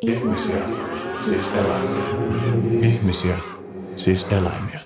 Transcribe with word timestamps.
Ihmisiä, 0.00 0.56
siis 1.24 1.50
eläimiä. 1.54 2.04
Ihmisiä, 2.82 3.36
siis 3.96 4.26
eläimiä. 4.30 4.80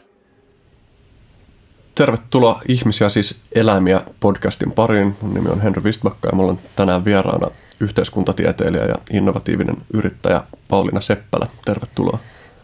Tervetuloa 1.94 2.60
Ihmisiä, 2.68 3.08
siis 3.08 3.40
eläimiä 3.52 4.00
podcastin 4.20 4.72
pariin. 4.72 5.16
Mun 5.20 5.34
nimi 5.34 5.48
on 5.48 5.60
Henry 5.60 5.82
Wistbacka 5.82 6.28
ja 6.28 6.34
mulla 6.34 6.52
on 6.52 6.58
tänään 6.76 7.04
vieraana 7.04 7.50
yhteiskuntatieteilijä 7.80 8.84
ja 8.84 8.94
innovatiivinen 9.10 9.76
yrittäjä 9.92 10.42
Pauliina 10.68 11.00
Seppälä. 11.00 11.46
Tervetuloa. 11.64 12.18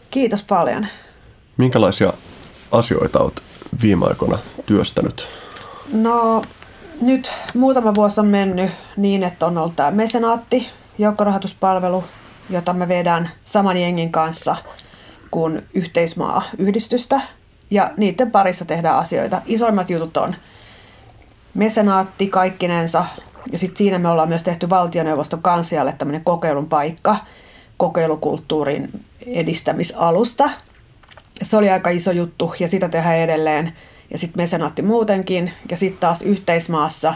Kiitos 0.09 0.43
paljon. 0.43 0.87
Minkälaisia 1.57 2.13
asioita 2.71 3.19
olet 3.19 3.43
viime 3.81 4.05
aikoina 4.05 4.37
työstänyt? 4.65 5.27
No 5.93 6.41
nyt 7.01 7.31
muutama 7.53 7.95
vuosi 7.95 8.19
on 8.19 8.27
mennyt 8.27 8.71
niin, 8.97 9.23
että 9.23 9.45
on 9.45 9.57
ollut 9.57 9.75
tämä 9.75 9.91
mesenaatti, 9.91 10.69
joukkorahoituspalvelu, 10.97 12.03
jota 12.49 12.73
me 12.73 12.87
vedän 12.87 13.29
saman 13.45 13.77
jengin 13.77 14.11
kanssa 14.11 14.55
kuin 15.31 15.61
yhteismaa-yhdistystä. 15.73 17.21
Ja 17.71 17.91
niiden 17.97 18.31
parissa 18.31 18.65
tehdään 18.65 18.97
asioita. 18.97 19.41
Isoimmat 19.45 19.89
jutut 19.89 20.17
on 20.17 20.35
mesenaatti 21.53 22.27
kaikkinensa. 22.27 23.05
Ja 23.51 23.57
sitten 23.57 23.77
siinä 23.77 23.99
me 23.99 24.09
ollaan 24.09 24.29
myös 24.29 24.43
tehty 24.43 24.69
valtioneuvoston 24.69 25.41
kansialle 25.41 25.93
tämmöinen 25.97 26.23
kokeilun 26.23 26.69
paikka 26.69 27.15
kokeilukulttuurin 27.77 29.05
edistämisalusta. 29.25 30.49
Se 31.41 31.57
oli 31.57 31.69
aika 31.69 31.89
iso 31.89 32.11
juttu 32.11 32.53
ja 32.59 32.67
sitä 32.67 32.89
tehdään 32.89 33.17
edelleen. 33.17 33.73
Ja 34.11 34.17
sitten 34.17 34.41
mesenaatti 34.43 34.81
muutenkin. 34.81 35.51
Ja 35.71 35.77
sitten 35.77 35.99
taas 35.99 36.21
yhteismaassa 36.21 37.13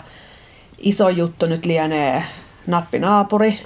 iso 0.78 1.10
juttu 1.10 1.46
nyt 1.46 1.66
lienee 1.66 2.24
nappinaapuri, 2.68 3.60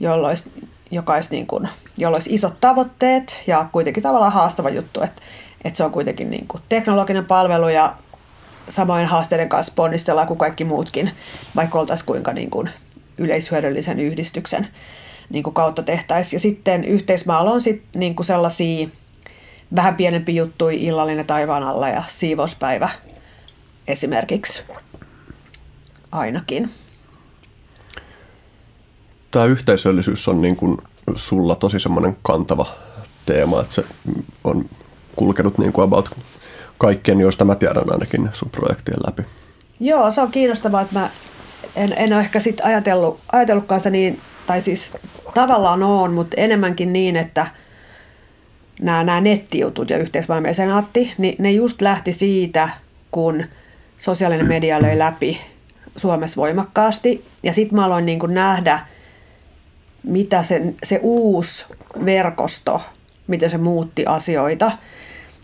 jolla 0.00 0.28
olisi, 0.28 0.52
joka 0.92 1.14
olisi 1.14 1.30
niin 1.30 1.46
kuin, 1.46 1.68
jolla 1.96 2.16
olisi 2.16 2.34
isot 2.34 2.60
tavoitteet 2.60 3.40
ja 3.46 3.68
kuitenkin 3.72 4.02
tavallaan 4.02 4.32
haastava 4.32 4.70
juttu, 4.70 5.02
että, 5.02 5.22
että 5.64 5.76
se 5.76 5.84
on 5.84 5.90
kuitenkin 5.90 6.30
niin 6.30 6.48
kuin 6.48 6.62
teknologinen 6.68 7.24
palvelu 7.24 7.68
ja 7.68 7.94
samoin 8.68 9.06
haasteiden 9.06 9.48
kanssa 9.48 9.72
ponnistellaan 9.76 10.26
kuin 10.26 10.38
kaikki 10.38 10.64
muutkin, 10.64 11.10
vaikka 11.56 11.78
oltaisiin 11.78 12.06
kuinka 12.06 12.32
niin 12.32 12.50
kuin 12.50 12.70
yleishyödyllisen 13.18 14.00
yhdistyksen 14.00 14.68
niin 15.30 15.42
kuin 15.42 15.54
kautta 15.54 15.82
tehtäisiin. 15.82 16.36
Ja 16.36 16.40
sitten 16.40 16.84
yhteismaalla 16.84 17.50
on 17.50 17.60
sitten 17.60 18.00
niin 18.00 18.14
kuin 18.14 18.26
sellaisia 18.26 18.88
vähän 19.74 19.96
pienempi 19.96 20.36
juttu, 20.36 20.68
illallinen 20.68 21.26
taivaan 21.26 21.62
alla 21.62 21.88
ja 21.88 22.02
siivouspäivä 22.08 22.88
esimerkiksi 23.88 24.62
ainakin. 26.12 26.70
Tämä 29.32 29.44
yhteisöllisyys 29.44 30.28
on 30.28 30.42
niin 30.42 30.56
kuin 30.56 30.78
sulla 31.16 31.54
tosi 31.54 31.80
semmoinen 31.80 32.16
kantava 32.22 32.66
teema, 33.26 33.60
että 33.60 33.74
se 33.74 33.84
on 34.44 34.64
kulkenut 35.16 35.58
niin 35.58 35.72
kuin 35.72 35.84
about 35.84 36.10
kaikkien, 36.78 37.20
joista 37.20 37.44
mä 37.44 37.54
tiedän 37.54 37.92
ainakin 37.92 38.30
sun 38.32 38.50
projektien 38.50 38.98
läpi. 39.06 39.22
Joo, 39.80 40.10
se 40.10 40.20
on 40.20 40.30
kiinnostavaa, 40.30 40.80
että 40.82 40.98
mä 40.98 41.10
en, 41.76 41.94
en 41.96 42.12
ole 42.12 42.20
ehkä 42.20 42.40
sit 42.40 42.60
ajatellut, 42.62 43.20
ajatellutkaan 43.32 43.80
sitä 43.80 43.90
niin, 43.90 44.20
tai 44.46 44.60
siis 44.60 44.90
tavallaan 45.34 45.82
on, 45.82 46.12
mutta 46.12 46.36
enemmänkin 46.36 46.92
niin, 46.92 47.16
että 47.16 47.46
nämä, 48.80 49.04
nämä 49.04 49.20
nettijutut 49.20 49.90
ja 49.90 49.98
yhteismaailman 49.98 50.54
senaatti, 50.54 51.12
niin 51.18 51.36
ne 51.38 51.50
just 51.50 51.82
lähti 51.82 52.12
siitä, 52.12 52.68
kun 53.10 53.44
sosiaalinen 53.98 54.48
media 54.48 54.82
löi 54.82 54.98
läpi 54.98 55.40
Suomessa 55.96 56.36
voimakkaasti. 56.36 57.24
Ja 57.42 57.52
sitten 57.52 57.76
mä 57.76 57.84
aloin 57.84 58.06
niin 58.06 58.18
kuin 58.18 58.34
nähdä, 58.34 58.86
mitä 60.02 60.42
se, 60.42 60.62
se 60.84 61.00
uusi 61.02 61.66
verkosto, 62.04 62.80
miten 63.26 63.50
se 63.50 63.58
muutti 63.58 64.06
asioita. 64.06 64.72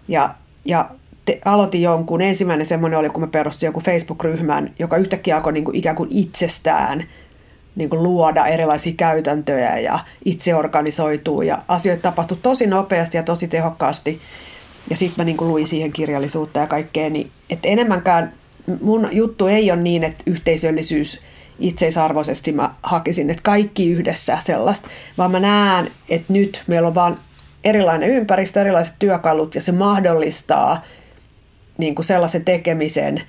Ja, 0.08 0.34
ja 0.64 0.90
te, 1.24 1.40
aloitin 1.44 1.82
jonkun, 1.82 2.22
ensimmäinen 2.22 2.66
semmoinen 2.66 2.98
oli, 2.98 3.08
kun 3.08 3.20
mä 3.20 3.26
perustin 3.26 3.66
jonkun 3.66 3.82
Facebook-ryhmän, 3.82 4.70
joka 4.78 4.96
yhtäkkiä 4.96 5.36
alkoi 5.36 5.52
niin 5.52 5.64
kuin 5.64 5.76
ikään 5.76 5.96
kuin 5.96 6.08
itsestään 6.12 7.04
niin 7.76 7.90
kuin 7.90 8.02
luoda 8.02 8.46
erilaisia 8.46 8.92
käytäntöjä 8.96 9.78
ja 9.78 9.98
itse 10.24 10.54
organisoituu 10.54 11.42
ja 11.42 11.62
asioita 11.68 12.02
tapahtui 12.02 12.38
tosi 12.42 12.66
nopeasti 12.66 13.16
ja 13.16 13.22
tosi 13.22 13.48
tehokkaasti. 13.48 14.20
Ja 14.90 14.96
sitten 14.96 15.14
mä 15.20 15.24
niin 15.24 15.36
kuin 15.36 15.48
luin 15.48 15.66
siihen 15.66 15.92
kirjallisuutta 15.92 16.60
ja 16.60 16.66
kaikkea, 16.66 17.10
niin 17.10 17.30
että 17.50 17.68
enemmänkään 17.68 18.32
mun 18.80 19.08
juttu 19.12 19.46
ei 19.46 19.70
ole 19.70 19.80
niin, 19.80 20.04
että 20.04 20.24
yhteisöllisyys 20.26 21.20
itseisarvoisesti 21.58 22.52
mä 22.52 22.70
hakisin, 22.82 23.30
että 23.30 23.42
kaikki 23.42 23.90
yhdessä 23.90 24.38
sellaista, 24.44 24.88
vaan 25.18 25.30
mä 25.30 25.40
näen, 25.40 25.90
että 26.08 26.32
nyt 26.32 26.62
meillä 26.66 26.88
on 26.88 26.94
vaan 26.94 27.18
erilainen 27.64 28.08
ympäristö, 28.08 28.60
erilaiset 28.60 28.94
työkalut 28.98 29.54
ja 29.54 29.62
se 29.62 29.72
mahdollistaa 29.72 30.82
niin 31.78 31.94
kuin 31.94 32.06
sellaisen 32.06 32.44
tekemisen, 32.44 33.22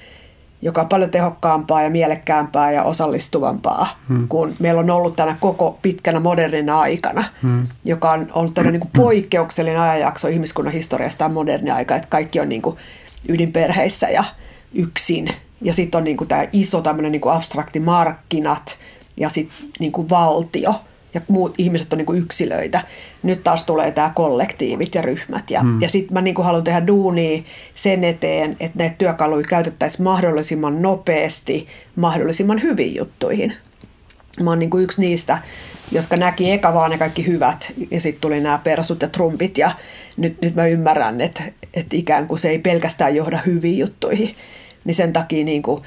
joka 0.61 0.81
on 0.81 0.89
paljon 0.89 1.09
tehokkaampaa 1.09 1.81
ja 1.81 1.89
mielekkäämpää 1.89 2.71
ja 2.71 2.83
osallistuvampaa 2.83 3.99
hmm. 4.09 4.27
kuin 4.27 4.55
meillä 4.59 4.79
on 4.79 4.89
ollut 4.89 5.15
tänä 5.15 5.37
koko 5.39 5.79
pitkänä 5.81 6.19
modernina 6.19 6.79
aikana, 6.79 7.23
hmm. 7.41 7.67
joka 7.85 8.11
on 8.11 8.27
ollut 8.33 8.53
tämmöinen 8.53 8.73
niin 8.79 8.91
kuin 8.91 9.03
poikkeuksellinen 9.05 9.79
ajanjakso 9.79 10.27
ihmiskunnan 10.27 10.73
historiasta 10.73 11.29
moderni 11.29 11.71
aika, 11.71 11.95
että 11.95 12.07
kaikki 12.09 12.39
on 12.39 12.49
niin 12.49 12.61
kuin 12.61 12.77
ydinperheissä 13.29 14.09
ja 14.09 14.23
yksin. 14.73 15.33
Ja 15.61 15.73
sitten 15.73 15.97
on 15.97 16.03
niin 16.03 16.17
kuin 16.17 16.27
tämä 16.27 16.47
iso 16.53 16.81
tämmöinen 16.81 17.11
niin 17.11 17.21
kuin 17.21 17.33
abstrakti 17.33 17.79
markkinat 17.79 18.77
ja 19.17 19.29
sitten 19.29 19.67
niin 19.79 19.91
kuin 19.91 20.09
valtio 20.09 20.75
ja 21.13 21.21
muut 21.27 21.55
ihmiset 21.57 21.93
on 21.93 21.97
niin 21.97 22.05
kuin 22.05 22.19
yksilöitä. 22.19 22.81
Nyt 23.23 23.43
taas 23.43 23.63
tulee 23.63 23.91
tämä 23.91 24.11
kollektiivit 24.15 24.95
ja 24.95 25.01
ryhmät. 25.01 25.51
Ja, 25.51 25.61
hmm. 25.61 25.81
ja 25.81 25.89
sitten 25.89 26.13
mä 26.13 26.21
niin 26.21 26.35
kuin 26.35 26.45
haluan 26.45 26.63
tehdä 26.63 26.87
duunia 26.87 27.41
sen 27.75 28.03
eteen, 28.03 28.57
että 28.59 28.77
näitä 28.77 28.95
työkaluja 28.97 29.45
käytettäisiin 29.49 30.03
mahdollisimman 30.03 30.81
nopeasti, 30.81 31.67
mahdollisimman 31.95 32.61
hyviin 32.61 32.95
juttuihin. 32.95 33.53
Mä 34.43 34.49
oon 34.49 34.59
niin 34.59 34.69
kuin 34.69 34.83
yksi 34.83 35.01
niistä, 35.01 35.37
jotka 35.91 36.15
näki 36.17 36.51
eka 36.51 36.73
vaan 36.73 36.91
ne 36.91 36.97
kaikki 36.97 37.27
hyvät 37.27 37.73
ja 37.91 38.01
sitten 38.01 38.21
tuli 38.21 38.39
nämä 38.39 38.57
persut 38.63 39.01
ja 39.01 39.07
trumpit 39.07 39.57
ja 39.57 39.71
nyt, 40.17 40.41
nyt 40.41 40.55
mä 40.55 40.67
ymmärrän, 40.67 41.21
että, 41.21 41.43
että 41.73 41.95
ikään 41.95 42.27
kuin 42.27 42.39
se 42.39 42.49
ei 42.49 42.59
pelkästään 42.59 43.15
johda 43.15 43.39
hyviin 43.45 43.77
juttuihin. 43.77 44.35
Niin 44.85 44.95
sen 44.95 45.13
takia 45.13 45.45
niin 45.45 45.61
kuin, 45.61 45.83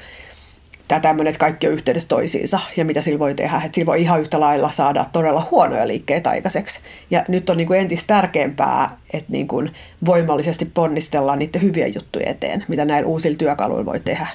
tämä 0.87 0.99
tämmöinen, 0.99 1.31
että 1.31 1.39
kaikki 1.39 1.67
on 1.67 1.73
yhteydessä 1.73 2.09
toisiinsa 2.09 2.59
ja 2.77 2.85
mitä 2.85 3.01
sillä 3.01 3.19
voi 3.19 3.35
tehdä. 3.35 3.61
Että 3.65 3.75
sillä 3.75 3.85
voi 3.85 4.01
ihan 4.01 4.21
yhtä 4.21 4.39
lailla 4.39 4.71
saada 4.71 5.05
todella 5.11 5.47
huonoja 5.51 5.87
liikkeitä 5.87 6.29
aikaiseksi. 6.29 6.79
Ja 7.11 7.25
nyt 7.27 7.49
on 7.49 7.57
niin 7.57 7.67
kuin 7.67 7.79
entistä 7.79 8.07
tärkeämpää, 8.07 8.97
että 9.13 9.31
niin 9.31 9.47
kuin 9.47 9.73
voimallisesti 10.05 10.65
ponnistellaan 10.65 11.39
niiden 11.39 11.61
hyvien 11.61 11.93
juttujen 11.95 12.27
eteen, 12.27 12.65
mitä 12.67 12.85
näillä 12.85 13.07
uusilla 13.07 13.37
työkaluilla 13.37 13.85
voi 13.85 13.99
tehdä. 13.99 14.27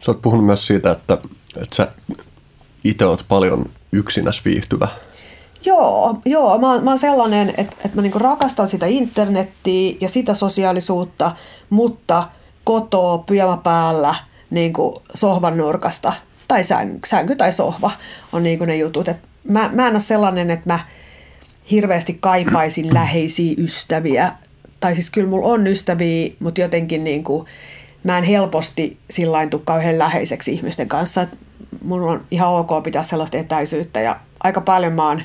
Sä 0.00 0.10
oot 0.10 0.22
puhunut 0.22 0.46
myös 0.46 0.66
siitä, 0.66 0.90
että, 0.90 1.18
että 1.56 1.76
sä 1.76 1.88
itse 2.84 3.04
olet 3.04 3.24
paljon 3.28 3.70
yksinäs 3.92 4.44
viihtyvä. 4.44 4.88
Joo, 5.64 6.20
joo 6.24 6.58
mä, 6.58 6.72
oon, 6.72 6.84
mä 6.84 6.90
oon 6.90 6.98
sellainen, 6.98 7.48
että, 7.48 7.76
että 7.84 7.96
mä 7.96 8.02
niinku 8.02 8.18
rakastan 8.18 8.68
sitä 8.68 8.86
internettiä 8.86 9.94
ja 10.00 10.08
sitä 10.08 10.34
sosiaalisuutta, 10.34 11.32
mutta 11.70 12.28
kotoa, 12.64 13.18
pyjama 13.18 13.56
päällä– 13.56 14.14
niin 14.54 14.72
kuin 14.72 14.94
sohvan 15.14 15.56
nurkasta 15.56 16.12
tai 16.48 16.62
sänky 17.06 17.36
tai 17.36 17.52
sohva 17.52 17.90
on 18.32 18.42
niin 18.42 18.58
kuin 18.58 18.68
ne 18.68 18.76
jutut. 18.76 19.08
Et 19.08 19.16
mä, 19.48 19.70
mä 19.72 19.86
en 19.86 19.92
ole 19.92 20.00
sellainen, 20.00 20.50
että 20.50 20.72
mä 20.72 20.80
hirveästi 21.70 22.18
kaipaisin 22.20 22.94
läheisiä 22.94 23.54
ystäviä. 23.58 24.32
Tai 24.80 24.94
siis 24.94 25.10
kyllä 25.10 25.28
mulla 25.28 25.48
on 25.48 25.66
ystäviä, 25.66 26.32
mutta 26.40 26.60
jotenkin 26.60 27.04
niin 27.04 27.24
kuin, 27.24 27.46
mä 28.04 28.18
en 28.18 28.24
helposti 28.24 28.98
sillä 29.10 29.46
tule 29.46 29.62
kauhean 29.64 29.98
läheiseksi 29.98 30.52
ihmisten 30.52 30.88
kanssa. 30.88 31.22
Et 31.22 31.30
mulla 31.84 32.10
on 32.10 32.24
ihan 32.30 32.50
ok 32.50 32.82
pitää 32.82 33.02
sellaista 33.02 33.38
etäisyyttä 33.38 34.00
ja 34.00 34.20
aika 34.40 34.60
paljon 34.60 34.92
mä 34.92 35.08
oon, 35.08 35.22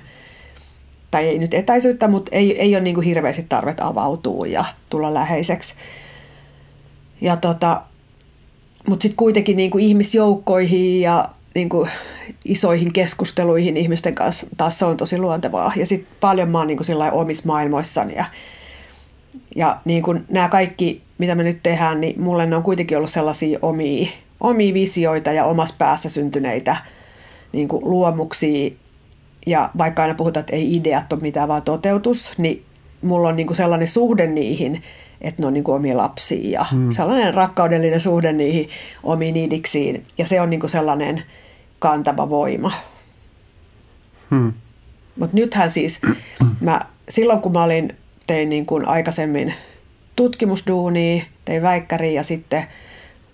tai 1.11 1.27
ei 1.27 1.39
nyt 1.39 1.53
etäisyyttä, 1.53 2.07
mutta 2.07 2.35
ei, 2.35 2.61
ei 2.61 2.75
ole 2.75 2.83
niin 2.83 2.95
kuin 2.95 3.05
hirveästi 3.05 3.45
tarvet 3.49 3.79
avautua 3.79 4.47
ja 4.47 4.65
tulla 4.89 5.13
läheiseksi. 5.13 5.73
Ja 7.21 7.37
tota, 7.37 7.81
mutta 8.87 9.03
sitten 9.03 9.17
kuitenkin 9.17 9.57
niin 9.57 9.71
kuin 9.71 9.83
ihmisjoukkoihin 9.83 11.01
ja 11.01 11.29
niin 11.55 11.69
kuin 11.69 11.89
isoihin 12.45 12.93
keskusteluihin 12.93 13.77
ihmisten 13.77 14.15
kanssa 14.15 14.47
taas 14.57 14.79
se 14.79 14.85
on 14.85 14.97
tosi 14.97 15.17
luontevaa. 15.17 15.71
Ja 15.75 15.85
sitten 15.85 16.13
paljon 16.19 16.51
mä 16.51 16.57
oon 16.57 16.67
niin 16.67 16.77
kuin 16.77 17.11
omissa 17.11 17.43
maailmoissani. 17.47 18.15
Ja, 18.15 18.25
ja 19.55 19.77
niin 19.85 20.03
kuin 20.03 20.25
nämä 20.29 20.49
kaikki, 20.49 21.01
mitä 21.17 21.35
me 21.35 21.43
nyt 21.43 21.63
tehdään, 21.63 22.01
niin 22.01 22.21
mulle 22.21 22.45
ne 22.45 22.55
on 22.55 22.63
kuitenkin 22.63 22.97
ollut 22.97 23.09
sellaisia 23.09 23.59
omia, 23.61 24.09
omia 24.39 24.73
visioita 24.73 25.31
ja 25.31 25.45
omassa 25.45 25.75
päässä 25.77 26.09
syntyneitä 26.09 26.75
niin 27.51 27.67
kuin 27.67 27.85
luomuksia. 27.85 28.71
Ja 29.45 29.69
vaikka 29.77 30.01
aina 30.01 30.13
puhutaan, 30.13 30.41
että 30.41 30.55
ei 30.55 30.71
ideat 30.71 31.13
ole 31.13 31.21
mitään, 31.21 31.47
vaan 31.47 31.61
toteutus, 31.61 32.31
niin 32.37 32.65
mulla 33.01 33.27
on 33.27 33.35
niin 33.35 33.47
kuin 33.47 33.57
sellainen 33.57 33.87
suhde 33.87 34.27
niihin– 34.27 34.83
että 35.21 35.41
ne 35.41 35.47
on 35.47 35.53
niin 35.53 35.63
kuin 35.63 35.75
omia 35.75 35.97
lapsia 35.97 36.59
ja 36.59 36.65
hmm. 36.71 36.91
sellainen 36.91 37.33
rakkaudellinen 37.33 38.01
suhde 38.01 38.33
niihin 38.33 38.69
omiin 39.03 39.35
idiksiin. 39.35 40.05
Ja 40.17 40.27
se 40.27 40.41
on 40.41 40.49
niin 40.49 40.59
kuin 40.59 40.69
sellainen 40.69 41.23
kantava 41.79 42.29
voima. 42.29 42.71
Hmm. 44.29 44.53
Mutta 45.19 45.37
nythän 45.37 45.71
siis, 45.71 46.01
mä, 46.61 46.81
silloin 47.09 47.41
kun 47.41 47.51
mä 47.51 47.63
olin, 47.63 47.95
tein 48.27 48.49
niin 48.49 48.65
kuin 48.65 48.87
aikaisemmin 48.87 49.53
tutkimusduunia, 50.15 51.23
tein 51.45 51.61
väikkäriä 51.61 52.11
ja 52.11 52.23
sitten 52.23 52.63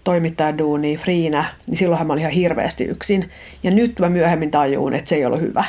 toimittajaduunia 0.03 0.97
friinä, 0.97 1.45
niin 1.67 1.77
silloinhan 1.77 2.07
mä 2.07 2.13
olin 2.13 2.21
ihan 2.21 2.33
hirveästi 2.33 2.83
yksin. 2.83 3.29
Ja 3.63 3.71
nyt 3.71 3.99
mä 3.99 4.09
myöhemmin 4.09 4.51
tajuun, 4.51 4.93
että 4.93 5.09
se 5.09 5.15
ei 5.15 5.25
ollut 5.25 5.41
hyvä. 5.41 5.65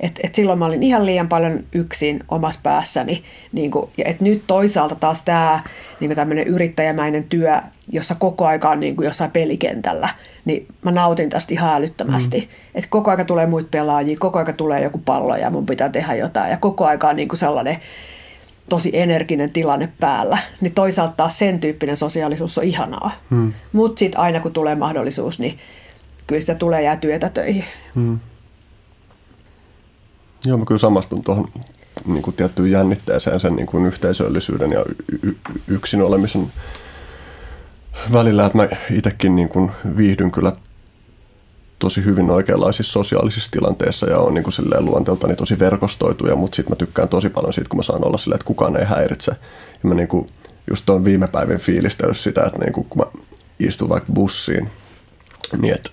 Et, 0.00 0.20
et 0.22 0.34
silloin 0.34 0.58
mä 0.58 0.66
olin 0.66 0.82
ihan 0.82 1.06
liian 1.06 1.28
paljon 1.28 1.64
yksin 1.72 2.24
omassa 2.28 2.60
päässäni. 2.62 3.24
Niin 3.52 3.70
kun, 3.70 3.90
ja 3.98 4.04
et 4.04 4.20
nyt 4.20 4.42
toisaalta 4.46 4.94
taas 4.94 5.22
tämä 5.22 5.60
niin 6.00 6.14
tämmöinen 6.14 6.46
yrittäjämäinen 6.46 7.24
työ, 7.24 7.60
jossa 7.92 8.14
koko 8.14 8.46
aika 8.46 8.70
on 8.70 8.80
niin 8.80 8.96
kuin 8.96 9.04
jossain 9.04 9.30
pelikentällä, 9.30 10.08
niin 10.44 10.66
mä 10.82 10.90
nautin 10.90 11.30
tästä 11.30 11.54
ihan 11.54 11.76
älyttömästi. 11.76 12.40
Mm. 12.40 12.46
Et 12.74 12.86
koko 12.86 13.10
aika 13.10 13.24
tulee 13.24 13.46
muita 13.46 13.68
pelaajia, 13.70 14.16
koko 14.18 14.38
aika 14.38 14.52
tulee 14.52 14.82
joku 14.82 14.98
pallo 14.98 15.36
ja 15.36 15.50
mun 15.50 15.66
pitää 15.66 15.88
tehdä 15.88 16.14
jotain. 16.14 16.50
Ja 16.50 16.56
koko 16.56 16.86
aika 16.86 17.08
on 17.08 17.16
niin 17.16 17.28
kuin 17.28 17.38
sellainen 17.38 17.76
tosi 18.68 18.90
energinen 18.92 19.50
tilanne 19.50 19.88
päällä. 20.00 20.38
Niin 20.60 20.72
toisaalta 20.74 21.14
taas 21.16 21.38
sen 21.38 21.60
tyyppinen 21.60 21.96
sosiaalisuus 21.96 22.58
on 22.58 22.64
ihanaa. 22.64 23.12
Mm. 23.30 23.52
Mutta 23.72 23.98
sitten 23.98 24.20
aina 24.20 24.40
kun 24.40 24.52
tulee 24.52 24.74
mahdollisuus, 24.74 25.38
niin 25.38 25.58
kyllä 26.26 26.40
sitä 26.40 26.54
tulee 26.54 26.82
jää 26.82 26.96
työtä 26.96 27.28
töihin. 27.28 27.64
Mm. 27.94 28.18
Joo, 30.44 30.58
mä 30.58 30.64
kyllä 30.64 30.78
samastun 30.78 31.22
tuohon 31.22 31.48
niin 32.06 32.22
kuin 32.22 32.36
tiettyyn 32.36 32.70
jännitteeseen 32.70 33.40
sen 33.40 33.56
niin 33.56 33.66
kuin 33.66 33.86
yhteisöllisyyden 33.86 34.72
ja 34.72 34.84
y- 35.12 35.18
y- 35.22 35.36
yksin 35.68 36.02
olemisen 36.02 36.52
välillä, 38.12 38.46
että 38.46 38.58
mä 38.58 38.68
itsekin 38.90 39.36
niin 39.36 39.48
kuin 39.48 39.70
viihdyn 39.96 40.30
kyllä 40.30 40.52
tosi 41.78 42.04
hyvin 42.04 42.30
oikeanlaisissa 42.30 42.92
sosiaalisissa 42.92 43.50
tilanteissa 43.50 44.10
ja 44.10 44.18
on 44.18 44.34
niin 44.34 44.44
kuin 44.44 44.54
silleen 44.54 44.84
luonteeltani 44.84 45.36
tosi 45.36 45.58
verkostoituja, 45.58 46.36
mutta 46.36 46.56
sitten 46.56 46.72
mä 46.72 46.76
tykkään 46.76 47.08
tosi 47.08 47.30
paljon 47.30 47.52
siitä, 47.52 47.68
kun 47.68 47.76
mä 47.76 47.82
saan 47.82 48.04
olla 48.04 48.18
silleen, 48.18 48.36
että 48.36 48.46
kukaan 48.46 48.76
ei 48.76 48.84
häiritse. 48.84 49.32
Ja 49.82 49.88
mä 49.88 49.94
niin 49.94 50.08
kuin 50.08 50.26
just 50.70 50.86
tuon 50.86 51.04
viime 51.04 51.26
päivän 51.26 51.58
fiilistellyt 51.58 52.18
sitä, 52.18 52.44
että 52.44 52.58
niin 52.58 52.72
kuin, 52.72 52.86
kun 52.90 53.02
mä 53.02 53.20
istun 53.60 53.88
vaikka 53.88 54.12
bussiin, 54.12 54.68
niin 55.58 55.74
että 55.74 55.90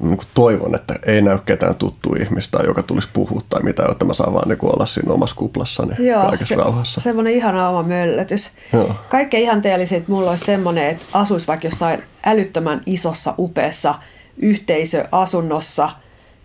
niin 0.00 0.16
kuin 0.16 0.28
toivon, 0.34 0.74
että 0.74 0.94
ei 1.06 1.22
näy 1.22 1.38
ketään 1.46 1.74
tuttu 1.74 2.14
ihmistä, 2.20 2.58
joka 2.66 2.82
tulisi 2.82 3.08
puhua 3.12 3.42
tai 3.48 3.62
mitä, 3.62 3.82
jotta 3.88 4.04
mä 4.04 4.12
saan 4.14 4.32
vaan 4.34 4.48
niin 4.48 4.58
kuin 4.58 4.74
olla 4.74 4.86
siinä 4.86 5.12
omassa 5.12 5.36
kuplassani 5.36 5.94
Joo, 5.98 6.26
kaikessa 6.26 6.54
se, 6.54 6.54
rauhassa. 6.54 7.00
semmoinen 7.00 7.32
ihana 7.32 7.68
oma 7.68 7.82
möllötys. 7.82 8.50
Joo. 8.72 8.94
Kaikkein 9.08 9.42
ihanteellisin 9.42 10.04
mulla 10.08 10.30
olisi 10.30 10.44
semmoinen, 10.44 10.90
että 10.90 11.04
asuisi 11.12 11.46
vaikka 11.46 11.66
jossain 11.66 12.02
älyttömän 12.24 12.82
isossa, 12.86 13.34
upeassa 13.38 13.94
yhteisöasunnossa 14.42 15.90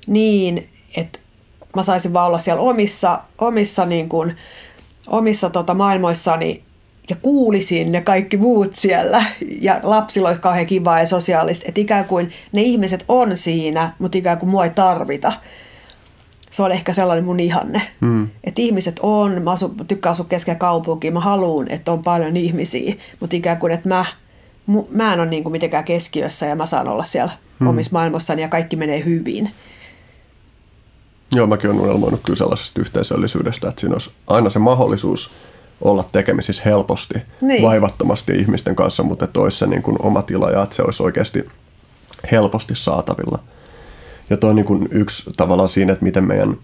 niin, 0.07 0.69
että 0.97 1.19
mä 1.75 1.83
saisin 1.83 2.13
vaan 2.13 2.27
olla 2.27 2.39
siellä 2.39 2.61
omissa, 2.61 3.19
omissa, 3.37 3.85
niin 3.85 4.09
kuin, 4.09 4.37
omissa 5.07 5.49
tota, 5.49 5.73
maailmoissani 5.73 6.63
ja 7.09 7.15
kuulisin 7.21 7.91
ne 7.91 8.01
kaikki 8.01 8.37
muut 8.37 8.75
siellä. 8.75 9.23
Ja 9.61 9.79
lapsilla 9.83 10.27
olisi 10.27 10.41
kauhean 10.41 10.65
kivaa 10.65 10.99
ja 10.99 11.07
sosiaalista, 11.07 11.65
että 11.67 11.81
ikään 11.81 12.05
kuin 12.05 12.31
ne 12.51 12.61
ihmiset 12.61 13.05
on 13.07 13.37
siinä, 13.37 13.93
mutta 13.99 14.17
ikään 14.17 14.37
kuin 14.37 14.49
mua 14.49 14.63
ei 14.63 14.69
tarvita. 14.69 15.33
Se 16.51 16.63
on 16.63 16.71
ehkä 16.71 16.93
sellainen 16.93 17.25
mun 17.25 17.39
ihanne. 17.39 17.81
Mm. 17.99 18.29
Että 18.43 18.61
ihmiset 18.61 18.99
on, 19.03 19.41
mä 19.41 19.51
asun, 19.51 19.75
tykkään 19.87 20.11
asua 20.11 20.25
keskellä 20.29 20.59
kaupunkia, 20.59 21.11
mä 21.11 21.19
haluan, 21.19 21.71
että 21.71 21.91
on 21.91 22.03
paljon 22.03 22.37
ihmisiä, 22.37 22.95
mutta 23.19 23.35
ikään 23.35 23.57
kuin, 23.57 23.73
että 23.73 23.89
mä, 23.89 24.05
mä 24.91 25.13
en 25.13 25.19
ole 25.19 25.29
niin 25.29 25.43
kuin 25.43 25.51
mitenkään 25.51 25.83
keskiössä 25.83 26.45
ja 26.45 26.55
mä 26.55 26.65
saan 26.65 26.87
olla 26.87 27.03
siellä 27.03 27.31
mm. 27.59 27.67
omissa 27.67 27.91
maailmassani 27.93 28.41
ja 28.41 28.47
kaikki 28.47 28.75
menee 28.75 29.05
hyvin. 29.05 29.51
Joo, 31.35 31.47
mäkin 31.47 31.69
olen 31.69 31.81
unelmoinut 31.81 32.21
kyllä 32.25 32.37
sellaisesta 32.37 32.81
yhteisöllisyydestä, 32.81 33.69
että 33.69 33.81
siinä 33.81 33.93
olisi 33.93 34.11
aina 34.27 34.49
se 34.49 34.59
mahdollisuus 34.59 35.31
olla 35.81 36.05
tekemisissä 36.11 36.63
helposti, 36.65 37.13
niin. 37.41 37.63
vaivattomasti 37.63 38.33
ihmisten 38.33 38.75
kanssa, 38.75 39.03
mutta 39.03 39.25
että 39.25 39.39
olisi 39.39 39.57
se 39.57 39.67
niin 39.67 39.81
kuin 39.81 39.97
oma 39.99 40.21
tila 40.21 40.51
ja 40.51 40.63
että 40.63 40.75
se 40.75 40.81
olisi 40.81 41.03
oikeasti 41.03 41.49
helposti 42.31 42.75
saatavilla. 42.75 43.39
Ja 44.29 44.37
toi 44.37 44.49
on 44.49 44.55
niin 44.55 44.65
kuin 44.65 44.87
yksi 44.91 45.31
tavallaan 45.37 45.69
siinä, 45.69 45.93
että 45.93 46.05
miten 46.05 46.23
meidän 46.23 46.57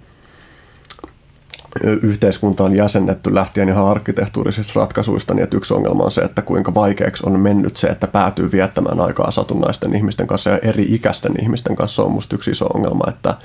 yhteiskunta 1.83 2.63
on 2.63 2.75
jäsennetty 2.75 3.35
lähtien 3.35 3.69
ihan 3.69 3.87
arkkitehtuurisista 3.87 4.73
ratkaisuista, 4.75 5.33
niin 5.33 5.43
että 5.43 5.57
yksi 5.57 5.73
ongelma 5.73 6.03
on 6.03 6.11
se, 6.11 6.21
että 6.21 6.41
kuinka 6.41 6.73
vaikeaksi 6.73 7.23
on 7.25 7.39
mennyt 7.39 7.77
se, 7.77 7.87
että 7.87 8.07
päätyy 8.07 8.51
viettämään 8.51 8.99
aikaa 8.99 9.31
satunnaisten 9.31 9.95
ihmisten 9.95 10.27
kanssa 10.27 10.49
ja 10.49 10.57
eri 10.57 10.87
ikäisten 10.89 11.41
ihmisten 11.41 11.75
kanssa 11.75 12.03
on 12.03 12.11
musta 12.11 12.35
yksi 12.35 12.51
iso 12.51 12.65
ongelma, 12.65 13.03
että, 13.09 13.35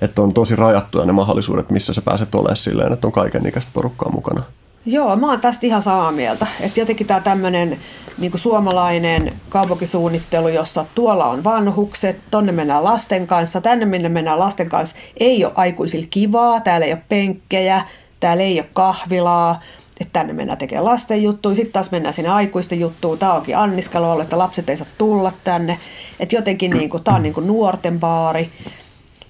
että 0.00 0.22
on 0.22 0.34
tosi 0.34 0.56
rajattuja 0.56 1.04
ne 1.04 1.12
mahdollisuudet, 1.12 1.70
missä 1.70 1.94
sä 1.94 2.02
pääset 2.02 2.34
olemaan 2.34 2.56
silleen, 2.56 2.92
että 2.92 3.06
on 3.06 3.12
kaiken 3.12 3.46
ikäistä 3.46 3.70
porukkaa 3.74 4.12
mukana. 4.12 4.42
Joo, 4.86 5.16
mä 5.16 5.30
oon 5.30 5.40
tästä 5.40 5.66
ihan 5.66 5.82
samaa 5.82 6.12
mieltä. 6.12 6.46
Että 6.60 6.80
jotenkin 6.80 7.06
tämä 7.06 7.20
tämmöinen 7.20 7.78
niin 8.18 8.32
suomalainen 8.34 9.32
kaupunkisuunnittelu, 9.48 10.48
jossa 10.48 10.84
tuolla 10.94 11.26
on 11.26 11.44
vanhukset, 11.44 12.16
tonne 12.30 12.52
mennään 12.52 12.84
lasten 12.84 13.26
kanssa, 13.26 13.60
tänne 13.60 13.84
minne 13.84 14.08
mennään 14.08 14.38
lasten 14.38 14.68
kanssa, 14.68 14.96
ei 15.20 15.44
ole 15.44 15.52
aikuisilla 15.54 16.06
kivaa, 16.10 16.60
täällä 16.60 16.86
ei 16.86 16.92
ole 16.92 17.02
penkkejä, 17.08 17.82
täällä 18.20 18.42
ei 18.42 18.60
ole 18.60 18.68
kahvilaa, 18.72 19.60
että 20.00 20.12
tänne 20.12 20.32
mennään 20.32 20.58
tekemään 20.58 20.84
lasten 20.84 21.22
juttuja, 21.22 21.54
sitten 21.54 21.72
taas 21.72 21.90
mennään 21.90 22.14
sinne 22.14 22.30
aikuisten 22.30 22.80
juttuun, 22.80 23.18
tämä 23.18 23.32
onkin 23.32 23.56
anniskelu 23.56 24.20
että 24.20 24.38
lapset 24.38 24.70
ei 24.70 24.76
saa 24.76 24.86
tulla 24.98 25.32
tänne, 25.44 25.78
että 26.20 26.36
jotenkin 26.36 26.70
niin 26.70 26.90
tämä 27.04 27.16
on 27.16 27.22
niin 27.22 27.34
kuin 27.34 27.46
nuorten 27.46 28.00
baari. 28.00 28.50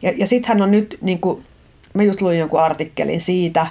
Ja, 0.03 0.13
ja 0.17 0.27
sittenhän 0.27 0.63
on 0.63 0.71
nyt, 0.71 0.99
niin 1.01 1.21
kuin, 1.21 1.45
mä 1.95 2.03
just 2.03 2.21
luin 2.21 2.39
jonkun 2.39 2.61
artikkelin 2.61 3.21
siitä, 3.21 3.67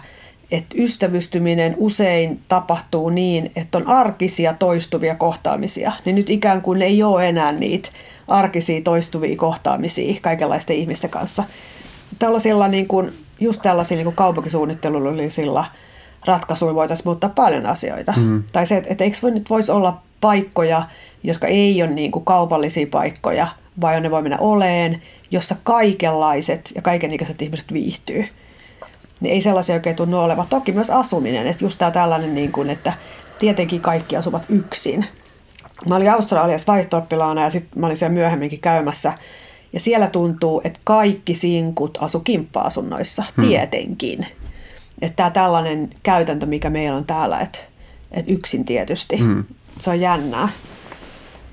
että 0.52 0.76
ystävystyminen 0.78 1.76
usein 1.78 2.40
tapahtuu 2.48 3.10
niin, 3.10 3.52
että 3.56 3.78
on 3.78 3.88
arkisia 3.88 4.54
toistuvia 4.54 5.16
kohtaamisia. 5.16 5.92
Niin 6.06 6.16
nyt 6.16 6.30
ikään 6.30 6.62
kuin 6.62 6.82
ei 6.82 7.04
ole 7.04 7.30
enää 7.30 7.52
niitä 7.52 7.90
arkisia 8.28 8.82
toistuvia 8.82 9.36
kohtaamisia 9.36 10.20
kaikenlaisten 10.22 10.76
ihmisten 10.76 11.10
kanssa. 11.10 11.44
Tällaisilla 12.20 12.68
niin 12.68 12.88
kuin, 12.88 13.14
just 13.40 13.62
tällaisilla 13.62 14.04
niin 14.04 14.16
kaupunkisuunnittelullisilla 14.16 15.66
ratkaisuilla 16.26 16.76
voitaisiin 16.76 17.08
muuttaa 17.08 17.30
paljon 17.30 17.66
asioita. 17.66 18.14
Mm. 18.18 18.44
Tai 18.54 18.66
se, 18.66 18.78
että, 18.78 18.90
että 18.90 19.04
eikö 19.04 19.18
voi, 19.22 19.32
nyt 19.32 19.50
voisi 19.50 19.72
olla 19.72 20.02
paikkoja, 20.22 20.84
jotka 21.24 21.48
ei 21.48 21.84
ole 21.84 21.92
niin 21.92 22.12
kuin 22.12 22.26
kaupallisia 22.26 22.88
paikkoja, 22.92 23.48
vai 23.82 24.02
ne 24.02 24.12
voi 24.12 24.22
mennä 24.22 24.38
oleen, 24.38 25.02
jossa 25.32 25.56
kaikenlaiset 25.64 26.72
ja 26.76 26.82
kaikenikäiset 26.82 27.42
ihmiset 27.42 27.74
viihtyy 27.74 28.26
niin 29.20 29.34
ei 29.34 29.42
sellaisia 29.42 29.76
oikein 29.76 29.96
tunnu 29.96 30.20
olevan. 30.20 30.48
Toki 30.50 30.72
myös 30.72 30.90
asuminen, 30.90 31.48
että 31.48 31.66
just 31.66 31.80
tämä 31.80 31.92
tällainen, 31.92 32.36
niin 32.36 32.52
kuin, 32.52 32.70
että 32.70 32.94
tietenkin 33.40 33.82
kaikki 33.82 34.16
asuvat 34.16 34.46
yksin. 34.50 35.06
Mä 35.86 35.96
olin 35.96 36.12
Australiassa 36.12 36.74
vaihto 36.74 37.08
ja 37.44 37.50
sitten 37.50 37.80
mä 37.80 37.86
olin 37.86 37.98
siellä 37.98 38.14
myöhemminkin 38.14 38.60
käymässä. 38.60 39.14
Ja 39.74 39.80
siellä 39.80 40.08
tuntuu, 40.08 40.62
että 40.64 40.80
kaikki 40.84 41.36
sinkut 41.36 41.98
asu 42.02 42.20
kimppa-asunnoissa, 42.20 43.24
hmm. 43.38 43.48
tietenkin. 43.48 44.26
Että 45.02 45.16
tämä 45.16 45.30
tällainen 45.30 45.90
käytäntö, 46.04 46.46
mikä 46.46 46.70
meillä 46.70 46.98
on 46.98 47.06
täällä, 47.06 47.40
että, 47.40 47.60
että 48.12 48.32
yksin 48.32 48.66
tietysti, 48.66 49.18
hmm. 49.18 49.44
se 49.80 49.90
on 49.90 50.00
jännää. 50.00 50.50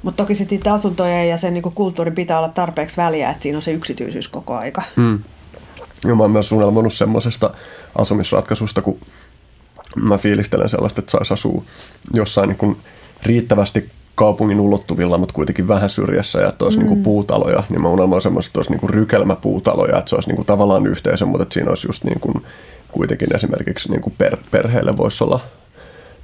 Mutta 0.03 0.23
toki 0.23 0.35
sitten 0.35 0.73
asuntojen 0.73 1.29
ja 1.29 1.37
sen 1.37 1.55
niin 1.55 1.63
kulttuurin 1.63 2.15
pitää 2.15 2.39
olla 2.39 2.49
tarpeeksi 2.49 2.97
väliä, 2.97 3.31
että 3.31 3.43
siinä 3.43 3.59
on 3.59 3.63
se 3.63 3.73
yksityisyys 3.73 4.29
koko 4.29 4.57
aika. 4.57 4.83
Hmm. 4.97 5.19
Ja 6.05 6.15
mä 6.15 6.23
oon 6.23 6.31
myös 6.31 6.49
suunnelmoinut 6.49 6.95
semmoisesta 6.95 7.51
asumisratkaisusta, 7.99 8.83
kun 8.83 8.99
mä 9.97 10.19
fiilistelen 10.19 10.69
sellaista, 10.69 11.01
että 11.01 11.11
saisi 11.11 11.35
asua 11.35 11.63
jossain 12.15 12.49
niin 12.49 12.59
kuin 12.59 12.77
riittävästi 13.23 13.91
kaupungin 14.15 14.61
ulottuvilla, 14.61 15.19
mutta 15.19 15.35
kuitenkin 15.35 15.69
vähän 15.69 15.91
syrjässä 15.91 16.41
ja 16.41 16.49
että 16.49 16.65
olisi 16.65 16.79
mm. 16.79 16.87
niin 16.87 17.03
puutaloja, 17.03 17.63
niin 17.71 17.83
mä 17.83 17.89
unelmoin 17.89 18.23
semmoista, 18.23 18.49
että 18.49 18.59
olisi 18.59 18.71
niin 18.71 18.91
rykelmäpuutaloja, 18.91 19.99
että 19.99 20.09
se 20.09 20.15
olisi 20.15 20.33
niin 20.33 20.47
tavallaan 20.47 20.87
yhteisö, 20.87 21.27
mutta 21.27 21.43
että 21.43 21.55
siinä 21.55 21.71
olisi 21.71 21.89
just 21.89 22.05
niin 22.05 22.21
kuin 22.21 22.43
kuitenkin 22.93 23.37
esimerkiksi 23.37 23.91
niin 23.91 24.01
kuin 24.01 24.15
per, 24.19 24.37
perheelle 24.51 24.97
voisi 24.97 25.25
olla 25.25 25.41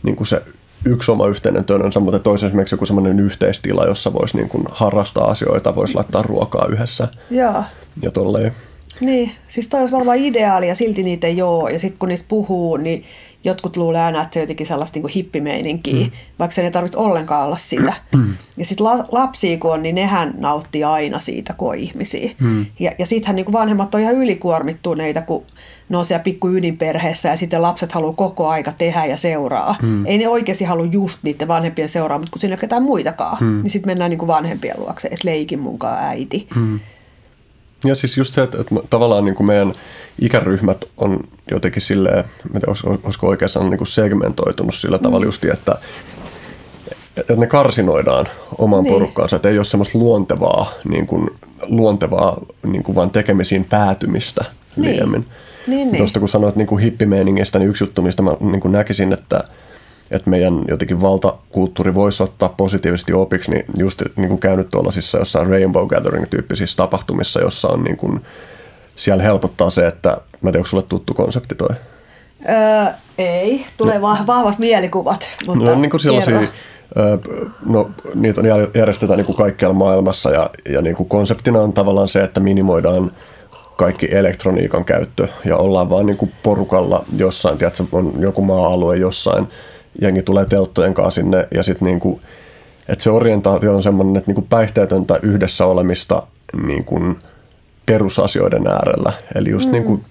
niin 0.03 0.17
kuin 0.17 0.27
se 0.27 0.43
yksi 0.85 1.11
oma 1.11 1.27
yhteinen 1.27 1.65
tönönsä, 1.65 2.01
mutta 2.01 2.19
toisen 2.19 2.47
esimerkiksi 2.47 2.75
joku 2.75 2.87
semmoinen 2.87 3.21
yhteistila, 3.21 3.85
jossa 3.85 4.13
voisi 4.13 4.37
niin 4.37 4.49
kuin 4.49 4.65
harrastaa 4.71 5.31
asioita, 5.31 5.77
voisi 5.77 5.95
laittaa 5.95 6.23
ruokaa 6.23 6.67
yhdessä. 6.67 7.09
Joo. 7.31 7.65
Ja 8.03 8.11
tolleen. 8.11 8.53
Niin, 9.01 9.33
siis 9.49 9.69
toi 9.69 9.81
olisi 9.81 9.95
varmaan 9.95 10.19
ideaali 10.19 10.69
ja 10.69 10.75
silti 10.75 11.03
niitä 11.03 11.27
ei 11.27 11.43
ole. 11.43 11.73
Ja 11.73 11.79
sitten 11.79 11.99
kun 11.99 12.09
niistä 12.09 12.29
puhuu, 12.29 12.77
niin 12.77 13.05
jotkut 13.45 13.77
luulee 13.77 14.01
aina, 14.01 14.23
että 14.23 14.35
se 14.35 14.41
on 14.41 14.43
jotenkin 14.43 14.67
sellaista 14.67 14.99
niin 14.99 15.09
hippimeininkiä, 15.09 16.07
mm. 16.07 16.11
vaikka 16.39 16.55
se 16.55 16.63
ei 16.63 16.71
tarvitse 16.71 16.99
ollenkaan 16.99 17.47
olla 17.47 17.57
sitä. 17.57 17.93
Mm. 18.17 18.35
Ja 18.57 18.65
sitten 18.65 18.87
la, 18.87 19.05
lapsia 19.13 19.59
kun 19.59 19.73
on, 19.73 19.83
niin 19.83 19.95
nehän 19.95 20.35
nauttii 20.39 20.85
aina 20.85 21.19
siitä, 21.19 21.55
kun 21.57 21.69
on 21.69 21.79
ihmisiä. 21.79 22.31
Mm. 22.39 22.67
Ja, 22.79 22.93
ja 22.99 23.07
sittenhän 23.07 23.37
niin 23.37 23.53
vanhemmat 23.53 23.95
on 23.95 24.01
ihan 24.01 24.15
ylikuormittuneita, 24.15 25.23
kun 25.23 25.45
ne 25.89 25.97
on 25.97 26.05
siellä 26.05 26.23
pikku 26.23 26.49
ydinperheessä 26.49 27.29
ja 27.29 27.37
sitten 27.37 27.63
lapset 27.63 27.93
haluaa 27.93 28.13
koko 28.13 28.49
aika 28.49 28.73
tehdä 28.73 29.07
ja 29.07 29.17
seuraa. 29.17 29.77
Mm. 29.83 30.07
Ei 30.07 30.19
ne 30.19 30.29
oikeasti 30.29 30.65
halua 30.65 30.87
just 30.87 31.19
niiden 31.23 31.49
vanhempien 31.49 31.89
seuraa, 31.89 32.19
mutta 32.19 32.33
kun 32.33 32.41
siinä 32.41 32.53
ei 32.53 32.57
ole 32.57 32.61
ketään 32.61 32.83
muitakaan, 32.83 33.39
mm. 33.41 33.63
niin 33.63 33.71
sitten 33.71 33.91
mennään 33.91 34.11
niin 34.11 34.27
vanhempien 34.27 34.81
luokse, 34.81 35.09
että 35.09 35.29
leikin 35.29 35.61
munkaan 35.61 36.05
äiti. 36.05 36.49
Mm. 36.55 36.81
Ja 37.85 37.95
siis 37.95 38.17
just 38.17 38.35
se, 38.35 38.43
että, 38.43 38.61
että 38.61 38.75
tavallaan 38.91 39.25
niin 39.25 39.35
kuin 39.35 39.47
meidän 39.47 39.73
ikäryhmät 40.19 40.85
on 40.97 41.21
jotenkin 41.51 41.83
silleen, 41.83 42.25
olisiko, 42.67 42.99
olisiko 43.05 43.29
oikein 43.29 43.49
sanoa, 43.49 43.71
niin 43.71 43.79
kuin 43.79 43.89
segmentoitunut 43.89 44.75
sillä 44.75 44.97
mm. 44.97 45.03
tavalla 45.03 45.27
just, 45.27 45.45
että, 45.45 45.79
että 47.17 47.37
ne 47.37 47.47
karsinoidaan 47.47 48.27
oman 48.59 48.85
niin. 48.85 48.95
porukkaansa, 48.95 49.37
että 49.37 49.49
ei 49.49 49.59
ole 49.59 49.65
semmoista 49.65 49.99
luontevaa, 49.99 50.73
niin 50.89 51.07
kuin, 51.07 51.31
luontevaa 51.69 52.41
niin 52.63 52.83
kuin 52.83 52.95
vaan 52.95 53.11
tekemisiin 53.11 53.65
päätymistä 53.65 54.45
niin. 54.77 54.93
liiemmin. 54.93 55.27
Niin, 55.67 55.89
niin. 55.89 55.99
Tuosta 55.99 56.21
kun 56.21 56.29
sanoit 56.29 56.57
niin 56.57 56.67
kuin 56.67 56.83
hippimeiningistä, 56.83 57.59
niin 57.59 57.71
yksi 57.71 57.85
juttu, 57.85 58.03
mistä 58.03 58.23
mä 58.23 58.37
niin 58.41 58.61
kuin 58.61 58.73
näkisin, 58.73 59.13
että, 59.13 59.45
että 60.11 60.31
meidän 60.31 60.65
jotenkin 60.69 61.01
valtakulttuuri 61.01 61.95
voisi 61.95 62.23
ottaa 62.23 62.49
positiivisesti 62.49 63.13
opiksi, 63.13 63.51
niin 63.51 63.65
just 63.79 64.03
niin 64.17 64.29
kuin 64.29 64.41
käynyt 64.41 64.69
tuollaisissa 64.69 65.19
jossain 65.19 65.47
Rainbow 65.47 65.87
Gathering-tyyppisissä 65.89 66.77
tapahtumissa, 66.77 67.41
jossa 67.41 67.69
on 67.69 67.85
niin 67.85 67.97
kuin, 67.97 68.21
siellä 68.97 69.23
helpottaa 69.23 69.71
se, 69.71 69.87
että, 69.87 70.09
mä 70.09 70.17
en 70.17 70.53
tiedä, 70.53 70.59
onko 70.59 70.69
sulle 70.69 70.85
tuttu 70.89 71.15
konsepti 71.15 71.55
toi? 71.55 71.77
Öö, 72.49 72.93
ei, 73.19 73.67
tulee 73.77 73.99
no. 73.99 74.17
vahvat 74.27 74.59
mielikuvat, 74.59 75.29
mutta 75.47 75.71
no, 75.71 75.81
niin 75.81 75.91
kuin 75.91 76.01
sellaisia, 76.01 76.41
No, 77.67 77.91
niitä 78.15 78.41
on 78.41 78.47
järjestetään 78.75 79.17
niin 79.17 79.27
kuin 79.27 79.37
kaikkialla 79.37 79.75
maailmassa 79.75 80.31
ja, 80.31 80.51
ja 80.69 80.83
niin 80.83 80.97
kuin 80.97 81.09
konseptina 81.09 81.61
on 81.61 81.73
tavallaan 81.73 82.09
se, 82.09 82.21
että 82.21 82.41
minimoidaan 82.41 83.13
kaikki 83.77 84.09
elektroniikan 84.11 84.85
käyttö 84.85 85.29
ja 85.45 85.57
ollaan 85.57 85.91
vaan 85.91 86.07
niin 86.07 86.17
kuin 86.17 86.33
porukalla 86.43 87.05
jossain, 87.17 87.59
tiedätkö, 87.59 87.85
on 87.93 88.13
joku 88.19 88.43
maa-alue 88.43 88.97
jossain, 88.97 89.49
jengi 90.01 90.23
tulee 90.23 90.47
telttojen 90.47 90.95
kanssa 90.95 91.21
sinne 91.21 91.49
ja 91.55 91.63
sitten 91.63 91.87
niin 91.87 92.01
kuin, 92.01 92.21
että 92.89 93.03
se 93.03 93.11
orientaatio 93.11 93.75
on 93.75 93.83
semmoinen, 93.83 94.17
että 94.17 94.29
niin 94.29 94.35
kuin 94.35 94.47
päihteetöntä 94.51 95.19
yhdessä 95.23 95.67
olemista 95.67 96.23
niin 96.67 96.85
kuin– 96.85 97.17
perusasioiden 97.91 98.67
äärellä. 98.67 99.13
Eli 99.35 99.51
just 99.51 99.67
mm. 99.67 99.73
niin 99.73 99.85
kuin 99.85 100.05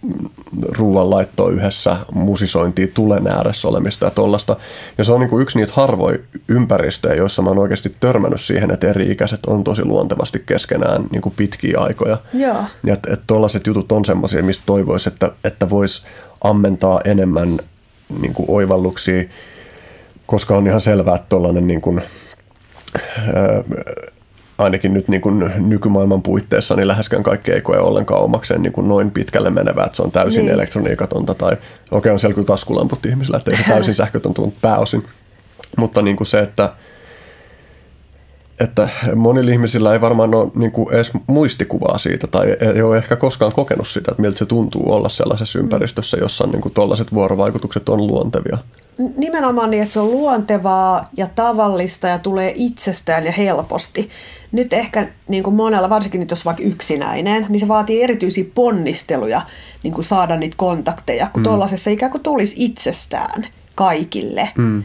ruoan 0.77 1.09
laittoa 1.09 1.49
yhdessä, 1.49 1.97
musisointia, 2.11 2.87
tulen 2.93 3.27
ääressä 3.27 3.67
olemista 3.67 4.05
ja 4.05 4.11
tollasta. 4.11 4.57
Ja 4.97 5.03
se 5.03 5.11
on 5.11 5.19
niin 5.19 5.29
kuin 5.29 5.41
yksi 5.41 5.57
niitä 5.57 5.73
harvoja 5.75 6.19
ympäristöjä, 6.47 7.15
joissa 7.15 7.41
mä 7.41 7.49
oon 7.49 7.57
oikeasti 7.57 7.95
törmännyt 7.99 8.41
siihen, 8.41 8.71
että 8.71 8.89
eri-ikäiset 8.89 9.45
on 9.47 9.63
tosi 9.63 9.85
luontevasti 9.85 10.43
keskenään 10.45 11.05
niin 11.11 11.21
kuin 11.21 11.33
pitkiä 11.37 11.79
aikoja. 11.79 12.17
Joo. 12.33 12.63
Ja 12.83 12.93
että 12.93 13.13
et 13.13 13.21
tollaset 13.27 13.67
jutut 13.67 13.91
on 13.91 14.05
semmoisia, 14.05 14.43
mistä 14.43 14.63
toivoisi, 14.65 15.09
että, 15.09 15.31
että 15.43 15.69
voisi 15.69 16.05
ammentaa 16.41 17.01
enemmän 17.05 17.57
niin 18.21 18.33
kuin 18.33 18.45
oivalluksia, 18.49 19.23
koska 20.29 20.57
on 20.57 20.67
ihan 20.67 20.81
selvää, 20.81 21.15
että 21.15 21.29
tollainen 21.29 21.67
niin 21.67 21.81
kuin, 21.81 22.01
ainakin 24.57 24.93
nyt 24.93 25.07
niin 25.07 25.21
kuin 25.21 25.51
nykymaailman 25.57 26.21
puitteissa 26.21 26.75
niin 26.75 26.87
läheskään 26.87 27.23
kaikki 27.23 27.51
ei 27.51 27.61
koe 27.61 27.77
ollenkaan 27.77 28.21
omakseen 28.21 28.61
niin 28.61 28.73
kuin 28.73 28.87
noin 28.87 29.11
pitkälle 29.11 29.49
menevää, 29.49 29.85
että 29.85 29.95
se 29.95 30.01
on 30.01 30.11
täysin 30.11 30.45
niin. 30.45 30.53
elektroniikatonta 30.53 31.33
tai 31.33 31.51
okei 31.51 31.67
okay, 31.91 32.11
on 32.11 32.19
siellä 32.19 32.33
kyllä 32.33 32.45
taskulamput 32.45 33.05
ihmisillä, 33.05 33.37
että 33.37 33.51
ei 33.51 33.57
se 33.57 33.63
täysin 33.73 33.95
sähkötöntä, 33.95 34.41
mutta 34.41 34.59
pääosin. 34.61 35.03
Mutta 35.77 36.01
niin 36.01 36.17
kuin 36.17 36.27
se, 36.27 36.39
että, 36.39 36.73
että 38.59 38.89
monilla 39.15 39.51
ihmisillä 39.51 39.93
ei 39.93 40.01
varmaan 40.01 40.35
ole 40.35 40.51
niin 40.55 40.71
kuin 40.71 40.93
edes 40.93 41.11
muistikuvaa 41.27 41.97
siitä 41.97 42.27
tai 42.27 42.57
ei 42.75 42.81
ole 42.81 42.97
ehkä 42.97 43.15
koskaan 43.15 43.51
kokenut 43.51 43.87
sitä, 43.87 44.11
että 44.11 44.21
miltä 44.21 44.37
se 44.37 44.45
tuntuu 44.45 44.93
olla 44.93 45.09
sellaisessa 45.09 45.59
mm. 45.59 45.63
ympäristössä, 45.63 46.17
jossa 46.17 46.47
niin 46.47 46.61
kuin 46.61 46.73
tuollaiset 46.73 47.13
vuorovaikutukset 47.13 47.89
on 47.89 48.07
luontevia. 48.07 48.57
Nimenomaan 49.17 49.69
niin, 49.71 49.83
että 49.83 49.93
se 49.93 49.99
on 49.99 50.11
luontevaa 50.11 51.07
ja 51.17 51.27
tavallista 51.35 52.07
ja 52.07 52.19
tulee 52.19 52.53
itsestään 52.55 53.25
ja 53.25 53.31
helposti. 53.31 54.09
Nyt 54.51 54.73
ehkä 54.73 55.07
niin 55.27 55.43
kuin 55.43 55.55
monella, 55.55 55.89
varsinkin 55.89 56.19
nyt 56.19 56.29
jos 56.29 56.45
vaikka 56.45 56.63
yksinäinen, 56.63 57.45
niin 57.49 57.59
se 57.59 57.67
vaatii 57.67 58.03
erityisiä 58.03 58.45
ponnisteluja 58.55 59.41
niin 59.83 59.93
kuin 59.93 60.05
saada 60.05 60.35
niitä 60.35 60.55
kontakteja, 60.57 61.27
kun 61.33 61.41
mm. 61.41 61.43
tuollaisessa 61.43 61.89
ikään 61.89 62.11
kuin 62.11 62.23
tulisi 62.23 62.55
itsestään 62.57 63.47
kaikille. 63.75 64.49
Mm. 64.57 64.83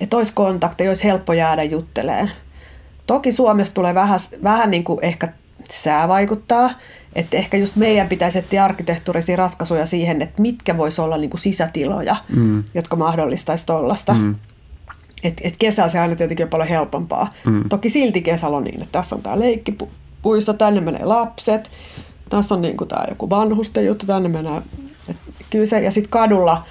Että 0.00 0.16
olisi 0.16 0.32
kontakteja, 0.32 0.90
olisi 0.90 1.04
helppo 1.04 1.32
jäädä 1.32 1.62
jutteleen. 1.62 2.30
Toki 3.06 3.32
Suomessa 3.32 3.74
tulee 3.74 3.94
vähän, 3.94 4.20
vähän 4.42 4.70
niin 4.70 4.84
kuin 4.84 4.98
ehkä 5.02 5.32
sää 5.70 6.08
vaikuttaa, 6.08 6.70
että 7.14 7.36
ehkä 7.36 7.56
just 7.56 7.76
meidän 7.76 8.08
pitäisi 8.08 8.38
etsiä 8.38 8.64
arkkitehtuurisia 8.64 9.36
ratkaisuja 9.36 9.86
siihen, 9.86 10.22
että 10.22 10.42
mitkä 10.42 10.76
voisi 10.76 11.00
olla 11.00 11.16
niin 11.16 11.30
kuin 11.30 11.40
sisätiloja, 11.40 12.16
mm. 12.28 12.64
jotka 12.74 12.96
mahdollistaisi 12.96 13.66
tuollaista. 13.66 14.14
Mm. 14.14 14.34
Et, 15.22 15.40
et 15.40 15.54
kesällä 15.58 15.90
se 15.90 15.98
aina 15.98 16.16
tietenkin 16.16 16.44
on 16.44 16.50
paljon 16.50 16.68
helpompaa. 16.68 17.32
Mm. 17.46 17.68
Toki 17.68 17.90
silti 17.90 18.22
kesällä 18.22 18.56
on 18.56 18.64
niin, 18.64 18.82
että 18.82 18.92
tässä 18.92 19.16
on 19.16 19.22
tämä 19.22 19.38
leikkipuisto, 19.38 20.52
tänne 20.52 20.80
menee 20.80 21.04
lapset, 21.04 21.70
tässä 22.28 22.54
on 22.54 22.62
niin 22.62 22.76
tämä 22.88 23.04
joku 23.08 23.30
vanhusten 23.30 23.86
juttu, 23.86 24.06
tänne 24.06 24.28
menee. 24.28 24.62
Et 25.08 25.16
kyllä 25.50 25.66
se, 25.66 25.80
ja 25.80 25.90
sitten 25.90 26.10
kadulla, 26.10 26.66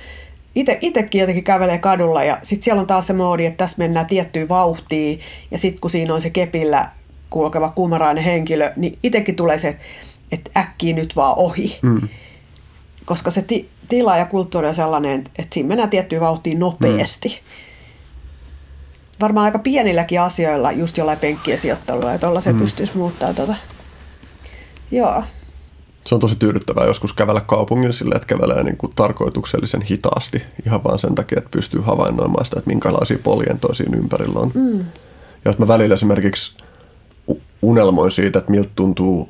itsekin 0.55 1.21
jotenkin 1.21 1.43
kävelee 1.43 1.77
kadulla 1.77 2.23
ja 2.23 2.37
sitten 2.41 2.63
siellä 2.63 2.81
on 2.81 2.87
taas 2.87 3.07
se 3.07 3.13
moodi, 3.13 3.45
että 3.45 3.57
tässä 3.57 3.77
mennään 3.77 4.07
tiettyyn 4.07 4.49
vauhtiin 4.49 5.19
ja 5.51 5.59
sitten 5.59 5.81
kun 5.81 5.89
siinä 5.89 6.13
on 6.13 6.21
se 6.21 6.29
kepillä 6.29 6.89
kulkeva 7.29 7.69
kumarainen 7.69 8.23
henkilö, 8.23 8.73
niin 8.75 8.99
itsekin 9.03 9.35
tulee 9.35 9.59
se, 9.59 9.77
että 10.31 10.51
äkkiä 10.57 10.95
nyt 10.95 11.15
vaan 11.15 11.37
ohi. 11.37 11.79
Mm. 11.81 12.09
Koska 13.05 13.31
se 13.31 13.41
ti- 13.41 13.69
tila 13.89 14.17
ja 14.17 14.25
kulttuuri 14.25 14.67
on 14.67 14.75
sellainen, 14.75 15.23
että 15.39 15.53
siinä 15.53 15.67
mennään 15.67 15.89
tiettyyn 15.89 16.21
vauhtiin 16.21 16.59
nopeasti. 16.59 17.29
Mm. 17.29 17.35
Varmaan 19.21 19.45
aika 19.45 19.59
pienilläkin 19.59 20.21
asioilla, 20.21 20.71
just 20.71 20.97
jollain 20.97 21.19
penkkien 21.19 21.59
sijoittelulla, 21.59 22.13
että 22.13 22.29
olla 22.29 22.41
se 22.41 22.53
mm. 22.53 22.59
pystyisi 22.59 22.97
muuttaa 22.97 23.33
tuota. 23.33 23.55
Joo. 24.91 25.23
Se 26.07 26.15
on 26.15 26.21
tosi 26.21 26.35
tyydyttävää 26.35 26.85
joskus 26.85 27.13
kävellä 27.13 27.41
kaupungilla 27.41 27.93
silleen, 27.93 28.15
että 28.15 28.27
kävelee 28.27 28.63
niin 28.63 28.77
kuin 28.77 28.93
tarkoituksellisen 28.95 29.81
hitaasti 29.81 30.43
ihan 30.65 30.83
vaan 30.83 30.99
sen 30.99 31.15
takia, 31.15 31.37
että 31.37 31.49
pystyy 31.51 31.81
havainnoimaan 31.81 32.45
sitä, 32.45 32.59
että 32.59 32.69
minkälaisia 32.69 33.19
poljentoja 33.23 33.75
siinä 33.75 33.97
ympärillä 33.97 34.39
on. 34.39 34.51
Mm. 34.53 34.79
Ja 34.79 34.85
jos 35.51 35.57
mä 35.57 35.67
välillä 35.67 35.93
esimerkiksi 35.93 36.57
unelmoin 37.61 38.11
siitä, 38.11 38.39
että 38.39 38.51
miltä 38.51 38.69
tuntuu 38.75 39.29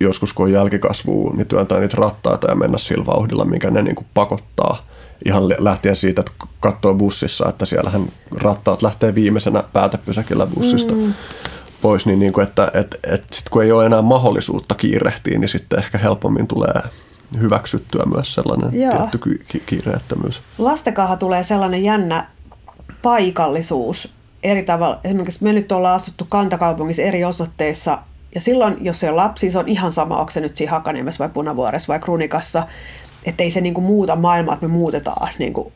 joskus 0.00 0.32
kun 0.32 0.46
on 0.46 0.52
jälkikasvua, 0.52 1.32
niin 1.34 1.46
työntää 1.46 1.80
niitä 1.80 1.96
rattaita 1.96 2.50
ja 2.50 2.54
mennä 2.54 2.78
sillä 2.78 3.06
vauhdilla, 3.06 3.44
mikä 3.44 3.70
ne 3.70 3.82
niin 3.82 3.96
kuin 3.96 4.06
pakottaa. 4.14 4.82
Ihan 5.24 5.48
lähtien 5.58 5.96
siitä, 5.96 6.20
että 6.20 6.32
katsoo 6.60 6.94
bussissa, 6.94 7.48
että 7.48 7.64
siellähän 7.64 8.08
rattaat 8.32 8.82
lähtee 8.82 9.14
viimeisenä 9.14 9.64
päätepysäkillä 9.72 10.46
bussista 10.46 10.92
mm. 10.92 11.14
Pois, 11.82 12.06
niin, 12.06 12.18
niin 12.18 12.32
kuin, 12.32 12.46
että 12.46 12.70
et, 12.74 12.96
et 13.04 13.24
sit 13.32 13.48
kun 13.48 13.62
ei 13.62 13.72
ole 13.72 13.86
enää 13.86 14.02
mahdollisuutta 14.02 14.74
kiirehtiä, 14.74 15.38
niin 15.38 15.48
sitten 15.48 15.78
ehkä 15.78 15.98
helpommin 15.98 16.46
tulee 16.46 16.82
hyväksyttyä 17.40 18.04
myös 18.14 18.34
sellainen 18.34 18.80
Joo. 18.80 18.92
tietty 18.92 19.18
ki- 19.18 19.62
kiireettömyys. 19.66 20.40
Lastekaha 20.58 21.16
tulee 21.16 21.42
sellainen 21.42 21.82
jännä 21.82 22.28
paikallisuus 23.02 24.12
eri 24.42 24.62
tavalla. 24.62 25.00
Esimerkiksi 25.04 25.44
me 25.44 25.52
nyt 25.52 25.72
ollaan 25.72 25.94
astuttu 25.94 26.26
kantakaupungissa 26.28 27.02
eri 27.02 27.24
osoitteissa 27.24 27.98
ja 28.34 28.40
silloin, 28.40 28.76
jos 28.80 29.00
se 29.00 29.10
on 29.10 29.16
lapsi, 29.16 29.50
se 29.50 29.58
on 29.58 29.68
ihan 29.68 29.92
sama, 29.92 30.18
onko 30.18 30.30
se 30.30 30.40
nyt 30.40 30.56
siinä 30.56 30.72
Hakaniemessä 30.72 31.18
vai 31.18 31.28
Punavuoressa 31.28 31.88
vai 31.88 31.98
Krunikassa, 31.98 32.66
että 33.24 33.44
ei 33.44 33.50
se 33.50 33.60
niinku 33.60 33.80
muuta 33.80 34.16
maailmaa, 34.16 34.54
että 34.54 34.66
me 34.66 34.72
muutetaan 34.72 35.28
niinku 35.38 35.62
puoli 35.62 35.75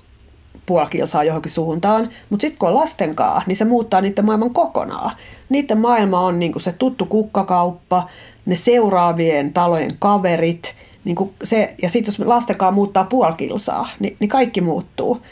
kilsaa 0.91 1.25
johonkin 1.25 1.53
suuntaan. 1.53 2.09
Mutta 2.31 2.41
sitten 2.43 2.59
kun 2.59 2.69
on 2.69 2.75
lastenkaa, 2.75 3.43
niin 3.47 3.57
se 3.57 3.65
muuttaa 3.65 4.01
niiden 4.01 4.27
maailman 4.27 4.55
kokonaan. 4.55 5.17
Niiden 5.49 5.81
maailma 5.81 6.21
on 6.21 6.39
niinku 6.39 6.59
se 6.59 6.73
tuttu 6.73 7.07
kukkakauppa, 7.07 8.09
ne 8.47 8.57
seuraavien 8.57 9.53
talojen 9.53 9.91
kaverit, 9.99 10.75
niinku 11.05 11.35
se, 11.43 11.75
ja 11.83 11.91
sitten 11.91 12.13
jos 12.13 12.29
lastenkaa 12.29 12.71
muuttaa 12.71 13.05
puoli 13.05 13.33
kilsaa, 13.33 13.89
niin, 14.01 14.17
niin 14.21 14.29
kaikki 14.29 14.61
muuttuu. 14.61 15.23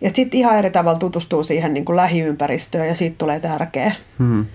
Ja 0.00 0.10
sitten 0.14 0.40
ihan 0.40 0.58
eri 0.58 0.70
tavalla 0.70 0.98
tutustuu 0.98 1.44
siihen 1.44 1.74
niin 1.74 1.84
kuin 1.84 1.96
lähiympäristöön 1.96 2.88
ja 2.88 2.94
siitä 2.94 3.16
tulee 3.18 3.40
tärkeä. 3.40 3.92
Hmm. 4.18 4.46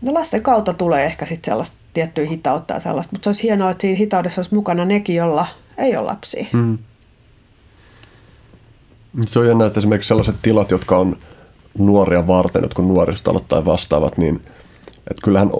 No 0.00 0.14
lasten 0.14 0.42
kautta 0.42 0.72
tulee 0.74 1.04
ehkä 1.04 1.26
sitten 1.26 1.52
sellaista 1.52 1.76
tiettyä 1.92 2.26
hitautta 2.26 2.74
ja 2.74 2.80
sellaista, 2.80 3.12
mutta 3.12 3.24
se 3.24 3.28
olisi 3.28 3.42
hienoa, 3.42 3.70
että 3.70 3.80
siinä 3.80 3.98
hitaudessa 3.98 4.38
olisi 4.40 4.54
mukana 4.54 4.84
nekin, 4.84 5.16
jolla 5.16 5.46
ei 5.78 5.96
ole 5.96 6.06
lapsia. 6.06 6.46
Hmm. 6.52 6.78
Se 9.26 9.38
on 9.38 9.48
jännä, 9.48 9.66
että 9.66 9.80
esimerkiksi 9.80 10.08
sellaiset 10.08 10.34
tilat, 10.42 10.70
jotka 10.70 10.96
on 10.96 11.16
nuoria 11.78 12.26
varten, 12.26 12.62
jotka 12.62 12.82
nuoristalot 12.82 13.48
tai 13.48 13.64
vastaavat, 13.64 14.18
niin 14.18 14.36
että 15.10 15.22
kyllähän 15.24 15.50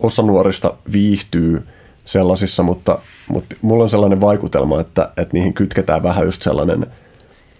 osa 0.00 0.22
nuorista 0.22 0.74
viihtyy 0.92 1.66
sellaisissa, 2.04 2.62
mutta, 2.62 2.98
mutta 3.28 3.56
mulla 3.62 3.84
on 3.84 3.90
sellainen 3.90 4.20
vaikutelma, 4.20 4.80
että, 4.80 5.12
että 5.16 5.32
niihin 5.32 5.54
kytketään 5.54 6.02
vähän 6.02 6.26
just 6.26 6.42
sellainen– 6.42 6.86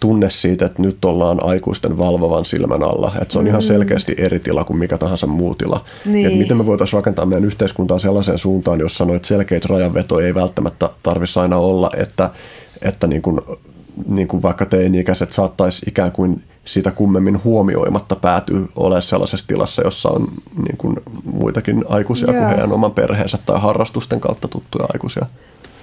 tunne 0.05 0.31
siitä, 0.31 0.67
että 0.67 0.83
nyt 0.83 1.05
ollaan 1.05 1.45
aikuisten 1.45 1.99
valvovan 1.99 2.45
silmän 2.45 2.83
alla. 2.83 3.13
Että 3.23 3.33
se 3.33 3.39
on 3.39 3.45
mm. 3.45 3.49
ihan 3.49 3.63
selkeästi 3.63 4.15
eri 4.19 4.39
tila 4.41 4.65
kuin 4.65 4.77
mikä 4.77 4.99
tahansa 4.99 5.27
muu 5.27 5.55
tila. 5.55 5.85
Niin. 6.05 6.27
Että 6.27 6.39
miten 6.39 6.57
me 6.57 6.67
voitaisiin 6.67 6.99
rakentaa 6.99 7.27
meidän 7.27 7.45
yhteiskuntaa 7.45 7.99
sellaiseen 7.99 8.39
suuntaan, 8.39 8.81
jossa 8.81 9.05
noita 9.05 9.27
selkeitä 9.27 9.69
rajanvetoja 9.71 10.27
ei 10.27 10.35
välttämättä 10.35 10.91
tarvitsisi 11.03 11.41
aina 11.41 11.57
olla, 11.57 11.91
että, 11.97 12.31
että 12.83 13.07
niin 13.07 13.23
kuin, 13.23 13.41
niin 14.09 14.29
kuin 14.29 14.43
vaikka 14.43 14.67
teini-ikäiset 14.67 15.33
saattaisi 15.33 15.87
ikään 15.89 16.13
kuin 16.13 16.43
siitä 16.65 16.91
kummemmin 16.91 17.45
huomioimatta 17.45 18.17
päätyy 18.17 18.69
olemaan 18.77 19.03
sellaisessa 19.03 19.47
tilassa, 19.47 19.83
jossa 19.83 20.09
on 20.09 20.29
niin 20.67 20.77
kuin 20.77 20.97
muitakin 21.25 21.85
aikuisia 21.89 22.31
yeah. 22.31 22.45
kuin 22.45 22.49
heidän 22.49 22.73
oman 22.73 22.93
perheensä 22.93 23.39
tai 23.47 23.61
harrastusten 23.61 24.21
kautta 24.21 24.49
tuttuja 24.49 24.87
aikuisia. 24.93 25.27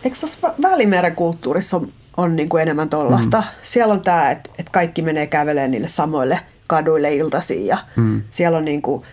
eikö 0.03 0.18
tuossa 0.20 0.53
Välimeren 0.62 1.15
kulttuurissa 1.15 1.77
on, 1.77 1.88
on 2.18 2.36
niin 2.36 2.50
kuin 2.50 2.62
enemmän 2.62 2.89
tuollaista? 2.89 3.38
Mm. 3.38 3.46
Siellä 3.63 3.94
on 3.94 4.01
tämä, 4.01 4.32
että, 4.32 4.50
että 4.58 4.72
kaikki 4.72 5.01
menee 5.01 5.27
kävelemään 5.27 5.72
niille 5.72 5.88
samoille 5.88 6.39
kaduille 6.68 7.15
iltasiin 7.15 7.68
ja 7.68 7.77
mm. 7.96 8.22
siellä 8.32 8.58
on 8.58 8.65
niin 8.65 8.82
kuin 8.82 9.03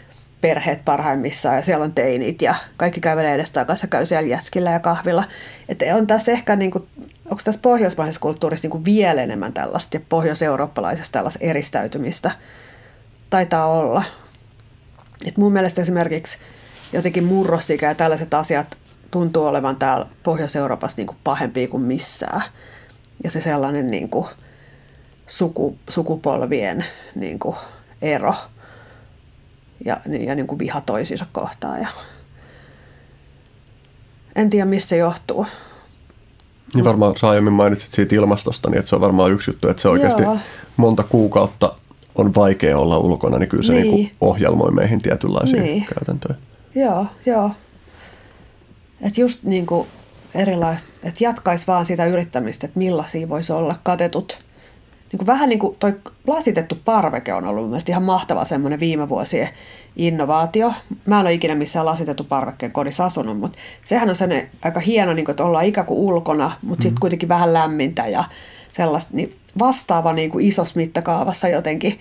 perheet 0.40 0.84
parhaimmissaan 0.84 1.56
ja 1.56 1.62
siellä 1.62 1.84
on 1.84 1.92
teinit 1.92 2.42
ja 2.42 2.54
kaikki 2.76 3.00
kävelee 3.00 3.34
edestakaisin 3.34 3.86
ja 3.86 3.90
käy 3.90 4.06
siellä 4.06 4.28
jätskillä 4.28 4.70
ja 4.70 4.80
kahvilla. 4.80 5.24
Että 5.68 5.96
on 5.96 6.06
tässä 6.06 6.32
ehkä, 6.32 6.56
niin 6.56 6.70
kuin, 6.70 6.84
onko 7.30 7.42
tässä 7.44 7.60
pohjoismaisessa 7.60 8.20
kulttuurissa 8.20 8.64
niin 8.64 8.70
kuin 8.70 8.84
vielä 8.84 9.22
enemmän 9.22 9.52
tällaista 9.52 9.96
ja 9.96 10.00
pohjoiseurooppalaisesta 10.08 11.12
tällaista 11.12 11.38
eristäytymistä? 11.42 12.30
Taitaa 13.30 13.66
olla. 13.66 14.02
Et 15.24 15.36
mun 15.36 15.52
mielestä 15.52 15.82
esimerkiksi 15.82 16.38
jotenkin 16.92 17.24
murrosikä 17.24 17.86
ja 17.86 17.94
tällaiset 17.94 18.34
asiat 18.34 18.76
tuntuu 19.10 19.46
olevan 19.46 19.76
täällä 19.76 20.06
Pohjois-Euroopassa 20.22 20.96
niin 20.96 21.06
kuin 21.06 21.18
pahempia 21.24 21.68
kuin 21.68 21.82
missään. 21.82 22.42
Ja 23.24 23.30
se 23.30 23.40
sellainen 23.40 23.86
niin 23.86 24.08
kuin 24.08 24.26
suku, 25.26 25.78
sukupolvien 25.88 26.84
niin 27.14 27.38
kuin 27.38 27.56
ero 28.02 28.34
ja, 29.84 30.00
ja 30.06 30.34
niin 30.34 30.46
kuin 30.46 30.58
viha 30.58 30.80
toisiinsa 30.80 31.26
kohtaan. 31.32 31.80
Ja 31.80 31.88
en 34.36 34.50
tiedä, 34.50 34.64
missä 34.64 34.88
se 34.88 34.96
johtuu. 34.96 35.46
Niin 36.74 36.84
varmaan 36.84 37.16
sä 37.16 37.28
aiemmin 37.28 37.52
mainitsit 37.52 37.92
siitä 37.92 38.14
ilmastosta, 38.14 38.70
niin 38.70 38.78
että 38.78 38.88
se 38.88 38.94
on 38.94 39.00
varmaan 39.00 39.32
yksi 39.32 39.50
juttu, 39.50 39.68
että 39.68 39.82
se 39.82 39.88
oikeasti 39.88 40.22
Joo. 40.22 40.38
monta 40.76 41.02
kuukautta 41.02 41.72
on 42.14 42.34
vaikea 42.34 42.78
olla 42.78 42.98
ulkona, 42.98 43.38
niin 43.38 43.48
kyllä 43.48 43.62
se 43.62 43.72
niin. 43.72 43.94
Niin 43.94 44.10
ohjelmoi 44.20 44.70
meihin 44.70 45.02
tietynlaisia 45.02 45.62
niin. 45.62 45.86
käytäntöjä. 45.94 46.38
Joo, 46.74 47.06
joo. 47.26 47.50
Että 49.00 49.20
just 49.20 49.42
niin 49.42 49.66
kuin 49.66 49.88
erilaista, 50.34 50.88
että 51.02 51.24
jatkaisi 51.24 51.66
vaan 51.66 51.86
sitä 51.86 52.06
yrittämistä, 52.06 52.66
että 52.66 52.78
millaisia 52.78 53.28
voisi 53.28 53.52
olla 53.52 53.74
katetut. 53.82 54.38
Niin 55.12 55.18
kuin 55.18 55.26
vähän 55.26 55.48
niin 55.48 55.58
kuin 55.58 55.76
toi 55.78 55.94
lasitettu 56.26 56.78
parveke 56.84 57.34
on 57.34 57.44
ollut 57.44 57.68
mielestäni 57.68 57.92
ihan 57.92 58.02
mahtava 58.02 58.44
semmoinen 58.44 58.80
viime 58.80 59.08
vuosien 59.08 59.48
innovaatio. 59.96 60.72
Mä 61.06 61.20
en 61.20 61.26
ole 61.26 61.32
ikinä 61.32 61.54
missään 61.54 61.86
lasitettu 61.86 62.24
parvekkeen 62.24 62.72
kodissa 62.72 63.04
asunut, 63.04 63.38
mutta 63.38 63.58
sehän 63.84 64.08
on 64.08 64.16
sellainen 64.16 64.50
aika 64.62 64.80
hieno, 64.80 65.14
niin 65.14 65.24
kuin, 65.24 65.32
että 65.32 65.44
ollaan 65.44 65.64
ikään 65.64 65.86
kuin 65.86 66.00
ulkona, 66.00 66.52
mutta 66.62 66.82
sitten 66.82 66.96
mm. 66.96 67.00
kuitenkin 67.00 67.28
vähän 67.28 67.52
lämmintä 67.52 68.06
ja 68.06 68.24
sellaista 68.72 69.10
niin 69.14 69.36
vastaava 69.58 70.12
niin 70.12 70.30
kuin 70.30 70.46
isossa 70.46 70.76
mittakaavassa 70.76 71.48
jotenkin 71.48 71.98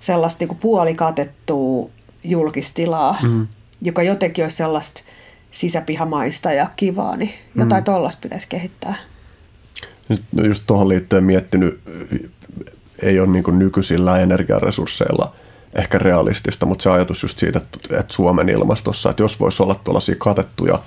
sellaista 0.00 0.40
niin 0.40 0.48
kuin 0.48 0.58
puolikatettua 0.58 1.90
julkistilaa, 2.24 3.18
mm. 3.22 3.46
joka 3.82 4.02
jotenkin 4.02 4.44
olisi 4.44 4.56
sellaista 4.56 5.02
sisäpihamaista 5.50 6.52
ja 6.52 6.68
kivaa, 6.76 7.16
niin 7.16 7.34
jotain 7.54 7.82
mm. 7.82 7.84
tollasta 7.84 8.20
pitäisi 8.22 8.48
kehittää. 8.48 8.94
Nyt 10.08 10.22
just 10.46 10.64
tuohon 10.66 10.88
liittyen 10.88 11.24
miettinyt, 11.24 11.80
ei 13.02 13.20
ole 13.20 13.28
niin 13.28 13.58
nykyisillä 13.58 14.18
energiaresursseilla 14.18 15.32
ehkä 15.74 15.98
realistista, 15.98 16.66
mutta 16.66 16.82
se 16.82 16.90
ajatus 16.90 17.22
just 17.22 17.38
siitä, 17.38 17.60
että 17.90 18.14
Suomen 18.14 18.48
ilmastossa, 18.48 19.10
että 19.10 19.22
jos 19.22 19.40
voisi 19.40 19.62
olla 19.62 19.74
tuollaisia 19.84 20.14
katettuja 20.18 20.78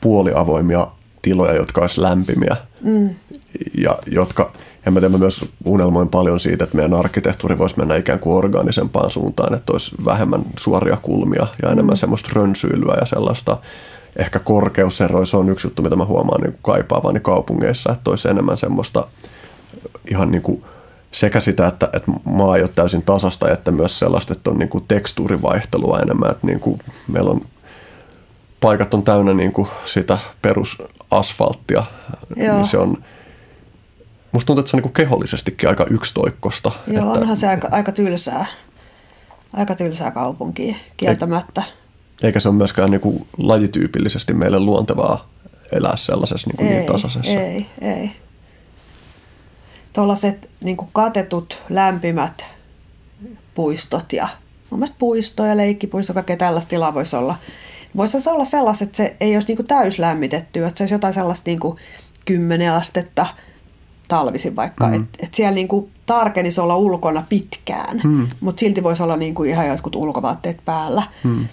puoliavoimia 0.00 0.86
tiloja, 1.22 1.54
jotka 1.54 1.80
olisi 1.80 2.02
lämpimiä 2.02 2.56
mm. 2.80 3.10
ja 3.74 3.98
jotka, 4.06 4.52
en 4.86 4.92
mä 4.92 5.00
tiedä, 5.00 5.12
mä 5.12 5.18
myös 5.18 5.44
unelmoin 5.64 6.08
paljon 6.08 6.40
siitä, 6.40 6.64
että 6.64 6.76
meidän 6.76 6.94
arkkitehtuuri 6.94 7.58
voisi 7.58 7.78
mennä 7.78 7.96
ikään 7.96 8.18
kuin 8.18 8.36
organisempaan 8.36 9.10
suuntaan, 9.10 9.54
että 9.54 9.72
olisi 9.72 9.96
vähemmän 10.04 10.42
suoria 10.58 10.96
kulmia 10.96 11.46
ja 11.62 11.70
enemmän 11.70 11.94
mm. 11.94 11.98
semmoista 11.98 12.30
rönsyilyä 12.32 12.96
ja 13.00 13.06
sellaista 13.06 13.58
ehkä 14.16 14.38
korkeusero, 14.38 15.26
se 15.26 15.36
on 15.36 15.48
yksi 15.48 15.66
juttu, 15.66 15.82
mitä 15.82 15.96
mä 15.96 16.04
huomaan 16.04 16.40
niin 16.40 16.52
kuin 16.52 16.62
kaipaavani 16.62 17.20
kaupungeissa, 17.20 17.92
että 17.92 18.10
olisi 18.10 18.28
enemmän 18.28 18.56
semmoista 18.56 19.06
ihan 20.10 20.30
niin 20.30 20.42
kuin 20.42 20.64
sekä 21.12 21.40
sitä, 21.40 21.66
että, 21.66 21.90
että 21.92 22.12
maa 22.24 22.56
ei 22.56 22.62
ole 22.62 22.70
täysin 22.74 23.02
tasasta, 23.02 23.50
että 23.50 23.70
myös 23.70 23.98
sellaista, 23.98 24.32
että 24.32 24.50
on 24.50 24.58
niin 24.58 24.68
kuin 24.68 24.84
tekstuurivaihtelua 24.88 26.00
enemmän, 26.00 26.30
että 26.30 26.46
niin 26.46 26.60
kuin 26.60 26.78
meillä 27.08 27.30
on 27.30 27.40
paikat 28.60 28.94
on 28.94 29.02
täynnä 29.02 29.34
niin 29.34 29.52
kuin 29.52 29.68
sitä 29.86 30.18
perusasfalttia, 30.42 31.84
Joo. 32.36 32.56
niin 32.56 32.66
se 32.66 32.78
on, 32.78 33.04
musta 34.32 34.46
tuntuu, 34.46 34.60
että 34.60 34.70
se 34.70 34.76
on 34.76 34.78
niin 34.78 34.92
kuin 34.92 35.06
kehollisestikin 35.06 35.68
aika 35.68 35.86
yksitoikkosta. 35.90 36.72
Joo, 36.86 37.06
että, 37.06 37.20
onhan 37.20 37.36
se 37.36 37.48
aika, 37.48 37.68
aika 37.70 37.92
tylsää, 37.92 38.46
aika 39.52 39.74
tylsää 39.74 40.10
kaupunkia 40.10 40.76
kieltämättä. 40.96 41.62
Ei, 41.62 42.26
eikä 42.26 42.40
se 42.40 42.48
ole 42.48 42.56
myöskään 42.56 42.90
niin 42.90 43.00
kuin 43.00 43.26
lajityypillisesti 43.38 44.34
meille 44.34 44.60
luontevaa 44.60 45.28
elää 45.72 45.96
sellaisessa 45.96 46.48
niin, 46.48 46.56
kuin 46.56 46.66
niin 46.66 46.78
ei, 46.78 46.84
niin 46.84 46.92
tasaisessa. 46.92 47.40
Ei, 47.40 47.66
ei. 47.80 48.21
Tuollaiset 49.92 50.50
niin 50.64 50.76
katetut, 50.92 51.62
lämpimät 51.68 52.44
puistot 53.54 54.12
ja 54.12 54.28
mun 54.70 54.78
mielestä 54.80 54.96
puisto 54.98 55.44
ja 55.44 55.56
leikkipuisto, 55.56 56.14
kaikkea 56.14 56.36
tällaista 56.36 56.68
tilaa 56.68 56.94
voisi 56.94 57.16
olla. 57.16 57.36
Voisi 57.96 58.20
se 58.20 58.30
olla 58.30 58.44
sellaiset, 58.44 58.88
että 58.88 58.96
se 58.96 59.16
ei 59.20 59.36
olisi 59.36 59.54
niin 59.54 59.66
täyslämmitetty, 59.66 60.64
että 60.64 60.78
se 60.78 60.82
olisi 60.82 60.94
jotain 60.94 61.14
sellaista 61.14 61.50
niin 61.50 61.60
kuin 61.60 61.76
10 62.24 62.72
astetta 62.72 63.26
talvisin 64.08 64.56
vaikka. 64.56 64.86
Mm. 64.86 64.94
Että 64.94 65.18
et 65.22 65.34
siellä 65.34 65.54
niin 65.54 65.68
kuin 65.68 65.90
tarkenisi 66.06 66.60
olla 66.60 66.76
ulkona 66.76 67.24
pitkään, 67.28 68.00
mm. 68.04 68.28
mutta 68.40 68.60
silti 68.60 68.82
voisi 68.82 69.02
olla 69.02 69.16
niin 69.16 69.34
kuin 69.34 69.50
ihan 69.50 69.68
jotkut 69.68 69.96
ulkovaatteet 69.96 70.58
päällä. 70.64 71.02
Mm 71.24 71.48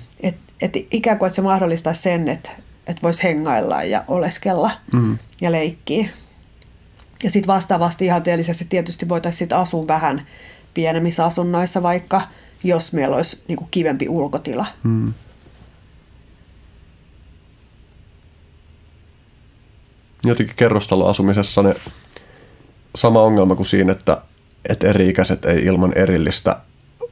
että 0.62 0.80
ikään 0.92 1.20
kuin 1.20 1.28
että 1.28 1.36
se 1.36 1.42
mahdollistaisi 1.42 2.02
sen, 2.02 2.28
että, 2.28 2.52
että 2.88 3.02
voisi 3.02 3.24
hengailla 3.24 3.84
ja 3.84 4.04
oleskella 4.08 4.72
mm. 4.94 5.18
ja 5.42 5.52
leikkiä. 5.52 6.10
Ja 7.24 7.30
sitten 7.30 7.48
vastaavasti 7.48 8.06
ihanteellisesti 8.06 8.66
tietysti 8.66 9.10
voitaisiin 9.10 9.54
asua 9.54 9.88
vähän 9.88 10.28
pienemmissä 10.74 11.26
asunnoissa 11.26 11.84
vaikka, 11.84 12.22
jos 12.64 12.94
meillä 12.94 13.16
olisi 13.16 13.44
niin 13.48 13.58
kuin 13.58 13.68
kivempi 13.72 14.10
ulkotila. 14.10 14.66
Mm. 14.84 15.14
Jotenkin 20.26 20.56
kerrostaloasumisessa 20.56 21.64
ne 21.64 21.76
sama 22.96 23.22
ongelma 23.22 23.56
kuin 23.56 23.68
siinä, 23.68 23.92
että, 23.92 24.22
että 24.70 24.88
eri-ikäiset 24.88 25.46
ei 25.46 25.66
ilman 25.66 25.98
erillistä 25.98 26.56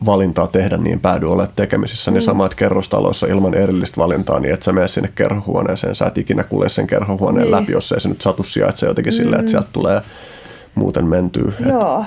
valintaa 0.06 0.48
tehdä, 0.48 0.78
niin 0.78 1.00
päädy 1.00 1.26
olemaan 1.26 1.56
tekemisissä. 1.56 2.12
Mm. 2.12 2.16
Niin 2.16 2.22
sama, 2.22 2.46
että 2.46 2.56
kerrostaloissa 2.56 3.28
ilman 3.28 3.54
erillistä 3.54 4.02
valintaa, 4.02 4.40
niin 4.40 4.54
että 4.54 4.64
sä 4.64 4.72
mene 4.72 4.88
sinne 4.88 5.12
kerhohuoneeseen, 5.16 5.96
sä 5.96 6.06
et 6.06 6.18
ikinä 6.18 6.44
kulje 6.44 6.70
sen 6.70 6.88
kerhohuoneen 6.88 7.44
niin. 7.44 7.52
läpi, 7.52 7.72
jos 7.72 7.92
ei 7.92 8.02
se 8.02 8.10
nyt 8.10 8.22
satu 8.22 8.44
sijaitse 8.44 8.86
jotenkin 8.86 9.14
mm. 9.14 9.18
silleen, 9.18 9.40
että 9.40 9.52
sieltä 9.52 9.70
tulee 9.74 10.02
muuten 10.76 11.06
mentyy. 11.06 11.54
Joo. 11.68 12.06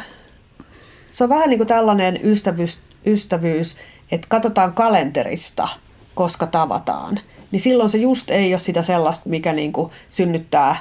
Se 1.11 1.25
on 1.25 1.31
vähän 1.31 1.51
niin 1.51 1.59
kuin 1.59 1.69
tällainen 1.69 2.21
ystävyys, 2.23 2.79
ystävyys, 3.07 3.77
että 4.13 4.27
katsotaan 4.31 4.73
kalenterista, 4.73 5.69
koska 6.15 6.47
tavataan. 6.47 7.19
Niin 7.51 7.61
silloin 7.61 7.91
se 7.91 7.99
just 7.99 8.31
ei 8.31 8.55
ole 8.55 8.61
sitä 8.61 8.83
sellaista, 8.83 9.29
mikä 9.29 9.53
niin 9.53 9.73
kuin 9.73 9.91
synnyttää 10.09 10.77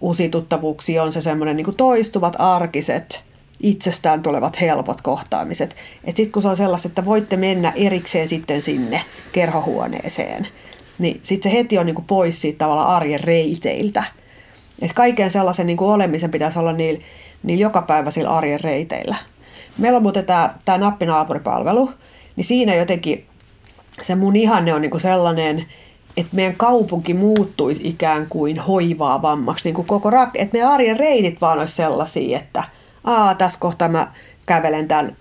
uusia 0.00 0.28
tuttavuuksia, 0.28 1.02
on 1.02 1.12
se 1.12 1.22
semmoinen 1.22 1.56
niin 1.56 1.76
toistuvat 1.76 2.36
arkiset 2.38 3.22
itsestään 3.60 4.22
tulevat 4.22 4.60
helpot 4.60 5.00
kohtaamiset. 5.00 5.76
Sitten 6.06 6.32
kun 6.32 6.42
se 6.42 6.48
on 6.48 6.56
sellaista, 6.56 6.88
että 6.88 7.04
voitte 7.04 7.36
mennä 7.36 7.72
erikseen 7.74 8.28
sitten 8.28 8.62
sinne 8.62 9.02
kerhohuoneeseen, 9.32 10.48
niin 10.98 11.20
sitten 11.22 11.52
se 11.52 11.58
heti 11.58 11.78
on 11.78 11.86
niinku 11.86 12.04
pois 12.06 12.40
siitä 12.40 12.58
tavalla 12.58 12.84
arjen 12.96 13.20
reiteiltä. 13.20 14.04
Et 14.82 14.92
kaiken 14.92 15.30
sellaisen 15.30 15.66
niinku 15.66 15.90
olemisen 15.90 16.30
pitäisi 16.30 16.58
olla 16.58 16.72
niillä, 16.72 17.00
niillä 17.42 17.62
joka 17.62 17.82
päivä 17.82 18.10
sillä 18.10 18.30
arjen 18.30 18.60
reiteillä. 18.60 19.16
Meillä 19.78 19.96
on 19.96 20.02
muuten 20.02 20.24
tämä 20.24 20.78
nappinaapuripalvelu, 20.78 21.90
niin 22.36 22.44
siinä 22.44 22.74
jotenkin 22.74 23.26
se 24.02 24.14
mun 24.14 24.36
ihanne 24.36 24.74
on 24.74 24.82
niinku 24.82 24.98
sellainen, 24.98 25.66
että 26.16 26.36
meidän 26.36 26.56
kaupunki 26.56 27.14
muuttuisi 27.14 27.88
ikään 27.88 28.26
kuin 28.30 28.58
hoivaavammaksi. 28.58 29.64
Niin 29.64 29.74
kuin 29.74 29.86
koko 29.86 30.10
rak- 30.10 30.30
että 30.34 30.52
meidän 30.52 30.70
arjen 30.70 30.98
reitit 30.98 31.40
vaan 31.40 31.58
olisi 31.58 31.74
sellaisia, 31.74 32.38
että– 32.38 32.64
aa, 33.06 33.34
tässä 33.34 33.58
kohtaa 33.58 33.88
mä 33.88 34.12
kävelen 34.46 34.88
tämän, 34.88 35.16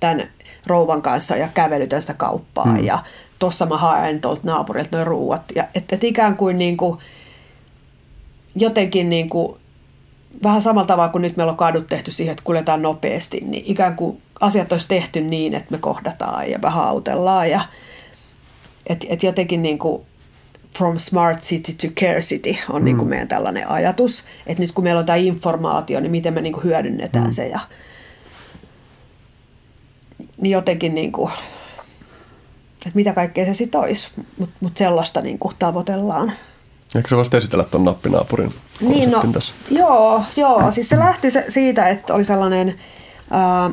tämän 0.00 0.28
rouvan 0.66 1.02
kanssa 1.02 1.36
ja 1.36 1.48
kävelytän 1.54 2.00
sitä 2.00 2.14
kauppaa 2.14 2.64
hmm. 2.64 2.84
ja 2.84 2.98
tuossa 3.38 3.66
mä 3.66 3.76
haen 3.76 4.20
tuolta 4.20 4.40
naapurilta 4.44 4.96
noin 4.96 5.06
ruuat. 5.06 5.42
Ja 5.54 5.64
että 5.74 5.96
et 5.96 6.04
ikään 6.04 6.36
kuin, 6.36 6.58
niin 6.58 6.76
kuin 6.76 6.98
jotenkin 8.54 9.10
niin 9.10 9.28
kuin, 9.28 9.56
vähän 10.42 10.62
samalla 10.62 10.86
tavalla 10.86 11.12
kuin 11.12 11.22
nyt 11.22 11.36
meillä 11.36 11.50
on 11.50 11.56
kadut 11.56 11.86
tehty 11.86 12.12
siihen, 12.12 12.32
että 12.32 12.44
kuljetaan 12.44 12.82
nopeasti, 12.82 13.40
niin 13.40 13.64
ikään 13.66 13.96
kuin 13.96 14.22
asiat 14.40 14.72
olisi 14.72 14.88
tehty 14.88 15.20
niin, 15.20 15.54
että 15.54 15.70
me 15.70 15.78
kohdataan 15.78 16.50
ja 16.50 16.62
vähän 16.62 16.84
autellaan 16.84 17.50
ja 17.50 17.60
että 18.86 19.06
et 19.10 19.22
jotenkin 19.22 19.62
niin 19.62 19.78
kuin 19.78 20.02
from 20.78 20.98
smart 20.98 21.42
city 21.42 21.72
to 21.72 21.94
care 22.00 22.20
city 22.20 22.56
on 22.70 22.82
mm. 22.82 22.84
niin 22.84 22.96
kuin 22.96 23.08
meidän 23.08 23.28
tällainen 23.28 23.68
ajatus. 23.68 24.24
Että 24.46 24.62
nyt 24.62 24.72
kun 24.72 24.84
meillä 24.84 24.98
on 24.98 25.06
tämä 25.06 25.16
informaatio, 25.16 26.00
niin 26.00 26.10
miten 26.10 26.34
me 26.34 26.40
niin 26.40 26.52
kuin 26.52 26.64
hyödynnetään 26.64 27.24
mm. 27.26 27.32
se. 27.32 27.48
Ja, 27.48 27.60
niin 30.40 30.52
jotenkin, 30.52 30.94
niin 30.94 31.12
kuin, 31.12 31.30
että 32.72 32.90
mitä 32.94 33.12
kaikkea 33.12 33.44
se 33.44 33.54
sitten 33.54 33.80
olisi. 33.80 34.10
Mutta 34.38 34.56
mut 34.60 34.76
sellaista 34.76 35.20
niin 35.20 35.38
kuin 35.38 35.54
tavoitellaan. 35.58 36.32
Eikö 36.94 37.08
se 37.08 37.16
voisi 37.16 37.36
esitellä 37.36 37.64
tuon 37.64 37.84
nappinaapurin 37.84 38.54
Niin, 38.80 39.10
no, 39.10 39.24
tässä? 39.32 39.54
joo, 39.70 40.22
joo, 40.36 40.70
siis 40.70 40.88
se 40.88 40.98
lähti 40.98 41.30
se, 41.30 41.44
siitä, 41.48 41.88
että 41.88 42.14
oli 42.14 42.24
sellainen 42.24 42.74
ää, 43.30 43.70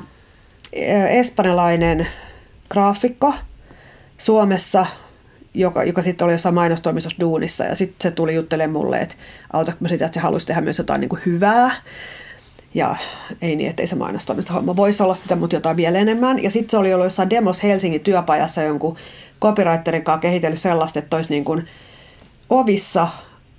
espanjalainen 1.09 2.07
graafikko 2.69 3.33
Suomessa, 4.17 4.85
joka, 5.59 5.83
joka 5.83 6.01
sitten 6.01 6.25
oli 6.25 6.31
jossain 6.31 6.55
mainostoimistossa 6.55 7.19
duunissa 7.19 7.63
ja 7.63 7.75
sitten 7.75 7.97
se 7.99 8.11
tuli 8.11 8.35
juttelemaan 8.35 8.71
mulle, 8.85 8.99
että 8.99 9.15
autatko 9.53 9.77
mä 9.81 9.87
sitä, 9.87 10.05
että 10.05 10.13
se 10.13 10.19
halusi 10.19 10.47
tehdä 10.47 10.61
myös 10.61 10.77
jotain 10.77 11.01
niin 11.01 11.09
kuin 11.09 11.21
hyvää. 11.25 11.75
Ja 12.73 12.95
ei 13.41 13.55
niin, 13.55 13.69
että 13.69 13.83
ei 13.83 13.87
se 13.87 13.95
mainostoimista 13.95 14.53
homma 14.53 14.75
voisi 14.75 15.03
olla 15.03 15.15
sitä, 15.15 15.35
mutta 15.35 15.55
jotain 15.55 15.77
vielä 15.77 15.97
enemmän. 15.97 16.43
Ja 16.43 16.51
sitten 16.51 16.69
se 16.69 16.77
oli 16.77 16.93
ollut 16.93 17.05
jossain 17.05 17.29
Demos 17.29 17.63
Helsingin 17.63 18.01
työpajassa 18.01 18.63
jonkun 18.63 18.97
copywriterin 19.41 20.03
kanssa 20.03 20.21
kehitellyt 20.21 20.59
sellaista, 20.59 20.99
että 20.99 21.15
olisi 21.15 21.29
niin 21.29 21.45
kuin 21.45 21.65
ovissa 22.49 23.07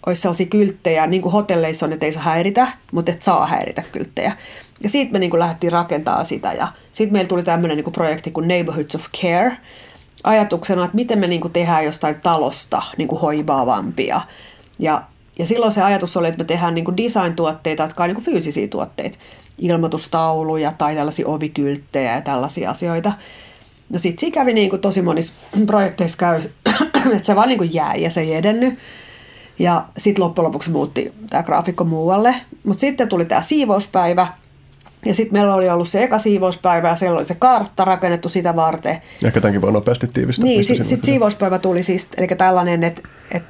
olisi 0.06 0.22
sellaisia 0.22 0.46
kylttejä, 0.46 1.06
niin 1.06 1.22
kuin 1.22 1.32
hotelleissa 1.32 1.86
on, 1.86 1.92
että 1.92 2.06
ei 2.06 2.12
saa 2.12 2.22
häiritä, 2.22 2.68
mutta 2.92 3.12
että 3.12 3.24
saa 3.24 3.46
häiritä 3.46 3.82
kylttejä. 3.92 4.32
Ja 4.80 4.88
siitä 4.88 5.12
me 5.12 5.18
niin 5.18 5.30
kuin 5.30 5.40
lähdettiin 5.40 5.72
rakentamaan 5.72 6.26
sitä 6.26 6.52
ja 6.52 6.68
sitten 6.92 7.12
meillä 7.12 7.28
tuli 7.28 7.42
tämmöinen 7.42 7.76
niin 7.76 7.84
kuin 7.84 7.94
projekti 7.94 8.30
kuin 8.30 8.48
Neighborhoods 8.48 8.94
of 8.94 9.06
Care, 9.22 9.56
ajatuksena, 10.24 10.84
että 10.84 10.94
miten 10.94 11.18
me 11.18 11.26
niin 11.26 11.40
kuin 11.40 11.52
tehdään 11.52 11.84
jostain 11.84 12.20
talosta 12.20 12.82
niin 12.96 13.08
kuin 13.08 13.20
hoivaavampia. 13.20 14.20
Ja, 14.78 15.02
ja 15.38 15.46
silloin 15.46 15.72
se 15.72 15.82
ajatus 15.82 16.16
oli, 16.16 16.28
että 16.28 16.38
me 16.38 16.44
tehdään 16.44 16.74
niin 16.74 16.84
kuin 16.84 16.96
design-tuotteita, 16.96 17.82
jotka 17.82 18.02
on 18.02 18.08
niin 18.08 18.14
kuin 18.14 18.24
fyysisiä 18.24 18.68
tuotteita. 18.68 19.18
Ilmoitustauluja 19.58 20.72
tai 20.78 20.94
tällaisia 20.94 21.28
ovikylttejä 21.28 22.14
ja 22.14 22.20
tällaisia 22.20 22.70
asioita. 22.70 23.12
No 23.88 23.98
sitten 23.98 24.20
siinä 24.20 24.34
kävi 24.34 24.52
niin 24.52 24.70
kuin 24.70 24.82
tosi 24.82 25.02
monissa 25.02 25.32
projekteissa 25.66 26.18
käy, 26.18 26.42
että 27.16 27.22
se 27.22 27.36
vaan 27.36 27.48
niin 27.48 27.58
kuin 27.58 27.74
jäi 27.74 28.02
ja 28.02 28.10
se 28.10 28.20
ei 28.20 28.34
edennyt. 28.34 28.78
Ja 29.58 29.84
sitten 29.98 30.24
loppujen 30.24 30.46
lopuksi 30.46 30.70
muutti 30.70 31.12
tämä 31.30 31.42
graafikko 31.42 31.84
muualle. 31.84 32.34
Mutta 32.64 32.80
sitten 32.80 33.08
tuli 33.08 33.24
tämä 33.24 33.42
siivouspäivä. 33.42 34.28
Ja 35.08 35.14
sitten 35.14 35.32
meillä 35.32 35.54
oli 35.54 35.68
ollut 35.68 35.88
se 35.88 36.02
eka 36.02 36.18
siivouspäivä 36.18 36.88
ja 36.88 36.96
siellä 36.96 37.16
oli 37.16 37.24
se 37.24 37.34
kartta 37.34 37.84
rakennettu 37.84 38.28
sitä 38.28 38.56
varten. 38.56 39.00
Ehkä 39.24 39.40
tämänkin 39.40 39.62
voi 39.62 39.72
nopeasti 39.72 40.08
tiivistää. 40.08 40.44
Niin, 40.44 40.64
sitten 40.64 40.86
sit 40.86 41.04
siivouspäivä 41.04 41.58
tuli 41.58 41.82
siis, 41.82 42.08
eli 42.16 42.26
tällainen, 42.26 42.84
että 42.84 43.02
et, 43.30 43.42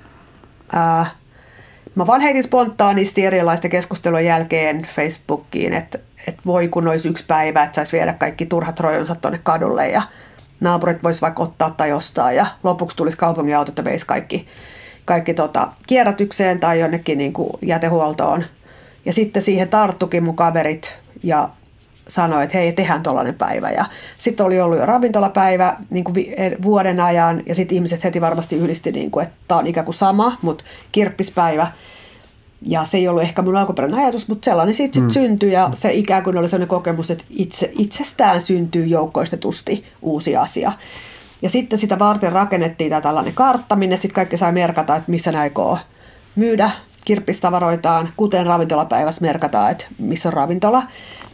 mä 1.95 2.07
vaan 2.07 2.21
heitin 2.21 2.43
spontaanisti 2.43 3.25
erilaisten 3.25 3.71
keskustelun 3.71 4.25
jälkeen 4.25 4.83
Facebookiin, 4.83 5.75
että 5.75 5.99
et 6.27 6.37
voi 6.47 6.69
kun 6.69 6.89
olisi 6.89 7.09
yksi 7.09 7.25
päivä, 7.27 7.63
että 7.63 7.75
saisi 7.75 7.97
viedä 7.97 8.13
kaikki 8.13 8.47
turhat 8.47 8.81
rojonsa 8.81 9.15
tuonne 9.15 9.41
kadulle 9.43 9.89
ja 9.89 10.03
naapurit 10.61 11.03
vois 11.03 11.23
vaikka 11.23 11.43
ottaa 11.43 11.71
tai 11.71 11.93
ostaa 11.93 12.33
ja 12.33 12.47
lopuksi 12.63 12.97
tulisi 12.97 13.19
kaupungin 13.19 13.57
autot 13.57 13.79
ja 13.79 13.85
veisi 13.85 14.07
kaikki, 14.07 14.47
kaikki 15.05 15.35
tota, 15.35 15.69
kierrätykseen 15.87 16.61
tai 16.61 16.81
jonnekin 16.81 17.19
niin 17.19 17.33
kuin 17.33 17.51
jätehuoltoon. 17.63 18.45
Ja 19.05 19.13
sitten 19.13 19.43
siihen 19.43 19.69
tarttukin 19.69 20.25
mun 20.25 20.37
kaverit 20.37 20.99
ja 21.23 21.49
sanoi, 22.09 22.45
että 22.45 22.59
hei, 22.59 22.73
tehdään 22.73 23.03
tuollainen 23.03 23.35
päivä. 23.35 23.71
Ja 23.71 23.85
sitten 24.19 24.47
oli 24.47 24.61
ollut 24.61 24.79
jo 24.79 24.87
ravintolapäivä 24.87 25.77
niin 25.91 26.05
kuin 26.05 26.15
vuoden 26.63 27.01
ajan, 27.01 27.43
ja 27.47 27.55
sitten 27.55 27.77
ihmiset 27.77 28.05
heti 28.05 28.21
varmasti 28.21 28.57
yhdisti, 28.57 28.93
niin 28.93 29.11
kuin, 29.11 29.23
että 29.23 29.37
tämä 29.49 29.59
on 29.59 29.67
ikään 29.67 29.85
kuin 29.85 29.95
sama, 29.95 30.39
mutta 30.43 30.65
kirppispäivä. 30.93 31.67
Ja 32.63 32.85
se 32.85 32.97
ei 32.97 33.09
ollut 33.09 33.23
ehkä 33.23 33.43
mun 33.43 33.57
alkuperäinen 33.57 34.01
ajatus, 34.01 34.29
mutta 34.29 34.45
sellainen 34.45 34.75
siitä 34.75 34.95
sitten 34.95 35.09
mm. 35.09 35.29
syntyi, 35.29 35.53
ja 35.53 35.71
se 35.75 35.93
ikään 35.93 36.25
kuin 36.25 36.39
oli 36.39 36.49
sellainen 36.49 36.69
kokemus, 36.69 37.11
että 37.11 37.25
itse, 37.31 37.71
itsestään 37.79 38.43
syntyy 38.43 38.87
joukkoistetusti 38.87 39.85
uusi 40.03 40.37
asia. 40.37 40.73
Ja 41.43 41.51
sitten 41.51 41.79
sitä 41.79 41.99
varten 41.99 42.33
rakennettiin 42.33 42.91
tämä 42.91 43.01
tällainen 43.01 43.35
kartta, 43.35 43.77
minne 43.77 43.97
sitten 43.97 44.15
kaikki 44.15 44.37
sai 44.37 44.53
merkata, 44.53 44.97
että 44.97 45.11
missä 45.11 45.33
ne 45.33 45.39
aikoo 45.39 45.79
myydä 46.37 46.71
kirppistavaroitaan, 47.09 48.09
kuten 48.17 48.47
ravintolapäivässä 48.47 49.21
merkataan, 49.21 49.71
että 49.71 49.85
missä 49.99 50.29
on 50.29 50.33
ravintola. 50.33 50.83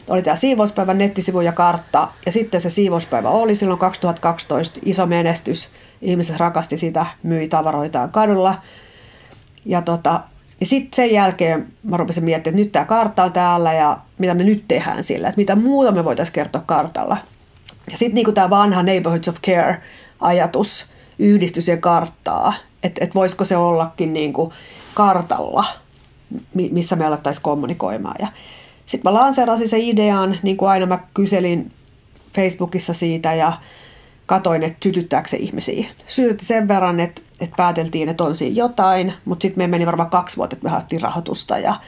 Oli 0.08 0.22
tämä 0.22 0.36
siivouspäivän 0.36 0.98
nettisivu 0.98 1.40
ja 1.40 1.52
kartta, 1.52 2.08
ja 2.26 2.32
sitten 2.32 2.60
se 2.60 2.70
siivouspäivä 2.70 3.28
oli 3.28 3.54
silloin 3.54 3.80
2012 3.80 4.80
iso 4.84 5.06
menestys. 5.06 5.68
Ihmiset 6.02 6.36
rakasti 6.36 6.78
sitä, 6.78 7.06
myi 7.22 7.48
tavaroitaan 7.48 8.12
kadulla. 8.12 8.54
Ja 9.64 9.82
tota, 9.82 10.20
ja 10.60 10.66
sitten 10.66 10.96
sen 10.96 11.12
jälkeen 11.12 11.66
mä 11.82 11.96
rupesin 11.96 12.24
miettimään, 12.24 12.54
että 12.54 12.64
nyt 12.64 12.72
tämä 12.72 12.84
kartta 12.84 13.24
on 13.24 13.32
täällä 13.32 13.72
ja 13.72 13.98
mitä 14.18 14.34
me 14.34 14.44
nyt 14.44 14.64
tehdään 14.68 15.04
sillä, 15.04 15.28
että 15.28 15.40
mitä 15.40 15.56
muuta 15.56 15.92
me 15.92 16.04
voitaisiin 16.04 16.34
kertoa 16.34 16.62
kartalla. 16.66 17.16
Ja 17.90 17.96
sitten 17.96 18.14
niin 18.14 18.34
tämä 18.34 18.50
vanha 18.50 18.82
Neighborhoods 18.82 19.28
of 19.28 19.36
Care-ajatus 19.46 20.86
yhdistyi 21.18 21.62
siihen 21.62 21.80
karttaa, 21.80 22.54
että, 22.82 23.04
että 23.04 23.14
voisiko 23.14 23.44
se 23.44 23.56
ollakin 23.56 24.12
niin 24.12 24.32
kuin 24.32 24.52
kartalla, 24.94 25.64
missä 26.54 26.96
me 26.96 27.06
alettaisiin 27.06 27.42
kommunikoimaan. 27.42 28.16
Ja 28.18 28.28
sitten 28.86 29.12
mä 29.12 29.18
lanseerasin 29.18 29.68
se 29.68 29.78
idean, 29.78 30.38
niin 30.42 30.56
kuin 30.56 30.68
aina 30.68 30.86
mä 30.86 30.98
kyselin 31.14 31.72
Facebookissa 32.34 32.94
siitä 32.94 33.34
ja 33.34 33.52
katoin, 34.26 34.62
että 34.62 34.78
sytyttääkö 34.82 35.28
se 35.28 35.36
ihmisiä. 35.36 35.86
Sytytti 36.06 36.44
sen 36.44 36.68
verran, 36.68 37.00
että, 37.00 37.22
että 37.40 37.56
pääteltiin, 37.56 38.08
että 38.08 38.24
on 38.24 38.36
siinä 38.36 38.56
jotain, 38.56 39.12
mutta 39.24 39.42
sitten 39.42 39.62
me 39.64 39.66
meni 39.66 39.86
varmaan 39.86 40.10
kaksi 40.10 40.36
vuotta, 40.36 40.56
että 40.56 40.64
me 40.64 40.70
haettiin 40.70 41.00
rahoitusta 41.00 41.58
ja 41.58 41.80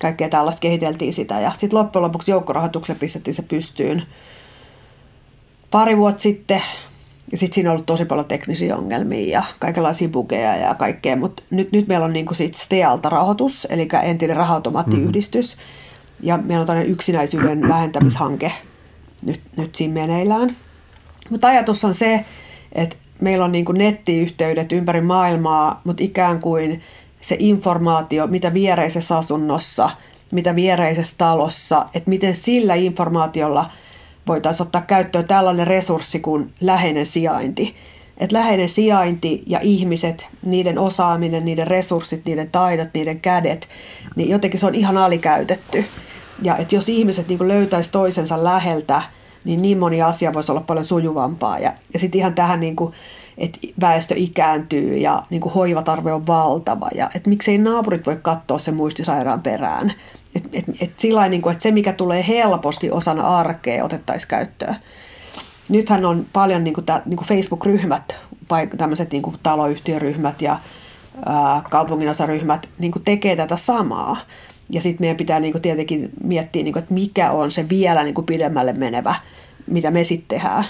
kaikkea 0.00 0.28
tällaista 0.28 0.60
kehiteltiin 0.60 1.12
sitä. 1.12 1.40
Ja 1.40 1.52
sitten 1.58 1.78
loppujen 1.78 2.02
lopuksi 2.02 2.30
joukkorahoituksella 2.30 2.98
pistettiin 2.98 3.34
se 3.34 3.42
pystyyn 3.42 4.02
pari 5.70 5.96
vuotta 5.96 6.22
sitten 6.22 6.62
ja 7.32 7.38
sitten 7.38 7.54
siinä 7.54 7.70
on 7.70 7.74
ollut 7.74 7.86
tosi 7.86 8.04
paljon 8.04 8.26
teknisiä 8.26 8.76
ongelmia 8.76 9.38
ja 9.38 9.44
kaikenlaisia 9.58 10.08
bugeja 10.08 10.56
ja 10.56 10.74
kaikkea, 10.74 11.16
mutta 11.16 11.42
nyt, 11.50 11.72
nyt 11.72 11.88
meillä 11.88 12.04
on 12.04 12.12
niinku 12.12 12.34
siitä 12.34 12.58
STEALta 12.58 13.08
rahoitus, 13.08 13.66
eli 13.70 13.88
entinen 14.02 14.36
rahoautomaattiyhdistys. 14.36 15.56
Mm-hmm. 15.56 16.26
Ja 16.28 16.36
meillä 16.36 16.60
on 16.60 16.66
tämmöinen 16.66 16.92
yksinäisyyden 16.92 17.68
vähentämishanke 17.68 18.52
nyt, 19.22 19.40
nyt 19.56 19.74
siinä 19.74 19.94
meneillään. 19.94 20.50
Mutta 21.30 21.48
ajatus 21.48 21.84
on 21.84 21.94
se, 21.94 22.24
että 22.72 22.96
meillä 23.20 23.44
on 23.44 23.52
niinku 23.52 23.72
nettiyhteydet 23.72 24.72
ympäri 24.72 25.00
maailmaa, 25.00 25.80
mutta 25.84 26.02
ikään 26.02 26.40
kuin 26.40 26.82
se 27.20 27.36
informaatio, 27.38 28.26
mitä 28.26 28.54
viereisessä 28.54 29.18
asunnossa, 29.18 29.90
mitä 30.30 30.54
viereisessä 30.54 31.14
talossa, 31.18 31.86
että 31.94 32.10
miten 32.10 32.34
sillä 32.34 32.74
informaatiolla– 32.74 33.70
voitaisiin 34.26 34.66
ottaa 34.66 34.82
käyttöön 34.82 35.26
tällainen 35.26 35.66
resurssi 35.66 36.20
kuin 36.20 36.52
läheinen 36.60 37.06
sijainti. 37.06 37.74
Et 38.18 38.32
läheinen 38.32 38.68
sijainti 38.68 39.42
ja 39.46 39.60
ihmiset, 39.62 40.26
niiden 40.42 40.78
osaaminen, 40.78 41.44
niiden 41.44 41.66
resurssit, 41.66 42.24
niiden 42.24 42.50
taidot, 42.50 42.88
niiden 42.94 43.20
kädet, 43.20 43.68
niin 44.16 44.28
jotenkin 44.28 44.60
se 44.60 44.66
on 44.66 44.74
ihan 44.74 44.96
alikäytetty. 44.96 45.84
Ja 46.42 46.56
että 46.56 46.74
jos 46.74 46.88
ihmiset 46.88 47.28
niin 47.28 47.48
löytäisi 47.48 47.90
toisensa 47.90 48.44
läheltä, 48.44 49.02
niin 49.44 49.62
niin 49.62 49.78
moni 49.78 50.02
asia 50.02 50.32
voisi 50.32 50.52
olla 50.52 50.60
paljon 50.60 50.86
sujuvampaa. 50.86 51.58
Ja, 51.58 51.72
ja 51.92 51.98
sitten 51.98 52.18
ihan 52.18 52.34
tähän, 52.34 52.60
niin 52.60 52.76
että 53.38 53.58
väestö 53.80 54.14
ikääntyy 54.16 54.96
ja 54.96 55.22
niin 55.30 55.42
hoivatarve 55.42 56.12
on 56.12 56.26
valtava. 56.26 56.88
Ja 56.94 57.10
että 57.14 57.28
miksei 57.28 57.58
naapurit 57.58 58.06
voi 58.06 58.18
katsoa 58.22 58.58
sen 58.58 58.74
muistisairaan 58.74 59.42
perään. 59.42 59.92
Et, 60.34 60.44
et, 60.52 60.64
et 60.80 60.98
sillä 60.98 61.28
niin 61.28 61.42
kuin, 61.42 61.52
että 61.52 61.62
se, 61.62 61.70
mikä 61.70 61.92
tulee 61.92 62.24
helposti 62.28 62.90
osana 62.90 63.38
arkea, 63.38 63.84
otettaisiin 63.84 64.28
käyttöön. 64.28 64.76
Nythän 65.68 66.04
on 66.04 66.26
paljon 66.32 66.64
niin 66.64 66.74
kuin, 66.74 66.86
niin 67.06 67.16
kuin 67.16 67.28
Facebook-ryhmät, 67.28 68.16
tämmöiset 68.76 69.12
niin 69.12 69.22
kuin 69.22 69.36
taloyhtiöryhmät 69.42 70.42
ja 70.42 70.58
ää, 71.26 71.62
kaupunginosaryhmät 71.70 72.68
niin 72.78 72.92
kuin 72.92 73.04
tekee 73.04 73.36
tätä 73.36 73.56
samaa. 73.56 74.16
Ja 74.70 74.80
sitten 74.80 75.04
meidän 75.04 75.16
pitää 75.16 75.40
niin 75.40 75.52
kuin, 75.52 75.62
tietenkin 75.62 76.10
miettiä, 76.24 76.62
niin 76.62 76.72
kuin, 76.72 76.82
että 76.82 76.94
mikä 76.94 77.30
on 77.30 77.50
se 77.50 77.68
vielä 77.68 78.04
niin 78.04 78.14
kuin, 78.14 78.26
pidemmälle 78.26 78.72
menevä, 78.72 79.14
mitä 79.66 79.90
me 79.90 80.04
sitten 80.04 80.38
tehdään. 80.38 80.64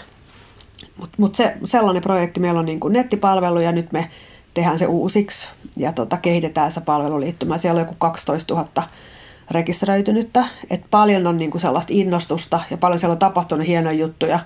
Mutta 0.96 1.16
mut 1.18 1.34
se, 1.34 1.56
sellainen 1.64 2.02
projekti, 2.02 2.40
meillä 2.40 2.60
on 2.60 2.66
niin 2.66 2.80
kuin 2.80 2.92
nettipalvelu 2.92 3.60
ja 3.60 3.72
nyt 3.72 3.92
me 3.92 4.10
tehdään 4.54 4.78
se 4.78 4.86
uusiksi 4.86 5.48
ja 5.76 5.92
tota, 5.92 6.16
kehitetään 6.16 6.72
se 6.72 6.80
palveluliittymä. 6.80 7.58
Siellä 7.58 7.78
on 7.80 7.86
joku 7.86 7.96
12 7.98 8.54
000 8.54 8.88
rekisteröitynyttä. 9.50 10.46
että 10.70 10.86
paljon 10.90 11.26
on 11.26 11.36
niinku 11.36 11.58
sellaista 11.58 11.92
innostusta 11.96 12.60
ja 12.70 12.76
paljon 12.76 12.98
siellä 12.98 13.12
on 13.12 13.18
tapahtunut 13.18 13.66
hienoja 13.66 13.98
juttuja, 13.98 14.40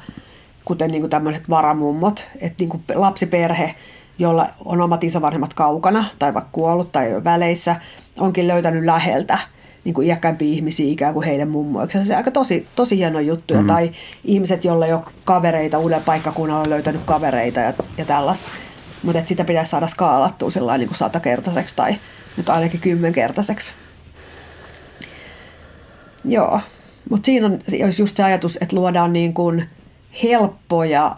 kuten 0.65 0.91
niinku 0.91 1.09
tämmöiset 1.09 1.51
varamummot, 1.51 2.27
että 2.41 2.63
niinku 2.63 2.81
lapsiperhe, 2.95 3.75
jolla 4.19 4.49
on 4.65 4.81
omat 4.81 5.05
isovanhemmat 5.05 5.55
kaukana 5.55 6.05
tai 6.19 6.35
vaikka 6.35 6.51
kuollut 6.53 6.93
tai 6.93 7.25
väleissä, 7.25 7.77
onkin 8.19 8.49
löytänyt 8.49 8.85
läheltä 8.85 9.39
niin 9.87 9.95
kuin 9.95 10.07
iäkkäimpiä 10.07 10.53
ihmisiä 10.53 10.93
ikään 10.93 11.15
kuin 11.15 11.27
heidän 11.27 11.49
mummoiksi. 11.49 12.05
Se 12.05 12.13
on 12.13 12.17
aika 12.17 12.31
tosi, 12.31 12.67
tosi 12.77 12.97
hieno 12.97 13.21
juttu. 13.21 13.55
Mm-hmm. 13.55 13.67
Tai 13.67 13.93
ihmiset, 14.25 14.65
joilla 14.65 14.87
ei 14.87 14.93
ole 14.93 15.03
kavereita, 15.25 15.79
uuden 15.79 16.03
paikkakunnalla 16.03 16.63
on 16.63 16.71
löytänyt 16.71 17.01
kavereita 17.05 17.61
ja, 17.61 17.73
ja 17.99 18.05
tällaista. 18.05 18.49
Mutta 19.03 19.23
sitä 19.27 19.45
pitäisi 19.45 19.71
saada 19.71 19.87
skaalattua 19.87 20.51
sellainen 20.51 20.81
niin 20.81 20.89
kuin 20.89 20.99
satakertaiseksi 20.99 21.77
tai 21.77 21.97
nyt 22.37 22.49
ainakin 22.49 22.81
kymmenkertaiseksi. 22.81 23.73
Joo, 26.27 26.61
mutta 27.11 27.27
siinä 27.27 27.47
on, 27.47 27.59
olisi 27.85 28.03
just 28.03 28.17
se 28.17 28.25
ajatus, 28.25 28.59
että 28.61 28.77
luodaan 28.77 29.13
niin 29.13 29.35
kuin 29.35 29.69
helppoja, 30.23 31.17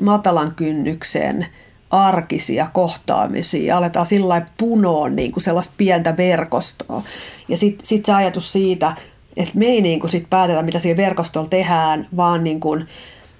matalan 0.00 0.54
kynnyksen 0.54 1.46
arkisia 1.90 2.68
kohtaamisia, 2.72 3.76
aletaan 3.76 4.06
sillä 4.06 4.46
punoon 4.58 5.16
niin 5.16 5.32
kuin 5.32 5.42
sellaista 5.42 5.74
pientä 5.76 6.16
verkostoa. 6.16 7.02
Ja 7.48 7.56
sitten 7.56 7.86
sit 7.86 8.04
se 8.04 8.12
ajatus 8.12 8.52
siitä, 8.52 8.96
että 9.36 9.58
me 9.58 9.66
ei 9.66 9.80
niin 9.80 10.00
kuin 10.00 10.10
sit 10.10 10.30
päätetä, 10.30 10.62
mitä 10.62 10.80
siinä 10.80 10.96
verkostolla 10.96 11.48
tehdään, 11.48 12.08
vaan 12.16 12.44
niin 12.44 12.60
kuin 12.60 12.88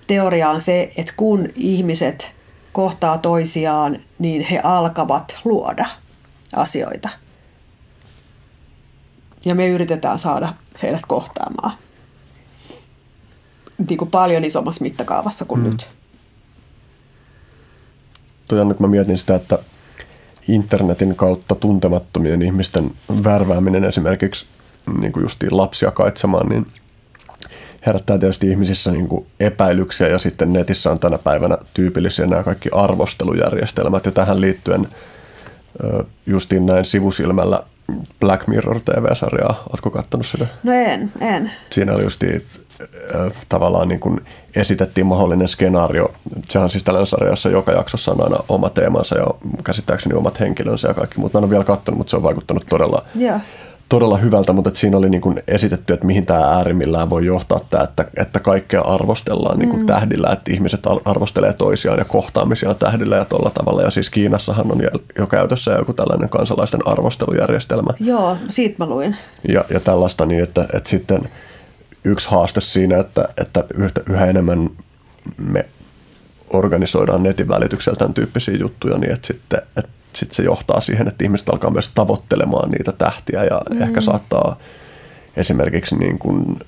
teoria 0.07 0.51
on 0.51 0.61
se, 0.61 0.93
että 0.97 1.13
kun 1.17 1.49
ihmiset 1.57 2.33
kohtaa 2.73 3.19
toisiaan, 3.19 3.99
niin 4.19 4.43
he 4.43 4.61
alkavat 4.63 5.37
luoda 5.45 5.87
asioita. 6.57 7.09
Ja 9.45 9.55
me 9.55 9.69
yritetään 9.69 10.19
saada 10.19 10.55
heidät 10.83 11.03
kohtaamaan 11.09 11.73
niin 13.89 13.99
kuin 13.99 14.11
paljon 14.11 14.45
isommassa 14.45 14.83
mittakaavassa 14.83 15.45
kuin 15.45 15.61
mm. 15.61 15.71
nyt. 15.71 15.91
Tosiaan 18.49 18.69
nyt 18.69 18.81
mä 18.81 18.87
mietin 18.87 19.19
sitä, 19.19 19.35
että 19.35 19.59
internetin 20.49 21.17
kautta 21.17 21.55
tuntemattomien 21.55 22.43
ihmisten 22.43 22.91
värvääminen 23.25 23.85
esimerkiksi 23.85 24.47
niin 25.01 25.13
kuin 25.13 25.23
justiin 25.23 25.57
lapsia 25.57 25.91
kaitsemaan, 25.91 26.49
niin 26.49 26.67
herättää 27.87 28.19
tietysti 28.19 28.51
ihmisissä 28.51 28.91
niin 28.91 29.09
kuin 29.09 29.27
epäilyksiä 29.41 30.09
ja 30.09 30.19
sitten 30.19 30.53
netissä 30.53 30.91
on 30.91 30.99
tänä 30.99 31.19
päivänä 31.19 31.59
tyypillisiä 31.75 32.27
nämä 32.27 32.43
kaikki 32.43 32.69
arvostelujärjestelmät 32.73 34.07
ja 34.07 34.13
tähän 34.13 34.41
liittyen 34.41 34.89
justiin 36.27 36.67
näin 36.67 36.85
sivusilmällä 36.85 37.63
Black 38.21 38.47
Mirror 38.47 38.81
TV-sarjaa. 38.81 39.63
Oletko 39.71 39.91
katsonut 39.91 40.27
sitä? 40.27 40.47
No 40.63 40.73
en, 40.73 41.13
en. 41.21 41.51
Siinä 41.71 41.95
oli 41.95 42.03
justiin 42.03 42.47
tavallaan 43.49 43.89
niin 43.89 44.01
kuin 44.01 44.21
esitettiin 44.57 45.07
mahdollinen 45.07 45.49
skenaario. 45.49 46.15
Sehän 46.49 46.65
on 46.65 46.71
siis 46.71 46.85
tällainen 46.85 47.07
sarja, 47.07 47.31
jossa 47.31 47.49
joka 47.49 47.73
jaksossa 47.73 48.13
on 48.13 48.23
aina 48.25 48.37
oma 48.49 48.71
teemansa 48.71 49.19
ja 49.19 49.27
käsittääkseni 49.65 50.15
omat 50.15 50.41
henkilönsä 50.41 50.89
ja 50.89 50.95
kaikki, 50.95 51.21
mutta 51.21 51.39
mä 51.39 51.41
en 51.41 51.45
ole 51.45 51.51
vielä 51.51 51.65
katsonut, 51.65 51.99
mutta 51.99 52.11
se 52.11 52.17
on 52.17 52.23
vaikuttanut 52.23 52.67
todella, 52.69 53.03
yeah. 53.21 53.41
Todella 53.93 54.17
hyvältä, 54.17 54.53
mutta 54.53 54.69
että 54.69 54.81
siinä 54.81 54.97
oli 54.97 55.11
niin 55.11 55.21
kuin 55.21 55.43
esitetty, 55.49 55.93
että 55.93 56.07
mihin 56.07 56.27
tämä 56.27 56.41
äärimmillään 56.41 57.11
voi 57.11 57.27
johtaa 57.27 57.61
tämä, 57.71 57.85
että, 57.85 58.05
että 58.17 58.41
kaikkea 58.41 58.81
arvostellaan 58.81 59.59
niin 59.59 59.69
kuin 59.69 59.81
mm. 59.81 59.87
tähdillä, 59.87 60.29
että 60.33 60.53
ihmiset 60.53 60.81
arvostelee 61.05 61.53
toisiaan 61.53 61.99
ja 61.99 62.05
kohtaamisia 62.05 62.75
tähdillä 62.75 63.17
ja 63.17 63.25
tuolla 63.25 63.51
tavalla. 63.51 63.83
Ja 63.83 63.91
siis 63.91 64.11
Kiinassahan 64.11 64.73
on 64.73 64.83
jo 65.19 65.27
käytössä 65.27 65.71
joku 65.71 65.93
tällainen 65.93 66.29
kansalaisten 66.29 66.81
arvostelujärjestelmä. 66.87 67.91
Joo, 68.01 68.37
siitä 68.49 68.75
mä 68.79 68.87
luin. 68.87 69.17
Ja, 69.49 69.65
ja 69.71 69.81
tällaista 69.81 70.27
niin, 70.27 70.43
että, 70.43 70.67
että 70.73 70.91
sitten– 70.91 71.29
yksi 72.05 72.29
haaste 72.31 72.61
siinä, 72.61 72.99
että, 72.99 73.29
että 73.41 73.65
yhä 74.09 74.27
enemmän 74.27 74.71
me 75.37 75.67
organisoidaan 76.53 77.23
netin 77.23 77.49
välityksellä 77.49 77.97
tämän 77.97 78.15
tyyppisiä 78.15 78.57
juttuja, 78.57 78.99
niin 78.99 79.13
että 79.13 79.27
sitten 79.27 79.63
että 79.77 79.91
sitten 80.13 80.37
se 80.37 80.43
johtaa 80.43 80.81
siihen, 80.81 81.09
että 81.09 81.25
ihmiset 81.25 81.49
alkaa 81.49 81.71
myös 81.71 81.91
tavoittelemaan 81.95 82.71
niitä 82.71 82.93
tähtiä 82.93 83.45
ja 83.45 83.63
mm. 83.71 83.83
ehkä 83.83 84.01
saattaa 84.01 84.57
esimerkiksi 85.37 85.97
niin 85.97 86.19
kuin 86.19 86.59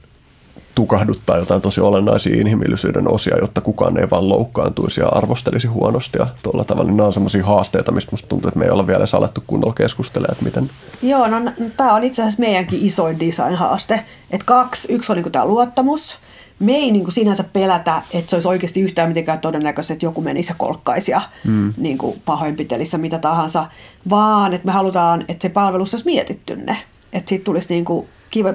tukahduttaa 0.74 1.37
jotain 1.38 1.62
tosi 1.62 1.80
olennaisia 1.80 2.40
inhimillisyyden 2.40 3.09
osia, 3.09 3.38
jotta 3.40 3.61
kukaan 3.61 3.98
ei 3.98 4.11
vaan 4.11 4.28
loukkaantuisi 4.28 5.00
ja 5.00 5.09
arvostelisi 5.09 5.66
huonosti 5.66 6.18
ja 6.18 6.26
tuolla 6.42 6.64
tavalla. 6.64 6.88
Niin 6.88 6.96
nämä 6.96 7.07
on 7.07 7.12
sellaisia 7.12 7.46
haasteita, 7.46 7.92
mistä 7.92 8.11
musta 8.11 8.28
tuntuu, 8.28 8.48
että 8.48 8.59
me 8.59 8.64
ei 8.64 8.70
olla 8.70 8.87
vielä 8.87 9.04
alettu 9.12 9.44
kunnolla 9.46 9.74
keskustelemaan, 9.74 10.33
että 10.33 10.44
miten... 10.44 10.70
Joo, 11.02 11.28
no 11.28 11.52
tämä 11.76 11.94
on 11.94 12.04
itse 12.04 12.22
asiassa 12.22 12.40
meidänkin 12.40 12.87
isoin 12.87 13.20
design-haaste. 13.20 14.00
Että 14.30 14.44
kaksi, 14.44 14.92
yksi 14.92 15.12
on 15.12 15.18
niin 15.18 15.33
tämä 15.33 15.46
luottamus. 15.46 16.18
Me 16.59 16.73
ei 16.73 16.90
niin 16.90 17.05
kuin 17.05 17.14
sinänsä 17.14 17.45
pelätä, 17.45 18.03
että 18.12 18.31
se 18.31 18.37
olisi 18.37 18.49
oikeasti 18.49 18.81
yhtään 18.81 19.09
mitenkään 19.09 19.40
todennäköistä, 19.40 19.93
että 19.93 20.07
joku 20.07 20.21
menisi 20.21 20.51
ja 20.51 20.55
kolkkaisi 20.59 21.11
ja 21.11 21.21
mm. 21.45 21.75
niin 21.77 21.99
kuin 21.99 22.23
pahoinpitelissä 22.25 22.99
mitä 22.99 23.19
tahansa, 23.19 23.67
vaan 24.11 24.55
että 24.55 24.67
me 24.67 24.73
halutaan, 24.73 25.25
että 25.29 25.43
se 25.43 25.49
palvelussa 25.49 25.95
olisi 25.95 26.09
mietitty 26.09 26.57
ne. 26.57 26.77
Että 27.12 27.29
siitä 27.29 27.45
tulisi 27.45 27.75
niin 27.75 27.85
kuin 27.85 28.09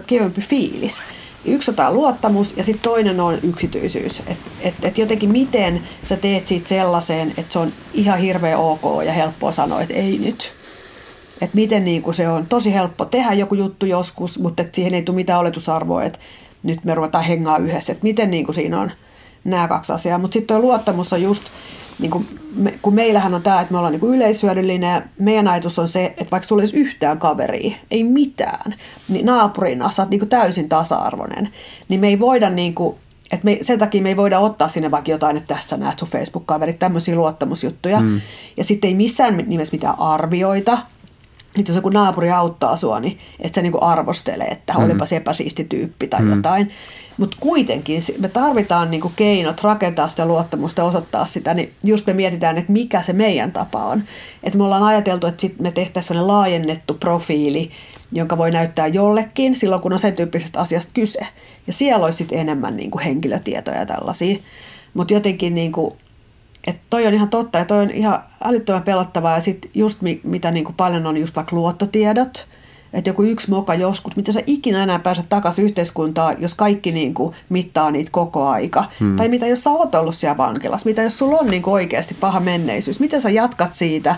kivempi 0.07 0.41
fiilis. 0.41 1.01
Yksi 1.45 1.71
on 1.71 1.75
tämä 1.75 1.93
luottamus 1.93 2.57
ja 2.57 2.63
sitten 2.63 2.91
toinen 2.91 3.19
on 3.19 3.39
yksityisyys. 3.43 4.19
Että 4.19 4.49
et, 4.61 4.73
et 4.83 4.97
jotenkin 4.97 5.31
miten 5.31 5.81
sä 6.05 6.15
teet 6.15 6.47
siitä 6.47 6.69
sellaiseen, 6.69 7.33
että 7.37 7.53
se 7.53 7.59
on 7.59 7.73
ihan 7.93 8.19
hirveä 8.19 8.57
ok 8.57 8.83
ja 9.05 9.13
helppoa 9.13 9.51
sanoa, 9.51 9.81
että 9.81 9.93
ei 9.93 10.17
nyt. 10.17 10.51
Että 11.41 11.55
miten 11.55 11.85
niin 11.85 12.01
kuin 12.01 12.13
se 12.13 12.29
on 12.29 12.45
tosi 12.45 12.73
helppo 12.73 13.05
tehdä 13.05 13.33
joku 13.33 13.55
juttu 13.55 13.85
joskus, 13.85 14.39
mutta 14.39 14.63
et 14.63 14.75
siihen 14.75 14.93
ei 14.93 15.01
tule 15.01 15.15
mitään 15.15 15.39
oletusarvoa, 15.39 16.03
että 16.03 16.19
nyt 16.63 16.83
me 16.83 16.95
ruvetaan 16.95 17.23
hengaa 17.23 17.57
yhdessä. 17.57 17.91
Että 17.91 18.03
miten 18.03 18.31
niin 18.31 18.45
kuin 18.45 18.55
siinä 18.55 18.81
on 18.81 18.91
nämä 19.43 19.67
kaksi 19.67 19.93
asiaa. 19.93 20.17
Mutta 20.17 20.33
sitten 20.33 20.57
tuo 20.57 20.65
luottamus 20.65 21.13
on 21.13 21.21
just 21.21 21.43
niin 21.99 22.11
kuin 22.11 22.27
me, 22.55 22.73
kun 22.81 22.93
meillähän 22.93 23.33
on 23.33 23.41
tämä, 23.41 23.61
että 23.61 23.71
me 23.71 23.77
ollaan 23.77 23.91
niin 23.91 23.99
kuin 23.99 24.15
yleisyödyllinen 24.15 24.93
ja 24.93 25.01
meidän 25.19 25.47
ajatus 25.47 25.79
on 25.79 25.87
se, 25.87 26.05
että 26.05 26.31
vaikka 26.31 26.47
sulla 26.47 26.61
olisi 26.61 26.77
yhtään 26.77 27.19
kaveria, 27.19 27.75
ei 27.91 28.03
mitään, 28.03 28.75
niin 29.09 29.25
naapurina 29.25 29.91
sä 29.91 30.01
oot 30.01 30.09
niin 30.09 30.19
kuin 30.19 30.29
täysin 30.29 30.69
tasa-arvoinen, 30.69 31.49
niin 31.89 31.99
me 31.99 32.07
ei 32.07 32.19
voida 32.19 32.49
niin 32.49 32.75
kuin, 32.75 32.95
että 33.31 33.45
me, 33.45 33.57
sen 33.61 33.79
takia 33.79 34.01
me 34.01 34.09
ei 34.09 34.17
voida 34.17 34.39
ottaa 34.39 34.67
sinne 34.67 34.91
vaikka 34.91 35.11
jotain, 35.11 35.37
että 35.37 35.55
tässä 35.55 35.77
näet 35.77 35.99
sun 35.99 36.07
Facebook-kaverit, 36.07 36.79
tämmöisiä 36.79 37.15
luottamusjuttuja. 37.15 37.99
Mm. 37.99 38.21
Ja 38.57 38.63
sitten 38.63 38.87
ei 38.87 38.93
missään 38.93 39.37
nimessä 39.47 39.75
mitään 39.75 39.99
arvioita, 39.99 40.77
että 41.57 41.71
jos 41.71 41.75
joku 41.75 41.89
naapuri 41.89 42.31
auttaa 42.31 42.77
sua, 42.77 42.99
niin 42.99 43.17
että 43.39 43.55
se 43.55 43.61
niinku 43.61 43.77
arvostelee, 43.81 44.47
että 44.47 44.73
mm. 44.73 44.83
olipa 44.83 45.05
se 45.05 45.15
epäsiisti 45.15 45.63
tyyppi 45.63 46.07
tai 46.07 46.21
mm. 46.21 46.35
jotain. 46.35 46.69
Mutta 47.17 47.37
kuitenkin 47.39 48.03
me 48.17 48.29
tarvitaan 48.29 48.91
niinku 48.91 49.11
keinot 49.15 49.61
rakentaa 49.61 50.07
sitä 50.07 50.25
luottamusta 50.25 50.81
ja 50.81 50.85
osoittaa 50.85 51.25
sitä, 51.25 51.53
niin 51.53 51.73
just 51.83 52.07
me 52.07 52.13
mietitään, 52.13 52.57
että 52.57 52.71
mikä 52.71 53.01
se 53.01 53.13
meidän 53.13 53.51
tapa 53.51 53.85
on. 53.85 54.03
Että 54.43 54.57
me 54.57 54.63
ollaan 54.63 54.83
ajateltu, 54.83 55.27
että 55.27 55.41
sit 55.41 55.59
me 55.59 55.71
tehtäisiin 55.71 56.07
sellainen 56.07 56.27
laajennettu 56.27 56.93
profiili, 56.93 57.69
jonka 58.11 58.37
voi 58.37 58.51
näyttää 58.51 58.87
jollekin 58.87 59.55
silloin, 59.55 59.81
kun 59.81 59.93
on 59.93 59.99
sen 59.99 60.15
tyyppisestä 60.15 60.59
asiasta 60.59 60.91
kyse. 60.93 61.27
Ja 61.67 61.73
siellä 61.73 62.05
olisi 62.05 62.17
sit 62.17 62.31
enemmän 62.31 62.77
niinku 62.77 62.99
henkilötietoja 62.99 63.79
ja 63.79 63.85
tällaisia. 63.85 64.37
Mutta 64.93 65.13
jotenkin 65.13 65.55
niinku, 65.55 65.97
että 66.67 66.81
toi 66.89 67.07
on 67.07 67.13
ihan 67.13 67.29
totta 67.29 67.57
ja 67.57 67.65
toi 67.65 67.81
on 67.81 67.91
ihan 67.91 68.23
älyttömän 68.43 68.83
pelottavaa. 68.83 69.35
Ja 69.35 69.41
sitten 69.41 69.71
just 69.73 70.01
mi, 70.01 70.21
mitä 70.23 70.51
niin 70.51 70.65
kuin 70.65 70.75
paljon 70.75 71.05
on 71.05 71.17
just 71.17 71.35
vaikka 71.35 71.55
luottotiedot, 71.55 72.47
että 72.93 73.09
joku 73.09 73.23
yksi 73.23 73.49
moka 73.49 73.75
joskus, 73.75 74.15
mitä 74.15 74.31
sä 74.31 74.43
ikinä 74.47 74.83
enää 74.83 74.99
pääset 74.99 75.25
takaisin 75.29 75.65
yhteiskuntaan, 75.65 76.35
jos 76.39 76.55
kaikki 76.55 76.91
niin 76.91 77.13
kuin 77.13 77.35
mittaa 77.49 77.91
niitä 77.91 78.11
koko 78.11 78.47
aika. 78.47 78.85
Hmm. 78.99 79.15
Tai 79.15 79.29
mitä 79.29 79.47
jos 79.47 79.63
sä 79.63 79.69
oot 79.69 79.95
ollut 79.95 80.15
siellä 80.15 80.37
vankilassa, 80.37 80.89
mitä 80.89 81.01
jos 81.01 81.17
sulla 81.17 81.37
on 81.37 81.47
niin 81.47 81.61
kuin 81.63 81.73
oikeasti 81.73 82.13
paha 82.13 82.39
menneisyys, 82.39 82.99
miten 82.99 83.21
sä 83.21 83.29
jatkat 83.29 83.73
siitä, 83.73 84.15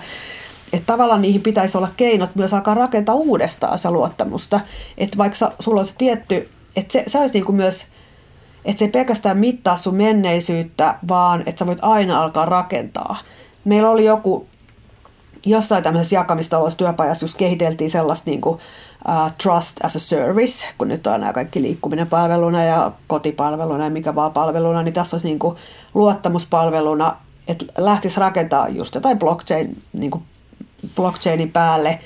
että 0.74 0.86
tavallaan 0.86 1.22
niihin 1.22 1.42
pitäisi 1.42 1.78
olla 1.78 1.90
keinot 1.98 2.36
myös 2.36 2.54
alkaa 2.54 2.74
rakentaa 2.74 3.16
uudestaan 3.16 3.80
sitä 3.80 3.92
luottamusta. 3.92 4.60
Että 4.98 5.18
vaikka 5.18 5.52
sulla 5.60 5.80
on 5.80 5.86
se 5.86 5.94
tietty, 5.98 6.50
että 6.76 6.94
se, 6.94 7.04
se 7.08 7.18
olisi 7.18 7.34
niin 7.34 7.46
kuin 7.46 7.56
myös– 7.56 7.86
että 8.66 8.80
se 8.80 8.86
ei 8.86 8.92
pelkästään 8.92 9.38
mittaa 9.38 9.78
sun 9.78 9.96
menneisyyttä, 9.96 10.96
vaan 11.08 11.44
että 11.46 11.60
sä 11.60 11.68
voit 11.68 11.80
aina 11.82 12.24
alkaa 12.24 12.46
rakentaa. 12.46 13.18
Meillä 13.66 13.90
oli 13.90 14.06
joku, 14.06 14.48
jossain 15.46 15.84
tämmöisessä 15.84 16.16
jakamistaloissa 16.16 16.78
työpajassa 16.78 17.24
just 17.24 17.38
kehiteltiin 17.38 17.90
sellaista 17.90 18.30
niin 18.30 18.42
kuin, 18.42 18.56
uh, 19.08 19.32
trust 19.44 19.78
as 19.84 19.96
a 19.96 20.00
service, 20.00 20.68
kun 20.78 20.88
nyt 20.88 21.08
on 21.08 21.20
nämä 21.20 21.34
kaikki 21.34 21.62
liikkuminen 21.62 22.08
palveluna 22.08 22.64
ja 22.64 22.92
kotipalveluna 23.08 23.84
ja 23.84 23.90
mikä 23.90 24.16
vaan 24.16 24.32
palveluna, 24.32 24.84
niin 24.84 24.94
tässä 24.94 25.16
olisi 25.16 25.28
niin 25.28 25.40
kuin 25.40 25.56
luottamuspalveluna, 25.94 27.16
että 27.48 27.66
lähtisi 27.78 28.20
rakentaa 28.20 28.70
just 28.70 28.96
jotain 28.96 29.20
blockchain, 29.20 29.84
niin 29.94 30.12
kuin 30.12 30.24
blockchainin 30.96 31.52
päälle, 31.52 32.00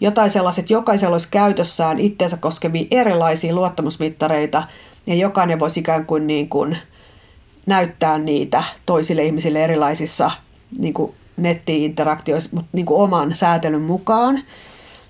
jotain 0.00 0.30
sellaiset, 0.30 0.70
jokaisella 0.70 1.14
olisi 1.14 1.28
käytössään 1.30 1.98
itseensä 2.00 2.36
koskevia 2.36 2.86
erilaisia 2.90 3.54
luottamusmittareita– 3.54 4.62
ja 5.08 5.14
jokainen 5.14 5.58
voisi 5.58 5.80
ikään 5.80 6.06
kuin, 6.06 6.26
niin 6.26 6.48
kuin 6.48 6.78
näyttää 7.66 8.18
niitä 8.18 8.64
toisille 8.86 9.24
ihmisille 9.24 9.64
erilaisissa 9.64 10.30
niin 10.78 10.94
kuin 10.94 11.14
netti-interaktioissa, 11.36 12.50
mutta 12.52 12.70
niin 12.72 12.86
kuin 12.86 13.00
oman 13.00 13.34
säätelyn 13.34 13.82
mukaan. 13.82 14.42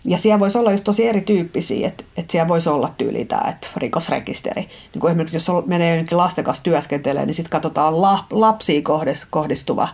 Ja 0.04 0.18
siellä 0.18 0.40
voisi 0.40 0.58
olla 0.58 0.70
just 0.70 0.84
tosi 0.84 1.06
erityyppisiä, 1.06 1.88
että, 1.88 2.04
että 2.16 2.32
siellä 2.32 2.48
voisi 2.48 2.68
olla 2.68 2.94
tyyli 2.98 3.24
tämä, 3.24 3.48
että 3.48 3.68
rikosrekisteri. 3.76 4.62
Niin 4.62 5.00
kuin 5.00 5.10
esimerkiksi 5.10 5.36
jos 5.36 5.66
menee 5.66 5.90
jonnekin 5.90 6.18
lasten 6.18 6.44
kanssa 6.44 6.64
työskentelee, 6.64 7.26
niin 7.26 7.34
sitten 7.34 7.50
katsotaan 7.50 8.02
la, 8.02 8.24
lapsiin 8.30 8.84
kohdistuva 9.30 9.88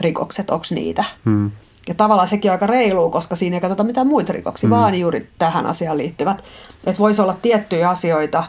rikokset, 0.00 0.50
onko 0.50 0.64
niitä. 0.70 1.04
Hmm. 1.24 1.50
Ja 1.88 1.94
tavallaan 1.94 2.28
sekin 2.28 2.50
on 2.50 2.52
aika 2.52 2.66
reilu, 2.66 3.10
koska 3.10 3.36
siinä 3.36 3.56
ei 3.56 3.60
katsota 3.60 3.84
mitään 3.84 4.06
muita 4.06 4.32
rikoksia, 4.32 4.68
hmm. 4.68 4.76
vaan 4.76 4.94
juuri 4.94 5.30
tähän 5.38 5.66
asiaan 5.66 5.98
liittyvät. 5.98 6.44
Että 6.86 6.98
voisi 6.98 7.22
olla 7.22 7.36
tiettyjä 7.42 7.90
asioita, 7.90 8.44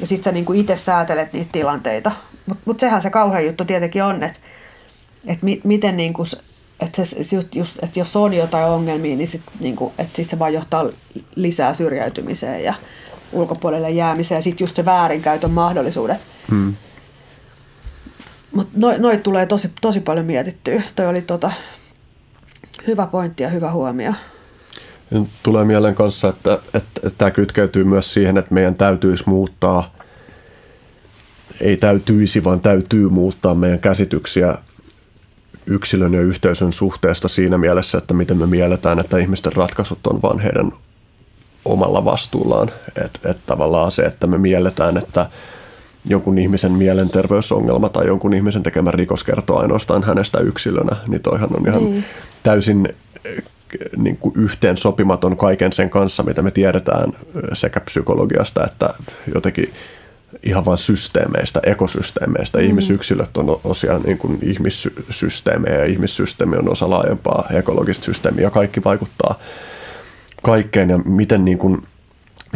ja 0.00 0.06
sitten 0.06 0.24
sä 0.24 0.32
niinku 0.32 0.52
itse 0.52 0.76
säätelet 0.76 1.32
niitä 1.32 1.52
tilanteita. 1.52 2.12
Mutta 2.46 2.62
mut 2.66 2.80
sehän 2.80 3.02
se 3.02 3.10
kauhean 3.10 3.46
juttu 3.46 3.64
tietenkin 3.64 4.04
on, 4.04 4.22
että 4.22 4.38
et 5.26 5.42
mi, 5.42 5.60
miten 5.64 5.96
niinku, 5.96 6.24
että 6.80 7.04
se, 7.04 7.36
just, 7.36 7.54
just, 7.54 7.78
et 7.82 7.96
jos 7.96 8.16
on 8.16 8.34
jotain 8.34 8.66
ongelmia, 8.66 9.16
niin 9.16 9.28
sit, 9.28 9.42
niinku, 9.60 9.92
et 9.98 10.16
sit 10.16 10.30
se 10.30 10.38
vaan 10.38 10.54
johtaa 10.54 10.84
lisää 11.34 11.74
syrjäytymiseen 11.74 12.64
ja 12.64 12.74
ulkopuolelle 13.32 13.90
jäämiseen 13.90 14.36
ja 14.36 14.42
sitten 14.42 14.64
just 14.64 14.76
se 14.76 14.84
väärinkäytön 14.84 15.50
mahdollisuudet. 15.50 16.20
Hmm. 16.50 16.74
Mutta 18.52 18.72
noit 18.76 18.98
noi 18.98 19.18
tulee 19.18 19.46
tosi, 19.46 19.70
tosi 19.80 20.00
paljon 20.00 20.26
mietittyä. 20.26 20.82
Toi 20.96 21.06
oli 21.06 21.22
tota, 21.22 21.52
hyvä 22.86 23.06
pointti 23.06 23.42
ja 23.42 23.48
hyvä 23.48 23.72
huomio. 23.72 24.12
Tulee 25.42 25.64
mieleen 25.64 25.94
kanssa, 25.94 26.28
että, 26.28 26.52
että, 26.54 26.80
että 27.02 27.18
tämä 27.18 27.30
kytkeytyy 27.30 27.84
myös 27.84 28.14
siihen, 28.14 28.38
että 28.38 28.54
meidän 28.54 28.74
täytyisi 28.74 29.24
muuttaa, 29.26 29.94
ei 31.60 31.76
täytyisi, 31.76 32.44
vaan 32.44 32.60
täytyy 32.60 33.08
muuttaa 33.08 33.54
meidän 33.54 33.78
käsityksiä 33.78 34.54
yksilön 35.66 36.14
ja 36.14 36.20
yhteisön 36.20 36.72
suhteesta 36.72 37.28
siinä 37.28 37.58
mielessä, 37.58 37.98
että 37.98 38.14
miten 38.14 38.36
me 38.36 38.46
mielletään, 38.46 38.98
että 38.98 39.18
ihmisten 39.18 39.52
ratkaisut 39.52 40.06
on 40.06 40.22
vain 40.22 40.38
heidän 40.38 40.72
omalla 41.64 42.04
vastuullaan. 42.04 42.70
Että 43.04 43.30
et 43.30 43.38
tavallaan 43.46 43.92
se, 43.92 44.02
että 44.02 44.26
me 44.26 44.38
mielletään, 44.38 44.96
että 44.96 45.30
jonkun 46.08 46.38
ihmisen 46.38 46.72
mielenterveysongelma 46.72 47.88
tai 47.88 48.06
jonkun 48.06 48.34
ihmisen 48.34 48.62
tekemä 48.62 48.90
rikos 48.90 49.24
kertoo 49.24 49.58
ainoastaan 49.58 50.02
hänestä 50.02 50.40
yksilönä, 50.40 50.96
niin 51.06 51.22
toihan 51.22 51.56
on 51.56 51.68
ihan 51.68 51.84
niin. 51.84 52.04
täysin 52.42 52.94
niin 53.96 54.16
kuin 54.16 54.34
yhteen 54.36 54.76
sopimaton 54.76 55.36
kaiken 55.36 55.72
sen 55.72 55.90
kanssa, 55.90 56.22
mitä 56.22 56.42
me 56.42 56.50
tiedetään 56.50 57.12
sekä 57.52 57.80
psykologiasta 57.80 58.64
että 58.64 58.94
jotenkin 59.34 59.72
ihan 60.42 60.64
vain 60.64 60.78
systeemeistä, 60.78 61.60
ekosysteemeistä. 61.66 62.58
Mm. 62.58 62.64
Ihmisyksilöt 62.64 63.36
on 63.36 63.60
osia 63.64 63.98
niin 63.98 64.18
kuin 64.18 64.38
ihmissysteemejä 64.42 65.78
ja 65.78 65.84
ihmissysteemi 65.84 66.56
on 66.56 66.72
osa 66.72 66.90
laajempaa 66.90 67.48
ekologista 67.52 68.04
systeemiä 68.04 68.44
ja 68.44 68.50
kaikki 68.50 68.84
vaikuttaa 68.84 69.38
kaikkeen 70.42 70.90
ja 70.90 70.98
miten 70.98 71.44
niin 71.44 71.58
kuin, 71.58 71.82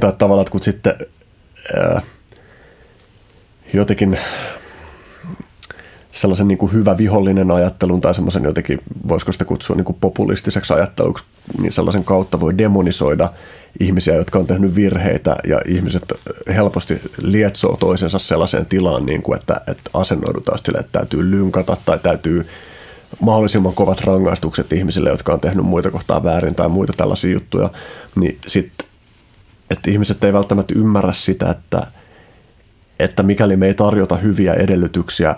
tai 0.00 0.12
tavallaan, 0.18 0.46
kun 0.50 0.62
sitten 0.62 0.94
ää, 1.77 2.03
jotenkin 3.72 4.18
sellaisen 6.14 6.48
niin 6.48 6.59
kuin 6.59 6.72
hyvä 6.72 6.98
vihollinen 6.98 7.50
ajattelun 7.50 8.00
tai 8.00 8.14
semmoisen 8.14 8.44
jotenkin, 8.44 8.79
voisiko 9.09 9.33
sitä 9.33 9.44
kutsua 9.44 9.77
niin 9.77 9.85
kuin 9.85 9.96
populistiseksi 10.00 10.72
ajatteluksi, 10.72 11.24
niin 11.61 11.72
sellaisen 11.72 12.05
kautta 12.05 12.40
voi 12.40 12.59
demonisoida 12.59 13.29
ihmisiä, 13.81 14.14
jotka 14.14 14.38
on 14.38 14.46
tehnyt 14.46 14.74
virheitä 14.74 15.37
ja 15.46 15.61
ihmiset 15.66 16.12
helposti 16.48 17.00
lietsoo 17.18 17.77
toisensa 17.77 18.18
sellaiseen 18.18 18.66
tilaan, 18.66 19.07
niin 19.07 19.22
kuin 19.22 19.38
että, 19.38 19.61
että 19.66 19.90
asennoidutaan 19.94 20.59
sille, 20.59 20.79
että 20.79 20.98
täytyy 20.98 21.31
lynkata 21.31 21.77
tai 21.85 21.98
täytyy 21.98 22.46
mahdollisimman 23.20 23.74
kovat 23.74 24.00
rangaistukset 24.00 24.72
ihmisille, 24.72 25.11
jotka 25.11 25.33
on 25.33 25.40
tehnyt 25.40 25.64
muita 25.64 25.90
kohtaa 25.90 26.24
väärin 26.24 26.55
tai 26.55 26.68
muita 26.68 26.92
tällaisia 26.96 27.33
juttuja, 27.33 27.70
niin 28.16 28.38
sitten, 28.46 28.87
että 29.70 29.90
ihmiset 29.90 30.24
ei 30.24 30.33
välttämättä 30.33 30.74
ymmärrä 30.77 31.12
sitä, 31.12 31.50
että, 31.50 31.87
että 32.98 33.22
mikäli 33.22 33.57
me 33.57 33.66
ei 33.66 33.74
tarjota 33.74 34.16
hyviä 34.16 34.55
edellytyksiä 34.55 35.37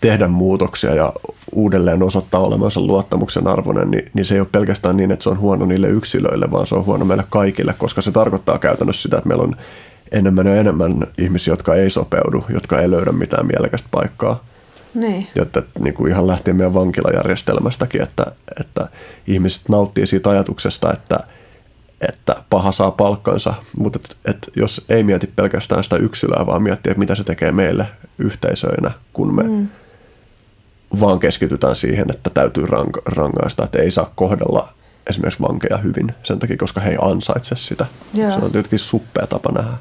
tehdä 0.00 0.28
muutoksia 0.28 0.94
ja 0.94 1.12
uudelleen 1.52 2.02
osoittaa 2.02 2.40
olemansa 2.40 2.80
luottamuksen 2.80 3.46
arvoinen, 3.46 3.90
niin, 3.90 4.10
niin 4.14 4.26
se 4.26 4.34
ei 4.34 4.40
ole 4.40 4.48
pelkästään 4.52 4.96
niin, 4.96 5.10
että 5.10 5.22
se 5.22 5.28
on 5.28 5.38
huono 5.38 5.66
niille 5.66 5.88
yksilöille, 5.88 6.50
vaan 6.50 6.66
se 6.66 6.74
on 6.74 6.86
huono 6.86 7.04
meille 7.04 7.24
kaikille, 7.30 7.74
koska 7.78 8.02
se 8.02 8.12
tarkoittaa 8.12 8.58
käytännössä 8.58 9.02
sitä, 9.02 9.16
että 9.16 9.28
meillä 9.28 9.44
on 9.44 9.56
enemmän 10.12 10.46
ja 10.46 10.56
enemmän 10.56 11.06
ihmisiä, 11.18 11.52
jotka 11.52 11.74
ei 11.74 11.90
sopeudu, 11.90 12.44
jotka 12.48 12.80
ei 12.80 12.90
löydä 12.90 13.12
mitään 13.12 13.46
mielekästä 13.46 13.88
paikkaa. 13.90 14.44
Niin. 14.94 15.26
Jotta 15.34 15.62
niin 15.78 15.94
kuin 15.94 16.12
ihan 16.12 16.26
lähtien 16.26 16.56
meidän 16.56 16.74
vankilajärjestelmästäkin, 16.74 18.02
että, 18.02 18.26
että 18.60 18.88
ihmiset 19.26 19.68
nauttii 19.68 20.06
siitä 20.06 20.30
ajatuksesta, 20.30 20.92
että, 20.92 21.20
että 22.08 22.36
paha 22.50 22.72
saa 22.72 22.90
palkkansa, 22.90 23.54
mutta 23.76 23.98
et, 24.04 24.16
et 24.24 24.50
jos 24.56 24.84
ei 24.88 25.02
mieti 25.02 25.30
pelkästään 25.36 25.84
sitä 25.84 25.96
yksilöä, 25.96 26.46
vaan 26.46 26.62
miettii, 26.62 26.90
että 26.90 26.98
mitä 26.98 27.14
se 27.14 27.24
tekee 27.24 27.52
meille 27.52 27.86
yhteisöinä, 28.18 28.90
kun 29.12 29.34
me 29.34 29.42
mm 29.42 29.68
vaan 31.00 31.18
keskitytään 31.18 31.76
siihen, 31.76 32.06
että 32.10 32.30
täytyy 32.30 32.66
rank- 32.66 33.02
rangaista, 33.06 33.64
että 33.64 33.78
ei 33.78 33.90
saa 33.90 34.12
kohdella 34.14 34.68
esimerkiksi 35.10 35.42
vankeja 35.42 35.78
hyvin 35.78 36.14
sen 36.22 36.38
takia, 36.38 36.56
koska 36.56 36.80
he 36.80 36.90
ei 36.90 36.98
ansaitse 37.00 37.56
sitä. 37.56 37.86
Joo. 38.14 38.30
Se 38.30 38.44
on 38.44 38.52
tietenkin 38.52 38.78
suppea 38.78 39.26
tapa 39.26 39.52
nähdä. 39.52 39.76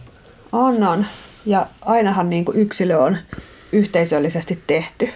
On, 0.52 0.84
on. 0.84 1.06
Ja 1.46 1.68
ainahan 1.82 2.30
niin 2.30 2.46
kuin 2.46 2.58
yksilö 2.58 2.98
on 2.98 3.18
yhteisöllisesti 3.72 4.64
tehty. 4.68 5.10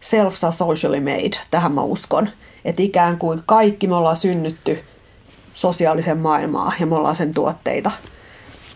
Self 0.00 0.34
socially 0.34 1.00
made, 1.00 1.40
tähän 1.50 1.72
mä 1.72 1.82
uskon. 1.82 2.28
Että 2.64 2.82
ikään 2.82 3.18
kuin 3.18 3.42
kaikki 3.46 3.86
me 3.86 3.94
ollaan 3.94 4.16
synnytty 4.16 4.78
sosiaalisen 5.54 6.18
maailmaa 6.18 6.72
ja 6.80 6.86
me 6.86 6.96
ollaan 6.96 7.16
sen 7.16 7.34
tuotteita 7.34 7.90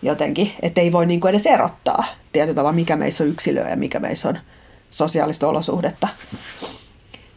jotenkin. 0.01 0.51
Että 0.61 0.81
ei 0.81 0.91
voi 0.91 1.05
niin 1.05 1.19
kuin 1.19 1.29
edes 1.29 1.45
erottaa 1.45 2.05
tietyllä 2.31 2.55
tavalla, 2.55 2.75
mikä 2.75 2.95
meissä 2.95 3.23
on 3.23 3.29
yksilöä 3.29 3.69
ja 3.69 3.75
mikä 3.75 3.99
meissä 3.99 4.29
on 4.29 4.37
sosiaalista 4.95 5.47
olosuhdetta. 5.47 6.07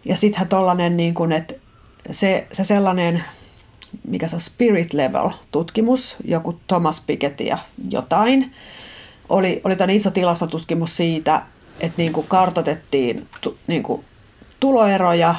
Ja 0.04 0.16
sittenhän 0.16 0.48
tollanen, 0.48 0.96
niin 0.96 1.14
kuin, 1.14 1.32
että 1.32 1.54
se, 2.10 2.46
se 2.52 2.64
sellainen, 2.64 3.24
mikä 4.08 4.28
se 4.28 4.36
on 4.36 4.40
spirit 4.40 4.92
level 4.92 5.30
tutkimus, 5.52 6.16
joku 6.24 6.60
Thomas 6.66 7.00
Piketty 7.00 7.44
ja 7.44 7.58
jotain, 7.90 8.52
oli, 9.28 9.60
oli 9.64 9.76
tämän 9.76 9.96
iso 9.96 10.10
tilastotutkimus 10.10 10.96
siitä, 10.96 11.42
että 11.80 12.02
niin 12.02 12.12
kuin 12.12 12.26
kartotettiin 12.28 13.28
niin 13.66 13.82
kuin 13.82 14.04
tuloeroja 14.60 15.34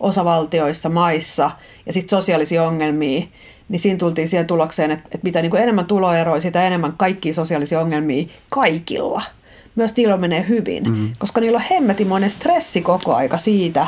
osavaltioissa, 0.00 0.88
maissa 0.88 1.50
ja 1.86 1.92
sitten 1.92 2.18
sosiaalisia 2.18 2.64
ongelmia, 2.64 3.26
niin 3.68 3.80
siinä 3.80 3.98
tultiin 3.98 4.28
siihen 4.28 4.46
tulokseen, 4.46 4.90
että, 4.90 5.04
että 5.04 5.24
mitä 5.24 5.42
niin 5.42 5.50
kuin 5.50 5.62
enemmän 5.62 5.86
tuloeroja, 5.86 6.40
sitä 6.40 6.66
enemmän 6.66 6.94
kaikkia 6.96 7.34
sosiaalisia 7.34 7.80
ongelmia 7.80 8.28
kaikilla– 8.48 9.22
myös 9.74 9.96
niillä 9.96 10.16
menee 10.16 10.48
hyvin, 10.48 10.82
mm-hmm. 10.82 11.12
koska 11.18 11.40
niillä 11.40 11.56
on 11.56 11.64
hemmetimoinen 11.70 12.30
stressi 12.30 12.82
koko 12.82 13.14
aika 13.14 13.38
siitä, 13.38 13.86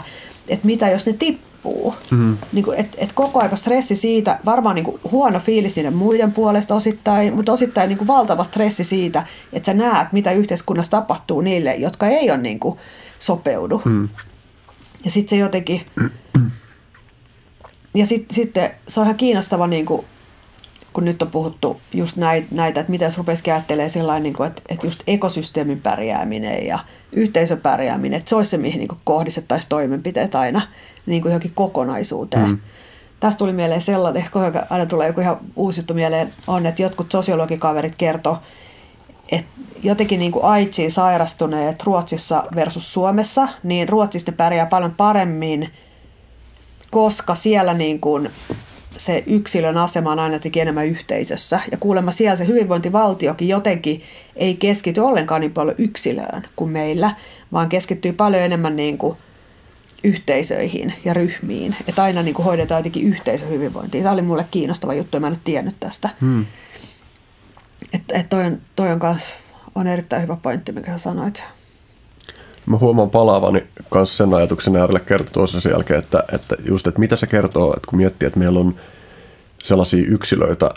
että 0.49 0.67
mitä 0.67 0.89
jos 0.89 1.07
ne 1.07 1.13
tippuu. 1.13 1.95
Mm-hmm. 2.11 2.37
Niin 2.53 2.65
kuin, 2.65 2.79
et, 2.79 2.97
et 2.99 3.13
koko 3.13 3.41
aika 3.41 3.57
stressi 3.57 3.97
siitä, 3.97 4.39
varmaan 4.45 4.75
niin 4.75 4.85
kuin 4.85 5.01
huono 5.11 5.41
fiilis 5.41 5.77
niiden 5.77 5.95
muiden 5.95 6.33
puolesta 6.33 6.75
osittain, 6.75 7.35
mutta 7.35 7.53
osittain 7.53 7.89
niin 7.89 7.99
kuin 7.99 8.09
valtava 8.09 8.45
stressi 8.45 8.85
siitä, 8.85 9.27
että 9.53 9.67
sä 9.67 9.75
näet, 9.75 10.13
mitä 10.13 10.33
yhteiskunnassa 10.33 10.91
tapahtuu 10.91 11.41
niille, 11.41 11.75
jotka 11.75 12.07
ei 12.07 12.31
ole 12.31 12.39
niin 12.39 12.61
kuin 12.61 12.79
sopeudu. 13.19 13.83
Mm. 13.85 14.09
Ja 15.05 15.11
sitten 15.11 15.31
se 15.31 15.37
jotenkin... 15.37 15.81
Ja 17.95 18.07
sitten 18.07 18.35
sit 18.35 18.55
se 18.89 19.01
on 19.01 19.07
ihan 19.07 19.17
kiinnostava 19.17 19.67
niin 19.67 19.87
kuin 19.87 20.07
kun 20.93 21.05
nyt 21.05 21.23
on 21.23 21.31
puhuttu 21.31 21.81
just 21.93 22.17
näitä, 22.51 22.81
että 22.81 22.91
mitä 22.91 23.05
jos 23.05 23.19
rupesi 23.19 23.51
ajattelemaan 23.51 23.91
sellainen, 23.91 24.23
niin 24.23 24.47
että, 24.47 24.63
että 24.69 24.87
just 24.87 25.03
ekosysteemin 25.07 25.81
pärjääminen 25.81 26.67
ja 26.67 26.79
yhteisön 27.13 27.61
pärjääminen, 27.61 28.19
että 28.19 28.29
se 28.29 28.37
olisi 28.37 28.51
se, 28.51 28.57
mihin 28.57 28.79
niin 28.79 28.89
kohdistettaisiin 29.05 29.69
toimenpiteet 29.69 30.35
aina 30.35 30.63
niin 31.07 31.23
kuin 31.23 31.31
johonkin 31.31 31.53
kokonaisuuteen. 31.55 32.49
Mm. 32.49 32.59
Tästä 33.21 33.39
tuli 33.39 33.53
mieleen 33.53 33.83
sellainen, 33.83 34.25
kun 34.33 34.43
aina 34.71 34.87
tulee 34.87 35.07
joku 35.07 35.21
ihan 35.21 35.41
uusi 35.57 35.81
juttu 35.81 35.95
mieleen, 35.95 36.33
on, 36.47 36.67
että 36.67 36.83
jotkut 36.83 37.13
sosiologikaverit 37.13 37.95
kertoo, 37.99 38.39
että 39.33 39.61
jotenkin 39.83 40.21
niin 40.21 40.33
kuin 40.33 40.45
AIDSiin 40.45 40.93
sairastuneet 40.93 41.83
Ruotsissa 41.83 42.45
versus 42.55 42.93
Suomessa, 42.93 43.49
niin 43.63 43.89
Ruotsissa 43.89 44.31
ne 44.31 44.37
pärjää 44.37 44.67
paljon 44.67 44.95
paremmin, 44.97 45.71
koska 46.91 47.35
siellä 47.35 47.75
niin 47.75 48.01
kuin 48.01 48.31
se 48.99 49.23
yksilön 49.27 49.79
asema 49.79 50.13
on 50.13 50.19
aina 50.19 50.35
jotenkin 50.35 50.63
enemmän 50.63 50.87
yhteisössä. 50.87 51.61
Ja 51.71 51.77
kuulemma 51.77 52.13
siellä 52.13 52.37
se 52.37 52.47
hyvinvointivaltiokin 52.47 53.49
jotenkin 53.49 54.03
ei 54.37 54.55
keskity 54.55 55.01
ollenkaan 55.01 55.41
niin 55.41 55.53
paljon 55.53 55.75
yksilöön 55.79 56.43
kuin 56.57 56.71
meillä, 56.71 57.11
vaan 57.53 57.69
keskittyy 57.69 58.13
paljon 58.13 58.43
enemmän 58.43 58.77
niin 58.77 58.99
kuin 58.99 59.17
yhteisöihin 60.05 60.95
ja 61.05 61.15
ryhmiin. 61.15 61.77
Että 61.89 62.03
aina 62.03 62.23
niin 62.23 62.35
kuin 62.35 62.47
hoidetaan 62.47 62.79
jotenkin 62.79 63.05
yhteisöhyvinvointia. 63.05 64.03
Tämä 64.03 64.13
oli 64.13 64.23
mulle 64.23 64.47
kiinnostava 64.51 64.95
juttu 64.95 65.17
ja 65.17 65.21
mä 65.21 65.27
en 65.27 65.33
ole 65.33 65.41
tiennyt 65.45 65.77
tästä. 65.81 66.09
Hmm. 66.21 66.47
Että 67.93 68.19
et 68.19 68.29
toi 68.29 68.45
on, 68.45 68.61
toi 68.77 68.93
on, 68.93 69.01
kans, 69.01 69.33
on 69.75 69.87
erittäin 69.87 70.23
hyvä 70.23 70.37
pointti, 70.43 70.73
mikä 70.73 70.93
sä 70.93 70.99
sanoit. 70.99 71.43
Mä 72.67 72.77
huomaan 72.77 73.11
palaavani 73.11 73.67
kanssa 73.91 74.17
sen 74.17 74.35
ajatuksen 74.35 74.77
äärelle 74.77 75.01
kertoa 75.01 75.47
sen 75.47 75.73
jälkeen, 75.73 75.99
että, 75.99 76.25
että 76.33 76.57
just, 76.69 76.87
että 76.87 77.01
mitä 77.01 77.17
se 77.17 77.27
kertoo, 77.27 77.75
että 77.77 77.87
kun 77.91 77.97
miettii, 77.97 78.27
että 78.27 78.39
meillä 78.39 78.61
on 78.61 78.75
sellaisia 79.63 80.05
yksilöitä, 80.09 80.71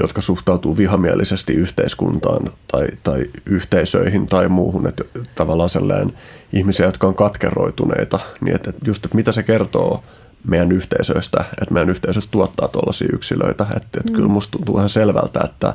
jotka 0.00 0.20
suhtautuu 0.20 0.76
vihamielisesti 0.76 1.52
yhteiskuntaan 1.52 2.50
tai, 2.72 2.88
tai 3.02 3.24
yhteisöihin 3.46 4.26
tai 4.26 4.48
muuhun, 4.48 4.86
että 4.86 5.04
tavallaan 5.34 5.70
sellainen 5.70 6.18
ihmisiä, 6.52 6.86
jotka 6.86 7.06
on 7.06 7.14
katkeroituneita, 7.14 8.20
niin 8.40 8.56
että 8.56 8.72
just, 8.84 9.04
että 9.04 9.16
mitä 9.16 9.32
se 9.32 9.42
kertoo 9.42 10.02
meidän 10.44 10.72
yhteisöistä, 10.72 11.44
että 11.62 11.74
meidän 11.74 11.90
yhteisöt 11.90 12.28
tuottaa 12.30 12.68
tuollaisia 12.68 13.08
yksilöitä, 13.12 13.64
että, 13.64 14.00
että 14.00 14.10
mm. 14.10 14.12
kyllä 14.12 14.28
musta 14.28 14.50
tuntuu 14.50 14.76
ihan 14.76 14.88
selvältä, 14.88 15.40
että 15.44 15.74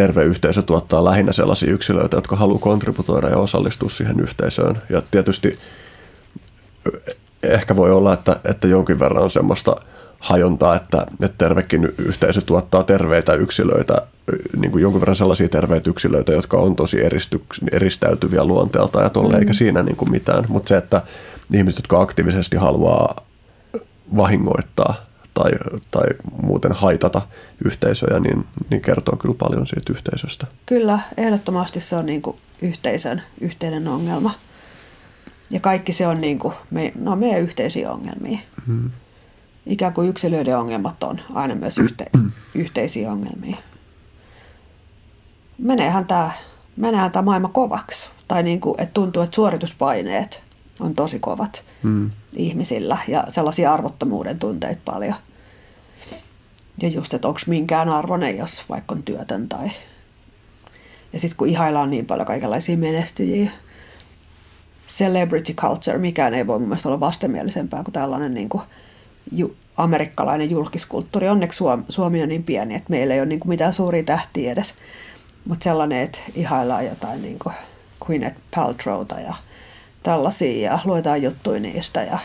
terve 0.00 0.24
yhteisö 0.24 0.62
tuottaa 0.62 1.04
lähinnä 1.04 1.32
sellaisia 1.32 1.72
yksilöitä, 1.72 2.16
jotka 2.16 2.36
haluaa 2.36 2.58
kontributoida 2.58 3.28
ja 3.28 3.36
osallistua 3.36 3.90
siihen 3.90 4.20
yhteisöön. 4.20 4.82
Ja 4.90 5.02
tietysti 5.10 5.58
ehkä 7.42 7.76
voi 7.76 7.90
olla, 7.90 8.12
että, 8.12 8.36
että 8.44 8.68
jonkin 8.68 8.98
verran 8.98 9.22
on 9.22 9.30
semmoista 9.30 9.76
hajontaa, 10.18 10.76
että, 10.76 11.06
että 11.20 11.38
tervekin 11.38 11.88
yhteisö 11.98 12.40
tuottaa 12.40 12.82
terveitä 12.82 13.34
yksilöitä, 13.34 14.02
niin 14.56 14.70
kuin 14.70 14.82
jonkun 14.82 15.00
verran 15.00 15.16
sellaisia 15.16 15.48
terveitä 15.48 15.90
yksilöitä, 15.90 16.32
jotka 16.32 16.56
on 16.56 16.76
tosi 16.76 17.04
eristy, 17.04 17.42
eristäytyviä 17.72 18.44
luonteelta 18.44 19.02
ja 19.02 19.10
tolle, 19.10 19.34
mm. 19.34 19.38
eikä 19.38 19.52
siinä 19.52 19.82
niin 19.82 19.96
kuin 19.96 20.10
mitään. 20.10 20.44
Mutta 20.48 20.68
se, 20.68 20.76
että 20.76 21.02
ihmiset, 21.54 21.78
jotka 21.78 22.00
aktiivisesti 22.00 22.56
haluaa 22.56 23.16
vahingoittaa 24.16 25.09
tai, 25.34 25.50
tai 25.90 26.06
muuten 26.42 26.72
haitata 26.72 27.22
yhteisöjä, 27.64 28.20
niin, 28.20 28.46
niin 28.70 28.82
kertoo 28.82 29.16
kyllä 29.16 29.34
paljon 29.38 29.66
siitä 29.66 29.92
yhteisöstä. 29.92 30.46
Kyllä, 30.66 30.98
ehdottomasti 31.16 31.80
se 31.80 31.96
on 31.96 32.06
niin 32.06 32.22
kuin 32.22 32.36
yhteisön 32.62 33.22
yhteinen 33.40 33.88
ongelma. 33.88 34.34
Ja 35.50 35.60
kaikki 35.60 35.92
se 35.92 36.06
on 36.06 36.20
niin 36.20 36.38
kuin 36.38 36.54
me, 36.70 36.92
no, 36.98 37.16
meidän 37.16 37.40
yhteisiä 37.40 37.92
ongelmia. 37.92 38.38
Hmm. 38.66 38.90
Ikään 39.66 39.92
kuin 39.92 40.08
yksilöiden 40.08 40.58
ongelmat 40.58 41.02
on 41.02 41.18
aina 41.34 41.54
myös 41.54 41.78
yhte, 41.78 42.06
yhteisiä 42.54 43.12
ongelmia. 43.12 43.56
Meneehän 45.58 46.06
tämä, 46.06 46.30
meneehän 46.76 47.12
tämä 47.12 47.22
maailma 47.22 47.48
kovaksi. 47.48 48.10
Tai 48.28 48.42
niin 48.42 48.60
kuin, 48.60 48.80
että 48.80 48.94
tuntuu, 48.94 49.22
että 49.22 49.34
suorituspaineet 49.34 50.42
on 50.80 50.94
tosi 50.94 51.18
kovat 51.18 51.62
hmm. 51.82 52.10
ihmisillä 52.32 52.98
ja 53.08 53.24
sellaisia 53.28 53.74
arvottomuuden 53.74 54.38
tunteita 54.38 54.80
paljon. 54.84 55.14
Ja 56.82 56.88
just, 56.88 57.14
että 57.14 57.28
onko 57.28 57.40
minkään 57.46 57.88
arvoinen, 57.88 58.38
jos 58.38 58.64
vaikka 58.68 58.94
on 58.94 59.02
työtön 59.02 59.48
tai... 59.48 59.70
Ja 61.12 61.20
sitten 61.20 61.36
kun 61.36 61.48
ihaillaan 61.48 61.90
niin 61.90 62.06
paljon 62.06 62.26
kaikenlaisia 62.26 62.76
menestyjiä, 62.76 63.50
celebrity 64.88 65.52
culture, 65.52 65.98
mikään 65.98 66.34
ei 66.34 66.46
voi 66.46 66.58
mun 66.58 66.68
mielestä 66.68 66.88
olla 66.88 67.00
vastenmielisempää 67.00 67.82
kuin 67.82 67.92
tällainen 67.92 68.34
niin 68.34 68.48
kuin 68.48 68.62
ju, 69.32 69.56
amerikkalainen 69.76 70.50
julkiskulttuuri. 70.50 71.28
Onneksi 71.28 71.56
Suomi, 71.56 71.84
Suomi 71.88 72.22
on 72.22 72.28
niin 72.28 72.44
pieni, 72.44 72.74
että 72.74 72.90
meillä 72.90 73.14
ei 73.14 73.20
ole 73.20 73.26
niin 73.26 73.40
kuin 73.40 73.48
mitään 73.48 73.72
suuria 73.72 74.02
tähtiä 74.02 74.52
edes. 74.52 74.74
Mutta 75.44 75.64
sellainen, 75.64 76.00
että 76.00 76.18
ihaillaan 76.34 76.86
jotain 76.86 77.22
niin 77.22 77.38
kuin 77.38 77.54
Gwyneth 78.06 78.36
Paltrowta 78.54 79.20
ja 79.20 79.34
tällaisia 80.02 80.70
ja 80.72 80.78
luetaan 80.84 81.22
juttuja 81.22 81.60
niistä 81.60 82.02
ja 82.02 82.18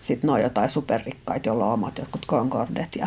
sitten 0.00 0.30
on 0.30 0.40
jotain 0.40 0.68
superrikkaita, 0.68 1.48
joilla 1.48 1.66
on 1.66 1.72
omat 1.72 1.98
jotkut 1.98 2.26
Concordet 2.26 2.96
ja 2.96 3.06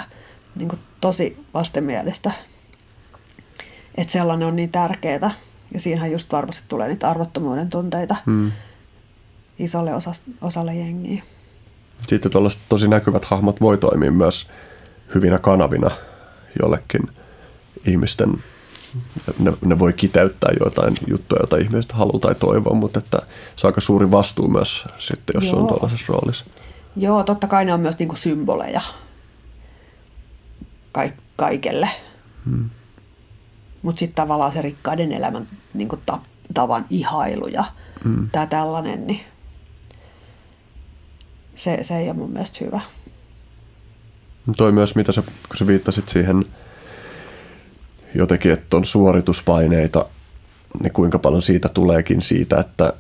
niin 0.56 0.70
kuin 0.70 0.80
tosi 1.02 1.46
vastenmielistä. 1.54 2.32
Että 3.96 4.14
sellainen 4.14 4.48
on 4.48 4.56
niin 4.56 4.72
tärkeää 4.72 5.32
ja 5.74 5.80
siinähän 5.80 6.12
just 6.12 6.32
varmasti 6.32 6.64
tulee 6.68 6.88
niitä 6.88 7.10
arvottomuuden 7.10 7.70
tunteita 7.70 8.16
hmm. 8.26 8.52
isolle 9.60 9.94
osa, 9.94 10.12
osalle 10.42 10.76
jengiä. 10.76 11.24
Sitten 12.08 12.32
tuollaiset 12.32 12.62
tosi 12.70 12.88
näkyvät 12.88 13.26
hahmot 13.26 13.62
voi 13.62 13.78
toimia 13.78 14.12
myös 14.12 14.48
hyvinä 15.16 15.40
kanavina 15.40 15.92
jollekin 16.62 17.02
ihmisten 17.86 18.44
ne, 19.40 19.54
ne 19.66 19.80
voi 19.80 19.94
kiteyttää 19.94 20.52
jotain 20.64 20.94
juttuja, 21.08 21.40
joita 21.40 21.58
ihmiset 21.58 21.92
haluaa 21.92 22.20
tai 22.20 22.36
toivoo, 22.36 22.74
mutta 22.74 23.00
että 23.00 23.22
se 23.56 23.68
on 23.68 23.70
aika 23.70 23.82
suuri 23.82 24.12
vastuu 24.12 24.48
myös 24.48 24.84
sitten, 25.00 25.34
jos 25.34 25.52
Joo. 25.52 25.60
on 25.62 25.68
tuollaisessa 25.68 26.06
roolissa. 26.10 26.46
Joo, 26.96 27.24
totta 27.24 27.48
kai 27.48 27.66
ne 27.66 27.74
on 27.74 27.80
myös 27.80 28.00
niinku 28.00 28.16
symboleja 28.16 28.82
Ka- 30.92 31.10
kaikelle. 31.36 31.90
Hmm. 32.46 32.70
Mutta 33.82 34.00
sitten 34.00 34.16
tavallaan 34.16 34.54
se 34.54 34.62
rikkaiden 34.62 35.12
elämän 35.12 35.48
niinku 35.74 35.98
ta- 36.06 36.20
tavan 36.54 36.86
ihailu 36.90 37.48
ja 37.48 37.64
hmm. 38.04 38.30
tämä 38.32 38.46
tällainen, 38.46 39.08
niin 39.08 39.22
se, 41.56 41.80
se 41.82 41.98
ei 41.98 42.10
ole 42.10 42.18
mun 42.18 42.32
mielestä 42.32 42.66
hyvä. 42.66 42.82
Toi 44.58 44.72
myös, 44.72 44.96
mitä 44.96 45.12
sä, 45.12 45.22
kun 45.22 45.58
sä 45.58 45.68
viittasit 45.68 46.10
siihen 46.10 46.46
jotenkin, 48.16 48.52
että 48.52 48.78
on 48.78 48.86
suorituspaineita, 48.86 50.06
niin 50.84 50.94
kuinka 50.94 51.20
paljon 51.20 51.42
siitä 51.42 51.70
tuleekin 51.70 52.22
siitä, 52.22 52.60
että, 52.60 52.94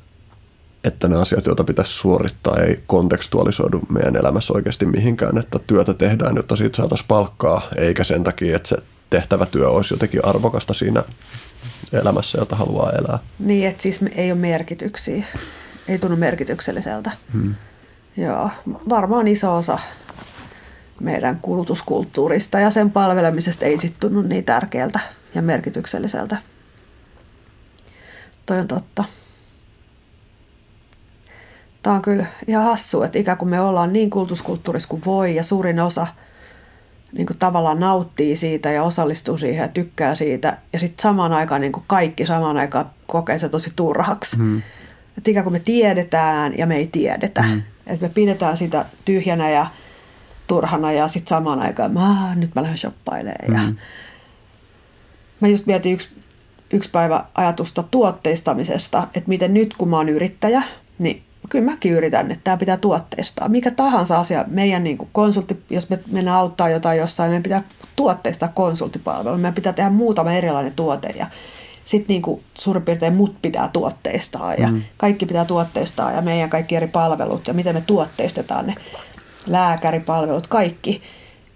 että 0.84 1.08
ne 1.08 1.16
asiat, 1.16 1.46
joita 1.46 1.64
pitäisi 1.64 1.94
suorittaa, 1.94 2.58
ei 2.58 2.84
kontekstualisoidu 2.88 3.82
meidän 3.90 4.16
elämässä 4.16 4.54
oikeasti 4.54 4.86
mihinkään, 4.86 5.38
että 5.38 5.60
työtä 5.60 5.94
tehdään, 5.94 6.36
jotta 6.36 6.56
siitä 6.56 6.78
saataisiin 6.78 7.08
palkkaa, 7.08 7.68
eikä 7.78 8.04
sen 8.04 8.24
takia, 8.24 8.56
että 8.56 8.70
se 8.70 8.78
tehtävä 9.10 9.46
työ 9.46 9.70
olisi 9.70 9.94
jotenkin 9.94 10.26
arvokasta 10.26 10.74
siinä 10.74 11.04
elämässä, 11.94 12.38
jota 12.38 12.56
haluaa 12.56 12.92
elää. 12.92 13.20
Niin, 13.40 13.68
että 13.68 13.84
siis 13.84 14.00
ei 14.16 14.32
ole 14.32 14.40
merkityksiä, 14.40 15.24
ei 15.88 16.00
tunnu 16.00 16.18
merkitykselliseltä. 16.18 17.12
Hmm. 17.34 17.56
Joo, 18.18 18.50
varmaan 18.90 19.28
iso 19.28 19.56
osa 19.56 19.80
meidän 21.02 21.40
kulutuskulttuurista 21.42 22.60
ja 22.60 22.70
sen 22.70 22.92
palvelemisesta 22.92 23.66
ei 23.66 23.78
sitten 23.78 24.00
tunnu 24.00 24.22
niin 24.22 24.44
tärkeältä 24.44 25.00
ja 25.36 25.42
merkitykselliseltä. 25.42 26.38
Toi 28.46 28.60
on 28.60 28.68
totta. 28.68 29.04
Tämä 31.84 31.96
on 31.96 32.02
kyllä 32.02 32.26
ihan 32.48 32.66
hassu, 32.66 33.04
että 33.04 33.20
ikään 33.20 33.38
kuin 33.38 33.50
me 33.50 33.62
ollaan 33.62 33.94
niin 33.94 34.10
kulutuskulttuurissa 34.10 34.90
kuin 34.90 35.02
voi 35.06 35.36
ja 35.36 35.44
suurin 35.44 35.80
osa 35.80 36.08
niin 37.14 37.28
kuin 37.28 37.38
tavallaan 37.38 37.80
nauttii 37.80 38.36
siitä 38.36 38.72
ja 38.72 38.84
osallistuu 38.84 39.38
siihen 39.38 39.62
ja 39.62 39.68
tykkää 39.68 40.16
siitä. 40.16 40.58
Ja 40.74 40.80
sitten 40.80 41.02
samaan 41.02 41.34
aikaan 41.34 41.62
niin 41.62 41.72
kuin 41.72 41.84
kaikki 41.88 42.26
samaan 42.26 42.58
aikaan 42.58 42.90
kokee 43.08 43.40
se 43.40 43.50
tosi 43.50 43.74
turhaksi. 43.76 44.38
Mm. 44.38 44.62
Että 45.18 45.32
ikään 45.32 45.44
kuin 45.44 45.54
me 45.54 45.60
tiedetään 45.60 46.58
ja 46.58 46.66
me 46.66 46.76
ei 46.76 46.88
tiedetä. 46.88 47.42
Mm. 47.42 47.62
Että 47.88 48.08
me 48.08 48.12
pidetään 48.14 48.58
sitä 48.58 48.86
tyhjänä 49.06 49.50
ja 49.50 49.68
turhana 50.52 50.92
ja 50.92 51.08
sitten 51.08 51.30
samaan 51.30 51.60
aikaan 51.60 51.94
mä, 51.94 52.36
nyt 52.36 52.56
mä 52.56 52.62
lähden 52.62 52.78
shoppailemaan. 52.78 53.48
Mm. 53.48 53.56
Ja 53.56 53.74
mä 55.40 55.48
just 55.48 55.66
mietin 55.66 55.94
yksi, 55.94 56.10
yksi 56.74 56.90
päivä 56.90 57.26
ajatusta 57.36 57.84
tuotteistamisesta, 57.84 59.08
että 59.16 59.30
miten 59.30 59.54
nyt 59.54 59.74
kun 59.78 59.90
mä 59.90 59.98
oon 59.98 60.10
yrittäjä, 60.10 60.64
niin 61.00 61.24
kyllä 61.50 61.72
mäkin 61.72 61.94
yritän, 61.94 62.32
että 62.32 62.44
tämä 62.44 62.58
pitää 62.58 62.78
tuotteistaa. 62.78 63.50
Mikä 63.50 63.72
tahansa 63.72 64.20
asia, 64.20 64.46
meidän 64.48 64.84
niin 64.84 64.98
konsultti, 65.12 65.64
jos 65.70 65.90
me 65.90 66.00
mennään 66.12 66.38
auttaa 66.38 66.70
jotain 66.70 67.00
jossain, 67.00 67.30
meidän 67.30 67.44
pitää 67.44 67.64
tuotteistaa 67.96 68.52
konsulttipalvelu. 68.54 69.38
Meidän 69.38 69.54
pitää 69.54 69.74
tehdä 69.74 69.90
muutama 69.90 70.32
erilainen 70.32 70.74
tuote 70.74 71.14
ja 71.18 71.28
sitten 71.86 72.14
niin 72.14 72.44
suurin 72.54 72.84
piirtein 72.84 73.14
mut 73.14 73.36
pitää 73.42 73.70
tuotteistaa 73.74 74.54
ja 74.54 74.72
mm. 74.72 74.82
kaikki 74.98 75.26
pitää 75.26 75.46
tuotteistaa 75.46 76.12
ja 76.12 76.22
meidän 76.22 76.50
kaikki 76.50 76.76
eri 76.76 76.88
palvelut 76.88 77.48
ja 77.48 77.54
miten 77.54 77.76
me 77.76 77.82
tuotteistetaan 77.82 78.68
ne 78.68 78.76
lääkäripalvelut, 79.48 80.48
kaikki. 80.48 81.02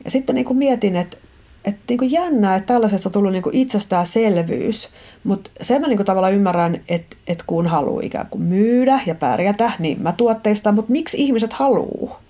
Ja 0.05 0.11
sitten 0.11 0.35
niin 0.35 0.57
mietin, 0.57 0.95
että, 0.95 1.17
että 1.65 1.81
niin 1.89 1.97
kuin 1.97 2.11
jännää, 2.11 2.55
että 2.55 2.73
tällaisesta 2.73 3.09
on 3.09 3.13
tullut 3.13 3.31
niin 3.31 3.43
kuin 3.43 3.55
itsestäänselvyys, 3.55 4.89
mutta 5.23 5.49
sen 5.61 5.81
mä 5.81 5.87
niin 5.87 5.97
kuin 5.97 6.05
tavallaan 6.05 6.33
ymmärrän, 6.33 6.81
että, 6.89 7.17
että 7.27 7.43
kun 7.47 7.67
haluaa 7.67 8.01
ikään 8.03 8.27
kuin 8.29 8.41
myydä 8.41 8.99
ja 9.05 9.15
pärjätä, 9.15 9.71
niin 9.79 10.01
mä 10.01 10.11
tuotteistan, 10.11 10.75
mutta 10.75 10.91
miksi 10.91 11.17
ihmiset 11.17 11.53
haluaa? 11.53 12.21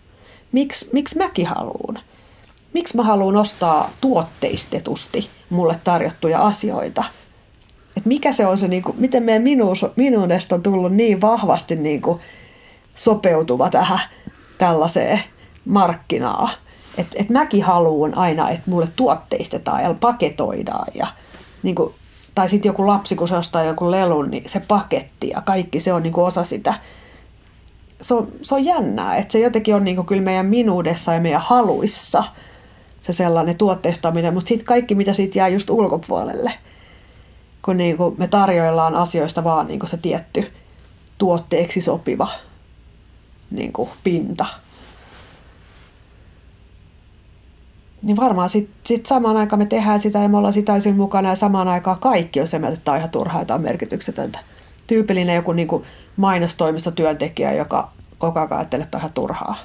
Miks, 0.52 0.86
miksi 0.92 1.18
mäkin 1.18 1.48
haluan? 1.48 2.00
Miksi 2.74 2.96
mä 2.96 3.04
haluan 3.04 3.38
ostaa 3.38 3.92
tuotteistetusti 4.02 5.30
mulle 5.50 5.80
tarjottuja 5.84 6.42
asioita? 6.42 7.04
Et 7.98 8.06
mikä 8.06 8.32
se 8.32 8.46
on 8.46 8.58
se, 8.58 8.68
niin 8.68 8.84
kuin, 8.84 8.96
miten 9.00 9.24
meidän 9.24 9.44
minuus, 9.44 9.86
minuudesta 9.96 10.56
on 10.56 10.64
tullut 10.64 10.94
niin 10.94 11.22
vahvasti 11.22 11.76
niin 11.76 12.02
kuin 12.02 12.20
sopeutuva 12.96 13.70
tähän 13.70 14.00
tällaiseen 14.58 15.22
markkinaa. 15.66 16.50
Että 16.98 17.16
et 17.16 17.30
mäkin 17.30 17.64
haluan 17.64 18.18
aina, 18.18 18.50
että 18.50 18.72
mulle 18.72 18.88
tuotteistetaan 18.96 19.84
ja 19.84 19.94
paketoidaan. 19.94 20.88
Ja, 20.96 21.08
niin 21.64 21.76
kuin, 21.76 21.94
tai 22.36 22.50
sitten 22.50 22.70
joku 22.70 22.88
lapsi, 22.88 23.16
kun 23.16 23.28
se 23.28 23.36
ostaa 23.36 23.64
joku 23.64 23.92
lelun, 23.92 24.32
niin 24.32 24.50
se 24.50 24.60
paketti 24.60 25.30
ja 25.30 25.42
kaikki 25.42 25.80
se 25.80 25.94
on 25.94 26.04
niin 26.04 26.20
osa 26.20 26.44
sitä. 26.44 26.74
Se 28.02 28.14
on, 28.14 28.28
se 28.42 28.56
on 28.56 28.66
jännää, 28.66 29.16
että 29.16 29.32
se 29.32 29.40
jotenkin 29.40 29.76
on 29.76 29.84
niin 29.84 30.06
kyllä 30.06 30.22
meidän 30.22 30.46
minuudessa 30.46 31.14
ja 31.14 31.22
meidän 31.22 31.42
haluissa 31.42 32.24
se 33.02 33.14
sellainen 33.14 33.58
tuotteistaminen, 33.58 34.34
mutta 34.34 34.48
sitten 34.48 34.66
kaikki, 34.66 34.96
mitä 34.96 35.14
siitä 35.14 35.40
jää 35.40 35.48
just 35.48 35.70
ulkopuolelle, 35.70 36.54
kun 37.66 37.78
niin 37.78 37.98
kuin 37.98 38.16
me 38.18 38.28
tarjoillaan 38.28 38.96
asioista 38.96 39.44
vaan 39.44 39.68
niin 39.68 39.80
kuin 39.80 39.90
se 39.90 39.98
tietty 39.98 40.52
tuotteeksi 41.18 41.82
sopiva 41.82 42.28
niin 43.52 43.74
kuin 43.74 43.90
pinta– 44.04 44.46
niin 48.02 48.18
varmaan 48.18 48.50
sitten 48.50 48.76
sit 48.86 49.06
samaan 49.06 49.38
aikaan 49.38 49.60
me 49.60 49.66
tehdään 49.66 50.00
sitä 50.00 50.20
ja 50.20 50.28
me 50.28 50.38
ollaan 50.38 50.54
sitä 50.54 50.66
täysin 50.66 50.96
mukana 50.96 51.30
ja 51.30 51.36
samaan 51.36 51.68
aikaan 51.68 52.00
kaikki 52.00 52.42
on 52.42 52.48
se 52.48 52.60
mieltä, 52.60 52.74
että 52.74 52.86
tämä 52.86 52.94
on 52.94 53.00
ihan 53.00 53.10
turhaa, 53.10 53.46
on 53.50 53.62
merkityksetöntä. 53.62 54.40
Tyypillinen 54.88 55.36
joku 55.36 55.54
niin 55.54 55.68
kuin 55.68 55.84
mainostoimissa 56.18 56.92
työntekijä, 56.92 57.54
joka 57.54 57.92
koko 58.18 58.40
ajan 58.40 58.54
ajattelee, 58.54 58.84
että 58.84 58.98
on 58.98 59.02
ihan 59.02 59.14
turhaa. 59.14 59.58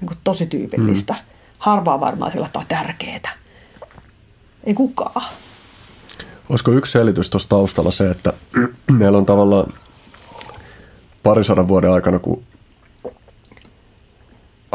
Niin 0.00 0.08
kuin 0.08 0.18
tosi 0.24 0.46
tyypillistä. 0.46 1.12
Mm. 1.12 1.18
Harvaa 1.58 2.00
varmaan 2.00 2.32
sillä, 2.32 2.46
että 2.46 2.58
on 2.58 2.64
tärkeää. 2.68 3.32
Ei 4.64 4.74
kukaan. 4.74 5.22
Olisiko 6.48 6.70
yksi 6.70 6.92
selitys 6.92 7.30
tuossa 7.30 7.48
taustalla 7.48 7.90
se, 7.90 8.10
että 8.10 8.32
meillä 8.98 9.18
on 9.18 9.26
tavallaan 9.26 9.72
parisadan 11.22 11.68
vuoden 11.68 11.90
aikana, 11.90 12.18
kun 12.18 12.42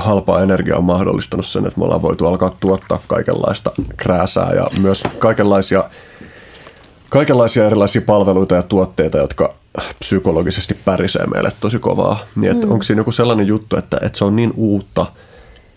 halpa 0.02 0.42
energia 0.42 0.78
on 0.78 0.84
mahdollistanut 0.84 1.46
sen, 1.46 1.66
että 1.66 1.80
me 1.80 1.86
ollaan 1.86 2.02
voitu 2.02 2.26
alkaa 2.28 2.56
tuottaa 2.60 3.00
kaikenlaista 3.08 3.72
krääsää 3.98 4.54
ja 4.54 4.66
myös 4.80 5.04
kaikenlaisia, 5.20 5.84
kaikenlaisia 7.10 7.66
erilaisia 7.66 8.02
palveluita 8.02 8.56
ja 8.56 8.64
tuotteita, 8.64 9.18
jotka 9.18 9.54
psykologisesti 10.00 10.74
pärisee 10.86 11.28
meille 11.28 11.52
tosi 11.60 11.80
kovaa. 11.80 12.20
Niin, 12.36 12.56
mm. 12.56 12.72
onko 12.72 12.84
siinä 12.84 13.00
joku 13.00 13.12
sellainen 13.12 13.48
juttu, 13.48 13.78
että, 13.78 13.98
että 14.02 14.18
se 14.18 14.26
on 14.26 14.36
niin 14.36 14.54
uutta, 14.56 15.06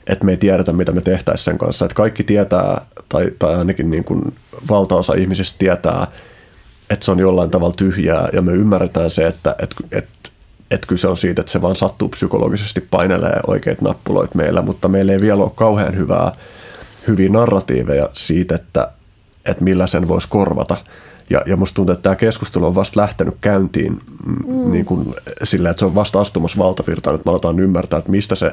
että 0.06 0.24
me 0.24 0.32
ei 0.32 0.36
tiedetä, 0.36 0.72
mitä 0.72 0.92
me 0.92 1.00
tehtäisiin 1.00 1.44
sen 1.44 1.58
kanssa. 1.58 1.84
Että 1.84 1.94
kaikki 1.94 2.24
tietää, 2.24 2.86
tai, 3.08 3.30
tai 3.38 3.54
ainakin 3.54 3.90
niin 3.90 4.04
kuin 4.04 4.34
valtaosa 4.68 5.14
ihmisistä 5.14 5.58
tietää, 5.58 6.06
että 6.90 7.04
se 7.04 7.10
on 7.10 7.18
jollain 7.18 7.50
tavalla 7.50 7.74
tyhjää, 7.76 8.28
ja 8.32 8.42
me 8.42 8.52
ymmärretään 8.52 9.10
se, 9.10 9.26
että, 9.26 9.56
että, 9.62 9.76
että 9.92 10.13
että 10.70 10.86
kyse 10.86 11.08
on 11.08 11.16
siitä, 11.16 11.40
että 11.40 11.52
se 11.52 11.62
vaan 11.62 11.76
sattuu 11.76 12.08
psykologisesti 12.08 12.80
painelee 12.80 13.40
oikeat 13.46 13.80
nappuloit 13.80 14.34
meillä, 14.34 14.62
mutta 14.62 14.88
meillä 14.88 15.12
ei 15.12 15.20
vielä 15.20 15.42
ole 15.42 15.50
kauhean 15.54 15.96
hyvää, 15.96 16.32
hyviä 17.06 17.28
narratiiveja 17.28 18.10
siitä, 18.12 18.54
että, 18.54 18.90
että 19.44 19.64
millä 19.64 19.86
sen 19.86 20.08
voisi 20.08 20.28
korvata. 20.28 20.76
Ja, 21.30 21.42
ja 21.46 21.56
musta 21.56 21.74
tuntuu, 21.74 21.92
että 21.92 22.02
tämä 22.02 22.16
keskustelu 22.16 22.66
on 22.66 22.74
vasta 22.74 23.00
lähtenyt 23.00 23.34
käyntiin 23.40 24.00
mm. 24.26 24.70
niin 24.72 24.84
kuin, 24.84 25.14
sillä, 25.44 25.70
että 25.70 25.78
se 25.78 25.84
on 25.84 25.94
vasta 25.94 26.20
astumassa 26.20 26.58
valtavirtaan, 26.58 27.16
että 27.16 27.28
me 27.28 27.30
aletaan 27.30 27.60
ymmärtää, 27.60 27.98
että 27.98 28.10
mistä 28.10 28.34
se 28.34 28.52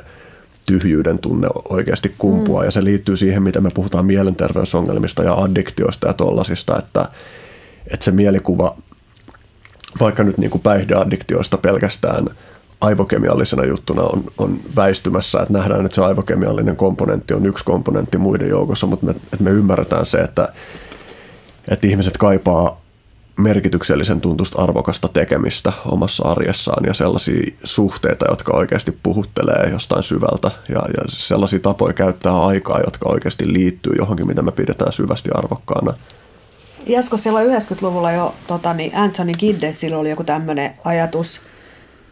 tyhjyyden 0.65 1.19
tunne 1.19 1.47
oikeasti 1.69 2.15
kumpuaa. 2.17 2.61
Mm. 2.61 2.65
Ja 2.65 2.71
se 2.71 2.83
liittyy 2.83 3.17
siihen, 3.17 3.43
mitä 3.43 3.61
me 3.61 3.69
puhutaan 3.73 4.05
mielenterveysongelmista 4.05 5.23
ja 5.23 5.33
addiktioista 5.33 6.07
ja 6.07 6.13
tollasista, 6.13 6.79
että, 6.79 7.09
että 7.87 8.03
se 8.03 8.11
mielikuva– 8.11 8.75
vaikka 9.99 10.23
nyt 10.23 10.37
niin 10.37 10.51
kuin 10.51 10.61
päihdeaddiktioista 10.61 11.57
pelkästään 11.57 12.25
aivokemiallisena 12.81 13.65
juttuna 13.65 14.01
on, 14.01 14.23
on 14.37 14.59
väistymässä, 14.75 15.39
että 15.39 15.53
nähdään, 15.53 15.85
että 15.85 15.95
se 15.95 16.01
aivokemiallinen 16.01 16.75
komponentti 16.75 17.33
on 17.33 17.45
yksi 17.45 17.65
komponentti 17.65 18.17
muiden 18.17 18.49
joukossa, 18.49 18.87
mutta 18.87 19.05
me, 19.05 19.11
että 19.11 19.43
me 19.43 19.49
ymmärretään 19.49 20.05
se, 20.05 20.17
että, 20.17 20.53
että 21.67 21.87
ihmiset 21.87 22.17
kaipaa 22.17 22.81
merkityksellisen 23.37 24.21
tuntusta 24.21 24.61
arvokasta 24.61 25.07
tekemistä 25.07 25.73
omassa 25.85 26.27
arjessaan 26.27 26.85
ja 26.85 26.93
sellaisia 26.93 27.53
suhteita, 27.63 28.25
jotka 28.29 28.57
oikeasti 28.57 28.97
puhuttelee 29.03 29.69
jostain 29.71 30.03
syvältä 30.03 30.51
ja, 30.69 30.75
ja 30.75 31.03
sellaisia 31.07 31.59
tapoja 31.59 31.93
käyttää 31.93 32.45
aikaa, 32.45 32.79
jotka 32.79 33.09
oikeasti 33.09 33.53
liittyy 33.53 33.93
johonkin, 33.97 34.27
mitä 34.27 34.41
me 34.41 34.51
pidetään 34.51 34.93
syvästi 34.93 35.29
arvokkaana. 35.33 35.93
Jasko 36.85 37.17
siellä 37.17 37.43
90-luvulla 37.43 38.11
jo 38.11 38.35
tota, 38.47 38.73
niin 38.73 38.95
Anthony 38.95 39.33
Giddensillä 39.33 39.97
oli 39.97 40.09
joku 40.09 40.23
tämmöinen 40.23 40.73
ajatus, 40.83 41.41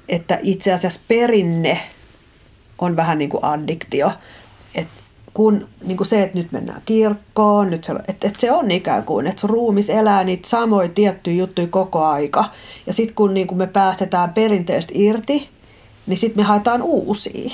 että 0.09 0.39
itse 0.41 0.74
asiassa 0.74 1.01
perinne 1.07 1.80
on 2.78 2.95
vähän 2.95 3.17
niin 3.17 3.30
kuin 3.30 3.45
addiktio. 3.45 4.11
että 4.76 5.03
kun 5.34 5.67
niin 5.82 5.97
kuin 5.97 6.07
se, 6.07 6.24
että 6.24 6.38
nyt 6.38 6.51
mennään 6.51 6.82
kirkkoon, 6.86 7.70
nyt 7.70 7.84
se, 7.84 7.93
että, 8.07 8.28
että 8.28 8.39
se 8.39 8.51
on 8.51 8.72
ikään 8.72 9.03
kuin, 9.03 9.28
että 9.28 9.41
sun 9.41 9.49
ruumis 9.49 9.89
elää 9.89 10.24
niitä 10.24 10.49
samoja 10.49 10.89
tiettyjä 10.89 11.38
juttuja 11.38 11.67
koko 11.67 12.05
aika. 12.05 12.45
Ja 12.88 12.93
sitten 12.93 13.15
kun 13.15 13.34
niin 13.34 13.47
kuin 13.47 13.57
me 13.57 13.67
päästetään 13.67 14.34
perinteestä 14.34 14.93
irti, 14.95 15.49
niin 16.07 16.17
sitten 16.17 16.43
me 16.43 16.47
haetaan 16.47 16.82
uusia. 16.82 17.51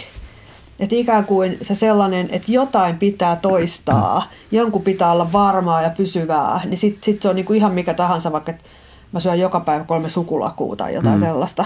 Että 0.80 0.96
ikään 0.96 1.26
kuin 1.26 1.58
se 1.62 1.76
sellainen, 1.76 2.30
että 2.32 2.52
jotain 2.52 2.98
pitää 2.98 3.36
toistaa, 3.36 4.28
jonkun 4.52 4.82
pitää 4.82 5.12
olla 5.12 5.32
varmaa 5.32 5.82
ja 5.82 5.90
pysyvää, 5.90 6.62
niin 6.66 6.78
sitten 6.78 7.04
sit 7.04 7.22
se 7.22 7.30
on 7.30 7.36
niinku 7.36 7.54
ihan 7.54 7.74
mikä 7.74 7.94
tahansa, 7.94 8.32
vaikka 8.32 8.52
että 8.52 8.64
mä 9.12 9.20
syön 9.20 9.40
joka 9.40 9.60
päivä 9.60 9.84
kolme 9.84 10.10
sukulakuuta 10.10 10.84
tai 10.84 10.94
jotain 10.94 11.20
mm. 11.20 11.26
sellaista. 11.26 11.66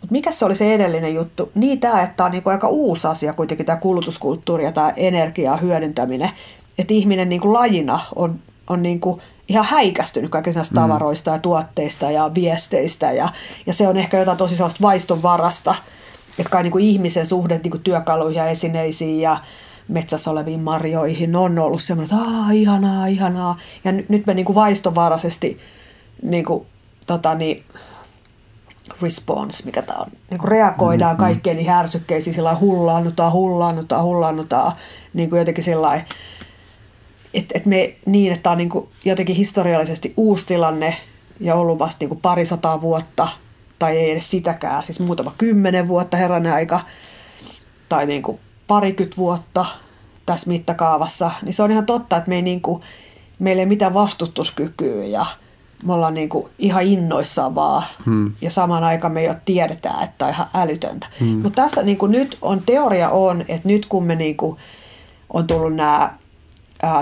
Mutta 0.00 0.12
mikä 0.12 0.30
se 0.30 0.44
oli 0.44 0.54
se 0.54 0.74
edellinen 0.74 1.14
juttu? 1.14 1.52
Niin 1.54 1.80
tämä, 1.80 2.02
että 2.02 2.16
tämä 2.16 2.24
on 2.24 2.30
niinku 2.32 2.50
aika 2.50 2.68
uusi 2.68 3.06
asia 3.06 3.32
kuitenkin 3.32 3.66
tämä 3.66 3.76
kulutuskulttuuri 3.76 4.64
ja 4.64 4.72
tämä 4.72 4.92
energiaa 4.96 5.56
hyödyntäminen. 5.56 6.30
Että 6.78 6.94
ihminen 6.94 7.28
niinku 7.28 7.52
lajina 7.52 8.00
on, 8.16 8.38
on 8.66 8.82
niinku 8.82 9.20
ihan 9.48 9.64
häikästynyt 9.64 10.30
kaikista 10.30 10.60
mm. 10.70 10.74
tavaroista 10.74 11.30
ja 11.30 11.38
tuotteista 11.38 12.10
ja 12.10 12.30
viesteistä. 12.34 13.12
Ja, 13.12 13.28
ja 13.66 13.74
se 13.74 13.88
on 13.88 13.96
ehkä 13.96 14.18
jotain 14.18 14.38
tosi 14.38 14.56
sellaista 14.56 14.82
vaiston 14.82 15.22
varasta– 15.22 15.74
että 16.38 16.50
kai 16.50 16.62
niin 16.62 16.70
kuin 16.70 16.84
ihmisen 16.84 17.26
suhde 17.26 17.60
niin 17.62 17.70
kuin 17.70 17.82
työkaluihin 17.82 18.38
ja 18.38 18.48
esineisiin 18.48 19.20
ja 19.20 19.38
metsässä 19.88 20.30
oleviin 20.30 20.60
marjoihin 20.60 21.36
on 21.36 21.58
ollut 21.58 21.82
semmoinen, 21.82 22.18
että 22.18 22.30
Aa, 22.30 22.50
ihanaa, 22.50 23.06
ihanaa. 23.06 23.58
Ja 23.84 23.92
nyt 23.92 24.26
me 24.26 24.34
niin 24.34 24.46
kuin 24.46 24.56
vaistovaraisesti 24.56 25.58
niin 26.22 26.44
kuin, 26.44 26.66
tota 27.06 27.34
niin, 27.34 27.64
response, 29.02 29.64
mikä 29.64 29.82
tämä 29.82 29.98
on, 29.98 30.06
niin 30.30 30.38
kuin 30.38 30.48
reagoidaan 30.48 31.16
mm-hmm. 31.16 31.24
kaikkeen 31.24 31.56
niihin 31.56 31.72
ärsykkeisiin, 31.72 32.34
sillä 32.34 32.54
hullaannutaan, 32.54 33.32
hullaannutaan, 33.32 34.04
hullaannutaan, 34.04 34.72
niin 35.14 35.30
kuin 35.30 35.38
jotenkin 35.38 35.64
sillä 35.64 36.04
että 37.34 37.58
et 37.58 37.66
me 37.66 37.94
niin, 38.06 38.32
että 38.32 38.42
tämä 38.42 38.52
on 38.52 38.58
niin 38.58 38.68
kuin 38.68 38.88
jotenkin 39.04 39.36
historiallisesti 39.36 40.14
uusi 40.16 40.46
tilanne 40.46 40.96
ja 41.40 41.54
ollut 41.54 41.78
vasta 41.78 41.96
niin 42.00 42.08
kuin 42.08 42.20
parisataa 42.20 42.80
vuotta– 42.80 43.28
tai 43.78 43.96
ei 43.96 44.10
edes 44.10 44.30
sitäkään, 44.30 44.82
siis 44.82 45.00
muutama 45.00 45.34
kymmenen 45.38 45.88
vuotta 45.88 46.16
herranen 46.16 46.52
aika, 46.52 46.80
tai 47.88 48.06
niin 48.06 48.22
kuin 48.22 48.38
parikymmentä 48.66 49.16
vuotta 49.16 49.66
tässä 50.26 50.48
mittakaavassa, 50.48 51.30
niin 51.42 51.54
se 51.54 51.62
on 51.62 51.70
ihan 51.70 51.86
totta, 51.86 52.16
että 52.16 52.28
me 52.28 52.36
ei 52.36 52.42
niin 52.42 52.60
kuin, 52.60 52.82
meillä 53.38 53.60
ei 53.60 53.66
mitään 53.66 53.94
vastustuskykyä 53.94 55.04
ja 55.04 55.26
me 55.84 55.92
ollaan 55.92 56.14
niin 56.14 56.28
kuin 56.28 56.48
ihan 56.58 56.82
innoissaan 56.82 57.54
vaan. 57.54 57.82
Hmm. 58.06 58.32
Ja 58.40 58.50
samaan 58.50 58.84
aikaan 58.84 59.12
me 59.12 59.22
jo 59.22 59.34
tiedetään, 59.44 60.04
että 60.04 60.26
on 60.26 60.32
ihan 60.32 60.46
älytöntä. 60.54 61.06
Hmm. 61.20 61.28
Mutta 61.28 61.62
tässä 61.62 61.82
niin 61.82 61.98
kuin 61.98 62.12
nyt 62.12 62.38
on, 62.42 62.62
teoria 62.66 63.10
on, 63.10 63.44
että 63.48 63.68
nyt 63.68 63.86
kun 63.86 64.04
me 64.04 64.14
niin 64.14 64.36
kuin 64.36 64.58
on 65.32 65.46
tullut 65.46 65.74
nämä 65.74 66.14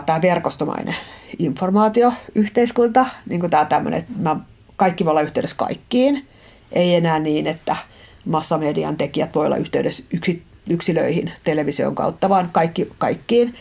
tämä 0.06 0.22
verkostomainen 0.22 0.96
informaatio, 1.38 2.12
yhteiskunta, 2.34 3.06
niin 3.28 3.40
kuin 3.40 3.50
tämä 3.50 3.64
tämmöinen, 3.64 4.00
että 4.00 4.12
mä, 4.18 4.36
kaikki 4.76 5.04
voi 5.04 5.10
olla 5.10 5.20
yhteydessä 5.20 5.56
kaikkiin, 5.56 6.26
ei 6.72 6.94
enää 6.94 7.18
niin, 7.18 7.46
että 7.46 7.76
massamedian 8.24 8.96
tekijät 8.96 9.34
voi 9.34 9.46
olla 9.46 9.56
yhteydessä 9.56 10.04
yksi, 10.12 10.42
yksilöihin 10.70 11.32
television 11.44 11.94
kautta, 11.94 12.28
vaan 12.28 12.48
kaikki, 12.52 12.88
kaikkiin, 12.98 13.54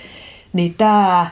niin 0.53 0.73
tämä 0.73 1.27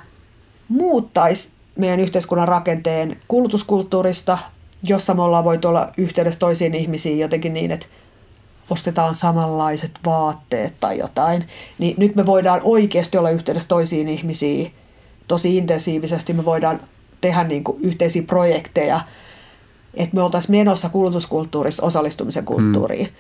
muuttaisi 0.67 1.49
meidän 1.75 1.99
yhteiskunnan 1.99 2.47
rakenteen 2.47 3.17
kulutuskulttuurista, 3.27 4.37
jossa 4.83 5.13
me 5.13 5.21
ollaan 5.21 5.43
voitu 5.43 5.67
olla 5.67 5.93
yhteydessä 5.97 6.39
toisiin 6.39 6.75
ihmisiin 6.75 7.19
jotenkin 7.19 7.53
niin, 7.53 7.71
että 7.71 7.85
ostetaan 8.69 9.15
samanlaiset 9.15 9.91
vaatteet 10.05 10.73
tai 10.79 10.97
jotain, 10.97 11.47
niin 11.79 11.95
nyt 11.97 12.15
me 12.15 12.25
voidaan 12.25 12.61
oikeasti 12.63 13.17
olla 13.17 13.29
yhteydessä 13.29 13.69
toisiin 13.69 14.07
ihmisiin. 14.07 14.73
Tosi 15.27 15.57
intensiivisesti. 15.57 16.33
Me 16.33 16.45
voidaan 16.45 16.79
tehdä 17.21 17.43
niin 17.43 17.63
kuin 17.63 17.81
yhteisiä 17.81 18.23
projekteja, 18.23 19.01
että 19.93 20.15
me 20.15 20.21
oltaisiin 20.21 20.51
menossa 20.57 20.89
kulutuskulttuurissa 20.89 21.85
osallistumisen 21.85 22.45
kulttuuriin. 22.45 23.05
Mm. 23.05 23.13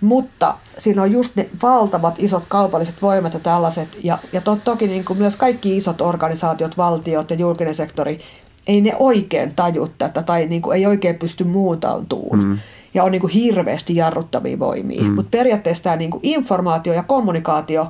Mutta 0.00 0.54
siinä 0.78 1.02
on 1.02 1.12
just 1.12 1.36
ne 1.36 1.48
valtavat 1.62 2.14
isot 2.18 2.44
kaupalliset 2.48 2.94
voimat 3.02 3.34
ja 3.34 3.40
tällaiset, 3.40 3.88
ja, 4.02 4.18
ja 4.32 4.40
to, 4.40 4.58
toki 4.64 4.86
niin 4.86 5.04
kuin 5.04 5.18
myös 5.18 5.36
kaikki 5.36 5.76
isot 5.76 6.00
organisaatiot, 6.00 6.76
valtiot 6.76 7.30
ja 7.30 7.36
julkinen 7.36 7.74
sektori, 7.74 8.20
ei 8.66 8.80
ne 8.80 8.96
oikein 8.98 9.54
taju 9.54 9.90
tätä 9.98 10.22
tai 10.22 10.46
niin 10.46 10.62
kuin 10.62 10.76
ei 10.76 10.86
oikein 10.86 11.18
pysty 11.18 11.44
muutautumaan. 11.44 12.44
Mm. 12.44 12.58
Ja 12.94 13.04
on 13.04 13.12
niin 13.12 13.20
kuin 13.20 13.32
hirveästi 13.32 13.96
jarruttavia 13.96 14.58
voimia. 14.58 15.02
Mm. 15.02 15.10
Mutta 15.10 15.30
periaatteessa 15.30 15.84
tämä 15.84 15.96
niin 15.96 16.10
kuin 16.10 16.20
informaatio 16.22 16.92
ja 16.92 17.02
kommunikaatio 17.02 17.86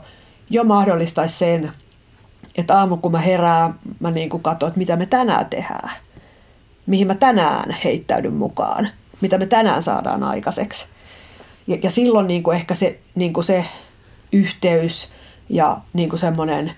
jo 0.50 0.64
mahdollistaisi 0.64 1.38
sen, 1.38 1.72
että 2.56 2.78
aamu 2.78 2.96
kun 2.96 3.12
mä 3.12 3.20
herään, 3.20 3.74
mä 4.00 4.10
niin 4.10 4.30
kuin 4.30 4.42
katson, 4.42 4.68
että 4.68 4.78
mitä 4.78 4.96
me 4.96 5.06
tänään 5.06 5.46
tehdään 5.46 5.90
mihin 6.88 7.06
mä 7.06 7.14
tänään 7.14 7.76
heittäydyn 7.84 8.34
mukaan, 8.34 8.88
mitä 9.20 9.38
me 9.38 9.46
tänään 9.46 9.82
saadaan 9.82 10.22
aikaiseksi. 10.22 10.86
Ja, 11.66 11.78
ja 11.82 11.90
silloin 11.90 12.26
niin 12.26 12.42
kuin 12.42 12.56
ehkä 12.56 12.74
se, 12.74 12.98
niin 13.14 13.32
kuin 13.32 13.44
se 13.44 13.64
yhteys 14.32 15.12
ja 15.48 15.78
niin 15.92 16.08
kuin 16.08 16.20
semmoinen 16.20 16.72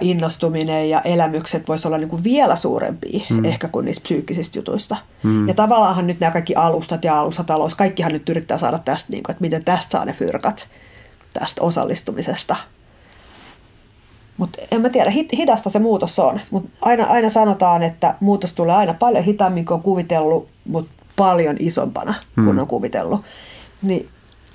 innostuminen 0.00 0.90
ja 0.90 1.00
elämykset 1.00 1.68
voisi 1.68 1.88
olla 1.88 1.98
niin 1.98 2.08
kuin 2.08 2.24
vielä 2.24 2.56
suurempia 2.56 3.20
hmm. 3.28 3.44
ehkä 3.44 3.68
kuin 3.68 3.84
niistä 3.84 4.02
psyykkisistä 4.02 4.58
jutuista. 4.58 4.96
Hmm. 5.22 5.48
Ja 5.48 5.54
tavallaanhan 5.54 6.06
nyt 6.06 6.20
nämä 6.20 6.30
kaikki 6.30 6.54
alustat 6.54 7.04
ja 7.04 7.20
alustatalous, 7.20 7.74
kaikkihan 7.74 8.12
nyt 8.12 8.28
yrittää 8.28 8.58
saada 8.58 8.78
tästä, 8.78 9.12
niin 9.12 9.22
kuin, 9.22 9.30
että 9.30 9.40
miten 9.40 9.64
tästä 9.64 9.90
saa 9.90 10.04
ne 10.04 10.12
fyrkat 10.12 10.68
tästä 11.32 11.62
osallistumisesta– 11.62 12.56
mutta 14.38 14.58
en 14.70 14.80
mä 14.80 14.88
tiedä, 14.88 15.12
hidasta 15.36 15.70
se 15.70 15.78
muutos 15.78 16.18
on. 16.18 16.40
Mutta 16.50 16.70
aina, 16.80 17.04
aina 17.04 17.30
sanotaan, 17.30 17.82
että 17.82 18.14
muutos 18.20 18.52
tulee 18.52 18.74
aina 18.74 18.94
paljon 18.94 19.24
hitaammin 19.24 19.64
kuin 19.64 19.74
on 19.74 19.82
kuvitellut, 19.82 20.48
mutta 20.64 20.92
paljon 21.16 21.56
isompana 21.58 22.14
hmm. 22.36 22.44
kuin 22.44 22.60
on 22.60 22.66
kuvitellut. 22.66 23.20
Niin 23.82 24.08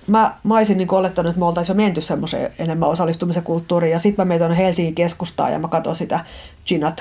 mä, 0.08 0.36
mä 0.44 0.56
olisin 0.56 0.78
niin 0.78 0.94
olettanut, 0.94 1.30
että 1.30 1.40
me 1.40 1.46
oltaisiin 1.46 1.78
jo 1.78 1.84
menty 1.84 2.02
semmoiseen 2.02 2.52
enemmän 2.60 2.90
osallistumisen 2.90 3.44
kulttuuriin. 3.44 3.92
Ja 3.92 4.00
sitten 4.00 4.26
mä 4.26 4.28
menin 4.28 4.40
tuonne 4.40 4.58
Helsingin 4.58 4.96
keskustaan 4.96 5.52
ja 5.52 5.60
mä 5.60 5.68
katson 5.68 5.96
sitä 5.96 6.20
Gina 6.68 6.94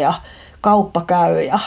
ja 0.00 0.14
kauppa 0.60 1.00
käy 1.00 1.42
ja 1.42 1.58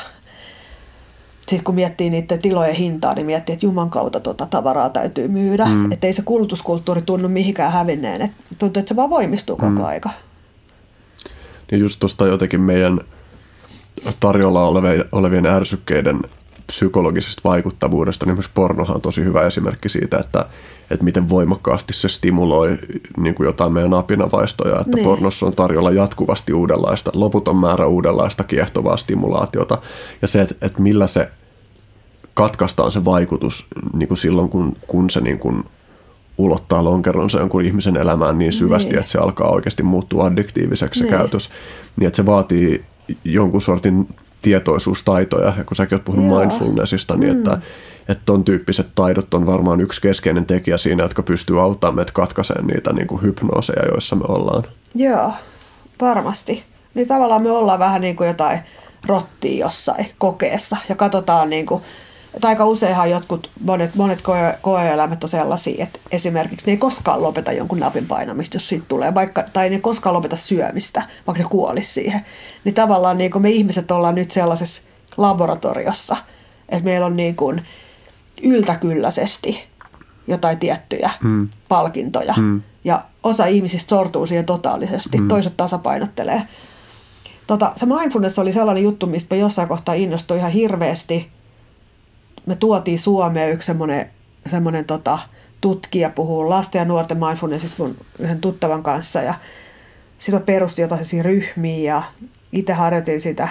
sitten 1.49 1.63
kun 1.63 1.76
miettii 1.76 2.09
niiden 2.09 2.41
tilojen 2.41 2.76
hintaa, 2.76 3.13
niin 3.13 3.26
miettii, 3.26 3.53
että 3.53 3.65
Juman 3.65 3.89
kautta 3.89 4.20
tuota 4.20 4.45
tavaraa 4.45 4.89
täytyy 4.89 5.28
myydä. 5.28 5.65
Mm. 5.65 5.91
Että 5.91 6.07
ei 6.07 6.13
se 6.13 6.22
kulutuskulttuuri 6.22 7.01
tunnu 7.01 7.28
mihinkään 7.28 7.72
hävinneen. 7.72 8.22
Et 8.22 8.32
tuntuu, 8.59 8.80
että 8.80 8.89
se 8.89 8.95
vaan 8.95 9.09
voimistuu 9.09 9.55
koko 9.55 9.70
mm. 9.70 9.84
aika. 9.84 10.09
Niin 11.72 11.82
just 11.82 11.99
tuosta 11.99 12.28
jotenkin 12.28 12.61
meidän 12.61 12.99
tarjolla 14.20 14.67
olevien 15.11 15.45
ärsykkeiden 15.45 16.20
psykologisesta 16.67 17.41
vaikuttavuudesta, 17.43 18.26
niin 18.26 18.36
myös 18.36 18.49
pornohan 18.53 18.95
on 18.95 19.01
tosi 19.01 19.24
hyvä 19.24 19.41
esimerkki 19.41 19.89
siitä, 19.89 20.17
että, 20.17 20.45
että 20.91 21.05
miten 21.05 21.30
voimakkaasti 21.30 21.93
se 21.93 22.09
stimuloi 22.09 22.78
niin 23.17 23.36
kuin 23.36 23.45
jotain 23.45 23.74
meidän 23.74 23.93
apinavaistoja, 23.93 24.80
että 24.80 24.95
niin. 24.95 25.03
pornossa 25.03 25.45
on 25.45 25.55
tarjolla 25.55 25.91
jatkuvasti 25.91 26.53
uudenlaista, 26.53 27.11
loputon 27.13 27.55
määrä 27.55 27.88
uudenlaista 27.88 28.43
kiehtovaa 28.43 28.97
stimulaatiota, 28.97 29.82
ja 30.22 30.28
se, 30.28 30.41
että, 30.41 30.55
että 30.61 30.82
millä 30.82 31.07
se 31.07 31.32
katkaistaan 32.34 32.91
se 32.91 33.05
vaikutus 33.05 33.67
niin 33.93 34.07
kuin 34.07 34.17
silloin, 34.17 34.49
kun, 34.49 34.76
kun 34.88 35.09
se 35.09 35.22
niin 35.22 35.39
kuin 35.39 35.63
ulottaa 36.40 36.84
lonkeronsa 36.84 37.40
jonkun 37.40 37.66
ihmisen 37.66 37.98
elämään 37.98 38.38
niin 38.38 38.54
syvästi, 38.54 38.90
niin. 38.90 39.00
että 39.00 39.12
se 39.12 39.18
alkaa 39.18 39.50
oikeasti 39.50 39.84
muuttua 39.84 40.26
addiktiiviseksi 40.26 41.04
niin. 41.04 41.12
se 41.12 41.18
käytös, 41.18 41.50
niin 41.98 42.08
että 42.08 42.18
se 42.18 42.26
vaatii 42.26 42.86
jonkun 43.24 43.62
sortin 43.62 44.08
tietoisuustaitoja, 44.42 45.54
ja 45.58 45.64
kun 45.64 45.76
säkin 45.76 45.96
oot 45.96 46.06
puhunut 46.06 46.30
Joo. 46.30 46.40
mindfulnessista, 46.40 47.18
niin 47.18 47.34
mm. 47.34 47.38
että, 47.38 47.58
että 48.10 48.24
ton 48.26 48.44
tyyppiset 48.44 48.88
taidot 48.96 49.34
on 49.34 49.46
varmaan 49.46 49.82
yksi 49.82 50.02
keskeinen 50.02 50.46
tekijä 50.46 50.78
siinä, 50.78 51.04
jotka 51.04 51.24
pystyy 51.24 51.62
auttamaan 51.62 51.96
meitä 51.96 52.12
katkaiseen 52.12 52.68
niitä 52.68 52.94
niin 52.94 53.08
kuin 53.08 53.22
hypnooseja, 53.22 53.86
joissa 53.92 54.16
me 54.16 54.26
ollaan. 54.28 54.64
Joo, 54.96 55.34
varmasti. 56.02 56.64
Niin 56.94 57.08
tavallaan 57.08 57.44
me 57.44 57.52
ollaan 57.52 57.80
vähän 57.80 58.02
niin 58.02 58.16
kuin 58.16 58.28
jotain 58.28 58.60
rottia 59.08 59.66
jossain 59.66 60.06
kokeessa 60.18 60.78
ja 60.90 60.96
katsotaan 60.96 61.50
niin 61.50 61.66
kuin 61.66 61.84
että 62.34 62.47
aika 62.47 62.65
useinhan 62.65 63.09
jotkut, 63.09 63.49
monet, 63.63 63.95
monet 63.95 64.21
koe, 64.21 64.57
koeelämät 64.61 65.23
on 65.23 65.30
sellaisia, 65.30 65.84
että 65.84 65.99
esimerkiksi 66.11 66.65
ne 66.65 66.71
ei 66.71 66.77
koskaan 66.77 67.23
lopeta 67.23 67.51
jonkun 67.51 67.80
napin 67.80 68.05
painamista, 68.05 68.55
jos 68.55 68.69
siitä 68.69 68.86
tulee, 68.88 69.15
vaikka, 69.15 69.43
tai 69.53 69.69
ne 69.69 69.75
ei 69.75 69.82
koskaan 69.82 70.13
lopeta 70.13 70.38
syömistä, 70.38 71.01
vaikka 71.27 71.43
ne 71.43 71.49
kuolisi 71.49 71.93
siihen. 71.93 72.25
Niin 72.63 72.75
tavallaan 72.75 73.17
niin 73.17 73.32
kuin 73.32 73.41
me 73.41 73.49
ihmiset 73.49 73.91
ollaan 73.91 74.15
nyt 74.15 74.32
sellaisessa 74.32 74.82
laboratoriossa, 75.17 76.17
että 76.69 76.86
meillä 76.86 77.05
on 77.05 77.15
niin 77.15 77.36
kuin 77.36 77.65
yltäkylläisesti 78.43 79.63
jotain 80.27 80.59
tiettyjä 80.59 81.09
hmm. 81.21 81.49
palkintoja. 81.67 82.34
Hmm. 82.34 82.61
Ja 82.84 83.03
osa 83.23 83.45
ihmisistä 83.45 83.89
sortuu 83.89 84.25
siihen 84.25 84.45
totaalisesti, 84.45 85.17
hmm. 85.17 85.27
toiset 85.27 85.57
tasapainottelee. 85.57 86.41
Tota, 87.47 87.71
se 87.75 87.86
mindfulness 87.86 88.39
oli 88.39 88.51
sellainen 88.51 88.84
juttu, 88.84 89.07
mistä 89.07 89.36
jossain 89.36 89.67
kohtaa 89.67 89.95
innostuin 89.95 90.39
ihan 90.39 90.51
hirveästi– 90.51 91.27
me 92.50 92.56
tuotiin 92.56 93.00
Suomeen 93.00 93.52
yksi 93.52 93.66
semmoinen, 93.66 94.10
semmoinen 94.50 94.86
tota, 94.86 95.20
tutkija 95.62 96.10
puhuu 96.10 96.50
lasten 96.50 96.80
ja 96.80 96.86
nuorten 96.86 97.18
mindfulnessista 97.18 97.84
mun 97.84 97.97
yhden 98.20 98.41
tuttavan 98.41 98.84
kanssa 98.84 99.22
ja 99.22 99.34
sitten 100.18 100.39
mä 100.39 100.45
perustin 100.45 100.84
jotain 100.84 101.06
ryhmiä 101.22 101.93
ja 101.93 102.04
itse 102.52 102.74
harjoitin 102.74 103.22
sitä. 103.22 103.50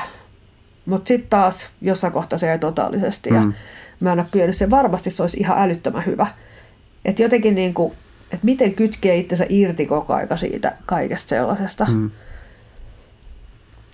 Mutta 0.86 1.08
sitten 1.08 1.30
taas 1.30 1.68
jossain 1.80 2.12
kohtaa 2.12 2.38
se 2.38 2.46
jäi 2.46 2.58
totaalisesti 2.58 3.30
ja 3.34 3.40
mm. 3.40 3.52
mä 4.00 4.12
en 4.12 4.18
ole 4.18 4.26
kyennyt 4.30 4.56
sen. 4.56 4.70
Varmasti 4.70 5.10
se 5.10 5.22
olisi 5.22 5.40
ihan 5.40 5.58
älyttömän 5.58 6.06
hyvä. 6.06 6.26
Että 7.04 7.22
jotenkin 7.22 7.54
niin 7.54 7.74
kuin, 7.74 7.92
että 8.22 8.44
miten 8.46 8.74
kytkee 8.74 9.16
itsensä 9.16 9.46
irti 9.48 9.86
koko 9.86 10.14
aika 10.14 10.36
siitä 10.36 10.72
kaikesta 10.86 11.28
sellaisesta. 11.28 11.84
Mm. 11.84 12.10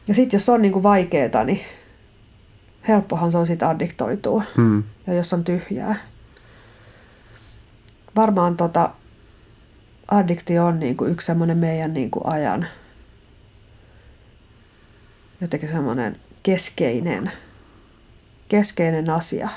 Ja 0.08 0.14
sitten 0.14 0.38
jos 0.38 0.48
on 0.48 0.62
niin 0.62 0.72
kuin 0.72 0.82
vaikeaa, 0.82 1.44
niin 1.44 1.60
helppohan 2.88 3.32
se 3.32 3.38
on 3.38 3.46
sitten 3.46 3.68
addiktoitua. 3.68 4.42
Hmm. 4.56 4.82
Ja 5.06 5.14
jos 5.14 5.32
on 5.32 5.44
tyhjää. 5.44 5.96
Varmaan 8.16 8.56
tota, 8.56 8.90
addiktio 10.10 10.66
on 10.66 10.80
niinku 10.80 11.04
yksi 11.04 11.26
semmoinen 11.26 11.58
meidän 11.58 11.94
niinku 11.94 12.20
ajan 12.24 12.66
jotenkin 15.40 15.68
semmoinen 15.68 16.20
keskeinen, 16.42 17.32
keskeinen 18.48 19.10
asia, 19.10 19.48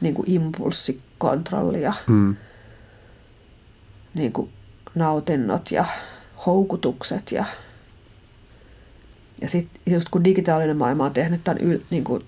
niin 0.00 0.14
kuin 0.14 0.30
impulssikontrolli 0.30 1.82
ja 1.82 1.92
hmm. 2.06 2.36
niin 4.14 4.32
kuin 4.32 4.50
nautinnot 4.94 5.70
ja 5.70 5.84
houkutukset 6.46 7.32
ja 7.32 7.44
ja 9.40 9.48
sitten 9.48 9.80
just 9.86 10.08
kun 10.08 10.24
digitaalinen 10.24 10.76
maailma 10.76 11.04
on 11.04 11.12
tehnyt 11.12 11.44
tämän 11.44 11.62
yl, 11.62 11.78
niin 11.90 12.04
kuin 12.04 12.22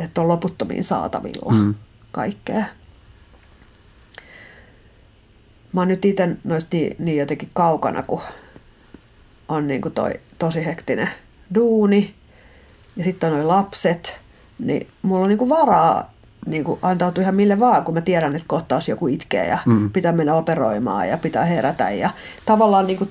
että 0.00 0.04
et 0.04 0.18
on 0.18 0.28
loputtomiin 0.28 0.84
saatavilla 0.84 1.52
mm. 1.52 1.74
kaikkea. 2.12 2.64
Mä 5.72 5.80
oon 5.80 5.88
nyt 5.88 6.04
itse 6.04 6.28
noista 6.44 6.76
niin, 6.76 6.96
niin 6.98 7.16
jotenkin 7.16 7.50
kaukana, 7.54 8.02
kun 8.02 8.20
on 9.48 9.66
niin 9.66 9.80
kuin 9.80 9.94
toi 9.94 10.20
tosi 10.38 10.66
hektinen 10.66 11.10
duuni 11.54 12.14
ja 12.96 13.04
sitten 13.04 13.30
on 13.30 13.36
noin 13.36 13.48
lapset, 13.48 14.20
niin 14.58 14.86
mulla 15.02 15.22
on 15.22 15.28
niin 15.28 15.38
kuin 15.38 15.48
varaa 15.48 16.10
niin 16.46 16.64
kuin 16.64 16.78
antautua 16.82 17.22
ihan 17.22 17.34
mille 17.34 17.60
vaan, 17.60 17.84
kun 17.84 17.94
mä 17.94 18.00
tiedän, 18.00 18.34
että 18.34 18.48
kohtaus 18.48 18.88
joku 18.88 19.06
itkee 19.06 19.46
ja 19.46 19.58
mm. 19.66 19.90
pitää 19.90 20.12
mennä 20.12 20.34
operoimaan 20.34 21.08
ja 21.08 21.18
pitää 21.18 21.44
herätä. 21.44 21.90
Ja 21.90 22.10
tavallaan 22.44 22.86
niin 22.86 22.98
kuin, 22.98 23.10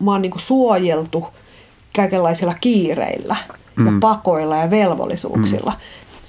mä 0.00 0.12
oon 0.12 0.22
niin 0.22 0.32
kuin 0.32 0.42
suojeltu 0.42 1.26
kaikenlaisilla 1.96 2.54
kiireillä 2.60 3.36
mm. 3.76 3.86
ja 3.86 3.92
pakoilla 4.00 4.56
ja 4.56 4.70
velvollisuuksilla. 4.70 5.70
Mm. 5.70 5.78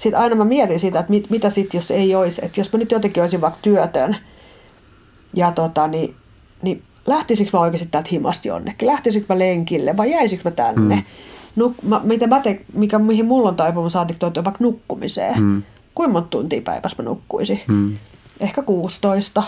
Sitten 0.02 0.20
aina 0.20 0.34
mä 0.34 0.44
mietin 0.44 0.80
sitä, 0.80 0.98
että 0.98 1.10
mit, 1.10 1.30
mitä 1.30 1.50
sitten, 1.50 1.78
jos 1.78 1.90
ei 1.90 2.14
olisi, 2.14 2.44
että 2.44 2.60
jos 2.60 2.72
mä 2.72 2.78
nyt 2.78 2.92
jotenkin 2.92 3.22
olisin 3.22 3.40
vaikka 3.40 3.58
työtön, 3.62 4.16
ja 5.34 5.52
tota, 5.52 5.88
niin, 5.88 6.14
niin 6.62 6.82
lähtisikö 7.06 7.50
mä 7.52 7.60
oikeasti 7.60 7.88
täältä 7.90 8.08
himasti 8.12 8.48
jonnekin? 8.48 8.88
Lähtisikö 8.88 9.26
mä 9.28 9.38
lenkille 9.38 9.96
vai 9.96 10.10
jäisikö 10.10 10.42
mä 10.44 10.50
tänne? 10.50 10.96
Mm. 10.96 11.02
Nuk, 11.56 11.82
mä, 11.82 12.00
mitä 12.04 12.26
mä 12.26 12.40
te, 12.40 12.60
mikä, 12.74 12.98
mihin 12.98 13.26
mulla 13.26 13.48
on 13.48 13.56
taipumus 13.56 13.96
addiktoitua 13.96 14.44
vaikka 14.44 14.64
nukkumiseen. 14.64 15.42
Mm. 15.42 15.62
Kuinka 15.94 16.12
monta 16.12 16.28
tuntia 16.28 16.60
päivässä 16.62 17.02
mä 17.02 17.08
nukkuisin? 17.08 17.60
Mm. 17.68 17.98
Ehkä 18.40 18.62
16. 18.62 19.42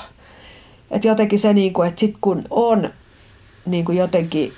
Että 0.91 1.09
jotenkin 1.09 1.39
se, 1.39 1.53
niin 1.53 1.73
kuin, 1.73 1.89
että 1.89 2.01
sit 2.01 2.15
kun 2.21 2.45
on 2.51 2.91
niin 3.67 3.85
kuin 3.85 3.99
jotenkin 3.99 4.53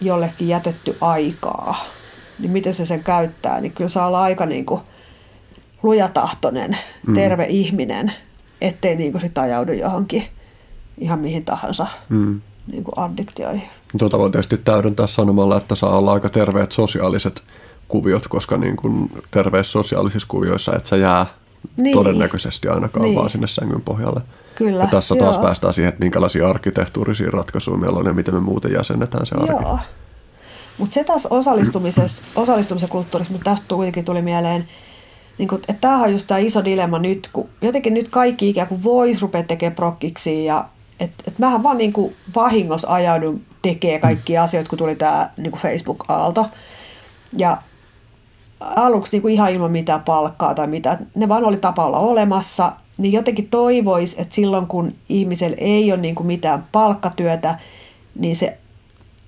jollekin 0.00 0.48
jätetty 0.48 0.96
aikaa, 1.00 1.84
niin 2.38 2.50
miten 2.50 2.74
se 2.74 2.86
sen 2.86 3.04
käyttää, 3.04 3.60
niin 3.60 3.72
kyllä 3.72 3.88
saa 3.88 4.06
olla 4.06 4.22
aika 4.22 4.46
niin 4.46 4.66
kuin 4.66 4.80
lujatahtoinen, 5.86 6.78
mm. 7.06 7.14
terve 7.14 7.46
ihminen, 7.48 8.12
ettei 8.60 8.96
niin 8.96 9.12
kuin 9.12 9.22
sit 9.22 9.38
ajaudu 9.38 9.72
johonkin 9.72 10.24
ihan 10.98 11.18
mihin 11.18 11.44
tahansa 11.44 11.86
mm. 12.08 12.40
niin 12.72 12.84
kuin 12.84 12.98
addiktioihin. 12.98 13.68
Tuota 13.98 14.18
voi 14.18 14.30
tietysti 14.30 14.58
täydentää 14.58 15.06
sanomalla, 15.06 15.56
että 15.56 15.74
saa 15.74 15.98
olla 15.98 16.12
aika 16.12 16.28
terveet 16.28 16.72
sosiaaliset 16.72 17.42
kuviot, 17.88 18.28
koska 18.28 18.56
niin 18.56 18.76
kuin 18.76 19.10
terveissä 19.30 19.72
sosiaalisissa 19.72 20.28
kuvioissa 20.28 20.76
et 20.76 20.86
sä 20.86 20.96
jää 20.96 21.26
niin. 21.76 21.92
todennäköisesti 21.92 22.68
ainakaan 22.68 23.04
niin. 23.04 23.16
vaan 23.16 23.30
sinne 23.30 23.46
sängyn 23.46 23.82
pohjalle. 23.82 24.20
Kyllä, 24.54 24.82
ja 24.82 24.86
tässä 24.86 25.14
joo. 25.14 25.24
taas 25.26 25.38
päästään 25.38 25.72
siihen, 25.72 25.88
että 25.88 26.04
minkälaisia 26.04 26.48
arkkitehtuurisia 26.48 27.30
ratkaisuja 27.30 27.76
meillä 27.76 27.98
on 27.98 28.06
ja 28.06 28.12
miten 28.12 28.34
me 28.34 28.40
muuten 28.40 28.72
jäsennetään 28.72 29.26
se 29.26 29.34
arki. 29.34 29.52
Joo. 29.62 29.78
Mutta 30.78 30.94
se 30.94 31.04
taas 31.04 31.26
osallistumisessa, 31.26 32.22
osallistumisen 32.36 32.88
kulttuurissa, 32.88 33.32
mutta 33.32 33.50
tästä 33.50 33.74
kuitenkin 33.74 34.04
tuli 34.04 34.22
mieleen, 34.22 34.68
niin 35.38 35.48
kun, 35.48 35.58
että 35.58 35.80
tämähän 35.80 36.04
on 36.04 36.12
just 36.12 36.26
tämä 36.26 36.38
iso 36.38 36.64
dilemma 36.64 36.98
nyt, 36.98 37.30
kun 37.32 37.48
jotenkin 37.62 37.94
nyt 37.94 38.08
kaikki 38.08 38.48
ikään 38.48 38.68
kuin 38.68 38.82
voisi 38.82 39.20
rupea 39.20 39.42
tekemään 39.42 39.76
prokkiksi 39.76 40.44
ja 40.44 40.64
että 41.00 41.24
et 41.28 41.38
mähän 41.38 41.62
vaan 41.62 41.78
niin 41.78 41.92
kuin 41.92 42.16
vahingossa 42.34 42.92
ajaudun 42.92 43.42
tekemään 43.62 44.00
kaikkia 44.00 44.42
asioita, 44.42 44.70
kun 44.70 44.78
tuli 44.78 44.96
tämä 44.96 45.30
niin 45.36 45.50
kuin 45.50 45.60
Facebook-aalto. 45.60 46.46
Ja 47.38 47.56
aluksi 48.60 49.12
niin 49.12 49.22
kuin 49.22 49.34
ihan 49.34 49.52
ilman 49.52 49.72
mitään 49.72 50.02
palkkaa 50.02 50.54
tai 50.54 50.66
mitä, 50.66 50.98
ne 51.14 51.28
vaan 51.28 51.44
oli 51.44 51.56
tapa 51.56 51.86
olla 51.86 51.98
olemassa, 51.98 52.72
niin 52.98 53.12
jotenkin 53.12 53.48
toivoisi, 53.48 54.16
että 54.20 54.34
silloin 54.34 54.66
kun 54.66 54.94
ihmisellä 55.08 55.56
ei 55.60 55.92
ole 55.92 56.00
niin 56.00 56.14
kuin 56.14 56.26
mitään 56.26 56.66
palkkatyötä, 56.72 57.58
niin 58.14 58.36
se 58.36 58.58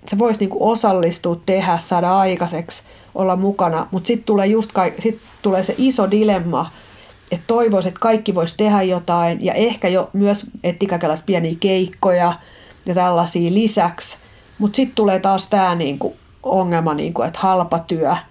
se 0.09 0.19
voisi 0.19 0.41
niinku 0.41 0.71
osallistua, 0.71 1.41
tehdä, 1.47 1.79
saada 1.79 2.19
aikaiseksi, 2.19 2.83
olla 3.19 3.37
mukana, 3.37 3.87
mutta 3.91 4.07
sitten 4.07 4.27
tulee 4.27 4.47
just 4.47 4.71
sit 4.99 5.19
tulee 5.43 5.63
se 5.63 5.75
iso 5.79 6.11
dilemma, 6.11 6.71
että 7.33 7.45
toivoisi, 7.47 7.89
että 7.89 8.01
kaikki 8.01 8.35
voisi 8.35 8.57
tehdä 8.57 8.83
jotain 8.83 9.45
ja 9.45 9.55
ehkä 9.55 9.89
jo 9.89 10.11
myös 10.13 10.47
etsiä 10.65 10.99
pieniä 11.27 11.55
keikkoja 11.61 12.33
ja 12.87 12.95
tällaisia 12.95 13.55
lisäksi, 13.55 14.17
mutta 14.59 14.77
sitten 14.77 14.95
tulee 14.95 15.19
taas 15.19 15.47
tämä 15.47 15.75
niinku 15.75 16.17
ongelma, 16.43 16.95
niinku, 16.95 17.23
että 17.23 17.39
halpa 17.43 17.79
työ– 17.79 18.17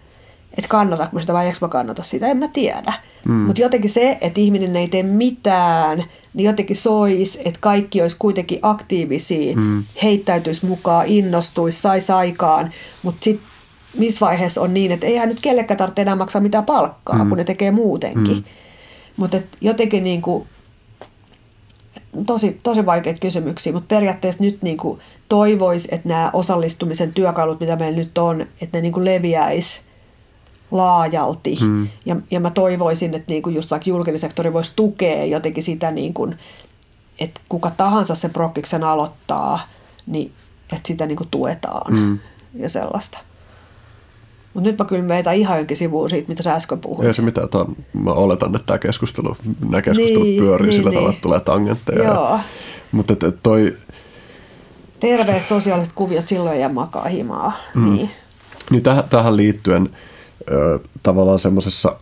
että 0.58 0.70
kannatanko 0.70 1.16
mä 1.16 1.22
sitä 1.22 1.34
vai 1.34 1.46
eikö 1.46 1.58
mä 1.62 1.68
kannata 1.68 2.04
sitä, 2.04 2.28
en 2.28 2.38
mä 2.38 2.48
tiedä. 2.48 2.94
Mm. 3.26 3.34
Mutta 3.34 3.62
jotenkin 3.62 3.90
se, 3.90 4.18
että 4.22 4.42
ihminen 4.42 4.76
ei 4.76 4.88
tee 4.88 5.04
mitään, 5.04 6.04
niin 6.34 6.46
jotenkin 6.46 6.76
sois, 6.76 7.36
että 7.36 7.60
kaikki 7.60 8.02
olisi 8.02 8.16
kuitenkin 8.20 8.60
aktiivisia, 8.62 9.56
mm. 9.56 9.84
heittäytyisi 10.04 10.66
mukaan, 10.66 11.08
innostuisi, 11.08 11.82
saisi 11.82 12.12
aikaan, 12.12 12.72
mutta 13.04 13.24
sitten 13.24 13.48
missä 13.98 14.26
vaiheessa 14.26 14.62
on 14.62 14.74
niin, 14.74 14.92
että 14.92 15.08
eihän 15.08 15.30
nyt 15.30 15.40
kellekään 15.42 15.78
tarvitse 15.78 16.02
enää 16.02 16.16
maksaa 16.16 16.42
mitään 16.42 16.66
palkkaa, 16.66 17.24
mm. 17.24 17.30
kun 17.30 17.38
ne 17.38 17.44
tekee 17.44 17.72
muutenkin. 17.72 18.38
Mm. 18.38 18.44
Mutta 19.18 19.38
jotenkin 19.62 20.04
niin 20.04 20.22
kuin, 20.22 20.48
tosi, 22.26 22.60
tosi 22.64 22.86
vaikeita 22.86 23.20
kysymyksiä, 23.20 23.74
mutta 23.74 23.96
periaatteessa 23.96 24.44
nyt 24.44 24.62
niin 24.62 24.78
kuin 24.78 25.00
toivoisi, 25.30 25.88
että 25.92 26.10
nämä 26.10 26.30
osallistumisen 26.34 27.14
työkalut, 27.14 27.60
mitä 27.60 27.76
meillä 27.76 27.98
nyt 27.98 28.18
on, 28.18 28.42
että 28.42 28.78
ne 28.78 28.82
niin 28.82 28.94
kuin 28.94 29.06
leviäisi 29.06 29.82
laajalti. 30.72 31.58
Hmm. 31.60 31.88
Ja, 32.06 32.16
ja 32.32 32.40
mä 32.40 32.50
toivoisin, 32.50 33.16
että 33.16 33.34
niin 33.34 33.44
kuin 33.44 33.56
just 33.56 33.72
vaikka 33.72 33.90
julkinen 33.90 34.20
sektori 34.20 34.54
voisi 34.54 34.72
tukea 34.76 35.26
jotenkin 35.26 35.64
sitä, 35.64 35.92
niin 35.92 36.14
kuin, 36.14 36.38
että 37.20 37.42
kuka 37.50 37.72
tahansa 37.78 38.16
se 38.16 38.30
prokkiksen 38.30 38.84
aloittaa, 38.84 39.60
niin 40.08 40.32
että 40.74 40.88
sitä 40.88 41.06
niin 41.06 41.18
kuin 41.18 41.30
tuetaan 41.32 41.96
hmm. 41.96 42.20
ja 42.56 42.70
sellaista. 42.70 43.18
Mutta 44.58 44.70
nyt 44.70 44.80
mä 44.80 44.86
kyllä 44.86 45.04
meitä 45.04 45.32
ihan 45.32 45.58
jonkin 45.58 45.78
sivuun 45.78 46.10
siitä, 46.10 46.28
mitä 46.30 46.44
sä 46.44 46.54
äsken 46.54 46.80
puhuit. 46.80 47.08
Ei 47.08 47.14
se 47.14 47.22
mitään. 47.22 47.50
Tämä, 47.50 47.66
mä 47.94 48.12
oletan, 48.12 48.56
että 48.56 48.66
tämä 48.66 48.78
keskustelu, 48.78 49.38
nämä 49.70 49.82
keskustelut 49.82 50.24
niin, 50.24 50.44
pyörii 50.44 50.68
niin, 50.68 50.78
sillä 50.78 50.90
niin. 50.90 50.96
tavalla, 50.96 51.14
että 51.14 51.22
tulee 51.22 51.40
tangentteja. 51.40 52.04
Joo. 52.04 52.30
Ja, 52.30 52.40
mutta 52.92 53.14
et, 53.14 53.24
et 53.24 53.44
toi... 53.44 53.78
Terveet 55.00 55.46
sosiaaliset 55.46 55.94
kuviot 55.94 56.28
silloin 56.28 56.60
ja 56.60 56.70
makaa 56.70 57.08
himaa. 57.08 57.52
Mm. 57.76 57.94
Niin. 57.94 58.10
niin 58.72 58.84
täh, 58.84 59.04
tähän 59.10 59.38
liittyen 59.38 59.90
ö, 60.52 60.80
tavallaan 61.04 61.40
semmoisessa 61.40 61.96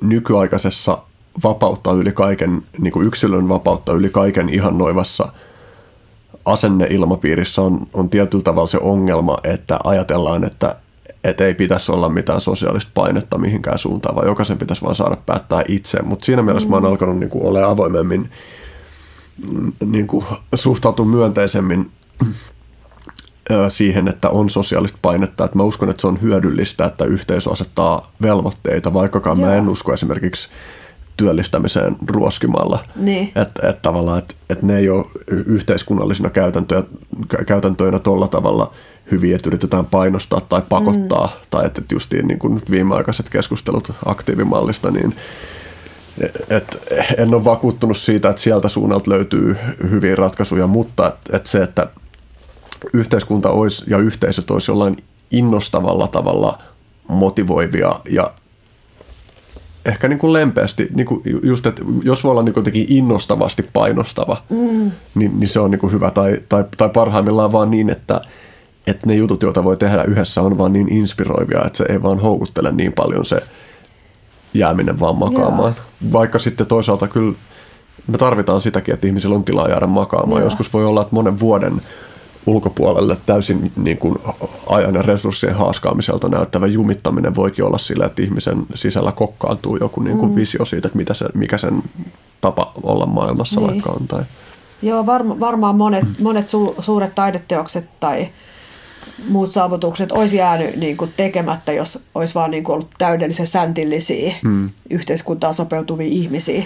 nykyaikaisessa 0.00 0.98
vapautta 1.44 1.92
yli 1.92 2.12
kaiken, 2.12 2.62
niin 2.78 2.92
kuin 2.92 3.06
yksilön 3.06 3.48
vapautta 3.48 3.92
yli 3.92 4.10
kaiken 4.10 4.48
ihannoivassa 4.48 5.32
asenneilmapiirissä 6.44 7.62
on, 7.62 7.86
on 7.92 8.08
tietyllä 8.08 8.44
tavalla 8.44 8.66
se 8.66 8.78
ongelma, 8.78 9.38
että 9.44 9.78
ajatellaan, 9.84 10.44
että 10.44 10.76
että 11.24 11.46
ei 11.46 11.54
pitäisi 11.54 11.92
olla 11.92 12.08
mitään 12.08 12.40
sosiaalista 12.40 12.90
painetta 12.94 13.38
mihinkään 13.38 13.78
suuntaan, 13.78 14.16
vaan 14.16 14.26
jokaisen 14.26 14.58
pitäisi 14.58 14.82
vaan 14.82 14.94
saada 14.94 15.16
päättää 15.26 15.62
itse. 15.68 16.02
Mutta 16.02 16.24
siinä 16.24 16.42
mielessä 16.42 16.66
mm. 16.66 16.70
mä 16.70 16.76
oon 16.76 16.82
mm. 16.82 16.88
alkanut 16.88 17.18
niin 17.18 17.30
kuin, 17.30 17.44
ole 17.44 17.64
avoimemmin 17.64 18.30
mm, 19.52 19.72
niin 19.84 20.06
kuin, 20.06 20.24
suhtautua 20.54 21.06
myönteisemmin 21.06 21.90
siihen, 23.68 24.08
että 24.08 24.30
on 24.30 24.50
sosiaalista 24.50 24.98
painetta. 25.02 25.44
Että 25.44 25.56
mä 25.56 25.62
uskon, 25.62 25.90
että 25.90 26.00
se 26.00 26.06
on 26.06 26.22
hyödyllistä, 26.22 26.84
että 26.84 27.04
yhteisö 27.04 27.50
asettaa 27.50 28.10
velvoitteita, 28.22 28.94
vaikkakaan 28.94 29.40
Joo. 29.40 29.48
mä 29.48 29.54
en 29.54 29.68
usko 29.68 29.94
esimerkiksi 29.94 30.48
työllistämiseen 31.16 31.96
ruoskimalla. 32.08 32.84
Niin. 32.96 33.32
Että 33.36 33.68
et 33.68 33.82
tavallaan, 33.82 34.18
että 34.18 34.34
et 34.50 34.62
ne 34.62 34.78
ei 34.78 34.88
ole 34.88 35.06
yhteiskunnallisina 35.28 36.30
käytäntöjä, 36.30 36.82
käytäntöinä 37.46 37.98
tuolla 37.98 38.28
tavalla– 38.28 38.72
hyviä, 39.10 39.36
että 39.36 39.48
yritetään 39.48 39.86
painostaa 39.86 40.40
tai 40.40 40.62
pakottaa, 40.68 41.26
mm. 41.26 41.46
tai 41.50 41.66
että 41.66 41.82
justiin 41.92 42.28
niin 42.28 42.38
kuin 42.38 42.54
nyt 42.54 42.70
viimeaikaiset 42.70 43.28
keskustelut 43.28 43.92
aktiivimallista, 44.06 44.90
niin 44.90 45.14
et 46.50 46.78
en 47.18 47.34
ole 47.34 47.44
vakuuttunut 47.44 47.96
siitä, 47.96 48.30
että 48.30 48.42
sieltä 48.42 48.68
suunnalta 48.68 49.10
löytyy 49.10 49.56
hyviä 49.90 50.16
ratkaisuja, 50.16 50.66
mutta 50.66 51.06
että 51.06 51.36
et 51.36 51.46
se, 51.46 51.62
että 51.62 51.88
yhteiskunta 52.92 53.50
olisi 53.50 53.84
ja 53.86 53.98
yhteisöt 53.98 54.50
olisi 54.50 54.70
jollain 54.70 55.04
innostavalla 55.30 56.08
tavalla 56.08 56.58
motivoivia 57.08 58.00
ja 58.10 58.32
ehkä 59.84 60.08
niin 60.08 60.18
kuin 60.18 60.32
lempeästi, 60.32 60.88
niin 60.94 61.06
kuin 61.06 61.22
just, 61.42 61.66
että 61.66 61.82
jos 62.02 62.24
voi 62.24 62.30
olla 62.30 62.42
niin 62.42 62.54
kuin 62.54 62.66
innostavasti 62.74 63.68
painostava, 63.72 64.42
mm. 64.50 64.90
niin, 65.14 65.40
niin 65.40 65.48
se 65.48 65.60
on 65.60 65.70
niin 65.70 65.78
kuin 65.78 65.92
hyvä. 65.92 66.10
Tai, 66.10 66.40
tai, 66.48 66.64
tai 66.76 66.88
parhaimmillaan 66.88 67.52
vaan 67.52 67.70
niin, 67.70 67.90
että, 67.90 68.20
että 68.90 69.06
ne 69.06 69.14
jutut, 69.14 69.42
joita 69.42 69.64
voi 69.64 69.76
tehdä 69.76 70.02
yhdessä, 70.02 70.42
on 70.42 70.58
vaan 70.58 70.72
niin 70.72 70.92
inspiroivia, 70.92 71.64
että 71.66 71.76
se 71.76 71.84
ei 71.88 72.02
vaan 72.02 72.18
houkuttele 72.18 72.72
niin 72.72 72.92
paljon 72.92 73.24
se 73.24 73.40
jääminen 74.54 75.00
vaan 75.00 75.16
makaamaan. 75.16 75.72
Yeah. 75.72 76.12
Vaikka 76.12 76.38
sitten 76.38 76.66
toisaalta 76.66 77.08
kyllä 77.08 77.34
me 78.06 78.18
tarvitaan 78.18 78.60
sitäkin, 78.60 78.94
että 78.94 79.06
ihmisillä 79.06 79.34
on 79.34 79.44
tilaa 79.44 79.68
jäädä 79.68 79.86
makaamaan. 79.86 80.40
Yeah. 80.40 80.46
Joskus 80.46 80.72
voi 80.72 80.84
olla, 80.84 81.02
että 81.02 81.14
monen 81.14 81.40
vuoden 81.40 81.80
ulkopuolelle 82.46 83.16
täysin 83.26 83.72
niin 83.76 83.98
kuin 83.98 84.18
ajan 84.66 84.94
ja 84.94 85.02
resurssien 85.02 85.54
haaskaamiselta 85.54 86.28
näyttävä 86.28 86.66
jumittaminen 86.66 87.34
voikin 87.34 87.64
olla 87.64 87.78
sillä, 87.78 88.06
että 88.06 88.22
ihmisen 88.22 88.66
sisällä 88.74 89.12
kokkaantuu 89.12 89.76
joku 89.76 90.02
niin 90.02 90.18
kuin 90.18 90.30
mm. 90.30 90.36
visio 90.36 90.64
siitä, 90.64 90.88
että 90.88 90.98
mitä 90.98 91.14
se, 91.14 91.26
mikä 91.34 91.58
sen 91.58 91.82
tapa 92.40 92.72
olla 92.82 93.06
maailmassa 93.06 93.60
niin. 93.60 93.70
vaikka 93.70 93.90
on. 93.90 94.08
Tai... 94.08 94.22
Joo, 94.82 95.06
varma, 95.06 95.40
varmaan 95.40 95.76
monet, 95.76 96.04
monet 96.18 96.48
su, 96.48 96.74
suuret 96.80 97.14
taideteokset 97.14 97.84
tai 98.00 98.28
muut 99.28 99.52
saavutukset 99.52 100.12
olisi 100.12 100.36
jäänyt 100.36 100.76
niin 100.76 100.96
kuin 100.96 101.12
tekemättä, 101.16 101.72
jos 101.72 101.98
olisi 102.14 102.34
vaan 102.34 102.50
niin 102.50 102.64
kuin 102.64 102.74
ollut 102.74 102.90
täydellisen 102.98 103.46
säntillisiä 103.46 104.34
hmm. 104.42 104.70
yhteiskuntaa 104.90 105.52
sopeutuvia 105.52 106.06
ihmisiä. 106.06 106.64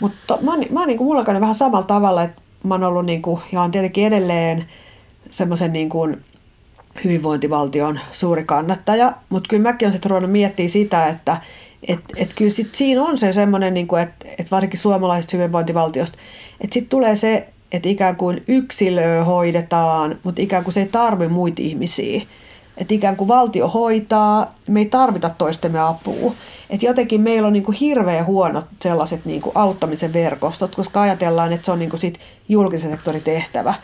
Mutta 0.00 0.38
mä, 0.40 0.52
mä 0.70 0.80
oon 0.80 0.88
niin 0.88 0.98
kuin, 0.98 1.06
mulla 1.06 1.26
vähän 1.26 1.54
samalla 1.54 1.86
tavalla, 1.86 2.22
että 2.22 2.42
mä 2.64 2.74
oon 2.74 2.84
ollut 2.84 3.06
niin 3.06 3.22
kuin, 3.22 3.40
ja 3.52 3.62
on 3.62 3.70
tietenkin 3.70 4.06
edelleen 4.06 4.66
semmoisen 5.30 5.72
niin 5.72 5.88
kuin 5.88 6.24
hyvinvointivaltion 7.04 8.00
suuri 8.12 8.44
kannattaja, 8.44 9.12
mutta 9.28 9.48
kyllä 9.48 9.62
mäkin 9.62 9.86
olen 9.86 9.92
sitten 9.92 10.10
ruvennut 10.10 10.32
miettiä 10.32 10.68
sitä, 10.68 11.06
että 11.06 11.40
et, 11.88 12.00
et 12.16 12.32
kyllä 12.34 12.50
sit 12.50 12.74
siinä 12.74 13.02
on 13.02 13.18
se 13.18 13.32
semmoinen, 13.32 13.74
niin 13.74 13.88
että 14.02 14.26
et 14.38 14.50
varsinkin 14.50 14.80
suomalaisesta 14.80 15.36
hyvinvointivaltiosta, 15.36 16.18
että 16.60 16.74
sitten 16.74 16.90
tulee 16.90 17.16
se 17.16 17.48
että 17.72 17.88
ikään 17.88 18.16
kuin 18.16 18.42
yksilöä 18.48 19.24
hoidetaan, 19.24 20.18
mutta 20.22 20.42
ikään 20.42 20.64
kuin 20.64 20.74
se 20.74 20.80
ei 20.80 20.86
tarvi 20.86 21.28
muita 21.28 21.62
ihmisiä. 21.62 22.22
Että 22.76 22.94
ikään 22.94 23.16
kuin 23.16 23.28
valtio 23.28 23.68
hoitaa, 23.68 24.54
me 24.68 24.80
ei 24.80 24.86
tarvita 24.86 25.30
toistemme 25.30 25.80
apua. 25.80 26.34
Että 26.70 26.86
jotenkin 26.86 27.20
meillä 27.20 27.46
on 27.46 27.52
niin 27.52 27.62
kuin 27.62 27.76
hirveän 27.76 28.26
huonot 28.26 28.64
sellaiset 28.80 29.24
niin 29.24 29.40
kuin 29.40 29.56
auttamisen 29.56 30.12
verkostot, 30.12 30.74
koska 30.74 31.02
ajatellaan, 31.02 31.52
että 31.52 31.64
se 31.64 31.72
on 31.72 31.78
niin 31.78 31.90
kuin 31.90 32.00
sit 32.00 32.20
julkisen 32.48 32.90
sektorin 32.90 33.22
tehtävä. 33.22 33.74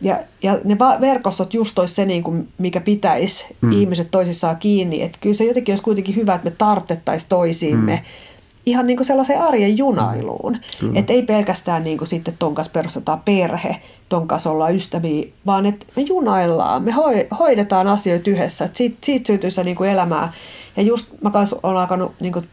Ja, 0.00 0.18
ja 0.42 0.58
ne 0.64 0.76
verkostot 1.00 1.54
just 1.54 1.78
olisi 1.78 1.94
se, 1.94 2.04
niin 2.04 2.22
kuin, 2.22 2.48
mikä 2.58 2.80
pitäisi 2.80 3.46
mm. 3.60 3.72
ihmiset 3.72 4.10
toisissaan 4.10 4.56
kiinni. 4.56 5.02
Että 5.02 5.18
kyllä 5.20 5.34
se 5.34 5.44
jotenkin 5.44 5.72
olisi 5.72 5.84
kuitenkin 5.84 6.16
hyvä, 6.16 6.34
että 6.34 6.50
me 6.50 6.54
tartettaisiin 6.58 7.28
toisiimme. 7.28 7.96
Mm 7.96 8.33
ihan 8.66 8.86
niin 8.86 8.96
kuin 8.96 9.06
sellaiseen 9.06 9.42
arjen 9.42 9.78
junailuun. 9.78 10.58
Mm, 10.82 10.96
että 10.96 11.12
ei 11.12 11.22
pelkästään 11.22 11.82
niin 11.82 11.98
kuin 11.98 12.08
sitten 12.08 12.34
ton 12.38 12.54
kanssa 12.54 12.72
perustetaan 12.72 13.20
perhe, 13.20 13.80
ton 14.08 14.28
kanssa 14.28 14.50
ollaan 14.50 14.74
ystäviä, 14.74 15.26
vaan 15.46 15.66
että 15.66 15.86
me 15.96 16.02
junaillaan, 16.02 16.82
me 16.82 16.92
hoidetaan 17.38 17.86
asioita 17.86 18.30
yhdessä. 18.30 18.64
Että 18.64 18.78
siitä, 18.78 18.96
siitä 19.02 19.26
syntyy 19.26 19.50
se 19.50 19.64
niin 19.64 19.76
kuin 19.76 19.90
elämää. 19.90 20.32
Ja 20.76 20.82
just 20.82 21.06
mä 21.22 21.30
kanssa 21.30 21.56
olen 21.62 21.76
alkanut 21.76 22.12
niin 22.20 22.32
kuin 22.32 22.48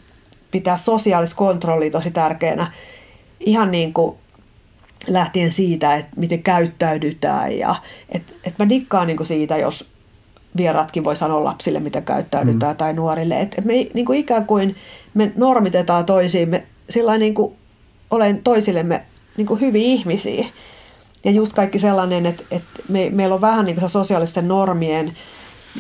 pitää 0.52 0.78
sosiaalista 0.78 1.36
kontrollia 1.36 1.92
tosi 1.92 2.12
tärkeänä. 2.12 2.72
Ihan 3.40 3.72
niin 3.72 3.94
kuin 3.94 4.16
lähtien 5.08 5.52
siitä, 5.52 5.96
että 5.96 6.12
miten 6.16 6.44
käyttäydytään. 6.44 7.58
Ja, 7.58 7.76
että, 8.10 8.34
että 8.44 8.64
mä 8.64 8.70
dikkaan 8.70 9.08
niin 9.08 9.18
kuin 9.18 9.28
siitä, 9.28 9.58
jos 9.58 9.91
vieraatkin 10.58 11.04
voi 11.04 11.16
sanoa 11.16 11.44
lapsille, 11.44 11.80
miten 11.80 12.04
käyttäydytään, 12.04 12.74
mm. 12.74 12.78
tai 12.78 12.94
nuorille. 12.94 13.40
Että 13.40 13.62
me 13.62 13.74
niin 13.94 14.06
kuin 14.06 14.20
ikään 14.20 14.46
kuin 14.46 14.76
me 15.14 15.32
normitetaan 15.36 16.06
toisiimme 16.06 16.64
sillä 16.90 17.18
niin 17.18 17.34
kuin 17.34 17.56
olen 18.12 18.44
toisillemme 18.44 19.04
niin 19.38 19.48
kuin 19.48 19.62
hyviä 19.62 19.84
ihmisiä. 19.84 20.46
Ja 21.24 21.32
just 21.32 21.54
kaikki 21.54 21.80
sellainen, 21.80 22.26
että, 22.26 22.44
että 22.52 22.82
me, 22.88 23.10
meillä 23.10 23.36
on 23.36 23.42
vähän 23.42 23.66
niin 23.66 23.76
kuin 23.76 23.90
sosiaalisten 23.90 24.48
normien 24.48 25.14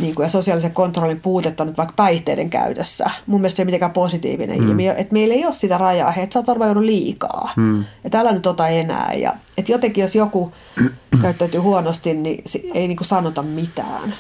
niin 0.02 0.16
kuin, 0.16 0.24
ja 0.24 0.30
sosiaalisen 0.30 0.72
kontrollin 0.72 1.20
puutetta 1.20 1.66
nyt 1.66 1.78
vaikka 1.78 1.94
päihteiden 1.96 2.50
käytössä. 2.50 3.10
Mun 3.26 3.42
mielestä 3.42 3.56
se 3.56 3.62
ei 3.62 3.66
mitenkään 3.66 3.92
positiivinen 3.92 4.60
mm. 4.62 4.68
ilmiö, 4.68 4.94
että 4.94 5.14
meillä 5.14 5.34
ei 5.34 5.46
ole 5.46 5.54
sitä 5.54 5.78
rajaa, 5.78 6.14
että 6.16 6.34
sä 6.34 6.40
oot 6.40 6.48
varmaan 6.48 6.68
joudut 6.68 6.84
liikaa. 6.84 7.54
Mm. 7.56 7.86
Että 8.06 8.20
älä 8.20 8.32
nyt 8.32 8.48
ota 8.48 8.68
enää. 8.68 9.14
Ja, 9.14 9.34
että 9.58 9.72
jotenkin 9.72 10.02
jos 10.02 10.16
joku 10.16 10.52
käyttäytyy 11.22 11.60
huonosti, 11.60 12.14
niin 12.14 12.44
ei 12.74 12.88
niin 12.88 12.98
kuin 12.98 13.08
sanota 13.08 13.42
mitään. 13.42 14.14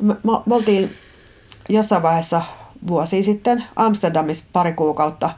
Me, 0.00 0.14
me, 0.46 0.54
oltiin 0.54 0.90
jossain 1.68 2.02
vaiheessa 2.02 2.42
vuosi 2.88 3.22
sitten 3.22 3.64
Amsterdamissa 3.76 4.44
pari 4.52 4.72
kuukautta, 4.72 5.30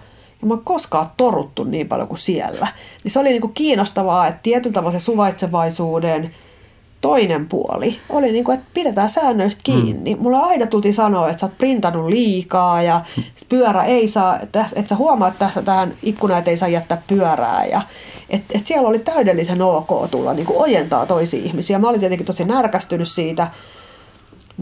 ja 0.43 0.47
mä 0.47 0.55
oon 0.55 0.65
koskaan 0.65 1.11
toruttu 1.17 1.65
niin 1.65 1.89
paljon 1.89 2.09
kuin 2.09 2.19
siellä. 2.19 2.69
Niin 3.05 3.13
se 3.13 3.19
oli 3.19 3.29
niin 3.29 3.41
kuin 3.41 3.55
kiinnostavaa, 3.55 4.27
että 4.27 4.41
tietyllä 4.43 4.75
tavalla 4.75 4.99
se 4.99 5.05
suvaitsevaisuuden 5.05 6.35
toinen 7.03 7.49
puoli 7.49 7.97
oli 8.09 8.33
niin 8.33 8.45
kuin, 8.45 8.59
että 8.59 8.71
pidetään 8.75 9.09
säännöistä 9.09 9.61
kiinni. 9.65 10.15
Mm. 10.15 10.23
Mulla 10.23 10.39
aina 10.39 10.67
tultiin 10.67 10.95
sanoa, 10.95 11.29
että 11.31 11.41
sä 11.41 11.47
oot 11.47 11.59
printannut 11.59 12.09
liikaa 12.09 12.83
ja 12.83 13.01
pyörä 13.49 13.85
ei 13.85 14.09
saa, 14.09 14.41
että, 14.41 14.67
että 14.75 14.89
sä 14.89 14.97
huomaat 14.97 15.39
tässä 15.39 15.63
tähän 15.63 15.95
ikkunaan, 16.03 16.39
että 16.39 16.51
ei 16.51 16.57
saa 16.57 16.69
jättää 16.69 17.03
pyörää. 17.07 17.67
Ja, 17.67 17.83
että, 18.31 18.55
että 18.55 18.69
siellä 18.69 18.89
oli 18.89 18.99
täydellisen 18.99 19.63
ok 19.63 20.11
tulla 20.11 20.35
niin 20.35 20.47
kuin 20.47 20.59
ojentaa 20.59 21.07
toisia 21.07 21.45
ihmisiä. 21.45 21.79
Mä 21.79 21.89
olin 21.89 22.01
tietenkin 22.01 22.27
tosi 22.27 22.45
närkästynyt 22.45 23.09
siitä, 23.09 23.49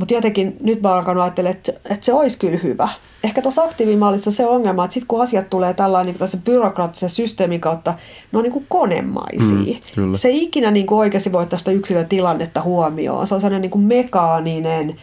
mutta 0.01 0.15
jotenkin 0.15 0.57
nyt 0.61 0.83
mä 0.83 0.95
alkanut 0.95 1.23
ajattelemaan, 1.23 1.57
että, 1.57 1.73
että 1.73 2.07
se 2.07 2.13
olisi 2.13 2.39
kyllä 2.39 2.59
hyvä. 2.63 2.89
Ehkä 3.25 3.43
tuossa 3.43 3.63
aktiivimallissa 3.63 4.31
se 4.31 4.47
ongelma, 4.47 4.85
että 4.85 4.95
sitten 4.95 5.07
kun 5.07 5.23
asiat 5.23 5.51
tulee 5.51 5.75
tällainen 5.75 6.15
niin 6.21 6.43
byrokraattisen 6.45 7.11
systeemin 7.11 7.61
kautta, 7.61 7.95
ne 8.33 8.39
on 8.39 8.43
niin 8.43 8.53
kuin 8.53 8.67
konemaisia. 8.69 9.77
Mm, 9.97 10.15
se 10.15 10.29
ei 10.29 10.43
ikinä 10.43 10.71
niin 10.71 10.87
kuin 10.87 10.99
oikeasti 10.99 11.33
voi 11.33 11.47
tästä 11.47 11.71
yksilön 11.71 12.09
tilannetta 12.09 12.63
huomioon. 12.63 13.27
Se 13.27 13.35
on 13.35 13.41
sellainen 13.41 13.63
niin 13.63 13.71
kuin 13.71 13.85
mekaaninen, 13.85 14.97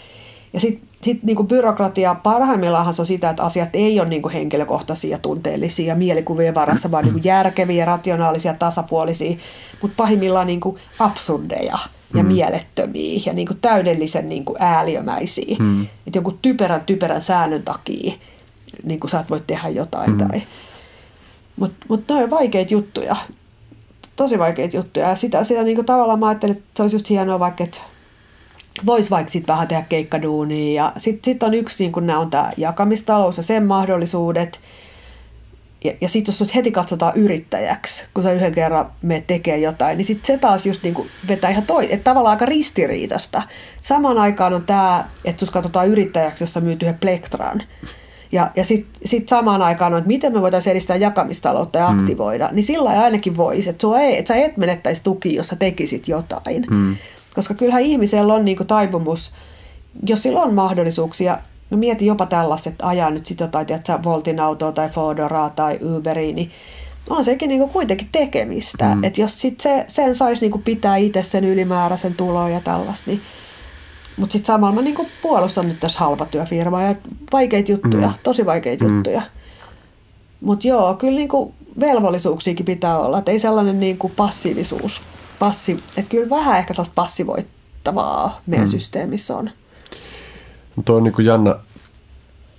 Ja 0.54 0.60
sitten 0.60 0.90
sit 1.02 1.24
niinku 1.24 1.44
byrokratia 1.44 2.16
parhaimmillaan 2.16 2.94
se 2.94 3.02
on 3.02 3.06
sitä, 3.06 3.30
että 3.30 3.44
asiat 3.44 3.70
ei 3.74 4.00
ole 4.00 4.10
niinku 4.10 4.30
henkilökohtaisia, 4.30 5.18
tunteellisia, 5.18 5.96
mielikuvien 5.96 6.56
varassa, 6.56 6.92
vaan 6.92 7.04
niinku 7.04 7.20
järkeviä, 7.24 7.86
rationaalisia, 7.86 8.54
tasapuolisia, 8.54 9.38
mutta 9.82 9.96
pahimmillaan 9.98 10.48
niinku 10.48 10.78
absurdeja 11.00 11.78
ja 12.14 12.24
mm. 12.24 12.28
mielettömiä 12.28 13.22
ja 13.26 13.34
niinku 13.34 13.54
täydellisen 13.54 14.30
niinku 14.30 14.56
ääliömäisiä. 14.60 15.56
Mm. 15.60 15.82
Että 15.82 16.18
jonkun 16.18 16.40
typerän, 16.42 16.82
typerän 16.86 17.22
säännön 17.22 17.64
takia 17.64 18.14
niinku 18.84 19.08
sä 19.08 19.20
et 19.20 19.30
voi 19.30 19.42
tehdä 19.48 19.70
jotain. 19.70 20.12
Mm. 20.12 20.18
Tai... 20.18 20.42
Mutta 21.56 21.86
mut 21.90 22.12
on 22.12 22.30
vaikeita 22.30 22.74
juttuja. 22.74 23.16
Tosi 24.16 24.40
vaikeita 24.40 24.78
juttuja. 24.78 25.10
Ja 25.10 25.16
sitä, 25.16 25.44
sitä 25.44 25.64
niinku 25.64 25.84
tavallaan 25.84 26.20
mä 26.20 26.28
ajattelin, 26.28 26.58
että 26.58 26.70
se 26.76 26.84
olisi 26.84 26.96
just 26.96 27.10
hienoa 27.10 27.40
vaikka, 27.40 27.64
että 27.64 27.80
voisi 28.86 29.10
vaikka 29.10 29.32
sitten 29.32 29.54
vähän 29.54 29.68
tehdä 29.68 29.86
keikkaduunia. 29.90 30.84
Ja 30.84 30.94
sitten 30.98 31.34
sit 31.34 31.44
on 31.44 31.54
yksi, 31.54 31.84
niin 31.84 31.92
kun 31.92 32.08
nämä 32.08 32.20
on 32.20 32.30
tämä 32.30 32.52
jakamistalous 32.58 33.38
ja 33.38 33.44
sen 33.44 33.66
mahdollisuudet. 33.66 34.60
Ja, 35.84 35.94
ja 36.02 36.10
sitten 36.10 36.34
jos 36.40 36.56
heti 36.56 36.72
katsotaan 36.72 37.14
yrittäjäksi, 37.16 38.06
kun 38.14 38.24
sä 38.24 38.32
yhden 38.32 38.52
kerran 38.52 38.92
me 39.02 39.24
tekee 39.28 39.58
jotain, 39.58 39.98
niin 39.98 40.06
sitten 40.06 40.26
se 40.26 40.38
taas 40.38 40.66
just 40.66 40.84
niin 40.84 40.94
kuin 40.94 41.08
vetää 41.28 41.50
ihan 41.50 41.66
toi, 41.66 41.94
että 41.94 42.04
tavallaan 42.04 42.36
aika 42.36 42.46
ristiriitasta. 42.46 43.42
Samaan 43.82 44.18
aikaan 44.18 44.54
on 44.54 44.64
tämä, 44.64 45.06
että 45.26 45.40
sut 45.40 45.54
katsotaan 45.54 45.88
yrittäjäksi, 45.88 46.44
jossa 46.44 46.62
myyt 46.62 46.84
yhden 46.84 46.98
plektran. 47.00 47.62
Ja, 48.32 48.52
ja 48.56 48.64
sitten 48.64 49.02
sit 49.06 49.30
samaan 49.30 49.62
aikaan 49.62 49.94
on, 49.94 49.98
että 49.98 50.08
miten 50.08 50.34
me 50.34 50.42
voitaisiin 50.42 50.72
edistää 50.72 50.96
jakamistaloutta 50.96 51.80
ja 51.80 51.90
mm. 51.90 52.00
aktivoida, 52.00 52.48
mm. 52.48 52.56
niin 52.56 52.64
sillä 52.64 52.90
ainakin 52.90 53.38
voisi, 53.38 53.70
että, 53.70 53.88
ei, 54.00 54.18
että 54.18 54.34
sä 54.34 54.46
et 54.46 54.58
menettäisi 54.58 55.04
tuki, 55.04 55.36
jos 55.36 55.48
sä 55.48 55.56
tekisit 55.56 56.08
jotain. 56.08 56.66
Mm. 56.70 56.96
Koska 57.38 57.54
kyllähän 57.54 57.82
ihmisellä 57.82 58.34
on 58.34 58.46
niin 58.46 58.58
kuin 58.58 58.68
taipumus, 58.68 59.32
jos 60.08 60.24
sillä 60.24 60.42
on 60.42 60.54
mahdollisuuksia, 60.54 61.38
no 61.70 61.78
mieti 61.78 62.06
jopa 62.06 62.26
tällaista, 62.26 62.70
että 62.70 62.88
ajaa 62.88 63.10
nyt 63.10 63.26
sitten 63.26 63.46
jotain, 63.46 63.68
tiedätkö, 63.68 64.00
Voltin 64.04 64.40
autoa 64.40 64.72
tai 64.72 64.90
Fodoraa 64.90 65.50
tai 65.50 65.80
Uberia, 65.82 66.36
niin 66.36 66.52
on 67.10 67.24
sekin 67.24 67.50
niin 67.50 67.60
kuin 67.60 67.72
kuitenkin 67.72 68.10
tekemistä. 68.12 68.96
Mm. 68.96 69.04
Että 69.04 69.22
jos 69.22 69.42
sit 69.42 69.60
se, 69.60 69.86
sen 69.88 70.16
saisi 70.16 70.42
niin 70.42 70.52
kuin 70.52 70.64
pitää 70.64 70.98
itse 70.98 71.24
sen 71.24 71.44
ylimääräisen 71.44 72.16
tulon 72.16 72.52
ja 72.52 72.62
tällaista, 72.62 73.12
niin 73.12 73.22
mutta 74.18 74.34
sitten 74.34 74.48
samalla 74.48 74.76
mä 74.76 74.82
niinku 74.82 75.08
puolustan 75.22 75.68
nyt 75.68 75.80
tässä 75.80 76.00
halpatyöfirmaa 76.00 76.84
ja 76.84 76.96
vaikeita 77.32 77.72
juttuja, 77.72 78.08
mm. 78.08 78.14
tosi 78.24 78.46
vaikeita 78.46 78.86
mm. 78.86 78.96
juttuja. 78.96 79.22
Mutta 80.42 80.68
joo, 80.68 80.94
kyllä 80.94 81.16
niinku 81.16 81.54
velvollisuuksiakin 81.80 82.66
pitää 82.66 83.00
olla, 83.00 83.20
että 83.20 83.32
ei 83.32 83.40
sellainen 83.40 83.80
niinku 83.80 84.12
passiivisuus 84.16 85.02
passi, 85.40 85.84
että 85.98 86.10
kyllä 86.10 86.30
vähän 86.30 86.58
ehkä 86.58 86.74
sellaista 86.74 86.96
passivoittavaa 86.96 88.42
meidän 88.48 88.68
mm. 88.68 88.72
systeemissä 88.72 89.38
on. 89.38 89.50
Tuo 90.86 90.96
on 90.96 91.04
niin 91.04 91.14
kuin 91.14 91.26
jännä 91.26 91.56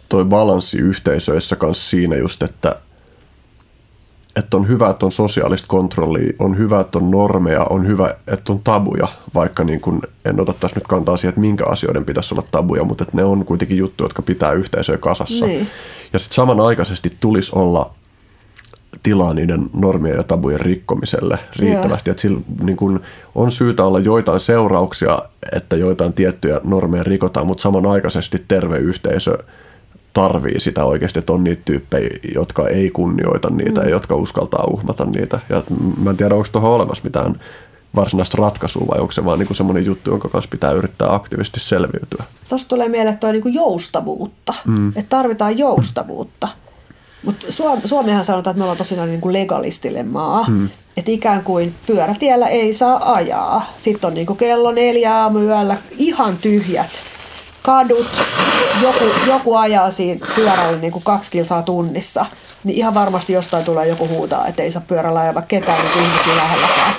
toi 0.09 0.25
balanssi 0.25 0.79
yhteisöissä 0.79 1.57
kanssa 1.57 1.91
siinä 1.91 2.17
just, 2.17 2.43
että, 2.43 2.77
että 4.37 4.57
on 4.57 4.69
hyvä, 4.69 4.91
että 4.91 5.07
on 5.07 5.13
sosiaalista 5.13 5.69
kontrollia, 5.69 6.33
on 6.39 6.59
hyvä, 6.59 6.81
että 6.81 6.99
on 6.99 7.11
normeja, 7.11 7.65
on 7.65 7.87
hyvä, 7.87 8.15
että 8.27 8.53
on 8.53 8.59
tabuja, 8.59 9.09
vaikka 9.35 9.65
niin 9.65 9.81
kuin, 9.81 10.03
en 10.25 10.41
ota 10.41 10.53
tässä 10.53 10.77
nyt 10.77 10.89
kantaa 10.89 11.17
siihen, 11.17 11.29
että 11.29 11.41
minkä 11.41 11.65
asioiden 11.67 12.05
pitäisi 12.05 12.35
olla 12.35 12.45
tabuja, 12.51 12.85
mutta 12.85 13.05
että 13.05 13.17
ne 13.17 13.25
on 13.25 13.45
kuitenkin 13.45 13.79
juttuja, 13.79 14.05
jotka 14.05 14.23
pitää 14.23 14.53
yhteisöä 14.53 14.99
kasassa. 14.99 15.47
Niin. 15.47 15.69
Ja 16.13 16.19
sitten 16.19 16.35
samanaikaisesti 16.35 17.17
tulisi 17.21 17.53
olla 17.55 17.95
tilaa 19.03 19.35
niiden 19.35 19.71
normien 19.73 20.17
ja 20.17 20.23
tabujen 20.23 20.61
rikkomiselle 20.61 21.39
riittävästi. 21.57 22.11
Että 22.11 22.21
sillä 22.21 22.41
niin 22.63 22.77
kun 22.77 23.01
on 23.35 23.53
syytä 23.53 23.85
olla 23.85 23.99
joitain 23.99 24.41
seurauksia, 24.41 25.19
että 25.53 25.77
joitain 25.77 26.13
tiettyjä 26.13 26.61
normeja 26.65 27.05
rikotaan, 27.05 27.47
mutta 27.47 27.63
samanaikaisesti 27.63 28.45
terve 28.49 28.79
yhteisö 28.79 29.39
tarvii 30.13 30.61
sitä 30.61 30.85
oikeasti, 30.85 31.19
että 31.19 31.33
on 31.33 31.45
niitä 31.45 31.63
tyyppejä, 31.65 32.11
jotka 32.35 32.69
ei 32.69 32.91
kunnioita 32.91 33.51
niitä 33.51 33.81
mm. 33.81 33.87
ja 33.87 33.91
jotka 33.91 34.15
uskaltaa 34.15 34.65
uhmata 34.71 35.05
niitä. 35.05 35.41
Ja 35.49 35.63
mä 36.03 36.11
en 36.11 36.17
tiedä, 36.17 36.35
onko 36.35 36.49
tuohon 36.53 36.73
olemassa 36.73 37.05
mitään 37.05 37.41
varsinaista 37.97 38.37
ratkaisua 38.41 38.87
vai 38.87 39.01
onko 39.01 39.13
se 39.13 39.25
vaan 39.25 39.39
niin 39.39 39.55
semmoinen 39.55 39.85
juttu, 39.85 40.11
jonka 40.11 40.29
kanssa 40.29 40.51
pitää 40.51 40.73
yrittää 40.73 41.15
aktiivisesti 41.15 41.61
selviytyä. 41.61 42.25
Tuosta 42.49 42.69
tulee 42.69 42.89
mieleen, 42.89 43.15
että 43.15 43.27
on 43.27 43.33
niin 43.33 43.55
joustavuutta, 43.55 44.55
mm. 44.67 44.89
että 44.89 45.09
tarvitaan 45.09 45.59
joustavuutta. 45.59 46.47
Mm 46.47 46.68
mutta 47.25 47.47
Suom- 47.53 47.81
Suomihan 47.85 48.25
sanotaan, 48.25 48.53
että 48.53 48.59
me 48.59 48.65
ollaan 48.65 48.79
tosiaan 48.79 49.09
niin 49.09 49.21
kuin 49.21 49.33
legalistille 49.33 50.03
maa. 50.03 50.45
Hmm. 50.45 50.69
Että 50.97 51.11
ikään 51.11 51.45
kuin 51.45 51.75
pyörätiellä 51.87 52.49
ei 52.49 52.73
saa 52.73 53.13
ajaa. 53.15 53.73
Sitten 53.81 54.09
on 54.09 54.15
niin 54.15 54.27
kuin 54.27 54.37
kello 54.37 54.73
neljä 54.73 55.15
aamuyöllä 55.15 55.77
ihan 55.99 56.37
tyhjät 56.37 56.91
kadut. 57.63 58.25
Joku, 58.83 59.05
joku 59.27 59.55
ajaa 59.55 59.91
siinä 59.91 60.27
pyörällä 60.35 60.79
niin 60.79 60.93
kuin 60.93 61.05
kaksi 61.05 61.31
kilsaa 61.31 61.63
tunnissa. 61.63 62.27
Niin 62.65 62.79
ihan 62.79 62.95
varmasti 62.95 63.33
jostain 63.33 63.65
tulee 63.65 63.89
joku 63.89 64.09
huutaa, 64.09 64.47
että 64.47 64.63
ei 64.63 64.71
saa 64.71 64.83
pyörällä 64.87 65.21
ajaa 65.21 65.43
ketään 65.49 65.85
niin 65.85 66.05
ihmisiä 66.05 66.37
lähelläkään. 66.37 66.93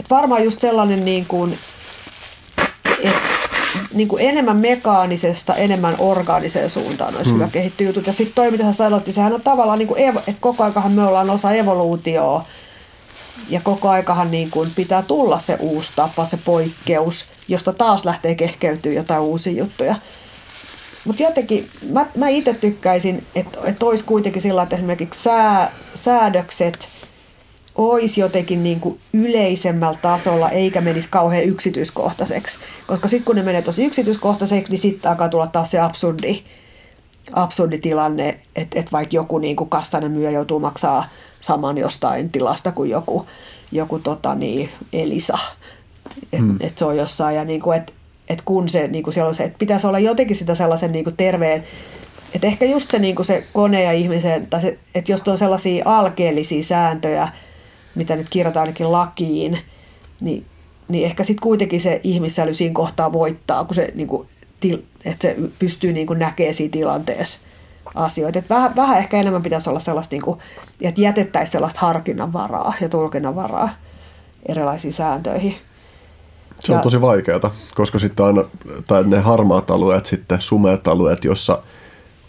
Et 0.00 0.10
varmaan 0.10 0.44
just 0.44 0.60
sellainen, 0.60 1.04
niin 1.04 1.26
kuin, 1.26 1.58
niin 3.96 4.08
kuin 4.08 4.22
enemmän 4.22 4.56
mekaanisesta, 4.56 5.54
enemmän 5.54 5.94
orgaaniseen 5.98 6.70
suuntaan 6.70 7.16
olisi 7.16 7.30
mm. 7.30 7.36
hyvä 7.36 7.48
kehittyä 7.52 7.86
jutut. 7.86 8.06
Ja 8.06 8.12
sitten 8.12 8.34
toi, 8.34 8.50
mitä 8.50 8.64
sä 8.64 8.72
sanoit, 8.72 9.06
niin 9.06 9.14
sehän 9.14 9.32
on 9.32 9.42
tavallaan, 9.42 9.78
niin 9.78 9.88
kuin 9.88 10.02
evo, 10.02 10.18
että 10.18 10.40
koko 10.40 10.64
aikahan 10.64 10.92
me 10.92 11.04
ollaan 11.04 11.30
osa 11.30 11.52
evoluutioa. 11.52 12.44
Ja 13.48 13.60
koko 13.60 13.88
aikahan 13.88 14.30
niin 14.30 14.50
kuin 14.50 14.70
pitää 14.76 15.02
tulla 15.02 15.38
se 15.38 15.56
uusi 15.60 15.92
tapa, 15.96 16.24
se 16.24 16.36
poikkeus, 16.36 17.26
josta 17.48 17.72
taas 17.72 18.04
lähtee 18.04 18.34
kehkeytyä 18.34 18.92
jotain 18.92 19.22
uusia 19.22 19.52
juttuja. 19.52 19.94
Mutta 21.04 21.22
jotenkin 21.22 21.68
mä, 21.90 22.06
mä 22.16 22.28
itse 22.28 22.54
tykkäisin, 22.54 23.26
että, 23.34 23.58
että 23.64 23.86
olisi 23.86 24.04
kuitenkin 24.04 24.42
sillä 24.42 24.62
että 24.62 24.76
esimerkiksi 24.76 25.22
sää, 25.22 25.72
säädökset– 25.94 26.88
olisi 27.76 28.20
jotenkin 28.20 28.62
niin 28.62 28.80
kuin 28.80 29.00
yleisemmällä 29.12 29.98
tasolla, 30.02 30.50
eikä 30.50 30.80
menisi 30.80 31.08
kauhean 31.10 31.44
yksityiskohtaiseksi. 31.44 32.58
Koska 32.86 33.08
sitten 33.08 33.24
kun 33.24 33.36
ne 33.36 33.42
menee 33.42 33.62
tosi 33.62 33.84
yksityiskohtaiseksi, 33.84 34.72
niin 34.72 34.78
sitten 34.78 35.10
alkaa 35.10 35.28
tulla 35.28 35.46
taas 35.46 35.70
se 35.70 35.80
absurdi, 35.80 36.42
absurdi 37.32 37.78
tilanne, 37.78 38.38
että, 38.56 38.80
että 38.80 38.92
vaikka 38.92 39.16
joku 39.16 39.38
niin 39.38 39.56
kuin 39.56 39.70
kastainen 39.70 40.10
myyjä 40.10 40.30
joutuu 40.30 40.60
maksaa 40.60 41.08
saman 41.40 41.78
jostain 41.78 42.30
tilasta 42.30 42.72
kuin 42.72 42.90
joku, 42.90 43.26
joku 43.72 43.98
tota 43.98 44.34
niin, 44.34 44.68
Elisa. 44.92 45.38
Että 46.22 46.36
hmm. 46.36 46.56
et 46.60 46.78
se 46.78 46.84
on 46.84 46.96
jossain. 46.96 47.36
Ja 47.36 47.44
niin 47.44 47.60
kuin, 47.60 47.78
että 47.78 47.92
et 48.28 48.42
kun 48.44 48.68
se, 48.68 48.88
niin 48.88 49.04
kuin 49.04 49.14
siellä 49.14 49.28
on 49.28 49.34
se, 49.34 49.44
että 49.44 49.58
pitäisi 49.58 49.86
olla 49.86 49.98
jotenkin 49.98 50.36
sitä 50.36 50.54
sellaisen 50.54 50.92
niin 50.92 51.04
kuin 51.04 51.16
terveen 51.16 51.64
että 52.34 52.46
ehkä 52.46 52.64
just 52.64 52.90
se, 52.90 52.98
niin 52.98 53.14
kuin 53.16 53.26
se 53.26 53.44
kone 53.52 53.82
ja 53.82 53.92
ihmisen, 53.92 54.46
tai 54.46 54.60
se, 54.60 54.78
että 54.94 55.12
jos 55.12 55.22
on 55.28 55.38
sellaisia 55.38 55.82
alkeellisia 55.86 56.62
sääntöjä, 56.62 57.28
mitä 57.96 58.16
nyt 58.16 58.28
kirjataan 58.30 58.62
ainakin 58.62 58.92
lakiin, 58.92 59.58
niin, 60.20 60.44
niin 60.88 61.04
ehkä 61.04 61.24
sitten 61.24 61.42
kuitenkin 61.42 61.80
se 61.80 62.00
ihmissäly 62.04 62.54
siinä 62.54 62.74
kohtaa 62.74 63.12
voittaa, 63.12 63.64
kun 63.64 63.74
se, 63.74 63.92
niin 63.94 64.08
kuin, 64.08 64.28
että 65.04 65.22
se 65.22 65.36
pystyy 65.58 65.92
niin 65.92 66.06
kuin 66.06 66.18
näkemään 66.18 66.54
siinä 66.54 66.72
tilanteessa 66.72 67.38
asioita. 67.94 68.38
Että 68.38 68.54
vähän, 68.54 68.76
vähän 68.76 68.98
ehkä 68.98 69.20
enemmän 69.20 69.42
pitäisi 69.42 69.70
olla 69.70 69.80
sellaista, 69.80 70.14
niin 70.14 70.22
kuin, 70.22 70.38
että 70.80 71.00
jätettäisiin 71.00 71.52
sellaista 71.52 71.80
harkinnanvaraa 71.80 72.74
ja 72.80 72.88
tulkinnanvaraa 72.88 73.68
erilaisiin 74.48 74.92
sääntöihin. 74.92 75.56
Se 76.60 76.72
on 76.72 76.78
ja, 76.78 76.82
tosi 76.82 77.00
vaikeaa, 77.00 77.54
koska 77.74 77.98
sitten 77.98 78.26
aina, 78.26 78.44
tai 78.86 79.04
ne 79.04 79.18
harmaat 79.18 79.70
alueet, 79.70 80.06
sitten 80.06 80.40
sumeat 80.40 80.88
alueet, 80.88 81.24
jossa 81.24 81.62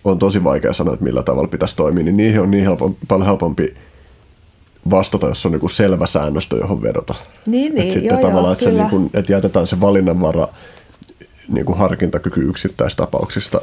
on 0.04 0.20
tosi 0.20 0.44
vaikea 0.44 0.74
sanoa, 0.74 0.94
että 0.94 1.04
millä 1.04 1.24
tavalla 1.24 1.48
pitäisi 1.48 1.76
toimia, 1.76 2.04
niin 2.04 2.18
niihin 2.18 2.42
on 2.42 2.52
niin 2.52 2.64
helpompi, 2.64 3.00
paljon 3.08 3.28
helpompi 3.28 3.76
vastata, 4.90 5.28
jos 5.28 5.46
on 5.46 5.52
niin 5.52 5.70
selvä 5.70 6.08
säännöstö, 6.08 6.58
johon 6.58 6.82
vedota. 6.82 7.16
Niin, 7.46 7.76
niin, 7.76 7.88
et 7.88 7.92
sitten 7.92 8.10
joo, 8.10 8.22
tavallaan, 8.22 8.44
joo, 8.46 8.52
että, 8.52 8.66
se, 8.66 8.72
niin 8.72 8.90
kuin, 8.90 9.10
että 9.14 9.32
jätetään 9.32 9.68
se 9.68 9.80
valinnanvara 9.80 10.48
niin 11.48 11.66
kuin 11.66 11.78
harkintakyky 11.78 12.42
yksittäistapauksista 12.42 13.62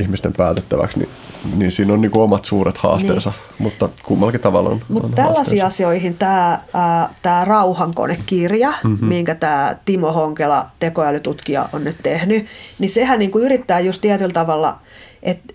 ihmisten 0.00 0.32
päätettäväksi, 0.32 0.98
niin, 0.98 1.08
niin 1.56 1.72
siinä 1.72 1.92
on 1.92 2.00
niin 2.00 2.10
kuin 2.10 2.22
omat 2.22 2.44
suuret 2.44 2.78
haasteensa, 2.78 3.30
niin. 3.30 3.54
mutta 3.58 3.88
kummallakin 4.04 4.40
tavalla 4.40 4.70
on, 4.70 4.80
Mutta 4.88 5.08
tällaisiin 5.08 5.34
haasteensa. 5.34 5.66
asioihin 5.66 6.16
tämä, 6.16 6.52
äh, 6.52 7.16
tämä 7.22 7.44
Rauhankonekirja, 7.44 8.72
mm-hmm. 8.84 9.06
minkä 9.06 9.34
tämä 9.34 9.76
Timo 9.84 10.12
Honkela, 10.12 10.66
tekoälytutkija, 10.78 11.68
on 11.72 11.84
nyt 11.84 11.96
tehnyt, 12.02 12.46
niin 12.78 12.90
sehän 12.90 13.18
niin 13.18 13.30
kuin 13.30 13.44
yrittää 13.44 13.80
just 13.80 14.00
tietyllä 14.00 14.32
tavalla, 14.32 14.78
että 15.22 15.54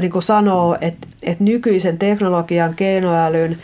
niin 0.00 0.12
kuin 0.12 0.22
sanoo, 0.22 0.76
että, 0.80 1.08
että 1.22 1.44
nykyisen 1.44 1.98
teknologian, 1.98 2.74
keinoälyn, 2.74 3.58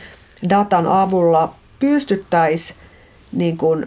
datan 0.48 0.86
avulla 0.86 1.54
pystyttäisiin 1.78 2.78
niin 3.32 3.56
kuin, 3.56 3.86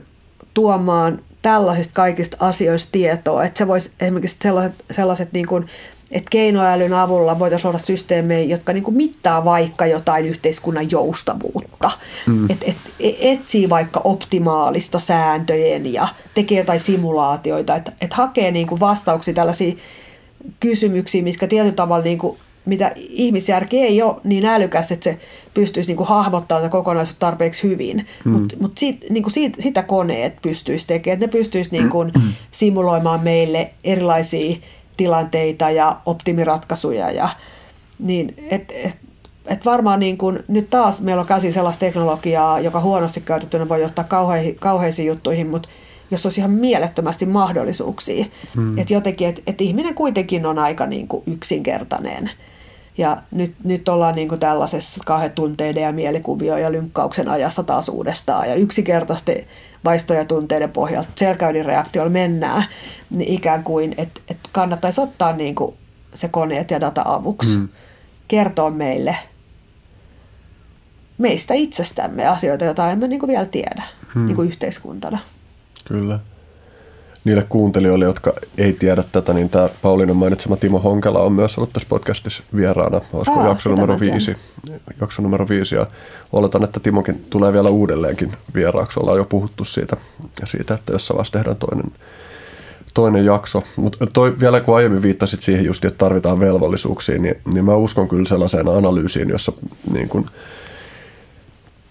tuomaan 0.53 1.19
tällaisista 1.41 1.93
kaikista 1.93 2.37
asioista 2.39 2.91
tietoa. 2.91 3.43
Että 3.43 3.57
se 3.57 3.67
voisi 3.67 3.91
esimerkiksi 3.99 4.37
sellaiset, 4.41 4.85
sellaiset 4.91 5.33
niin 5.33 5.47
kuin, 5.47 5.65
että 6.11 6.29
keinoälyn 6.29 6.93
avulla 6.93 7.39
voitaisiin 7.39 7.67
luoda 7.67 7.83
systeemejä, 7.83 8.45
jotka 8.45 8.73
niin 8.73 8.83
kuin 8.83 8.97
mittaa 8.97 9.45
vaikka 9.45 9.85
jotain 9.85 10.25
yhteiskunnan 10.25 10.91
joustavuutta. 10.91 11.91
Mm. 12.27 12.49
Et, 12.49 12.63
et, 12.67 12.75
etsii 12.99 13.69
vaikka 13.69 14.01
optimaalista 14.03 14.99
sääntöjen 14.99 15.93
ja 15.93 16.07
tekee 16.33 16.57
jotain 16.57 16.79
simulaatioita, 16.79 17.75
että 17.75 17.91
et 18.01 18.13
hakee 18.13 18.51
niin 18.51 18.67
kuin 18.67 18.79
vastauksia 18.79 19.33
tällaisiin 19.33 19.77
kysymyksiin, 20.59 21.23
mitkä 21.23 21.47
tietyllä 21.47 21.75
tavalla 21.75 22.03
niin 22.03 22.17
kuin 22.17 22.37
mitä 22.65 22.91
ihmisjärki 22.95 23.79
ei 23.79 24.01
ole 24.01 24.15
niin 24.23 24.45
älykäs, 24.45 24.91
että 24.91 25.03
se 25.03 25.19
pystyisi 25.53 25.89
niin 25.89 25.97
kuin 25.97 26.07
hahmottamaan 26.07 26.63
sitä 26.63 26.71
kokonaisuutta 26.71 27.25
tarpeeksi 27.25 27.63
hyvin. 27.63 28.07
Mm. 28.25 28.31
Mutta 28.31 28.55
mut 28.59 28.77
siitä, 28.77 29.05
niin 29.09 29.31
siitä, 29.31 29.61
sitä 29.61 29.83
koneet 29.83 30.41
pystyisi 30.41 30.87
tekemään. 30.87 31.13
Että 31.13 31.25
ne 31.25 31.31
pystyisi 31.31 31.71
niin 31.71 31.89
kuin 31.89 32.11
mm. 32.15 32.33
simuloimaan 32.51 33.23
meille 33.23 33.73
erilaisia 33.83 34.55
tilanteita 34.97 35.69
ja 35.69 35.97
optimiratkaisuja. 36.05 37.11
Ja, 37.11 37.29
niin, 37.99 38.35
et, 38.49 38.71
et, 38.83 38.97
et 39.45 39.65
varmaan 39.65 39.99
niin 39.99 40.17
kuin, 40.17 40.39
nyt 40.47 40.69
taas 40.69 41.01
meillä 41.01 41.21
on 41.21 41.27
käsi 41.27 41.51
sellaista 41.51 41.79
teknologiaa, 41.79 42.59
joka 42.59 42.81
huonosti 42.81 43.21
käytettynä 43.21 43.69
voi 43.69 43.81
johtaa 43.81 44.03
kauheihin, 44.03 44.55
kauheisiin 44.55 45.07
juttuihin, 45.07 45.47
mutta 45.47 45.69
jos 46.11 46.25
olisi 46.25 46.41
ihan 46.41 46.51
mielettömästi 46.51 47.25
mahdollisuuksia. 47.25 48.25
Hmm. 48.55 48.77
Että 48.77 48.93
jotenkin, 48.93 49.27
että 49.27 49.41
et 49.47 49.61
ihminen 49.61 49.95
kuitenkin 49.95 50.45
on 50.45 50.59
aika 50.59 50.85
niin 50.85 51.07
kuin 51.07 51.23
yksinkertainen. 51.27 52.31
Ja 52.97 53.17
nyt, 53.31 53.55
nyt 53.63 53.89
ollaan 53.89 54.15
niin 54.15 54.29
kuin 54.29 54.39
tällaisessa 54.39 55.01
kahden 55.05 55.31
tunteiden 55.31 55.83
ja 55.83 55.91
mielikuvio 55.91 56.57
ja 56.57 56.71
lynkkauksen 56.71 57.29
ajassa 57.29 57.63
taas 57.63 57.89
uudestaan. 57.89 58.49
Ja 58.49 58.55
yksinkertaisesti 58.55 59.47
vaistoja 59.85 60.25
tunteiden 60.25 60.71
pohjalta 60.71 61.09
selkäydin 61.15 61.65
reaktiolla 61.65 62.09
mennään, 62.09 62.65
niin 63.09 63.33
ikään 63.33 63.63
kuin, 63.63 63.95
että, 63.97 64.21
että 64.27 64.49
kannattaisi 64.51 65.01
ottaa 65.01 65.33
niin 65.33 65.55
kuin 65.55 65.75
se 66.13 66.27
koneet 66.27 66.71
ja 66.71 66.81
data 66.81 67.01
avuksi. 67.05 67.57
Mm. 67.57 67.69
Kertoa 68.27 68.69
meille 68.69 69.15
meistä 71.17 71.53
itsestämme 71.53 72.27
asioita, 72.27 72.65
joita 72.65 72.91
emme 72.91 73.07
niin 73.07 73.19
kuin 73.19 73.27
vielä 73.27 73.45
tiedä 73.45 73.83
mm. 74.15 74.25
niin 74.25 74.35
kuin 74.35 74.47
yhteiskuntana. 74.47 75.19
Kyllä 75.87 76.19
niille 77.23 77.45
kuuntelijoille, 77.49 78.05
jotka 78.05 78.33
ei 78.57 78.73
tiedä 78.73 79.03
tätä, 79.11 79.33
niin 79.33 79.49
tämä 79.49 79.69
Pauliinen 79.81 80.15
mainitsema 80.15 80.55
Timo 80.55 80.79
Honkela 80.79 81.19
on 81.19 81.33
myös 81.33 81.57
ollut 81.57 81.73
tässä 81.73 81.89
podcastissa 81.89 82.43
vieraana. 82.55 83.01
Olisiko 83.13 83.39
Aa, 83.39 83.47
jakso 83.47 83.69
numero 83.69 83.99
viisi? 83.99 84.35
Jakso 85.01 85.21
numero 85.21 85.49
viisi 85.49 85.75
ja 85.75 85.87
oletan, 86.31 86.63
että 86.63 86.79
Timokin 86.79 87.25
tulee 87.29 87.53
vielä 87.53 87.69
uudelleenkin 87.69 88.31
vieraaksi. 88.55 88.99
Ollaan 88.99 89.17
jo 89.17 89.25
puhuttu 89.25 89.65
siitä, 89.65 89.97
ja 90.39 90.45
siitä 90.45 90.73
että 90.73 90.93
jossain 90.93 91.15
vaiheessa 91.15 91.33
tehdään 91.33 91.57
toinen, 91.57 91.91
toinen 92.93 93.25
jakso. 93.25 93.63
Mutta 93.75 94.05
vielä 94.39 94.61
kun 94.61 94.75
aiemmin 94.75 95.01
viittasit 95.01 95.41
siihen 95.41 95.65
just, 95.65 95.85
että 95.85 95.97
tarvitaan 95.97 96.39
velvollisuuksia, 96.39 97.19
niin, 97.19 97.35
niin 97.53 97.65
mä 97.65 97.75
uskon 97.75 98.09
kyllä 98.09 98.27
sellaiseen 98.27 98.67
analyysiin, 98.67 99.29
jossa 99.29 99.51
niin 99.93 100.09
kun 100.09 100.25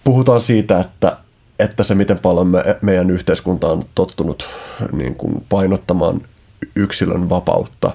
puhutaan 0.03 0.41
siitä, 0.41 0.79
että 0.79 1.17
että 1.63 1.83
se, 1.83 1.95
miten 1.95 2.19
paljon 2.19 2.47
me, 2.47 2.63
meidän 2.81 3.09
yhteiskunta 3.09 3.67
on 3.67 3.83
tottunut 3.95 4.49
niin 4.91 5.15
kuin 5.15 5.45
painottamaan 5.49 6.21
yksilön 6.75 7.29
vapautta, 7.29 7.91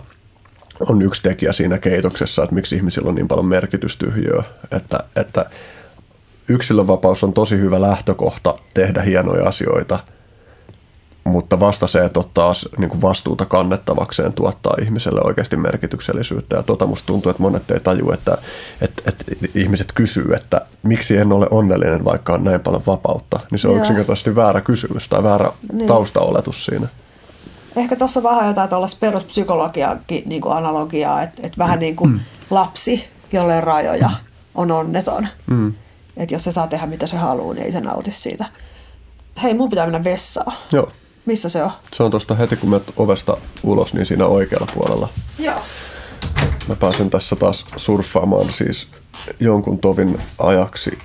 on 0.81 1.03
yksi 1.03 1.23
tekijä 1.23 1.53
siinä 1.53 1.79
keitoksessa, 1.79 2.43
että 2.43 2.55
miksi 2.55 2.77
ihmisillä 2.77 3.09
on 3.09 3.15
niin 3.15 3.29
paljon 3.29 3.47
merkitystyhjöä. 3.47 4.45
Että, 4.71 5.01
että 5.17 5.47
yksilön 6.49 6.87
vapaus 6.87 7.25
on 7.25 7.33
tosi 7.33 7.59
hyvä 7.59 7.81
lähtökohta 7.81 8.55
tehdä 8.75 9.03
hienoja 9.03 9.49
asioita– 9.49 9.99
mutta 11.29 11.61
vasta 11.61 11.87
se, 11.87 12.05
että 12.05 12.21
ottaa 12.21 12.53
niin 12.79 12.91
kuin 12.91 13.03
vastuuta 13.03 13.45
kannettavakseen, 13.45 14.33
tuottaa 14.33 14.75
ihmiselle 14.83 15.21
oikeasti 15.25 15.57
merkityksellisyyttä. 15.57 16.57
Ja 16.57 16.63
tota 16.63 16.87
musta 16.87 17.07
tuntuu, 17.07 17.31
että 17.31 17.43
monet 17.43 17.71
ei 17.71 17.81
taju, 17.81 18.13
että, 18.13 18.39
että, 18.81 19.03
että 19.07 19.25
ihmiset 19.55 19.93
kysyy, 19.93 20.35
että 20.35 20.67
miksi 20.83 21.17
en 21.17 21.33
ole 21.33 21.47
onnellinen, 21.51 22.05
vaikka 22.05 22.33
on 22.33 22.45
näin 22.45 22.61
paljon 22.61 22.83
vapautta. 22.87 23.41
Niin 23.51 23.59
se 23.59 23.69
on 23.69 23.75
Joo. 23.75 23.81
yksinkertaisesti 23.81 24.37
väärä 24.37 24.61
kysymys 24.61 25.09
tai 25.09 25.23
väärä 25.23 25.53
niin. 25.73 25.89
taustaoletus 25.89 26.65
siinä. 26.65 26.89
Ehkä 27.77 27.97
tuossa 27.97 28.23
vähän 28.23 28.49
jotain 28.49 28.69
tuollaista 28.69 28.99
peruspsykologiaakin 29.01 30.23
niin 30.27 30.41
kuin 30.41 30.53
analogiaa, 30.53 31.23
että, 31.23 31.43
että 31.47 31.59
vähän 31.59 31.79
niin 31.79 31.97
kuin 31.97 32.11
mm. 32.11 32.21
lapsi, 32.51 33.05
jolle 33.33 33.61
rajoja 33.61 34.11
on 34.55 34.71
onneton. 34.71 35.29
Mm. 35.47 35.75
Että 36.17 36.35
jos 36.35 36.45
se 36.45 36.53
saa 36.53 36.67
tehdä 36.67 36.87
mitä 36.87 37.07
se 37.07 37.17
haluaa, 37.17 37.55
niin 37.55 37.65
ei 37.65 37.73
se 37.73 37.81
nauti 37.81 38.11
siitä. 38.11 38.45
Hei, 39.43 39.55
mun 39.55 39.71
pitää 39.71 39.87
mennä 39.87 40.05
vessaan. 40.05 40.57
Joo. 40.73 40.93
Missä 41.29 41.49
se 41.49 41.63
on? 41.63 41.71
Se 41.93 42.03
on 42.03 42.11
tuosta 42.11 42.35
heti 42.35 42.57
kun 42.57 42.71
menet 42.71 42.93
ovesta 42.97 43.37
ulos, 43.63 43.95
niin 43.95 44.07
siinä 44.07 44.27
oikealla 44.27 44.67
puolella. 44.75 45.09
Joo. 45.39 45.61
Mä 46.69 46.77
pääsen 46.77 47.11
tässä 47.11 47.37
taas 47.37 47.67
surffaamaan 47.77 48.53
siis 48.53 48.89
jonkun 49.41 49.79
tovin 49.79 50.23
ajaksi 50.39 50.99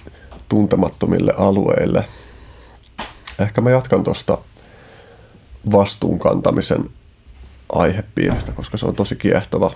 tuntemattomille 0.49 1.33
alueille. 1.37 2.05
Ehkä 3.39 3.61
mä 3.61 3.71
jatkan 3.71 4.03
tuosta 4.03 4.37
vastuunkantamisen 5.71 6.89
aihepiiristä, 7.73 8.51
koska 8.51 8.77
se 8.77 8.85
on 8.85 8.95
tosi 8.95 9.15
kiehtova. 9.15 9.71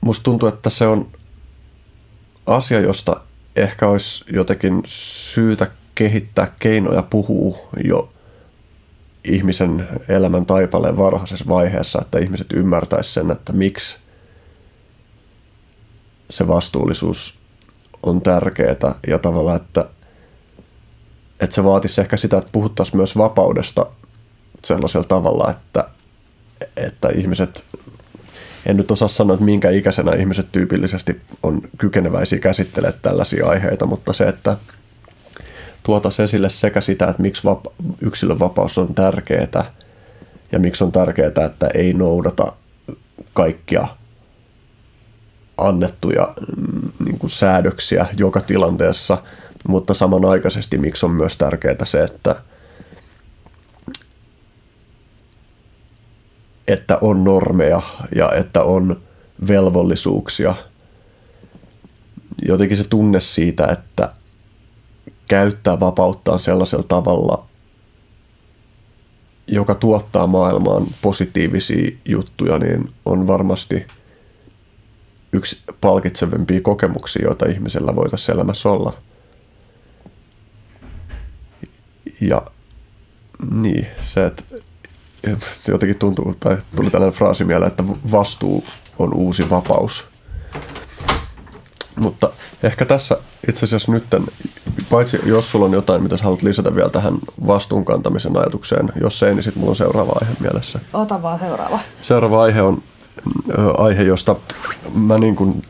Musta 0.00 0.22
tuntuu, 0.22 0.48
että 0.48 0.70
se 0.70 0.86
on 0.86 1.08
asia, 2.46 2.80
josta 2.80 3.20
ehkä 3.56 3.88
olisi 3.88 4.24
jotenkin 4.32 4.82
syytä 4.86 5.70
kehittää 5.94 6.52
keinoja 6.60 7.02
puhuu 7.02 7.68
jo 7.84 8.12
ihmisen 9.24 9.88
elämän 10.08 10.46
taipaleen 10.46 10.96
varhaisessa 10.96 11.44
vaiheessa, 11.48 11.98
että 12.02 12.18
ihmiset 12.18 12.52
ymmärtäisivät 12.52 13.14
sen, 13.14 13.30
että 13.30 13.52
miksi 13.52 13.96
se 16.30 16.48
vastuullisuus 16.48 17.38
on 18.02 18.22
tärkeää 18.22 18.94
ja 19.06 19.18
tavallaan, 19.18 19.56
että, 19.56 19.88
että 21.40 21.54
se 21.54 21.64
vaatisi 21.64 22.00
ehkä 22.00 22.16
sitä, 22.16 22.38
että 22.38 22.50
puhuttaisiin 22.52 22.96
myös 22.96 23.16
vapaudesta 23.16 23.86
sellaisella 24.64 25.06
tavalla, 25.06 25.50
että, 25.50 25.88
että 26.76 27.08
ihmiset, 27.08 27.64
en 28.66 28.76
nyt 28.76 28.90
osaa 28.90 29.08
sanoa, 29.08 29.34
että 29.34 29.44
minkä 29.44 29.70
ikäisenä 29.70 30.12
ihmiset 30.12 30.52
tyypillisesti 30.52 31.20
on 31.42 31.60
kykeneväisiä 31.78 32.38
käsittelemään 32.38 33.00
tällaisia 33.02 33.46
aiheita, 33.46 33.86
mutta 33.86 34.12
se, 34.12 34.24
että 34.24 34.56
tuotaisiin 35.82 36.24
esille 36.24 36.48
sekä 36.48 36.80
sitä, 36.80 37.08
että 37.08 37.22
miksi 37.22 37.44
vapa- 37.44 37.72
yksilön 38.00 38.38
vapaus 38.38 38.78
on 38.78 38.94
tärkeää 38.94 39.72
ja 40.52 40.58
miksi 40.58 40.84
on 40.84 40.92
tärkeää, 40.92 41.46
että 41.46 41.68
ei 41.74 41.92
noudata 41.92 42.52
kaikkia 43.32 43.88
annettuja 45.58 46.34
mm, 46.56 46.92
niin 47.04 47.18
kuin 47.18 47.30
säädöksiä 47.30 48.06
joka 48.16 48.40
tilanteessa, 48.40 49.18
mutta 49.68 49.94
samanaikaisesti 49.94 50.78
miksi 50.78 51.06
on 51.06 51.12
myös 51.12 51.36
tärkeää 51.36 51.84
se, 51.84 52.04
että, 52.04 52.36
että 56.68 56.98
on 57.00 57.24
normeja 57.24 57.82
ja 58.16 58.32
että 58.32 58.62
on 58.62 59.00
velvollisuuksia. 59.48 60.54
Jotenkin 62.48 62.76
se 62.76 62.84
tunne 62.84 63.20
siitä, 63.20 63.66
että 63.66 64.12
käyttää 65.30 65.80
vapauttaan 65.80 66.38
sellaisella 66.38 66.84
tavalla, 66.88 67.44
joka 69.46 69.74
tuottaa 69.74 70.26
maailmaan 70.26 70.86
positiivisia 71.02 71.90
juttuja, 72.04 72.58
niin 72.58 72.92
on 73.04 73.26
varmasti 73.26 73.86
yksi 75.32 75.60
palkitsevimpia 75.80 76.60
kokemuksia, 76.60 77.22
joita 77.24 77.48
ihmisellä 77.48 77.96
voitaisiin 77.96 78.34
elämässä 78.34 78.68
olla. 78.70 78.92
Ja 82.20 82.42
niin, 83.50 83.86
se, 84.00 84.26
että 84.26 84.44
jotenkin 85.68 85.98
tuntuu, 85.98 86.36
tai 86.40 86.58
tuli 86.76 86.90
tällainen 86.90 87.18
fraasi 87.18 87.44
mieleen, 87.44 87.70
että 87.70 87.84
vastuu 87.86 88.64
on 88.98 89.14
uusi 89.14 89.50
vapaus. 89.50 90.04
Mutta 92.00 92.30
ehkä 92.62 92.84
tässä 92.84 93.16
itse 93.48 93.64
asiassa 93.64 93.92
nyt, 93.92 94.04
paitsi 94.90 95.20
jos 95.24 95.50
sulla 95.50 95.64
on 95.64 95.72
jotain, 95.72 96.02
mitä 96.02 96.16
sä 96.16 96.24
haluat 96.24 96.42
lisätä 96.42 96.74
vielä 96.74 96.90
tähän 96.90 97.14
vastuunkantamisen 97.46 98.36
ajatukseen, 98.36 98.92
jos 99.00 99.22
ei, 99.22 99.34
niin 99.34 99.42
sitten 99.42 99.60
mulla 99.60 99.70
on 99.70 99.76
seuraava 99.76 100.12
aihe 100.20 100.32
mielessä. 100.40 100.80
Ota 100.92 101.22
vaan 101.22 101.38
seuraava. 101.38 101.78
Seuraava 102.02 102.42
aihe 102.42 102.62
on 102.62 102.82
ö, 103.58 103.72
aihe, 103.78 104.02
josta 104.02 104.36
mä 104.94 105.18
niin 105.18 105.36
kuin, 105.36 105.62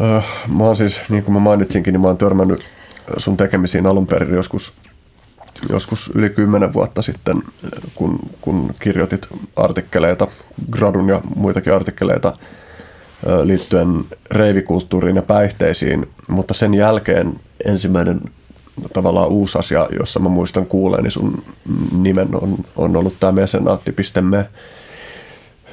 ö, 0.00 0.22
mä 0.48 0.64
oon 0.64 0.76
siis, 0.76 1.00
niin 1.08 1.24
kuin 1.24 1.32
mä 1.32 1.40
mainitsinkin, 1.40 1.92
niin 1.92 2.00
mä 2.00 2.06
oon 2.06 2.18
törmännyt 2.18 2.64
sun 3.16 3.36
tekemisiin 3.36 3.86
alun 3.86 4.06
perin 4.06 4.34
joskus, 4.34 4.72
joskus 5.68 6.10
yli 6.14 6.30
kymmenen 6.30 6.72
vuotta 6.72 7.02
sitten, 7.02 7.42
kun, 7.94 8.18
kun 8.40 8.74
kirjoitit 8.80 9.26
artikkeleita, 9.56 10.26
gradun 10.70 11.08
ja 11.08 11.20
muitakin 11.36 11.74
artikkeleita 11.74 12.32
liittyen 13.44 14.04
reivikulttuuriin 14.30 15.16
ja 15.16 15.22
päihteisiin, 15.22 16.10
mutta 16.28 16.54
sen 16.54 16.74
jälkeen 16.74 17.40
ensimmäinen 17.64 18.20
tavallaan 18.92 19.28
uusi 19.28 19.58
asia, 19.58 19.88
jossa 19.98 20.20
mä 20.20 20.28
muistan 20.28 20.66
kuuleeni 20.66 21.10
sun 21.10 21.42
nimen 21.92 22.28
on, 22.34 22.58
on 22.76 22.96
ollut 22.96 23.14
tämä 23.20 23.32
mesenaatti.me. 23.32 24.48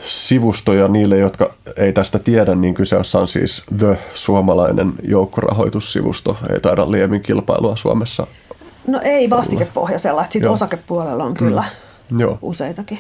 sivustoja 0.08 0.88
niille, 0.88 1.18
jotka 1.18 1.54
ei 1.78 1.94
tästä 1.94 2.20
tiedä, 2.20 2.56
niin 2.56 2.74
kyseessä 2.74 3.20
on 3.20 3.28
siis 3.28 3.64
The 3.78 3.98
suomalainen 4.14 4.94
joukkorahoitussivusto. 5.04 6.38
Ei 6.54 6.60
taida 6.60 6.92
liemin 6.92 7.22
kilpailua 7.22 7.76
Suomessa. 7.76 8.28
No 8.88 9.02
ei 9.04 9.30
vastikepohjaisella, 9.30 10.22
että 10.22 10.34
sitten 10.34 10.52
osakepuolella 10.52 11.24
on 11.24 11.34
kyllä 11.34 11.64
Mm. 12.12 12.20
Joo. 12.20 12.38
useitakin. 12.42 13.00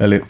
Eli 0.00 0.20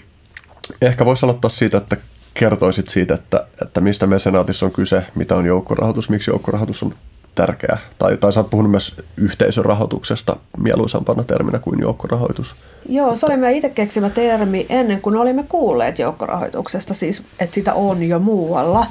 ehkä 0.82 1.04
voisi 1.04 1.26
aloittaa 1.26 1.48
siitä, 1.48 1.78
että 1.78 1.96
kertoisit 2.34 2.88
siitä, 2.88 3.14
että, 3.14 3.46
että 3.62 3.80
mistä 3.80 4.06
mesenaatissa 4.06 4.66
on 4.66 4.72
kyse, 4.72 5.02
mitä 5.14 5.36
on 5.36 5.46
joukkorahoitus, 5.46 6.10
miksi 6.10 6.30
joukkorahoitus 6.30 6.82
on 6.82 6.94
tärkeää. 7.34 7.78
Tai, 7.98 8.16
tai 8.16 8.32
sä 8.32 8.40
oot 8.40 8.50
puhunut 8.50 8.70
myös 8.70 8.96
yhteisörahoituksesta 9.16 10.36
mieluisampana 10.58 11.24
terminä 11.24 11.58
kuin 11.58 11.80
joukkorahoitus. 11.80 12.56
Joo, 12.88 13.14
se 13.14 13.26
oli 13.26 13.36
meidän 13.36 13.56
itse 13.56 13.70
keksimä 13.70 14.10
termi 14.10 14.66
ennen 14.68 15.00
kuin 15.00 15.16
olimme 15.16 15.42
kuulleet 15.42 15.98
joukkorahoituksesta, 15.98 16.94
siis 16.94 17.22
että 17.40 17.54
sitä 17.54 17.74
on 17.74 18.02
jo 18.02 18.18
muualla. 18.18 18.86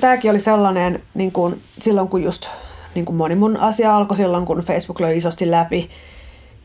Tämäkin 0.00 0.30
oli 0.30 0.40
sellainen, 0.40 1.02
niin 1.14 1.32
kuin, 1.32 1.60
silloin 1.72 2.08
kun 2.08 2.22
just 2.22 2.48
niin 2.94 3.04
kuin 3.04 3.16
moni 3.16 3.34
mun 3.34 3.56
asia 3.56 3.96
alkoi 3.96 4.16
silloin, 4.16 4.44
kun 4.44 4.58
Facebook 4.58 5.00
löi 5.00 5.16
isosti 5.16 5.50
läpi, 5.50 5.90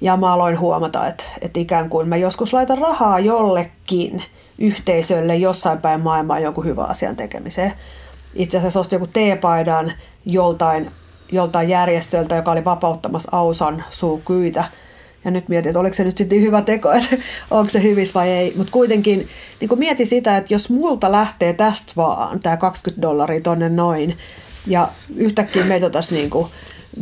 ja 0.01 0.17
mä 0.17 0.33
aloin 0.33 0.59
huomata, 0.59 1.07
että, 1.07 1.23
että 1.41 1.59
ikään 1.59 1.89
kuin 1.89 2.07
mä 2.07 2.17
joskus 2.17 2.53
laitan 2.53 2.77
rahaa 2.77 3.19
jollekin 3.19 4.23
yhteisölle 4.59 5.35
jossain 5.35 5.77
päin 5.77 6.01
maailmaa 6.01 6.39
jonkun 6.39 6.65
hyvän 6.65 6.89
asian 6.89 7.15
tekemiseen. 7.15 7.73
Itse 8.33 8.57
asiassa 8.57 8.79
ostin 8.79 8.95
joku 8.97 9.07
teepaidan 9.07 9.93
joltain, 10.25 10.91
joltain 11.31 11.69
järjestöltä, 11.69 12.35
joka 12.35 12.51
oli 12.51 12.65
vapauttamassa 12.65 13.29
Ausan 13.31 13.83
suukyitä. 13.91 14.63
Ja 15.25 15.31
nyt 15.31 15.49
mietin, 15.49 15.69
että 15.69 15.79
oliko 15.79 15.95
se 15.95 16.03
nyt 16.03 16.17
sitten 16.17 16.41
hyvä 16.41 16.61
teko, 16.61 16.91
että 16.91 17.17
onko 17.51 17.69
se 17.69 17.83
hyvis 17.83 18.15
vai 18.15 18.29
ei. 18.29 18.53
Mutta 18.57 18.71
kuitenkin 18.71 19.29
niin 19.59 19.69
kun 19.69 19.79
mietin 19.79 20.07
sitä, 20.07 20.37
että 20.37 20.53
jos 20.53 20.69
multa 20.69 21.11
lähtee 21.11 21.53
tästä 21.53 21.93
vaan 21.95 22.39
tämä 22.39 22.57
20 22.57 23.01
dollaria 23.01 23.41
tonne 23.41 23.69
noin, 23.69 24.17
ja 24.67 24.87
yhtäkkiä 25.15 25.65
meitä 25.65 25.89
tässä 25.89 26.15
niin 26.15 26.29
kuin 26.29 26.47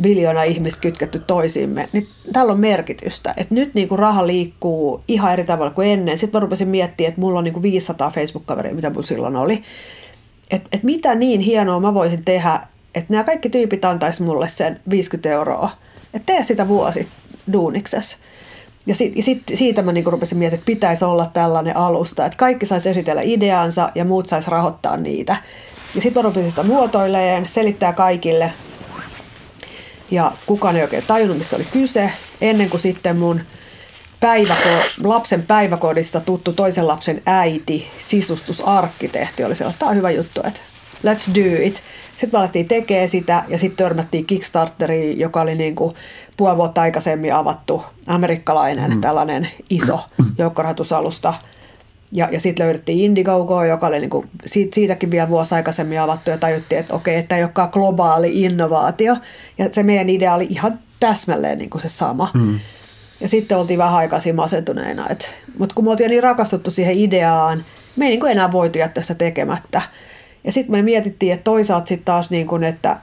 biljoona 0.00 0.42
ihmistä 0.42 0.80
kytketty 0.80 1.18
toisiimme, 1.18 1.88
niin 1.92 2.08
tällä 2.32 2.52
on 2.52 2.60
merkitystä. 2.60 3.34
Että 3.36 3.54
nyt 3.54 3.74
niin 3.74 3.88
kuin 3.88 3.98
raha 3.98 4.26
liikkuu 4.26 5.02
ihan 5.08 5.32
eri 5.32 5.44
tavalla 5.44 5.70
kuin 5.70 5.88
ennen. 5.88 6.18
Sitten 6.18 6.38
mä 6.38 6.42
rupesin 6.42 6.68
miettimään, 6.68 7.08
että 7.08 7.20
mulla 7.20 7.38
on 7.38 7.44
niin 7.44 7.52
kuin 7.52 7.62
500 7.62 8.10
Facebook-kaveria, 8.10 8.74
mitä 8.74 8.90
mulla 8.90 9.02
silloin 9.02 9.36
oli. 9.36 9.62
Että 10.50 10.68
et 10.72 10.82
mitä 10.82 11.14
niin 11.14 11.40
hienoa 11.40 11.80
mä 11.80 11.94
voisin 11.94 12.24
tehdä, 12.24 12.60
että 12.94 13.12
nämä 13.12 13.24
kaikki 13.24 13.50
tyypit 13.50 13.84
antaisi 13.84 14.22
mulle 14.22 14.48
sen 14.48 14.80
50 14.90 15.30
euroa. 15.30 15.70
Että 16.14 16.32
tee 16.32 16.42
sitä 16.42 16.68
vuosi 16.68 17.08
duuniksessa. 17.52 18.18
Ja, 18.86 18.94
sit, 18.94 19.16
ja 19.16 19.22
sit, 19.22 19.42
siitä 19.54 19.82
mä 19.82 19.92
niinku 19.92 20.10
rupesin 20.10 20.38
miettimään, 20.38 20.60
että 20.60 20.66
pitäisi 20.66 21.04
olla 21.04 21.30
tällainen 21.32 21.76
alusta, 21.76 22.26
että 22.26 22.38
kaikki 22.38 22.66
saisi 22.66 22.88
esitellä 22.88 23.22
ideansa 23.22 23.90
ja 23.94 24.04
muut 24.04 24.26
saisi 24.26 24.50
rahoittaa 24.50 24.96
niitä. 24.96 25.36
Ja 25.94 26.00
sitten 26.00 26.22
mä 26.22 26.28
rupesin 26.28 26.50
sitä 26.50 26.62
muotoileen, 26.62 27.48
selittää 27.48 27.92
kaikille. 27.92 28.52
Ja 30.14 30.32
kukaan 30.46 30.76
ei 30.76 30.82
oikein 30.82 31.04
tajunnut, 31.06 31.38
mistä 31.38 31.56
oli 31.56 31.66
kyse, 31.72 32.10
ennen 32.40 32.70
kuin 32.70 32.80
sitten 32.80 33.16
mun 33.16 33.40
päiväko, 34.20 34.68
lapsen 35.04 35.42
päiväkodista 35.42 36.20
tuttu 36.20 36.52
toisen 36.52 36.86
lapsen 36.86 37.22
äiti, 37.26 37.86
sisustusarkkitehti, 37.98 39.44
oli 39.44 39.56
se, 39.56 39.64
että 39.64 39.78
tämä 39.78 39.90
on 39.90 39.96
hyvä 39.96 40.10
juttu, 40.10 40.40
että 40.44 40.60
let's 41.06 41.34
do 41.34 41.62
it. 41.62 41.82
Sitten 42.10 42.30
me 42.32 42.38
alettiin 42.38 42.68
tekemään 42.68 43.08
sitä 43.08 43.44
ja 43.48 43.58
sitten 43.58 43.76
törmättiin 43.76 44.26
Kickstarteriin, 44.26 45.18
joka 45.18 45.40
oli 45.40 45.54
niin 45.54 45.74
kuin 45.74 45.94
puoli 46.36 46.56
vuotta 46.56 46.82
aikaisemmin 46.82 47.34
avattu 47.34 47.84
amerikkalainen 48.06 48.90
mm. 48.90 49.00
tällainen 49.00 49.48
iso 49.70 50.00
joukkorahoitusalusta. 50.38 51.34
Ja, 52.14 52.28
ja 52.32 52.40
sitten 52.40 52.66
löydettiin 52.66 52.98
Indiegogo, 52.98 53.64
joka 53.64 53.86
oli 53.86 54.00
niinku, 54.00 54.24
siitä, 54.46 54.74
siitäkin 54.74 55.10
vielä 55.10 55.28
vuosi 55.28 55.54
aikaisemmin 55.54 56.00
avattu 56.00 56.30
ja 56.30 56.38
tajuttiin, 56.38 56.78
että 56.78 56.94
okei, 56.94 57.16
että 57.16 57.36
ei 57.36 57.42
olekaan 57.42 57.68
globaali 57.72 58.42
innovaatio. 58.42 59.16
Ja 59.58 59.68
se 59.72 59.82
meidän 59.82 60.08
idea 60.08 60.34
oli 60.34 60.46
ihan 60.50 60.78
täsmälleen 61.00 61.58
niinku 61.58 61.78
se 61.78 61.88
sama. 61.88 62.30
Mm. 62.34 62.60
Ja 63.20 63.28
sitten 63.28 63.58
oltiin 63.58 63.78
vähän 63.78 63.94
aikaisin 63.94 64.34
masentuneina. 64.34 65.08
Mutta 65.58 65.74
kun 65.74 65.84
me 65.84 65.90
oltiin 65.90 66.10
niin 66.10 66.22
rakastuttu 66.22 66.70
siihen 66.70 66.98
ideaan, 66.98 67.64
me 67.96 68.04
ei 68.04 68.10
niinku 68.10 68.26
enää 68.26 68.52
voitu 68.52 68.78
jättää 68.78 69.02
sitä 69.02 69.14
tekemättä. 69.14 69.82
Ja 70.44 70.52
sitten 70.52 70.72
me 70.72 70.82
mietittiin, 70.82 71.32
että 71.32 71.44
toisaalta 71.44 71.86
sitten 71.86 72.04
taas, 72.04 72.30
niin 72.30 72.46
kuin, 72.46 72.64
että, 72.64 72.96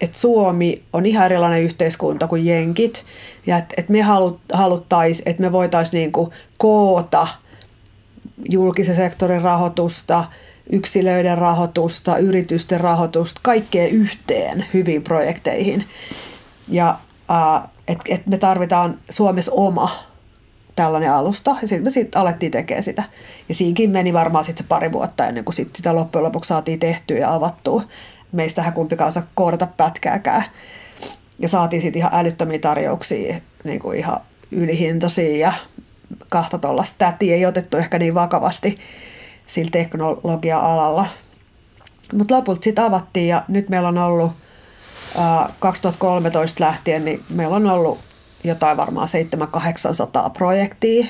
että 0.00 0.18
Suomi 0.18 0.82
on 0.92 1.06
ihan 1.06 1.24
erilainen 1.26 1.62
yhteiskunta 1.62 2.26
kuin 2.26 2.46
Jenkit. 2.46 3.04
Ja 3.46 3.56
että, 3.56 3.74
että 3.78 3.92
me 3.92 4.02
halut, 4.02 4.40
haluttaisiin, 4.52 5.28
että 5.28 5.42
me 5.42 5.52
voitaisiin 5.52 5.98
niin 5.98 6.12
kuin 6.12 6.30
koota 6.58 7.26
julkisen 8.50 8.94
sektorin 8.94 9.42
rahoitusta, 9.42 10.24
yksilöiden 10.72 11.38
rahoitusta, 11.38 12.18
yritysten 12.18 12.80
rahoitusta, 12.80 13.40
kaikkea 13.42 13.86
yhteen 13.88 14.66
hyviin 14.74 15.02
projekteihin. 15.02 15.84
Ja 16.68 16.98
että 17.88 18.04
et 18.08 18.26
me 18.26 18.38
tarvitaan 18.38 18.98
Suomessa 19.10 19.52
oma 19.54 19.90
tällainen 20.76 21.12
alusta, 21.12 21.56
ja 21.62 21.68
sitten 21.68 21.84
me 21.84 21.90
sitten 21.90 22.20
alettiin 22.20 22.52
tekemään 22.52 22.82
sitä. 22.82 23.04
Ja 23.48 23.54
siinkin 23.54 23.90
meni 23.90 24.12
varmaan 24.12 24.44
sitten 24.44 24.64
se 24.64 24.68
pari 24.68 24.92
vuotta 24.92 25.26
ennen 25.26 25.44
kuin 25.44 25.54
sit 25.54 25.76
sitä 25.76 25.94
loppujen 25.94 26.24
lopuksi 26.24 26.48
saatiin 26.48 26.78
tehtyä 26.78 27.18
ja 27.18 27.34
avattua. 27.34 27.82
Meistähän 28.32 28.72
kumpikaan 28.72 29.08
osaa 29.08 29.26
koodata 29.34 29.66
pätkääkään. 29.66 30.44
Ja 31.38 31.48
saatiin 31.48 31.82
sitten 31.82 32.00
ihan 32.00 32.14
älyttömiä 32.14 32.58
tarjouksia, 32.58 33.36
niin 33.64 33.80
kuin 33.80 33.98
ihan 33.98 34.20
ylihintaisia 34.50 35.36
ja 35.36 35.52
kahta 36.28 36.58
tuollaista 36.58 36.94
tätiä 36.98 37.34
ei 37.34 37.46
otettu 37.46 37.76
ehkä 37.76 37.98
niin 37.98 38.14
vakavasti 38.14 38.78
sillä 39.46 39.70
teknologia-alalla. 39.70 41.06
Mutta 42.12 42.34
lopulta 42.34 42.64
sitten 42.64 42.84
avattiin 42.84 43.28
ja 43.28 43.44
nyt 43.48 43.68
meillä 43.68 43.88
on 43.88 43.98
ollut 43.98 44.32
ää, 45.18 45.52
2013 45.58 46.64
lähtien, 46.64 47.04
niin 47.04 47.24
meillä 47.30 47.56
on 47.56 47.66
ollut 47.66 47.98
jotain 48.44 48.76
varmaan 48.76 49.08
700-800 50.26 50.30
projektia, 50.30 51.06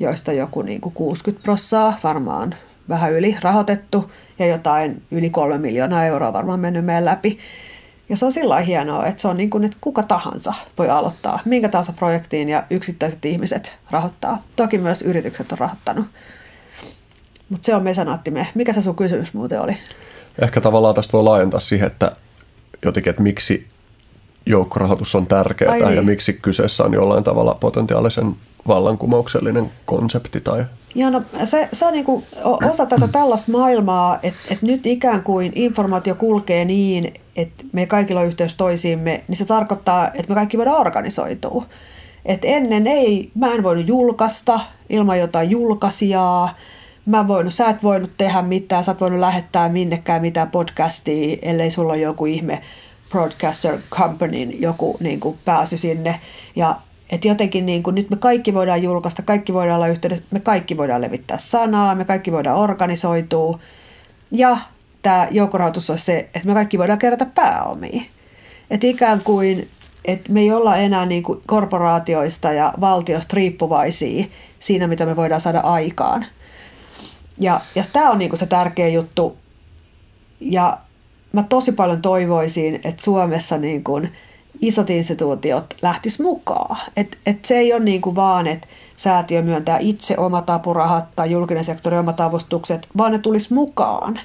joista 0.00 0.32
joku 0.32 0.62
niin 0.62 0.80
kuin 0.80 0.92
60 0.92 1.44
prossaa 1.44 1.98
varmaan 2.04 2.54
vähän 2.88 3.12
yli 3.12 3.36
rahoitettu 3.40 4.10
ja 4.38 4.46
jotain 4.46 5.02
yli 5.10 5.30
kolme 5.30 5.58
miljoonaa 5.58 6.04
euroa 6.04 6.32
varmaan 6.32 6.60
mennyt 6.60 6.84
meidän 6.84 7.04
läpi. 7.04 7.38
Ja 8.08 8.16
se 8.16 8.24
on 8.24 8.32
sillä 8.32 8.60
hienoa, 8.60 9.06
että 9.06 9.22
se 9.22 9.28
on 9.28 9.36
niin 9.36 9.50
kuin, 9.50 9.64
että 9.64 9.76
kuka 9.80 10.02
tahansa 10.02 10.54
voi 10.78 10.88
aloittaa 10.88 11.40
minkä 11.44 11.68
tahansa 11.68 11.92
projektiin 11.92 12.48
ja 12.48 12.64
yksittäiset 12.70 13.24
ihmiset 13.24 13.72
rahoittaa. 13.90 14.38
Toki 14.56 14.78
myös 14.78 15.02
yritykset 15.02 15.52
on 15.52 15.58
rahoittanut. 15.58 16.06
Mutta 17.48 17.66
se 17.66 17.74
on 17.74 17.82
mesanaattimme. 17.82 18.48
Mikä 18.54 18.72
se 18.72 18.82
sun 18.82 18.96
kysymys 18.96 19.34
muuten 19.34 19.60
oli? 19.60 19.76
Ehkä 20.42 20.60
tavallaan 20.60 20.94
tästä 20.94 21.12
voi 21.12 21.24
laajentaa 21.24 21.60
siihen, 21.60 21.86
että 21.86 22.12
jotenkin, 22.84 23.10
että 23.10 23.22
miksi 23.22 23.66
joukkorahoitus 24.46 25.14
on 25.14 25.26
tärkeää 25.26 25.72
Ai 25.72 25.80
niin. 25.80 25.96
ja 25.96 26.02
miksi 26.02 26.32
kyseessä 26.32 26.84
on 26.84 26.94
jollain 26.94 27.24
tavalla 27.24 27.54
potentiaalisen 27.60 28.36
vallankumouksellinen 28.68 29.72
konsepti 29.84 30.40
tai 30.40 30.64
Joo, 30.94 31.10
no, 31.10 31.22
se, 31.44 31.86
on 31.86 31.92
niinku 31.92 32.24
osa 32.70 32.86
tätä 32.86 33.08
tällaista 33.08 33.52
maailmaa, 33.52 34.18
että, 34.22 34.40
että 34.50 34.66
nyt 34.66 34.86
ikään 34.86 35.22
kuin 35.22 35.52
informaatio 35.54 36.14
kulkee 36.14 36.64
niin, 36.64 37.14
että 37.36 37.64
me 37.72 37.86
kaikilla 37.86 38.20
on 38.20 38.26
yhteys 38.26 38.54
toisiimme, 38.54 39.24
niin 39.28 39.36
se 39.36 39.44
tarkoittaa, 39.44 40.06
että 40.06 40.28
me 40.28 40.34
kaikki 40.34 40.58
voidaan 40.58 40.80
organisoitua. 40.80 41.66
Et 42.24 42.40
ennen 42.44 42.86
ei, 42.86 43.30
mä 43.34 43.52
en 43.52 43.62
voinut 43.62 43.88
julkaista 43.88 44.60
ilman 44.90 45.18
jotain 45.18 45.50
julkaisijaa, 45.50 46.56
mä 47.06 47.20
en 47.20 47.28
voinut, 47.28 47.54
sä 47.54 47.68
et 47.68 47.82
voinut 47.82 48.10
tehdä 48.16 48.42
mitään, 48.42 48.84
sä 48.84 48.92
et 48.92 49.00
voinut 49.00 49.20
lähettää 49.20 49.68
minnekään 49.68 50.22
mitään 50.22 50.50
podcastia, 50.50 51.36
ellei 51.42 51.70
sulla 51.70 51.92
ole 51.92 52.02
joku 52.02 52.26
ihme 52.26 52.62
broadcaster 53.10 53.78
companyn 53.90 54.60
joku 54.60 54.96
niin 55.00 55.20
kuin 55.20 55.38
pääsy 55.44 55.76
sinne. 55.76 56.20
Ja 56.56 56.76
et 57.14 57.24
jotenkin 57.24 57.66
niin 57.66 57.82
kuin, 57.82 57.94
nyt 57.94 58.10
me 58.10 58.16
kaikki 58.16 58.54
voidaan 58.54 58.82
julkaista, 58.82 59.22
kaikki 59.22 59.54
voidaan 59.54 59.76
olla 59.76 59.88
yhteydessä, 59.88 60.24
me 60.30 60.40
kaikki 60.40 60.76
voidaan 60.76 61.00
levittää 61.00 61.38
sanaa, 61.38 61.94
me 61.94 62.04
kaikki 62.04 62.32
voidaan 62.32 62.58
organisoitua. 62.58 63.58
Ja 64.30 64.58
tämä 65.02 65.28
joukkorahoitus 65.30 65.90
on 65.90 65.98
se, 65.98 66.18
että 66.18 66.48
me 66.48 66.54
kaikki 66.54 66.78
voidaan 66.78 66.98
kerätä 66.98 67.26
pääomia. 67.26 68.02
Että 68.70 68.86
ikään 68.86 69.20
kuin, 69.20 69.68
että 70.04 70.32
me 70.32 70.40
ei 70.40 70.52
olla 70.52 70.76
enää 70.76 71.06
niin 71.06 71.22
kuin 71.22 71.40
korporaatioista 71.46 72.52
ja 72.52 72.74
valtiosta 72.80 73.36
riippuvaisia 73.36 74.24
siinä, 74.60 74.86
mitä 74.86 75.06
me 75.06 75.16
voidaan 75.16 75.40
saada 75.40 75.60
aikaan. 75.60 76.26
Ja, 77.38 77.60
ja 77.74 77.84
tämä 77.92 78.10
on 78.10 78.18
niin 78.18 78.28
kuin 78.28 78.38
se 78.38 78.46
tärkeä 78.46 78.88
juttu. 78.88 79.36
Ja 80.40 80.78
mä 81.32 81.42
tosi 81.42 81.72
paljon 81.72 82.02
toivoisin, 82.02 82.74
että 82.74 83.02
Suomessa 83.04 83.58
niin 83.58 83.84
kuin 83.84 84.12
isot 84.60 84.90
instituutiot 84.90 85.74
lähtis 85.82 86.20
mukaan. 86.20 86.76
Et, 86.96 87.18
et 87.26 87.44
se 87.44 87.58
ei 87.58 87.72
ole 87.72 87.84
niin 87.84 88.00
kuin 88.00 88.16
vaan, 88.16 88.46
että 88.46 88.68
säätiö 88.96 89.42
myöntää 89.42 89.78
itse 89.78 90.18
omat 90.18 90.50
apurahat 90.50 91.04
tai 91.16 91.30
julkinen 91.30 91.64
sektori 91.64 91.98
omat 91.98 92.20
avustukset, 92.20 92.88
vaan 92.96 93.12
ne 93.12 93.18
tulisi 93.18 93.54
mukaan 93.54 94.20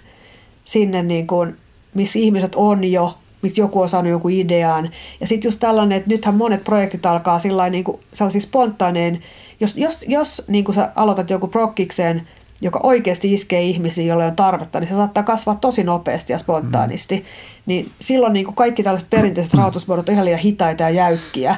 sinne, 0.64 1.04
niin 1.04 1.28
kuin, 1.28 1.58
missä 1.94 2.20
ihmiset 2.20 2.56
on 2.56 2.84
jo 2.84 3.18
miksi 3.42 3.62
joku 3.62 3.82
on 3.82 3.90
saanut 3.90 4.12
joku 4.12 4.30
idean. 4.30 4.90
Ja 5.20 5.28
sitten 5.28 5.48
just 5.48 5.60
tällainen, 5.60 5.98
että 5.98 6.10
nythän 6.10 6.36
monet 6.36 6.64
projektit 6.64 7.06
alkaa 7.06 7.40
sillä 7.40 7.70
niin 7.70 7.84
kuin 7.84 8.00
sellaisia 8.14 8.42
spontaaneen, 8.42 9.20
jos, 9.60 9.78
jos, 9.78 10.06
jos 10.08 10.44
niin 10.48 10.66
kuin 10.66 10.76
sä 10.76 10.92
aloitat 10.96 11.30
joku 11.30 11.48
prokkikseen, 11.48 12.28
joka 12.62 12.80
oikeasti 12.84 13.34
iskee 13.34 13.62
ihmisiin, 13.62 14.08
joille 14.08 14.26
on 14.26 14.36
tarvetta, 14.36 14.80
niin 14.80 14.88
se 14.88 14.94
saattaa 14.94 15.24
kasvaa 15.24 15.56
tosi 15.56 15.84
nopeasti 15.84 16.34
ja 16.34 16.40
spontaanisti. 16.40 17.16
Mm. 17.16 17.24
Niin 17.66 17.92
silloin 18.00 18.34
niin 18.34 18.46
kuin 18.46 18.56
kaikki 18.56 18.84
tällaiset 18.84 19.10
perinteiset 19.10 19.54
rahoitusmuodot 19.54 20.10
on 20.10 20.14
ihan 20.14 20.26
liian 20.26 20.40
hitaita 20.40 20.84
ja 20.84 20.90
jäykkiä. 20.90 21.56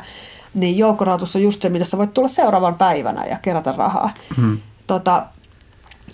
Niin 0.53 0.77
joukkorahoitus 0.77 1.35
on 1.35 1.41
just 1.41 1.61
se, 1.61 1.69
mitä 1.69 1.85
sä 1.85 1.97
voit 1.97 2.13
tulla 2.13 2.27
seuraavan 2.27 2.75
päivänä 2.75 3.25
ja 3.25 3.37
kerätä 3.41 3.71
rahaa. 3.71 4.13
Mm. 4.37 4.57
Tota, 4.87 5.25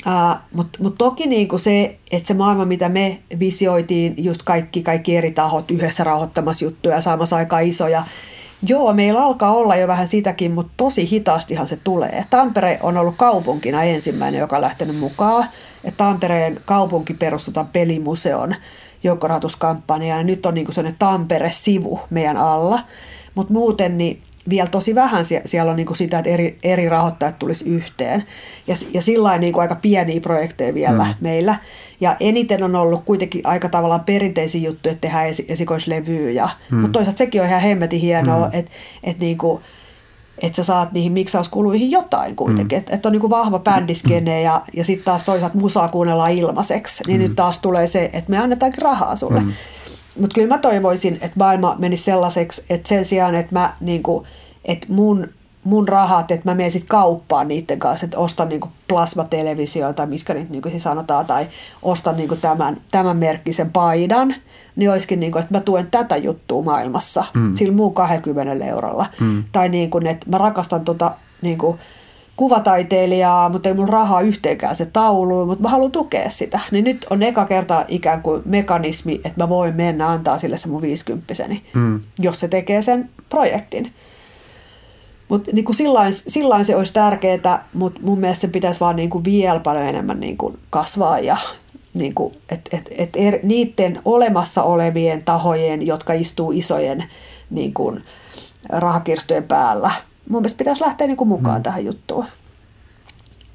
Uh, 0.06 0.40
Mutta 0.54 0.80
mut 0.84 0.98
toki 0.98 1.28
niinku 1.28 1.58
se, 1.58 1.98
että 2.12 2.28
se 2.28 2.34
maailma, 2.34 2.66
mitä 2.66 2.90
me 2.90 3.20
visioitiin, 3.40 4.14
just 4.18 4.44
kaikki, 4.44 4.84
kaikki 4.84 5.16
eri 5.16 5.32
tahot 5.32 5.72
yhdessä 5.72 6.04
rahoittamassa 6.04 6.66
juttuja 6.66 6.96
ja 6.96 7.02
saamassa 7.02 7.36
aika 7.36 7.60
isoja, 7.60 8.04
Joo, 8.62 8.94
meillä 8.94 9.24
alkaa 9.24 9.56
olla 9.56 9.76
jo 9.76 9.88
vähän 9.88 10.08
sitäkin, 10.08 10.52
mutta 10.52 10.74
tosi 10.78 11.12
hitaastihan 11.12 11.68
se 11.68 11.78
tulee. 11.84 12.26
Tampere 12.30 12.80
on 12.84 12.98
ollut 12.98 13.16
kaupunkina 13.18 13.84
ensimmäinen, 13.84 14.40
joka 14.40 14.56
on 14.56 14.62
lähtenyt 14.62 15.00
mukaan. 15.00 15.50
Et 15.84 15.98
Tampereen 15.98 16.62
kaupunki 16.66 17.14
perustutaan 17.14 17.68
pelimuseon 17.68 18.56
joukkorahoituskampanja 19.04 20.18
ja 20.18 20.24
nyt 20.24 20.46
on 20.46 20.54
niinku 20.54 20.72
sellainen 20.72 21.00
Tampere-sivu 21.00 22.00
meidän 22.10 22.38
alla. 22.38 22.80
Mutta 23.36 23.54
muuten 23.54 23.98
niin 23.98 24.22
vielä 24.50 24.70
tosi 24.70 24.96
vähän 24.96 25.26
siellä 25.46 25.70
on 25.70 25.76
niin 25.76 25.86
kuin 25.86 25.98
sitä, 25.98 26.20
että 26.20 26.30
eri, 26.30 26.58
eri 26.64 26.90
rahoittajat 26.90 27.40
tulisi 27.40 27.70
yhteen. 27.70 28.24
Ja, 28.68 28.76
ja 28.94 29.02
sillä 29.02 29.38
niin 29.38 29.54
kuin 29.54 29.62
aika 29.62 29.76
pieniä 29.76 30.22
projekteja 30.22 30.74
vielä 30.74 31.04
mm. 31.04 31.14
meillä. 31.20 31.56
Ja 32.02 32.16
eniten 32.20 32.64
on 32.64 32.76
ollut 32.76 33.04
kuitenkin 33.06 33.42
aika 33.44 33.70
tavallaan 33.70 34.04
perinteisiä 34.04 34.62
juttuja, 34.62 34.92
että 34.92 35.02
tehdään 35.02 35.28
esi- 35.28 35.46
esikoislevyjä. 35.50 36.50
Mm. 36.72 36.78
Mutta 36.78 36.94
toisaalta 36.94 37.18
sekin 37.18 37.42
on 37.42 37.48
ihan 37.48 37.62
hemmetin 37.62 38.00
hienoa, 38.00 38.48
mm. 38.48 38.54
että 38.54 38.72
et 39.04 39.20
niin 39.20 39.38
kuin, 39.38 39.62
että 40.42 40.56
sä 40.56 40.64
saat 40.64 40.92
niihin 40.92 41.12
miksauskuluihin 41.12 41.92
jotain 41.92 42.36
kuitenkin. 42.36 42.78
Mm. 42.78 42.80
Että 42.80 42.96
et 42.96 43.06
on 43.06 43.12
niinku 43.12 43.30
vahva 43.30 43.60
bändiskene 43.60 44.42
ja, 44.42 44.62
ja 44.74 44.86
sitten 44.86 45.06
taas 45.06 45.24
toisaalta 45.24 45.58
musaa 45.58 45.88
kuunnellaan 45.88 46.32
ilmaiseksi. 46.32 47.04
Niin 47.08 47.22
mm. 47.22 47.24
nyt 47.24 47.36
taas 47.36 47.60
tulee 47.60 47.88
se, 47.88 48.10
että 48.14 48.32
me 48.32 48.38
annetaankin 48.38 48.82
rahaa 48.82 49.16
sulle. 49.16 49.40
Mm. 49.40 49.54
Mutta 50.20 50.34
kyllä 50.34 50.48
mä 50.48 50.58
toivoisin, 50.58 51.14
että 51.14 51.40
maailma 51.40 51.76
menisi 51.80 52.04
sellaiseksi, 52.04 52.66
että 52.70 52.90
sen 52.90 53.06
sijaan, 53.06 53.36
että 53.36 53.56
mä 53.56 53.74
niinku, 53.80 54.28
että 54.66 54.88
mun, 54.90 55.28
mun 55.64 55.88
rahat, 55.88 56.32
että 56.32 56.50
mä 56.50 56.56
menen 56.56 56.72
sitten 56.72 56.88
kauppaan 56.88 57.48
niiden 57.48 57.80
kanssa, 57.80 58.06
että 58.06 58.18
ostan 58.18 58.50
niinku 58.50 58.70
plasmatelevisio 58.88 59.94
tai 59.94 60.08
miskä 60.08 60.34
nyt 60.34 60.50
niinku 60.50 60.70
sanotaan, 60.78 61.26
tai 61.26 61.48
ostan 61.82 62.18
niinku 62.18 62.36
tämän, 62.36 62.78
tämän 62.92 63.18
merkkisen 63.18 63.72
paidan, 63.72 64.36
niin 64.76 64.92
olisikin, 64.92 65.20
niinku, 65.20 65.38
että 65.38 65.54
mä 65.54 65.60
tuen 65.60 65.88
tätä 65.92 66.18
juttua 66.18 66.64
maailmassa 66.64 67.26
mm. 67.34 67.56
sillä 67.56 67.74
muun 67.74 67.94
20 67.94 68.66
eurolla. 68.66 69.06
Mm. 69.20 69.44
Tai 69.52 69.70
niinku, 69.70 69.98
että 69.98 70.30
mä 70.30 70.38
rakastan 70.38 70.86
tota, 70.86 71.12
niinku, 71.42 71.80
kuvataiteilijaa, 72.38 73.50
mutta 73.50 73.70
ei 73.70 73.76
mulla 73.76 73.92
rahaa 73.92 74.22
yhteenkään 74.22 74.76
se 74.76 74.86
taulu, 74.86 75.46
mutta 75.46 75.62
mä 75.62 75.70
haluan 75.70 75.92
tukea 75.92 76.30
sitä. 76.30 76.60
Niin 76.72 76.84
nyt 76.84 77.06
on 77.10 77.24
eka 77.24 77.46
kerta 77.46 77.86
ikään 77.88 78.22
kuin 78.22 78.42
mekanismi, 78.46 79.14
että 79.16 79.44
mä 79.44 79.50
voin 79.50 79.76
mennä 79.76 80.10
antaa 80.10 80.38
sille 80.38 80.58
se 80.58 80.68
mun 80.68 80.82
viisikymppiseni, 80.82 81.64
mm. 81.74 82.00
jos 82.20 82.40
se 82.40 82.48
tekee 82.48 82.82
sen 82.82 83.10
projektin. 83.30 83.92
Mutta 85.30 85.52
niin 85.54 85.76
sillain, 85.76 86.14
sillain 86.14 86.66
se 86.66 86.76
olisi 86.76 86.94
tärkeää, 86.94 87.66
mutta 87.74 88.00
mun 88.04 88.20
mielestä 88.20 88.42
se 88.42 88.48
pitäisi 88.48 88.80
vaan 88.80 88.96
niin 88.96 89.10
kuin 89.10 89.24
vielä 89.24 89.60
paljon 89.60 89.86
enemmän 89.86 90.20
niin 90.20 90.38
kuin 90.38 90.58
kasvaa 90.70 91.20
ja 91.20 91.38
niin 91.94 92.16
kuin, 92.16 92.34
et, 92.50 92.70
et, 92.72 92.90
et 92.98 93.10
er, 93.16 93.40
niiden 93.44 94.02
olemassa 94.06 94.64
olevien 94.64 95.24
tahojen, 95.24 95.88
jotka 95.88 96.14
istuu 96.14 96.52
isojen 96.52 97.04
niin 97.50 97.74
kuin, 97.74 98.04
rahakirstojen 98.70 99.44
päällä, 99.44 99.92
mun 100.30 100.42
mielestä 100.42 100.58
pitäisi 100.58 100.82
lähteä 100.82 101.08
niin 101.08 101.18
kuin 101.18 101.28
mukaan 101.28 101.60
mm. 101.60 101.64
tähän 101.64 101.86
juttuun. 101.86 102.26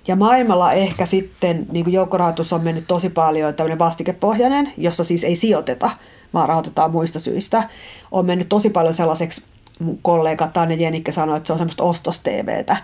Ja 0.08 0.16
maailmalla 0.16 0.72
ehkä 0.72 1.06
sitten 1.06 1.66
niin 1.72 1.84
kuin 1.84 1.94
joukkorahoitus 1.94 2.52
on 2.52 2.64
mennyt 2.64 2.84
tosi 2.86 3.08
paljon 3.08 3.54
tämmöinen 3.54 3.78
vastikepohjainen, 3.78 4.72
jossa 4.76 5.04
siis 5.04 5.24
ei 5.24 5.36
sijoiteta, 5.36 5.90
vaan 6.34 6.48
rahoitetaan 6.48 6.90
muista 6.90 7.20
syistä. 7.20 7.68
On 8.10 8.26
mennyt 8.26 8.48
tosi 8.48 8.70
paljon 8.70 8.94
sellaiseksi, 8.94 9.42
mun 9.78 9.98
kollega 10.02 10.48
Tanja 10.48 10.76
Jenikkä 10.76 11.12
sanoi, 11.12 11.36
että 11.36 11.46
se 11.46 11.52
on 11.52 11.58
semmoista 11.58 11.84
ostos-TVtä, 11.84 12.76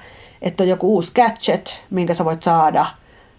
että 0.43 0.63
on 0.65 0.69
joku 0.69 0.95
uusi 0.95 1.13
gadget, 1.15 1.81
minkä 1.91 2.15
sä 2.15 2.25
voit 2.25 2.43
saada, 2.43 2.87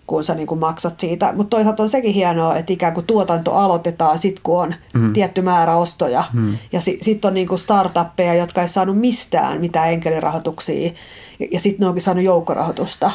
kun 0.10 0.24
sä 0.24 0.36
niin 0.36 0.48
kuin 0.48 0.60
maksat 0.60 1.00
siitä. 1.00 1.34
Mutta 1.36 1.58
toisaalta 1.58 1.84
on 1.84 1.90
sekin 1.90 2.14
hienoa, 2.14 2.56
että 2.56 2.74
ikään 2.74 2.94
kuin 2.94 3.06
tuotanto 3.06 3.54
aloitetaan 3.54 4.20
sitten, 4.20 4.44
kun 4.44 4.60
on 4.60 4.76
mm. 4.94 5.14
tietty 5.14 5.42
määrä 5.42 5.76
ostoja. 5.76 6.24
Mm. 6.34 6.58
Ja 6.72 6.82
si- 6.82 7.00
sitten 7.02 7.28
on 7.28 7.34
niin 7.34 7.48
kuin 7.48 7.60
startuppeja, 7.60 8.34
jotka 8.34 8.62
ei 8.62 8.68
saanut 8.68 8.98
mistään 8.98 9.62
mitään 9.62 9.94
enkelirahoituksia. 9.94 10.92
Ja, 11.40 11.48
ja 11.52 11.60
sitten 11.60 11.80
ne 11.80 11.88
onkin 11.88 12.04
saanut 12.04 12.24
joukkorahoitusta. 12.24 13.12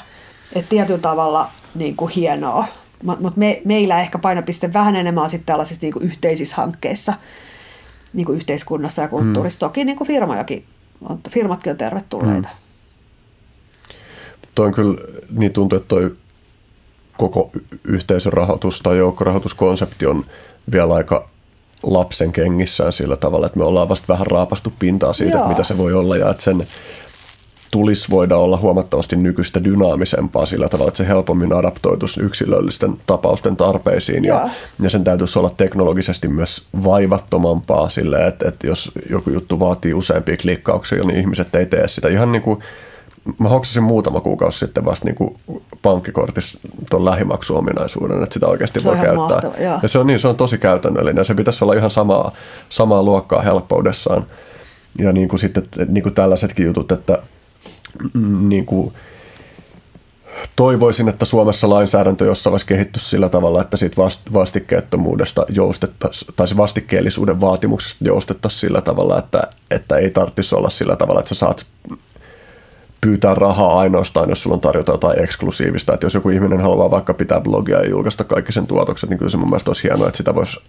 Että 0.57 0.69
tietyllä 0.69 1.01
tavalla 1.01 1.51
niin 1.75 1.97
kuin 1.97 2.13
hienoa. 2.13 2.65
Mutta 3.03 3.23
mut 3.23 3.37
me, 3.37 3.63
meillä 3.65 4.01
ehkä 4.01 4.19
painopiste 4.19 4.73
vähän 4.73 4.97
enemmän 4.97 5.25
on 5.25 5.31
sitten 5.31 5.47
tällaisissa 5.47 5.83
niin 5.83 5.93
kuin 5.93 6.05
yhteisissä 6.05 6.57
hankkeissa, 6.57 7.15
niin 8.13 8.27
kuin 8.27 8.37
yhteiskunnassa 8.37 9.03
ja 9.03 9.09
kulttuurissa. 9.09 9.67
Mm. 9.67 9.71
Toki 9.71 9.85
niin 9.85 9.97
kuin 9.97 10.09
firmojakin, 10.09 10.65
firmatkin 11.31 11.71
on 11.71 11.77
tervetulleita. 11.77 12.49
Mm. 12.49 12.65
Toi 14.55 14.67
on 14.67 14.75
kyllä, 14.75 14.97
niin 15.31 15.53
tuntuu, 15.53 15.77
että 15.77 15.89
toi 15.89 16.17
koko 17.17 17.51
yhteisörahoitus 17.85 18.81
tai 18.81 18.99
joukkorahoituskonsepti 18.99 20.07
on 20.07 20.25
vielä 20.73 20.95
aika 20.95 21.29
lapsen 21.83 22.33
kengissään 22.33 22.93
sillä 22.93 23.17
tavalla, 23.17 23.47
että 23.47 23.59
me 23.59 23.65
ollaan 23.65 23.89
vasta 23.89 24.09
vähän 24.09 24.27
raapastu 24.27 24.73
pintaa 24.79 25.13
siitä, 25.13 25.47
mitä 25.47 25.65
se 25.65 25.79
voi 25.79 25.93
olla 25.93 26.17
ja 26.17 26.31
että 26.31 26.43
sen 26.43 26.67
tulisi 27.75 28.11
voida 28.11 28.37
olla 28.37 28.57
huomattavasti 28.57 29.17
nykyistä 29.17 29.65
dynaamisempaa 29.65 30.47
sillä 30.47 30.69
tavalla, 30.69 30.89
että 30.89 30.99
se 30.99 31.09
helpommin 31.09 31.53
adaptoituisi 31.53 32.21
yksilöllisten 32.21 32.97
tapausten 33.07 33.57
tarpeisiin 33.57 34.25
ja, 34.25 34.51
ja 34.83 34.91
sen 34.91 35.05
täytyisi 35.05 35.39
olla 35.39 35.51
teknologisesti 35.51 36.29
myös 36.29 36.67
vaivattomampaa 36.85 37.91
sille, 37.91 38.27
että, 38.27 38.49
että 38.49 38.67
jos 38.67 38.91
joku 39.11 39.31
juttu 39.31 39.61
vaatii 39.61 39.95
useampia 39.95 40.37
klikkauksia, 40.37 41.05
niin 41.05 41.21
ihmiset 41.21 41.55
ei 41.55 41.67
tee 41.67 41.89
sitä. 41.89 42.09
Ihan 42.09 42.33
niin 42.33 42.43
kuin 42.43 42.59
mä 43.39 43.49
hoksasin 43.49 43.83
muutama 43.83 44.21
kuukausi 44.21 44.59
sitten 44.59 44.85
vasta 44.85 45.07
niin 45.07 45.37
pankkikortissa 45.83 46.59
tuon 46.91 47.05
lähimaksuominaisuuden, 47.05 48.23
että 48.23 48.35
sitä 48.35 48.47
oikeasti 48.47 48.81
se 48.81 48.89
voi 48.89 48.97
käyttää. 48.97 49.17
Mahtava, 49.17 49.55
ja 49.83 49.89
se 49.89 49.99
on, 49.99 50.07
niin, 50.07 50.19
se 50.19 50.29
on 50.29 50.37
tosi 50.37 50.59
käytännöllinen 50.59 51.21
ja 51.21 51.25
se 51.25 51.35
pitäisi 51.35 51.65
olla 51.65 51.75
ihan 51.75 51.91
samaa, 51.91 52.33
samaa 52.69 53.03
luokkaa 53.03 53.43
helppoudessaan. 53.43 54.27
Ja 54.99 55.13
niin 55.13 55.29
kuin 55.29 55.41
sitten 55.41 55.69
niin 55.89 56.03
kuin 56.03 56.15
tällaisetkin 56.15 56.67
jutut, 56.67 56.93
että 56.93 57.23
mm, 58.15 58.49
niin 58.49 58.67
kuin, 58.67 58.93
toivoisin, 60.57 61.09
että 61.09 61.25
Suomessa 61.25 61.71
lainsäädäntö 61.71 62.25
jossain 62.25 62.53
vaiheessa 62.53 62.69
kehittyy 62.69 63.03
sillä 63.03 63.29
tavalla, 63.29 63.61
että 63.61 63.77
siitä 63.77 63.97
vastikkeettomuudesta 64.33 65.47
joustettaisiin, 65.49 66.35
tai 66.37 66.49
se 66.49 66.57
vastikkeellisuuden 66.57 67.41
vaatimuksesta 67.41 68.05
joustettaisiin 68.05 68.61
sillä 68.61 68.81
tavalla, 68.81 69.19
että, 69.19 69.43
että 69.71 69.97
ei 69.97 70.11
tarvitsisi 70.11 70.55
olla 70.55 70.71
sillä 70.71 70.97
tavalla, 70.97 71.21
että 71.21 71.29
sä 71.29 71.35
saat 71.35 71.67
pyytää 73.05 73.35
rahaa 73.35 73.79
ainoastaan, 73.79 74.29
jos 74.29 74.43
sulla 74.43 74.55
on 74.55 74.61
tarjota 74.61 74.93
jotain 74.93 75.23
eksklusiivista. 75.23 75.95
Että 75.95 76.07
jos 76.07 76.15
joku 76.15 76.29
ihminen 76.29 76.61
haluaa 76.61 76.91
vaikka 76.91 77.15
pitää 77.15 77.41
blogia 77.41 77.79
ja 77.79 77.91
julkaista 77.91 78.25
kaikki 78.25 78.53
sen 78.53 78.67
tuotokset, 78.67 79.11
niin 79.11 79.19
kyllä 79.19 79.31
se 79.31 79.37
mun 79.37 79.49
mielestä 79.49 79.71
olisi 79.71 79.83
hienoa, 79.83 80.07
että 80.07 80.17
sitä 80.17 80.35
voisi 80.35 80.61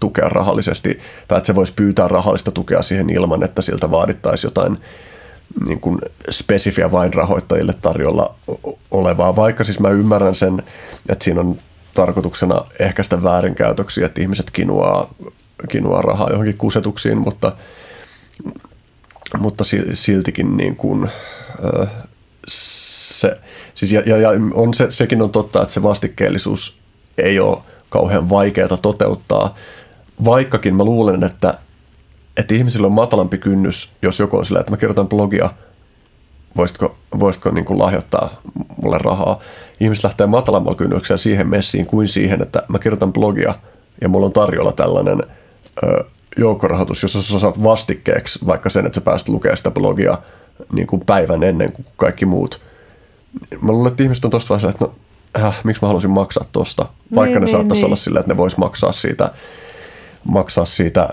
tukea 0.00 0.28
rahallisesti, 0.28 0.98
tai 1.28 1.38
että 1.38 1.46
se 1.46 1.54
voisi 1.54 1.72
pyytää 1.76 2.08
rahallista 2.08 2.50
tukea 2.50 2.82
siihen 2.82 3.10
ilman, 3.10 3.42
että 3.42 3.62
siltä 3.62 3.90
vaadittaisi 3.90 4.46
jotain 4.46 4.78
niin 5.66 5.80
kuin 5.80 5.98
spesifiä 6.30 6.92
vain 6.92 7.14
rahoittajille 7.14 7.74
tarjolla 7.82 8.34
olevaa, 8.90 9.36
vaikka 9.36 9.64
siis 9.64 9.80
mä 9.80 9.90
ymmärrän 9.90 10.34
sen, 10.34 10.62
että 11.08 11.24
siinä 11.24 11.40
on 11.40 11.58
tarkoituksena 11.94 12.64
ehkäistä 12.78 13.22
väärinkäytöksiä, 13.22 14.06
että 14.06 14.20
ihmiset 14.20 14.50
kinuaa, 14.50 15.14
kinuaa 15.68 16.02
rahaa 16.02 16.30
johonkin 16.30 16.58
kusetuksiin, 16.58 17.18
mutta, 17.18 17.52
mutta 19.38 19.64
siltikin 19.94 20.56
niin 20.56 20.76
kuin, 20.76 21.10
se, 22.48 23.40
siis 23.74 23.92
ja, 23.92 24.00
ja, 24.00 24.30
on 24.54 24.74
se, 24.74 24.86
sekin 24.90 25.22
on 25.22 25.30
totta, 25.30 25.62
että 25.62 25.74
se 25.74 25.82
vastikkeellisuus 25.82 26.76
ei 27.18 27.40
ole 27.40 27.58
kauhean 27.88 28.30
vaikeaa 28.30 28.76
toteuttaa, 28.82 29.54
vaikkakin 30.24 30.76
mä 30.76 30.84
luulen, 30.84 31.24
että, 31.24 31.54
että 32.36 32.54
ihmisillä 32.54 32.86
on 32.86 32.92
matalampi 32.92 33.38
kynnys, 33.38 33.90
jos 34.02 34.18
joku 34.18 34.36
on 34.36 34.46
sillä, 34.46 34.60
että 34.60 34.72
mä 34.72 34.76
kirjoitan 34.76 35.08
blogia, 35.08 35.50
voisitko, 36.56 36.96
voisitko 37.20 37.50
niin 37.50 37.64
kuin 37.64 37.78
lahjoittaa 37.78 38.40
mulle 38.82 38.98
rahaa. 38.98 39.40
Ihmiset 39.80 40.04
lähtee 40.04 40.26
matalammalla 40.26 40.76
kynnyksellä 40.76 41.18
siihen 41.18 41.48
messiin 41.48 41.86
kuin 41.86 42.08
siihen, 42.08 42.42
että 42.42 42.62
mä 42.68 42.78
kirjoitan 42.78 43.12
blogia 43.12 43.54
ja 44.00 44.08
mulla 44.08 44.26
on 44.26 44.32
tarjolla 44.32 44.72
tällainen 44.72 45.22
joukkorahoitus, 46.38 47.02
jossa 47.02 47.22
sä 47.22 47.38
saat 47.38 47.62
vastikkeeksi 47.62 48.38
vaikka 48.46 48.70
sen, 48.70 48.86
että 48.86 48.94
sä 48.94 49.00
pääset 49.00 49.28
lukemaan 49.28 49.56
sitä 49.56 49.70
blogia– 49.70 50.18
niin 50.72 50.86
kuin 50.86 51.02
päivän 51.06 51.42
ennen 51.42 51.72
kuin 51.72 51.86
kaikki 51.96 52.26
muut. 52.26 52.60
Mä 53.62 53.72
luulen, 53.72 53.90
että 53.90 54.02
ihmiset 54.02 54.24
on 54.24 54.30
tosta 54.30 54.48
vaiheessa, 54.48 54.70
että 54.70 54.84
no, 54.84 54.94
äh, 55.46 55.60
miksi 55.64 55.82
mä 55.82 55.88
haluaisin 55.88 56.10
maksaa 56.10 56.44
tosta, 56.52 56.86
vaikka 57.14 57.26
niin, 57.26 57.34
ne 57.34 57.46
niin, 57.46 57.52
saattaisi 57.52 57.82
niin. 57.82 57.86
olla 57.86 57.96
silleen, 57.96 58.20
että 58.20 58.32
ne 58.32 58.36
vois 58.36 58.56
maksaa 58.56 58.92
siitä 58.92 59.30
maksaa 60.24 60.64
siitä, 60.64 61.08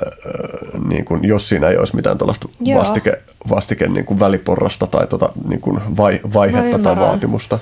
niin 0.88 1.06
kuin, 1.06 1.24
jos 1.24 1.50
siinä 1.50 1.70
ei 1.70 1.78
olisi 1.78 1.96
mitään 1.96 2.18
tuollaista 2.18 2.50
vastike, 2.76 3.22
vastike 3.50 3.88
niin 3.88 4.06
kuin 4.06 4.20
väliporrasta 4.20 4.88
tai 4.88 5.08
tota, 5.08 5.30
niin 5.48 5.62
kuin 5.62 5.98
vai, 5.98 6.20
vaihetta 6.34 6.80
tai 6.80 6.98
vaatimusta. 6.98 7.60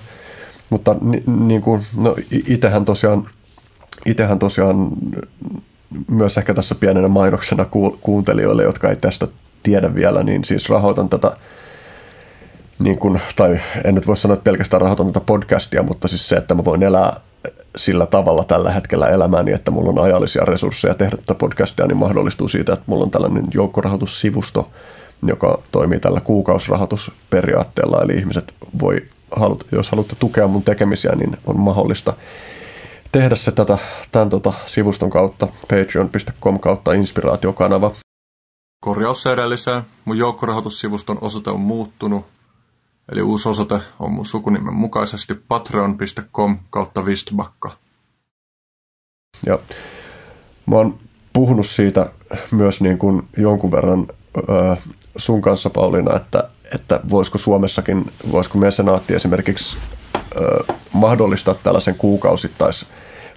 Mutta 0.69 0.95
ni, 1.01 1.23
niin 1.27 1.61
kuin, 1.61 1.85
no, 1.95 2.15
itehän 2.31 2.85
tosiaan, 2.85 3.29
itehän 4.05 4.39
tosiaan 4.39 4.89
myös 6.07 6.37
ehkä 6.37 6.53
tässä 6.53 6.75
pienenä 6.75 7.07
mainoksena 7.07 7.65
kuuntelijoille, 8.01 8.63
jotka 8.63 8.89
ei 8.89 8.95
tästä 8.95 9.27
tiedä 9.63 9.95
vielä, 9.95 10.23
niin 10.23 10.43
siis 10.43 10.69
rahoitan 10.69 11.09
tätä 11.09 11.31
niin 12.79 12.97
kuin, 12.97 13.21
tai 13.35 13.59
en 13.83 13.95
nyt 13.95 14.07
voi 14.07 14.17
sanoa, 14.17 14.33
että 14.33 14.43
pelkästään 14.43 14.81
rahoitan 14.81 15.07
tätä 15.07 15.19
podcastia, 15.25 15.83
mutta 15.83 16.07
siis 16.07 16.29
se, 16.29 16.35
että 16.35 16.55
mä 16.55 16.65
voin 16.65 16.83
elää 16.83 17.19
sillä 17.77 18.05
tavalla 18.05 18.43
tällä 18.43 18.71
hetkellä 18.71 19.07
elämääni, 19.07 19.51
että 19.51 19.71
mulla 19.71 19.89
on 19.89 20.05
ajallisia 20.05 20.45
resursseja 20.45 20.93
tehdä 20.93 21.17
tätä 21.17 21.35
podcastia, 21.35 21.87
niin 21.87 21.97
mahdollistuu 21.97 22.47
siitä, 22.47 22.73
että 22.73 22.85
mulla 22.87 23.03
on 23.03 23.11
tällainen 23.11 23.45
joukkorahoitussivusto, 23.53 24.69
joka 25.23 25.59
toimii 25.71 25.99
tällä 25.99 26.21
kuukausirahoitusperiaatteella, 26.21 28.01
eli 28.03 28.13
ihmiset 28.13 28.53
voi, 28.81 28.97
jos 29.71 29.91
haluatte 29.91 30.15
tukea 30.19 30.47
mun 30.47 30.63
tekemisiä, 30.63 31.15
niin 31.15 31.37
on 31.45 31.59
mahdollista 31.59 32.13
tehdä 33.19 33.35
se 33.35 33.51
tätä, 33.51 33.77
tämän 34.11 34.29
tota 34.29 34.53
sivuston 34.65 35.09
kautta, 35.09 35.47
patreon.com 35.61 36.59
kautta 36.59 36.93
inspiraatiokanava. 36.93 37.91
Korjaus 38.81 39.25
edelliseen, 39.25 39.83
mun 40.05 40.17
joukkorahoitussivuston 40.17 41.17
osoite 41.21 41.49
on 41.49 41.59
muuttunut, 41.59 42.25
Eli 43.11 43.21
uusi 43.21 43.49
osoite 43.49 43.79
on 43.99 44.11
mun 44.11 44.25
sukunimen 44.25 44.73
mukaisesti 44.73 45.33
patreon.com 45.33 46.59
kautta 46.69 47.05
vistbakka. 47.05 47.71
Ja 49.45 49.59
mä 50.65 50.75
oon 50.75 50.99
puhunut 51.33 51.67
siitä 51.67 52.11
myös 52.51 52.81
niin 52.81 52.97
kuin 52.97 53.27
jonkun 53.37 53.71
verran 53.71 54.07
ö, 54.37 54.75
sun 55.17 55.41
kanssa 55.41 55.69
Pauliina, 55.69 56.15
että, 56.15 56.49
että 56.73 56.99
voisiko 57.09 57.37
Suomessakin, 57.37 58.11
voisiko 58.31 58.57
mesenaatti 58.57 59.13
esimerkiksi 59.13 59.77
ö, 60.35 60.73
mahdollistaa 60.93 61.53
tällaisen 61.53 61.95
kuukausittais 61.95 62.85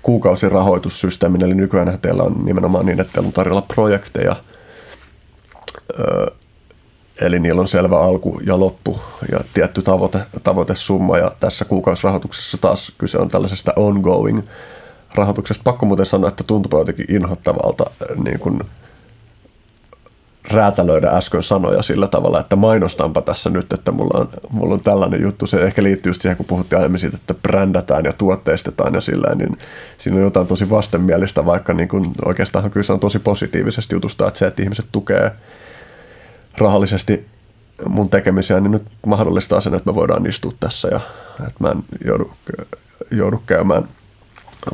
kuukausirahoitussysteemin, 0.09 1.43
eli 1.43 1.55
nykyään 1.55 1.99
teillä 2.03 2.23
on 2.23 2.45
nimenomaan 2.45 2.87
niin, 2.87 3.01
että 3.01 3.13
teillä 3.13 3.27
on 3.27 3.33
tarjolla 3.33 3.63
projekteja, 3.63 4.37
Eli 7.21 7.39
niillä 7.39 7.61
on 7.61 7.69
selvä 7.69 8.01
alku 8.01 8.41
ja 8.47 8.61
loppu 8.61 9.01
ja 9.33 9.41
tietty 9.55 9.83
tavoite, 9.83 10.19
tavoitesumma. 10.43 11.19
Ja 11.19 11.33
tässä 11.41 11.65
kuukausirahoituksessa 11.65 12.59
taas 12.61 12.93
kyse 12.99 13.19
on 13.19 13.29
tällaisesta 13.29 13.73
ongoing 13.77 14.43
rahoituksesta. 15.15 15.63
Pakko 15.65 15.87
muuten 15.87 16.07
sanoa, 16.07 16.29
että 16.29 16.45
tuntuu 16.45 16.79
jotenkin 16.79 17.07
inhottavalta 17.09 17.91
niin 18.25 18.39
kuin 18.39 18.61
räätälöidä 20.51 21.09
äsken 21.11 21.43
sanoja 21.43 21.83
sillä 21.83 22.07
tavalla, 22.07 22.41
että 22.41 22.57
mainostanpa 22.57 23.23
tässä 23.23 23.51
nyt, 23.51 23.73
että 23.73 23.93
mulla 23.93 24.21
on, 24.21 24.29
mulla 24.51 24.75
on 24.75 24.81
tällainen 24.81 25.23
juttu. 25.23 25.47
Se 25.47 25.57
ehkä 25.57 25.83
liittyy 25.83 26.11
just 26.11 26.23
siihen, 26.23 26.37
kun 26.37 26.47
puhuttiin 26.47 26.79
aiemmin 26.79 27.01
siitä, 27.01 27.17
että 27.17 27.35
brändätään 27.35 28.05
ja 28.05 28.13
tuotteistetaan 28.13 28.95
ja 28.95 29.01
sillä 29.01 29.35
niin 29.35 29.59
siinä 29.99 30.17
on 30.17 30.23
jotain 30.23 30.47
tosi 30.47 30.71
vastenmielistä, 30.71 31.47
vaikka 31.47 31.75
niin 31.75 31.89
kuin 31.89 32.05
oikeastaan 32.25 32.71
kyse 32.71 32.93
on 32.93 33.01
tosi 33.01 33.19
positiivisesta 33.19 33.95
jutusta, 33.95 34.29
että 34.29 34.39
se, 34.39 34.47
että 34.47 34.63
ihmiset 34.63 34.87
tukee– 34.93 35.31
rahallisesti 36.59 37.27
mun 37.89 38.11
tekemisiä, 38.11 38.61
niin 38.61 38.71
nyt 38.71 38.83
mahdollistaa 39.07 39.61
sen, 39.61 39.75
että 39.75 39.91
me 39.91 39.95
voidaan 39.95 40.27
istua 40.27 40.53
tässä 40.61 40.89
ja 40.89 41.01
että 41.39 41.65
mä 41.65 41.71
en 41.71 41.85
joudu, 42.05 42.33
joudu 43.11 43.43
käymään 43.47 43.89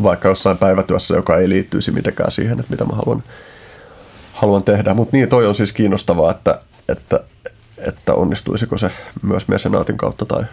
vaikka 0.02 0.28
jossain 0.28 0.59
päivätyössä, 0.59 1.14
joka 1.14 1.38
ei 1.38 1.48
liittyisi 1.48 1.90
mitenkään 1.90 2.32
siihen, 2.32 2.60
että 2.60 2.70
mitä 2.70 2.84
mä 2.84 2.96
haluan, 2.96 3.22
haluan 4.35 4.62
tehdä. 4.62 4.94
Mutta 4.94 5.16
niin, 5.16 5.28
toi 5.28 5.47
on 5.47 5.55
siis 5.55 5.73
kiinnostavaa, 5.73 6.31
että, 6.31 6.61
että, 6.89 7.20
että 7.78 8.15
onnistuisiko 8.15 8.78
se 8.78 8.90
myös 9.23 9.48
mesenaatin 9.48 9.97
kautta 9.97 10.24
tai 10.24 10.44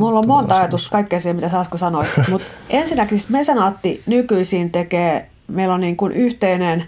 Mulla 0.00 0.18
on 0.18 0.26
monta 0.26 0.56
ajatusta 0.56 0.90
kaikkea 0.90 1.20
siihen, 1.20 1.36
mitä 1.36 1.50
sä 1.50 1.60
äsken 1.60 1.78
sanoit. 1.78 2.08
Mutta 2.30 2.48
ensinnäkin 2.70 3.18
siis 3.18 3.30
mesenaatti 3.30 4.02
nykyisin 4.06 4.70
tekee, 4.70 5.30
meillä 5.48 5.74
on 5.74 5.80
niin 5.80 5.96
kuin 5.96 6.12
yhteinen 6.12 6.84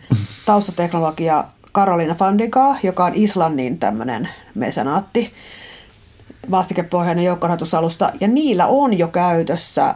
taustateknologia 0.47 1.45
Karolina 1.73 2.15
Fandikaa, 2.15 2.79
joka 2.83 3.05
on 3.05 3.15
Islannin 3.15 3.79
tämmöinen 3.79 4.29
mesenaatti, 4.55 5.33
vastikepohjainen 6.51 7.25
joukkorahoitusalusta, 7.25 8.13
ja 8.21 8.29
niillä 8.29 8.67
on 8.67 8.99
jo 8.99 9.09
käytössä 9.09 9.95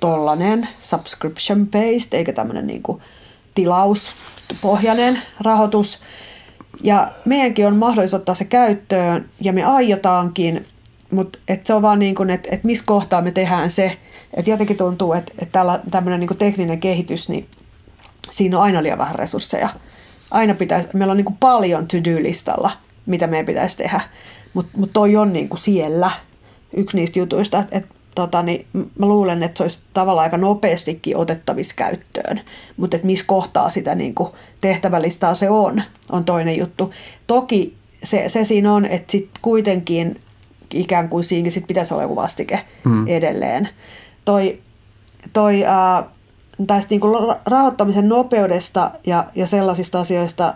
tollanen 0.00 0.68
subscription 0.80 1.66
based, 1.66 2.12
eikä 2.12 2.32
tämmöinen 2.32 2.66
niinku 2.66 3.00
tilauspohjainen 4.48 5.18
rahoitus. 5.40 5.98
Ja 6.82 7.12
meidänkin 7.24 7.66
on 7.66 7.76
mahdollista 7.76 8.16
ottaa 8.16 8.34
se 8.34 8.44
käyttöön, 8.44 9.28
ja 9.40 9.52
me 9.52 9.64
aiotaankin, 9.64 10.66
mutta 11.10 11.38
et 11.48 11.66
se 11.66 11.74
on 11.74 11.82
vaan 11.82 11.98
niin 11.98 12.14
kuin, 12.14 12.30
että 12.30 12.48
et 12.52 12.64
missä 12.64 12.84
kohtaa 12.86 13.22
me 13.22 13.30
tehdään 13.30 13.70
se, 13.70 13.98
että 14.34 14.50
jotenkin 14.50 14.76
tuntuu, 14.76 15.12
että 15.12 15.32
et 15.38 15.48
tämmöinen 15.90 16.20
niin 16.20 16.38
tekninen 16.38 16.80
kehitys, 16.80 17.28
niin 17.28 17.48
siinä 18.30 18.56
on 18.56 18.62
aina 18.62 18.82
liian 18.82 18.98
vähän 18.98 19.14
resursseja. 19.14 19.68
Aina 20.30 20.54
pitäisi, 20.54 20.88
meillä 20.94 21.10
on 21.10 21.16
niin 21.16 21.24
kuin 21.24 21.36
paljon 21.40 21.86
to-do-listalla, 21.88 22.70
mitä 23.06 23.26
meidän 23.26 23.46
pitäisi 23.46 23.76
tehdä, 23.76 24.00
mutta 24.54 24.78
mut 24.78 24.92
toi 24.92 25.16
on 25.16 25.32
niin 25.32 25.48
kuin 25.48 25.60
siellä. 25.60 26.10
Yksi 26.76 26.96
niistä 26.96 27.18
jutuista, 27.18 27.58
että 27.58 27.76
et, 27.76 27.86
tota, 28.14 28.42
niin 28.42 28.66
mä 28.72 29.06
luulen, 29.06 29.42
että 29.42 29.58
se 29.58 29.62
olisi 29.62 29.80
tavallaan 29.94 30.24
aika 30.24 30.36
nopeastikin 30.36 31.16
otettavissa 31.16 31.74
käyttöön, 31.76 32.40
mutta 32.76 32.96
että 32.96 33.06
missä 33.06 33.24
kohtaa 33.28 33.70
sitä 33.70 33.94
niin 33.94 34.14
kuin 34.14 34.32
tehtävälistaa 34.60 35.34
se 35.34 35.50
on, 35.50 35.82
on 36.12 36.24
toinen 36.24 36.58
juttu. 36.58 36.92
Toki 37.26 37.74
se, 38.02 38.28
se 38.28 38.44
siinä 38.44 38.74
on, 38.74 38.84
että 38.84 39.12
sitten 39.12 39.42
kuitenkin 39.42 40.20
ikään 40.74 41.08
kuin 41.08 41.24
siinäkin 41.24 41.52
sit 41.52 41.66
pitäisi 41.66 41.94
olla 41.94 42.02
joku 42.02 42.16
vastike 42.16 42.60
mm. 42.84 43.08
edelleen. 43.08 43.68
Toi, 44.24 44.60
toi 45.32 45.64
äh, 45.64 46.04
tästä 46.66 46.90
niin 46.90 47.00
kuin 47.00 47.36
rahoittamisen 47.46 48.08
nopeudesta 48.08 48.90
ja, 49.06 49.24
ja 49.34 49.46
sellaisista 49.46 50.00
asioista 50.00 50.54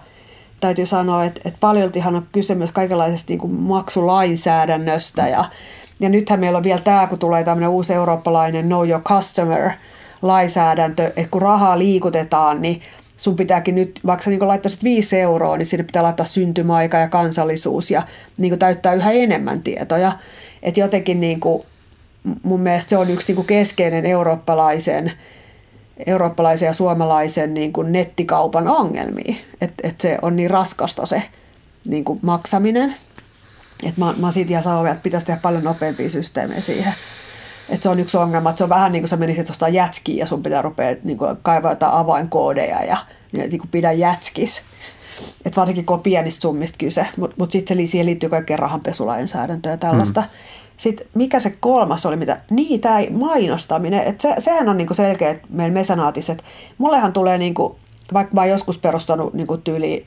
täytyy 0.60 0.86
sanoa, 0.86 1.24
että, 1.24 1.40
että 1.44 1.58
paljoltihan 1.60 2.16
on 2.16 2.26
kyse 2.32 2.54
myös 2.54 2.72
kaikenlaisesta 2.72 3.32
niin 3.32 3.38
kuin 3.38 3.52
maksulainsäädännöstä 3.52 5.28
ja, 5.28 5.44
ja 6.00 6.08
nythän 6.08 6.40
meillä 6.40 6.56
on 6.56 6.64
vielä 6.64 6.80
tämä, 6.80 7.06
kun 7.06 7.18
tulee 7.18 7.44
tämmöinen 7.44 7.68
uusi 7.68 7.92
eurooppalainen 7.92 8.66
Know 8.66 8.88
Your 8.88 9.02
Customer 9.02 9.70
lainsäädäntö, 10.22 11.06
että 11.06 11.30
kun 11.30 11.42
rahaa 11.42 11.78
liikutetaan, 11.78 12.62
niin 12.62 12.82
sun 13.16 13.36
pitääkin 13.36 13.74
nyt, 13.74 14.00
vaikka 14.06 14.24
sä 14.24 14.30
niin 14.30 14.48
laittaisit 14.48 14.84
5 14.84 15.20
euroa, 15.20 15.56
niin 15.56 15.66
sinne 15.66 15.84
pitää 15.84 16.02
laittaa 16.02 16.26
syntymäaika 16.26 16.96
ja 16.96 17.08
kansallisuus 17.08 17.90
ja 17.90 18.02
niin 18.38 18.58
täyttää 18.58 18.94
yhä 18.94 19.12
enemmän 19.12 19.62
tietoja. 19.62 20.12
Että 20.62 20.80
jotenkin 20.80 21.20
niin 21.20 21.40
kuin, 21.40 21.62
mun 22.42 22.60
mielestä 22.60 22.90
se 22.90 22.96
on 22.96 23.10
yksi 23.10 23.28
niin 23.28 23.36
kuin 23.36 23.46
keskeinen 23.46 24.06
eurooppalaisen 24.06 25.12
eurooppalaisen 26.06 26.66
ja 26.66 26.72
suomalaisen 26.72 27.54
niin 27.54 27.72
kuin 27.72 27.92
nettikaupan 27.92 28.68
ongelmia. 28.68 29.34
Että 29.60 29.88
et 29.88 30.00
se 30.00 30.18
on 30.22 30.36
niin 30.36 30.50
raskasta 30.50 31.06
se 31.06 31.22
niin 31.88 32.04
kuin 32.04 32.18
maksaminen. 32.22 32.94
Että 33.82 34.00
mä, 34.00 34.14
mä 34.16 34.30
siitä 34.30 34.50
ihan 34.50 34.62
sanon, 34.62 34.86
että 34.86 35.02
pitäisi 35.02 35.26
tehdä 35.26 35.40
paljon 35.42 35.64
nopeampia 35.64 36.10
systeemejä 36.10 36.60
siihen. 36.60 36.94
Että 37.68 37.82
se 37.82 37.88
on 37.88 38.00
yksi 38.00 38.16
ongelma, 38.16 38.50
että 38.50 38.58
se 38.58 38.64
on 38.64 38.70
vähän 38.70 38.92
niin 38.92 39.02
kuin 39.02 39.08
sä 39.08 39.16
menisit 39.16 39.46
tuosta 39.46 39.68
jätskiin 39.68 40.18
ja 40.18 40.26
sun 40.26 40.42
pitää 40.42 40.62
rupea 40.62 40.96
niin 41.04 41.18
kuin 41.18 41.36
kaivaa 41.42 41.72
jotain 41.72 41.92
avainkoodeja 41.92 42.84
ja 42.84 42.96
niin 43.32 43.58
kuin 43.58 43.70
pidä 43.70 43.92
jätskis. 43.92 44.62
Että 45.44 45.60
varsinkin 45.60 45.86
kun 45.86 45.94
on 45.94 46.02
pienistä 46.02 46.42
summista 46.42 46.78
kyse, 46.78 47.06
mutta 47.16 47.36
mut 47.38 47.50
sitten 47.50 47.88
siihen 47.88 48.06
liittyy 48.06 48.30
kaikkeen 48.30 48.58
rahanpesulainsäädäntöä 48.58 49.72
ja 49.72 49.78
tällaista. 49.78 50.20
Mm. 50.20 50.26
Sitten 50.76 51.06
mikä 51.14 51.40
se 51.40 51.50
kolmas 51.60 52.06
oli, 52.06 52.16
mitä, 52.16 52.40
niin 52.50 52.80
tämä 52.80 52.98
mainostaminen, 53.10 54.04
että 54.04 54.22
se, 54.22 54.34
sehän 54.38 54.68
on 54.68 54.76
niinku 54.76 54.94
selkeä 54.94 55.30
että 55.30 55.46
meillä 55.50 55.74
mesanaatis, 55.74 56.30
että 56.30 56.44
mullehan 56.78 57.12
tulee, 57.12 57.38
niinku, 57.38 57.78
vaikka 58.12 58.34
mä 58.34 58.40
oon 58.40 58.50
joskus 58.50 58.78
perustanut 58.78 59.34
niinku 59.34 59.56
tyyli 59.56 60.06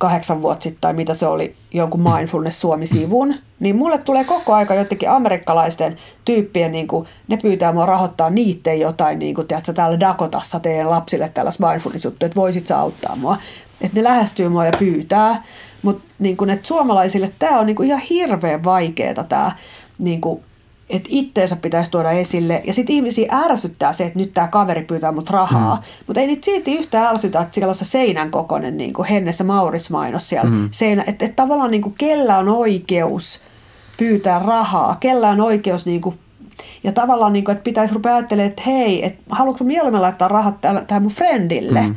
kahdeksan 0.00 0.42
vuotta 0.42 0.62
sitten 0.62 0.80
tai 0.80 0.92
mitä 0.92 1.14
se 1.14 1.26
oli, 1.26 1.54
jonkun 1.72 2.00
Mindfulness 2.00 2.60
Suomi-sivun, 2.60 3.34
niin 3.60 3.76
mulle 3.76 3.98
tulee 3.98 4.24
koko 4.24 4.54
aika 4.54 4.74
jotenkin 4.74 5.10
amerikkalaisten 5.10 5.96
tyyppien, 6.24 6.72
niin 6.72 6.88
kuin, 6.88 7.08
ne 7.28 7.36
pyytää 7.36 7.72
mua 7.72 7.86
rahoittaa 7.86 8.30
niitten 8.30 8.80
jotain, 8.80 9.18
niin 9.18 9.34
kuin, 9.34 9.46
tiedätkö, 9.46 9.72
täällä 9.72 10.00
Dakotassa 10.00 10.60
teidän 10.60 10.90
lapsille 10.90 11.30
tällaista 11.34 11.68
mindfulness-juttua, 11.68 12.26
että 12.26 12.40
voisit 12.40 12.66
sä 12.66 12.78
auttaa 12.78 13.16
mua. 13.16 13.38
Että 13.80 13.98
ne 13.98 14.04
lähestyy 14.04 14.48
mua 14.48 14.66
ja 14.66 14.72
pyytää, 14.78 15.42
mutta 15.82 16.04
niin 16.18 16.36
kuin, 16.36 16.50
että 16.50 16.68
suomalaisille 16.68 17.32
tämä 17.38 17.60
on 17.60 17.66
niin 17.66 17.76
kuin 17.76 17.88
ihan 17.88 18.00
hirveän 18.10 18.64
vaikeaa 18.64 19.24
tämä 19.28 19.52
niin 19.98 20.20
kuin, 20.20 20.42
että 20.90 21.08
itteensä 21.12 21.56
pitäisi 21.56 21.90
tuoda 21.90 22.10
esille. 22.10 22.62
Ja 22.64 22.72
sitten 22.72 22.96
ihmisiä 22.96 23.32
ärsyttää 23.32 23.92
se, 23.92 24.04
että 24.04 24.18
nyt 24.18 24.34
tämä 24.34 24.48
kaveri 24.48 24.82
pyytää 24.82 25.12
mut 25.12 25.30
rahaa. 25.30 25.76
Mm. 25.76 25.82
Mutta 26.06 26.20
ei 26.20 26.26
niitä 26.26 26.44
silti 26.44 26.74
yhtään 26.74 27.06
ärsytä, 27.06 27.40
että 27.40 27.54
siellä 27.54 27.70
on 27.70 27.74
se 27.74 27.84
seinän 27.84 28.30
kokoinen 28.30 28.76
niin 28.76 28.92
kuin 28.92 29.08
Hennessä 29.08 29.44
Mauris-mainos 29.44 30.28
siellä. 30.28 30.50
Mm. 30.50 30.68
Seinä, 30.72 31.04
että, 31.06 31.24
että 31.24 31.36
tavallaan 31.36 31.70
niin 31.70 31.82
kuin, 31.82 31.94
kellä 31.98 32.38
on 32.38 32.48
oikeus 32.48 33.40
pyytää 33.98 34.38
rahaa, 34.38 34.96
kellä 35.00 35.28
on 35.28 35.40
oikeus 35.40 35.86
niin 35.86 36.00
kuin, 36.00 36.18
ja 36.84 36.92
tavallaan, 36.92 37.32
niin 37.32 37.44
kuin, 37.44 37.52
että 37.52 37.64
pitäisi 37.64 37.94
rupea 37.94 38.14
ajattelemaan, 38.14 38.50
että 38.50 38.62
hei, 38.66 39.06
että 39.06 39.22
haluatko 39.30 39.64
mieluummin 39.64 40.02
laittaa 40.02 40.28
rahat 40.28 40.54
tähän 40.60 41.02
mun 41.02 41.12
friendille. 41.12 41.80
Mm. 41.80 41.94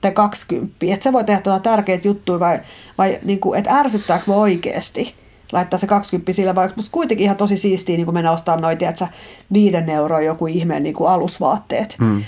tai 0.00 0.12
20. 0.12 0.76
Että 0.82 1.04
se 1.04 1.12
voi 1.12 1.24
tehdä 1.24 1.40
tuota 1.40 1.60
tärkeitä 1.60 2.08
juttuja 2.08 2.40
vai, 2.40 2.58
vai 2.98 3.18
niin 3.24 3.40
kuin, 3.40 3.58
että 3.58 3.78
ärsyttääkö 3.78 4.24
mä 4.26 4.34
oikeasti 4.34 5.14
laittaa 5.52 5.78
se 5.78 5.86
20 5.86 6.32
sillä, 6.32 6.54
vai 6.54 6.64
onko 6.64 6.80
kuitenkin 6.92 7.24
ihan 7.24 7.36
tosi 7.36 7.56
siistiä 7.56 7.96
niin 7.96 8.14
mennä 8.14 8.32
ostamaan 8.32 8.62
noita, 8.62 8.88
että 8.88 9.08
viiden 9.52 9.90
euroa 9.90 10.20
joku 10.20 10.46
ihmeen 10.46 10.82
niin 10.82 10.94
kuin 10.94 11.10
alusvaatteet. 11.10 11.96
Hmm. 11.98 12.24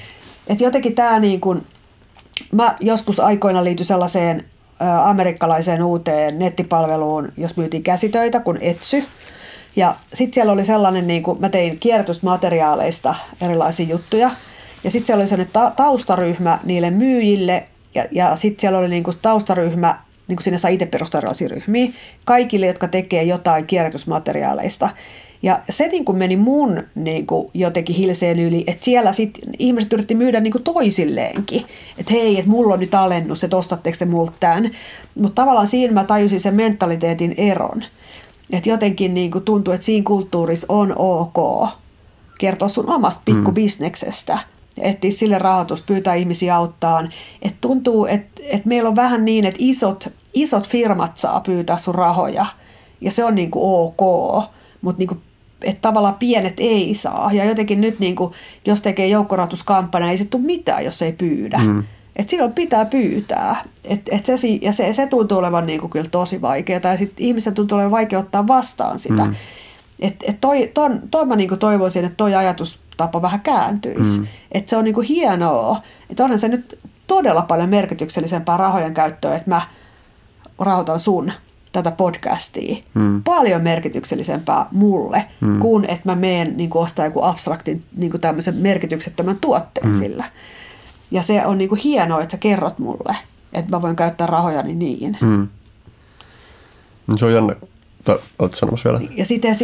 Että 0.46 0.64
jotenkin 0.64 0.94
tämä 0.94 1.18
niin 1.18 1.40
kuin, 1.40 1.66
mä 2.52 2.76
joskus 2.80 3.20
aikoina 3.20 3.64
liity 3.64 3.84
sellaiseen 3.84 4.44
amerikkalaiseen 5.04 5.82
uuteen 5.82 6.38
nettipalveluun, 6.38 7.32
jos 7.36 7.56
myytiin 7.56 7.82
käsitöitä, 7.82 8.40
kun 8.40 8.58
Etsy. 8.60 9.04
Ja 9.76 9.94
sitten 10.12 10.34
siellä 10.34 10.52
oli 10.52 10.64
sellainen, 10.64 11.06
niin 11.06 11.22
kuin 11.22 11.40
mä 11.40 11.48
tein 11.48 11.78
kierrätysmateriaaleista 11.78 13.14
erilaisia 13.40 13.86
juttuja. 13.86 14.30
Ja 14.84 14.90
sitten 14.90 15.06
siellä 15.06 15.22
oli 15.22 15.28
sellainen 15.28 15.52
ta- 15.52 15.72
taustaryhmä 15.76 16.58
niille 16.64 16.90
myyjille. 16.90 17.68
Ja, 17.94 18.04
ja 18.12 18.36
sitten 18.36 18.60
siellä 18.60 18.78
oli 18.78 18.88
niin 18.88 19.04
kuin 19.04 19.16
taustaryhmä, 19.22 19.98
niin 20.28 20.36
kuin 20.36 20.44
sinne 20.44 20.58
saa 20.58 20.70
itse 20.70 20.86
perustaa 20.86 21.18
erilaisia 21.18 21.48
ryhmiä, 21.48 21.88
kaikille, 22.24 22.66
jotka 22.66 22.88
tekee 22.88 23.22
jotain 23.22 23.66
kierrätysmateriaaleista. 23.66 24.90
Ja 25.42 25.60
se 25.70 25.88
niin 25.88 26.04
kuin 26.04 26.18
meni 26.18 26.36
mun 26.36 26.82
niin 26.94 27.26
kuin 27.26 27.50
jotenkin 27.54 27.96
hilseen 27.96 28.38
yli, 28.38 28.64
että 28.66 28.84
siellä 28.84 29.12
sit 29.12 29.38
ihmiset 29.58 29.92
yritti 29.92 30.14
myydä 30.14 30.40
niin 30.40 30.52
kuin 30.52 30.64
toisilleenkin. 30.64 31.64
Että 31.98 32.12
hei, 32.12 32.38
että 32.38 32.50
mulla 32.50 32.74
on 32.74 32.80
nyt 32.80 32.94
alennus, 32.94 33.44
että 33.44 33.56
ostatteko 33.56 33.96
te 33.98 34.04
multa 34.04 34.32
tämän. 34.40 34.70
Mutta 35.14 35.42
tavallaan 35.42 35.66
siinä 35.66 35.92
mä 35.92 36.04
tajusin 36.04 36.40
sen 36.40 36.54
mentaliteetin 36.54 37.34
eron. 37.36 37.82
Että 38.52 38.70
jotenkin 38.70 39.14
niin 39.14 39.30
kuin 39.30 39.44
tuntuu, 39.44 39.74
että 39.74 39.84
siinä 39.84 40.04
kulttuurissa 40.04 40.66
on 40.68 40.94
ok 40.96 41.68
kertoa 42.38 42.68
sun 42.68 42.90
omasta 42.90 43.22
mm. 43.26 43.34
pikkubisneksestä. 43.34 44.34
Mm. 44.34 44.84
Etsiä 44.84 45.10
sille 45.10 45.38
rahoitus, 45.38 45.82
pyytää 45.82 46.14
ihmisiä 46.14 46.56
auttaan. 46.56 47.10
Että 47.42 47.58
tuntuu, 47.60 48.06
että, 48.06 48.42
että 48.42 48.68
meillä 48.68 48.88
on 48.88 48.96
vähän 48.96 49.24
niin, 49.24 49.46
että 49.46 49.58
isot, 49.60 50.08
isot 50.34 50.68
firmat 50.68 51.16
saa 51.16 51.40
pyytää 51.40 51.78
sun 51.78 51.94
rahoja. 51.94 52.46
Ja 53.00 53.12
se 53.12 53.24
on 53.24 53.34
niin 53.34 53.50
kuin 53.50 53.62
ok. 53.64 54.44
Mutta 54.82 54.98
niin 54.98 55.08
kuin 55.08 55.22
että 55.62 55.80
tavallaan 55.80 56.14
pienet 56.14 56.54
ei 56.58 56.94
saa. 56.94 57.32
Ja 57.32 57.44
jotenkin 57.44 57.80
nyt, 57.80 57.98
niin 57.98 58.16
kuin, 58.16 58.32
jos 58.66 58.80
tekee 58.80 59.06
joukkorahoituskampanja, 59.06 60.10
ei 60.10 60.16
se 60.16 60.24
tule 60.24 60.42
mitään, 60.42 60.84
jos 60.84 61.02
ei 61.02 61.12
pyydä. 61.12 61.58
Mm. 61.58 61.84
Et 62.16 62.28
silloin 62.28 62.52
pitää 62.52 62.84
pyytää. 62.84 63.64
Et, 63.84 64.00
et 64.10 64.24
se, 64.24 64.34
ja 64.62 64.72
se, 64.72 64.92
se 64.92 65.06
tuntuu 65.06 65.38
olevan 65.38 65.66
niin 65.66 65.80
kuin 65.80 65.90
kyllä 65.90 66.08
tosi 66.10 66.40
vaikeaa. 66.40 66.80
Ja 66.84 66.96
sitten 66.96 67.26
ihmisten 67.26 67.54
tuntuu 67.54 67.76
olevan 67.76 67.90
vaikea 67.90 68.18
ottaa 68.18 68.46
vastaan 68.46 68.98
sitä. 68.98 69.24
Mm. 69.24 69.34
Et, 70.00 70.14
et 70.26 70.40
toi, 70.40 70.70
ton, 70.74 71.00
toi 71.10 71.26
mä 71.26 71.36
niin 71.36 71.48
kuin 71.48 71.58
toivoisin, 71.58 72.04
että 72.04 72.16
toi 72.16 72.34
ajatustapa 72.34 73.22
vähän 73.22 73.40
kääntyisi. 73.40 74.20
Mm. 74.20 74.26
Että 74.52 74.70
se 74.70 74.76
on 74.76 74.84
niin 74.84 74.94
kuin 74.94 75.06
hienoa. 75.06 75.82
Että 76.10 76.24
onhan 76.24 76.38
se 76.38 76.48
nyt 76.48 76.78
todella 77.06 77.42
paljon 77.42 77.68
merkityksellisempää 77.68 78.56
rahojen 78.56 78.94
käyttöä, 78.94 79.36
että 79.36 79.50
mä 79.50 79.62
rahoitan 80.58 81.00
sun 81.00 81.32
tätä 81.72 81.90
podcastia 81.90 82.76
mm. 82.94 83.22
paljon 83.22 83.62
merkityksellisempää 83.62 84.66
mulle, 84.72 85.24
mm. 85.40 85.58
kuin 85.58 85.84
että 85.84 86.02
mä 86.04 86.14
meen 86.14 86.56
niin 86.56 86.70
kuin 86.70 86.82
ostaa 86.82 87.04
joku 87.04 87.22
abstraktin 87.22 87.80
niin 87.96 88.10
kuin 88.10 88.20
tämmöisen 88.20 88.54
merkityksettömän 88.54 89.38
tuotteen 89.40 89.88
mm. 89.88 89.94
sillä. 89.94 90.24
Ja 91.10 91.22
se 91.22 91.46
on 91.46 91.58
niin 91.58 91.68
kuin 91.68 91.80
hienoa, 91.80 92.22
että 92.22 92.32
sä 92.32 92.38
kerrot 92.38 92.78
mulle, 92.78 93.16
että 93.52 93.76
mä 93.76 93.82
voin 93.82 93.96
käyttää 93.96 94.26
rahojani 94.26 94.74
niin. 94.74 95.18
Mm. 95.20 95.48
Se 97.16 97.24
on 97.24 97.32
jännä. 97.32 97.54
Oletko 98.38 98.56
sanomassa 98.56 98.88
vielä? 98.88 99.00
Ja 99.16 99.24
sitten 99.24 99.54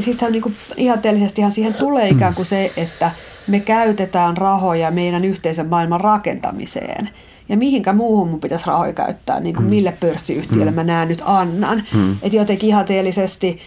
sitten 0.00 0.32
niin 0.32 0.56
ihanteellisestihan 0.76 1.52
siihen 1.52 1.74
tulee 1.74 2.08
ikään 2.08 2.34
kuin 2.34 2.46
se, 2.46 2.72
että 2.76 3.10
me 3.46 3.60
käytetään 3.60 4.36
rahoja 4.36 4.90
meidän 4.90 5.24
yhteisen 5.24 5.68
maailman 5.68 6.00
rakentamiseen– 6.00 7.10
ja 7.52 7.58
mihinkä 7.58 7.92
muuhun 7.92 8.28
mun 8.28 8.40
pitäisi 8.40 8.66
rahoja 8.66 8.92
käyttää, 8.92 9.40
niin 9.40 9.54
kuin 9.54 9.64
mm. 9.64 9.70
mille 9.70 9.96
pörssiyhtiölle 10.00 10.70
mm. 10.70 10.74
mä 10.74 10.84
näen 10.84 11.08
nyt 11.08 11.22
annan. 11.24 11.82
Mm. 11.94 12.16
Että 12.22 12.36
jotenkin 12.36 12.68
ihanteellisesti 12.68 13.58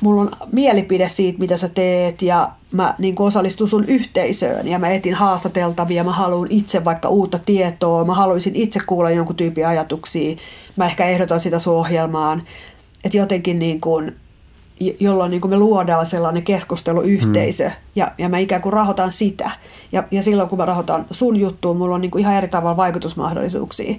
mulla 0.00 0.20
on 0.20 0.30
mielipide 0.52 1.08
siitä, 1.08 1.38
mitä 1.38 1.56
sä 1.56 1.68
teet 1.68 2.22
ja 2.22 2.50
mä 2.72 2.94
niin 2.98 3.14
osallistun 3.18 3.68
sun 3.68 3.84
yhteisöön 3.84 4.68
ja 4.68 4.78
mä 4.78 4.88
etin 4.88 5.14
haastateltavia, 5.14 6.04
mä 6.04 6.10
haluan 6.10 6.46
itse 6.50 6.84
vaikka 6.84 7.08
uutta 7.08 7.38
tietoa, 7.38 8.04
mä 8.04 8.14
haluaisin 8.14 8.56
itse 8.56 8.80
kuulla 8.86 9.10
jonkun 9.10 9.36
tyypin 9.36 9.66
ajatuksia, 9.66 10.36
mä 10.76 10.86
ehkä 10.86 11.06
ehdotan 11.06 11.40
sitä 11.40 11.58
sun 11.58 11.74
ohjelmaan, 11.74 12.42
että 13.04 13.18
jotenkin 13.18 13.58
niin 13.58 13.80
kuin 13.80 14.16
jolloin 15.00 15.30
niin 15.30 15.40
kuin 15.40 15.50
me 15.50 15.56
luodaan 15.56 16.06
sellainen 16.06 16.42
keskusteluyhteisö 16.42 17.64
mm. 17.64 17.72
ja, 17.96 18.12
ja 18.18 18.28
mä 18.28 18.38
ikään 18.38 18.62
kuin 18.62 18.72
rahoitan 18.72 19.12
sitä. 19.12 19.50
Ja, 19.92 20.04
ja 20.10 20.22
silloin 20.22 20.48
kun 20.48 20.58
mä 20.58 20.64
rahoitan 20.64 21.06
sun 21.10 21.40
juttuun, 21.40 21.76
mulla 21.76 21.94
on 21.94 22.00
niin 22.00 22.10
kuin 22.10 22.20
ihan 22.20 22.34
eri 22.34 22.48
tavalla 22.48 22.76
vaikutusmahdollisuuksia 22.76 23.94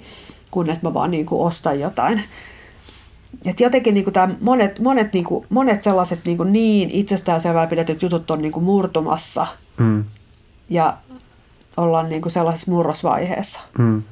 kuin 0.50 0.70
että 0.70 0.86
mä 0.88 0.94
vaan 0.94 1.10
niin 1.10 1.26
kuin 1.26 1.46
ostan 1.46 1.80
jotain. 1.80 2.22
Et 3.46 3.60
jotenkin 3.60 3.94
niin 3.94 4.04
kuin 4.04 4.14
tämä 4.14 4.34
monet, 4.40 4.80
monet, 4.80 5.12
niin, 5.12 5.24
kuin, 5.24 5.46
monet 5.48 5.82
sellaiset 5.82 6.20
niin, 6.24 6.36
kuin 6.36 6.52
niin 6.52 6.90
itsestäänselvää 6.90 7.66
pidetyt 7.66 8.02
jutut 8.02 8.30
on 8.30 8.42
niin 8.42 8.52
kuin 8.52 8.64
murtumassa 8.64 9.46
mm. 9.78 10.04
ja 10.68 10.96
ollaan 11.76 12.08
niin 12.08 12.22
kuin 12.22 12.32
sellaisessa 12.32 12.70
murrosvaiheessa. 12.70 13.60
Mm. 13.78 14.02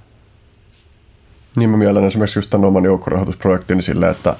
Niin 1.56 1.70
mä 1.70 1.76
mielen 1.76 2.04
esimerkiksi 2.04 2.38
just 2.38 2.50
tämän 2.50 2.68
oman 2.68 2.84
joukkorahoitusprojektini 2.84 3.82
silleen, 3.82 4.12
että 4.12 4.36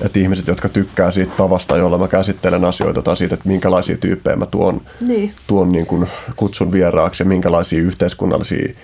että 0.00 0.18
ihmiset, 0.18 0.46
jotka 0.46 0.68
tykkää 0.68 1.10
siitä 1.10 1.32
tavasta, 1.36 1.76
jolla 1.76 1.98
mä 1.98 2.08
käsittelen 2.08 2.64
asioita 2.64 3.02
tai 3.02 3.16
siitä, 3.16 3.34
että 3.34 3.48
minkälaisia 3.48 3.96
tyyppejä 3.96 4.36
mä 4.36 4.46
tuon, 4.46 4.80
niin. 5.00 5.32
tuon 5.46 5.68
niin 5.68 5.86
kuin 5.86 6.06
kutsun 6.36 6.72
vieraaksi 6.72 7.22
ja 7.22 7.26
minkälaisia 7.28 7.82
yhteiskunnallisia 7.82 8.74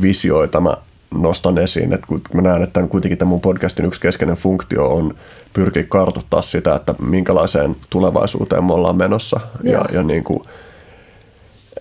visioita 0.00 0.60
mä 0.60 0.76
nostan 1.14 1.58
esiin. 1.58 1.92
Että 1.92 2.06
kun 2.06 2.22
mä 2.34 2.42
näen, 2.42 2.62
että 2.62 2.86
kuitenkin 2.86 3.18
tämän 3.18 3.28
mun 3.28 3.40
podcastin 3.40 3.84
yksi 3.84 4.00
keskeinen 4.00 4.36
funktio 4.36 4.88
on 4.94 5.14
pyrkiä 5.52 5.84
kartoittaa 5.88 6.42
sitä, 6.42 6.74
että 6.74 6.94
minkälaiseen 6.98 7.76
tulevaisuuteen 7.90 8.64
me 8.64 8.72
ollaan 8.72 8.96
menossa. 8.96 9.40
Ja, 9.62 9.84
ja 9.92 10.02
niin 10.02 10.24
kuin, 10.24 10.42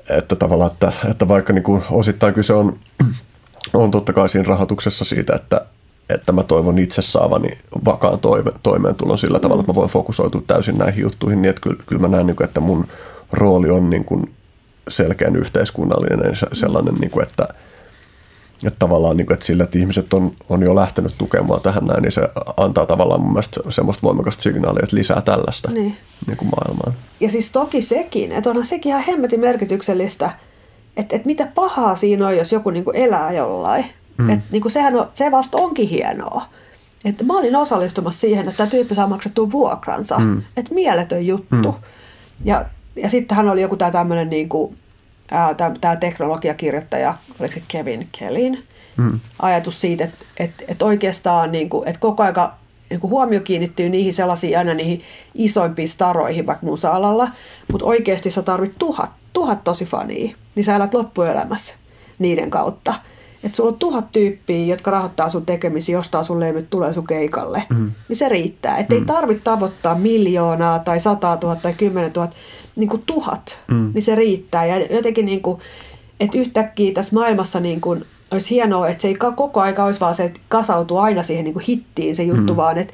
että 0.10 0.35
tavallaan, 0.35 0.72
että, 0.72 0.91
että 1.11 1.27
vaikka 1.27 1.53
niin 1.53 1.64
kuin 1.64 1.84
osittain 1.91 2.34
kyse 2.34 2.53
on, 2.53 2.80
on 3.73 3.91
totta 3.91 4.14
kai 4.14 4.30
siinä 4.30 4.47
rahoituksessa 4.47 5.05
siitä, 5.05 5.35
että, 5.35 5.65
että 6.09 6.31
mä 6.31 6.43
toivon 6.43 6.80
itse 6.80 7.01
saavani 7.01 7.57
vakaan 7.85 8.19
toime, 8.19 8.51
toimeentulon 8.63 9.17
sillä 9.17 9.39
tavalla, 9.39 9.61
että 9.61 9.71
mä 9.71 9.75
voin 9.75 9.89
fokusoitua 9.89 10.41
täysin 10.47 10.77
näihin 10.77 11.01
juttuihin, 11.01 11.41
niin 11.41 11.49
että 11.49 11.61
kyllä, 11.61 11.84
kyllä 11.85 12.01
mä 12.01 12.07
näen, 12.07 12.27
niin 12.27 12.43
että 12.43 12.59
mun 12.59 12.88
rooli 13.31 13.69
on 13.69 13.89
niin 13.89 14.05
kuin 14.05 14.34
selkeän 14.88 15.35
yhteiskunnallinen 15.35 16.38
sellainen, 16.53 16.95
niin 16.95 17.11
kuin, 17.11 17.23
että, 17.23 17.47
että 18.63 18.80
tavallaan 18.80 19.17
niin 19.17 19.27
kuin, 19.27 19.34
että 19.34 19.45
sillä, 19.45 19.63
että 19.63 19.80
ihmiset 19.80 20.13
on, 20.13 20.31
on 20.49 20.63
jo 20.63 20.75
lähtenyt 20.75 21.15
tukemaan 21.17 21.61
tähän 21.61 21.85
näin, 21.85 22.01
niin 22.01 22.11
se 22.11 22.21
antaa 22.57 22.85
tavallaan 22.85 23.21
mun 23.21 23.34
mielestä 23.34 23.61
semmoista 23.69 24.07
voimakasta 24.07 24.43
signaalia, 24.43 24.84
että 24.84 24.95
lisää 24.95 25.21
tällaista 25.21 25.71
niin. 25.71 25.97
Niin 26.27 26.38
kuin 26.38 26.49
maailmaan. 26.57 26.93
Ja 27.19 27.30
siis 27.30 27.51
toki 27.51 27.81
sekin, 27.81 28.31
että 28.31 28.49
onhan 28.49 28.65
sekin 28.65 28.89
ihan 28.89 29.03
hemmetin 29.03 29.39
merkityksellistä, 29.39 30.31
että, 30.97 31.15
että 31.15 31.27
mitä 31.27 31.47
pahaa 31.55 31.95
siinä 31.95 32.27
on, 32.27 32.38
jos 32.38 32.51
joku 32.51 32.69
niin 32.69 32.85
kuin 32.85 32.95
elää 32.95 33.31
jollain. 33.31 33.85
Mm. 34.18 34.30
Et, 34.30 34.40
niin 34.52 34.61
kuin 34.61 34.72
sehän 34.72 34.95
on, 34.95 35.10
se 35.14 35.31
vasta 35.31 35.57
onkin 35.57 35.90
hienoa. 35.90 36.45
Et 37.06 37.22
mä 37.26 37.38
olin 37.38 37.56
osallistumassa 37.56 38.19
siihen, 38.19 38.48
että 38.48 38.57
tämä 38.57 38.69
tyyppi 38.69 38.95
saa 38.95 39.07
maksettua 39.07 39.52
vuokransa. 39.52 40.19
Mm. 40.19 40.41
Että 40.57 40.73
mieletön 40.73 41.27
juttu. 41.27 41.72
Mm. 41.72 41.73
Ja, 42.45 42.65
ja 42.95 43.10
sitten 43.10 43.38
hän 43.38 43.49
oli 43.49 43.61
joku 43.61 43.77
tämä 43.77 43.91
tämmöinen 43.91 44.30
niin 44.30 44.49
kuin, 44.49 44.77
tämä 45.81 45.95
teknologiakirjoittaja, 45.95 47.15
oliko 47.40 47.53
se 47.53 47.61
Kevin 47.68 48.07
Kellin, 48.19 48.64
mm. 48.98 49.19
ajatus 49.40 49.81
siitä, 49.81 50.03
että, 50.03 50.26
että, 50.38 50.64
että 50.68 50.85
oikeastaan 50.85 51.52
niin 51.52 51.69
kuin, 51.69 51.88
että 51.88 51.99
koko 51.99 52.23
aika 52.23 52.53
niin 52.90 52.99
kuin 52.99 53.11
huomio 53.11 53.40
kiinnittyy 53.40 53.90
niihin 53.90 54.14
sellaisiin 54.14 54.57
aina 54.57 54.73
niihin 54.73 55.02
isoimpiin 55.35 55.90
staroihin 55.90 56.48
vaikka 56.48 56.65
musa-alalla, 56.65 57.30
mutta 57.72 57.85
oikeasti 57.85 58.31
sä 58.31 58.41
tarvit 58.41 58.73
tuhat, 58.80 59.10
tuhat 59.34 59.64
tosi 59.64 59.85
fania, 59.85 60.35
niin 60.56 60.64
sä 60.64 60.76
elät 60.76 60.94
loppuelämässä 60.94 61.76
niiden 62.19 62.49
kautta. 62.49 62.95
Että 63.44 63.56
sulla 63.56 63.70
on 63.70 63.80
tuhat 63.80 64.11
tyyppiä, 64.11 64.65
jotka 64.65 64.91
rahoittaa 64.91 65.30
sun 65.30 65.45
tekemisiä, 65.45 65.99
ostaa 65.99 66.24
sun 66.24 66.40
levyt, 66.40 66.70
tulee 66.70 66.94
sun 66.94 67.07
keikalle. 67.07 67.64
Mm. 67.70 67.91
Niin 68.10 68.18
se 68.18 68.30
riittää. 68.30 68.78
Että 68.78 68.95
mm. 68.95 68.99
ei 68.99 69.06
tarvitse 69.06 69.44
tavoittaa 69.44 69.95
miljoonaa 69.95 70.80
tai 70.80 70.99
sataa 70.99 71.38
tuhat 71.38 71.61
tai 71.61 71.74
kymmenen 71.74 72.11
tuhat, 72.11 72.36
niin 72.76 72.90
kuin 72.90 73.03
tuhat. 73.06 73.60
Mm. 73.68 73.91
Niin 73.94 74.02
se 74.02 74.15
riittää. 74.15 74.65
Ja 74.65 74.95
jotenkin 74.95 75.26
niin 75.26 75.41
kuin, 75.41 75.60
että 76.20 76.38
yhtäkkiä 76.38 76.94
tässä 76.94 77.15
maailmassa 77.15 77.60
niin 77.60 77.82
kuin, 77.82 78.06
olisi 78.32 78.49
hienoa, 78.49 78.88
että 78.88 79.02
se 79.02 79.07
ei 79.07 79.15
koko 79.15 79.61
aika 79.61 79.84
olisi 79.84 79.99
vaan 79.99 80.15
se, 80.15 80.24
että 80.24 80.40
kasautuu 80.49 80.98
aina 80.98 81.24
siihen 81.24 81.44
niin 81.45 81.53
kuin 81.53 81.65
hittiin 81.68 82.15
se 82.15 82.24
juttu, 82.24 82.53
mm. 82.53 82.57
vaan 82.57 82.78
että 82.78 82.94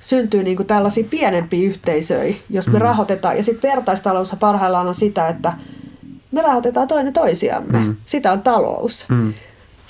syntyy 0.00 0.42
niin 0.42 0.56
kuin 0.56 0.66
tällaisia 0.66 1.04
pienempiä 1.10 1.68
yhteisöjä, 1.68 2.34
jos 2.50 2.66
me 2.66 2.78
mm. 2.78 2.82
rahoitetaan. 2.82 3.36
Ja 3.36 3.42
sitten 3.42 3.70
vertaistaloudessa 3.70 4.36
parhaillaan 4.36 4.88
on 4.88 4.94
sitä, 4.94 5.28
että 5.28 5.52
me 6.32 6.42
rahoitetaan 6.42 6.88
toinen 6.88 7.12
toisiamme. 7.12 7.78
Mm. 7.78 7.96
Sitä 8.06 8.32
on 8.32 8.42
talous. 8.42 9.06
Mm 9.08 9.34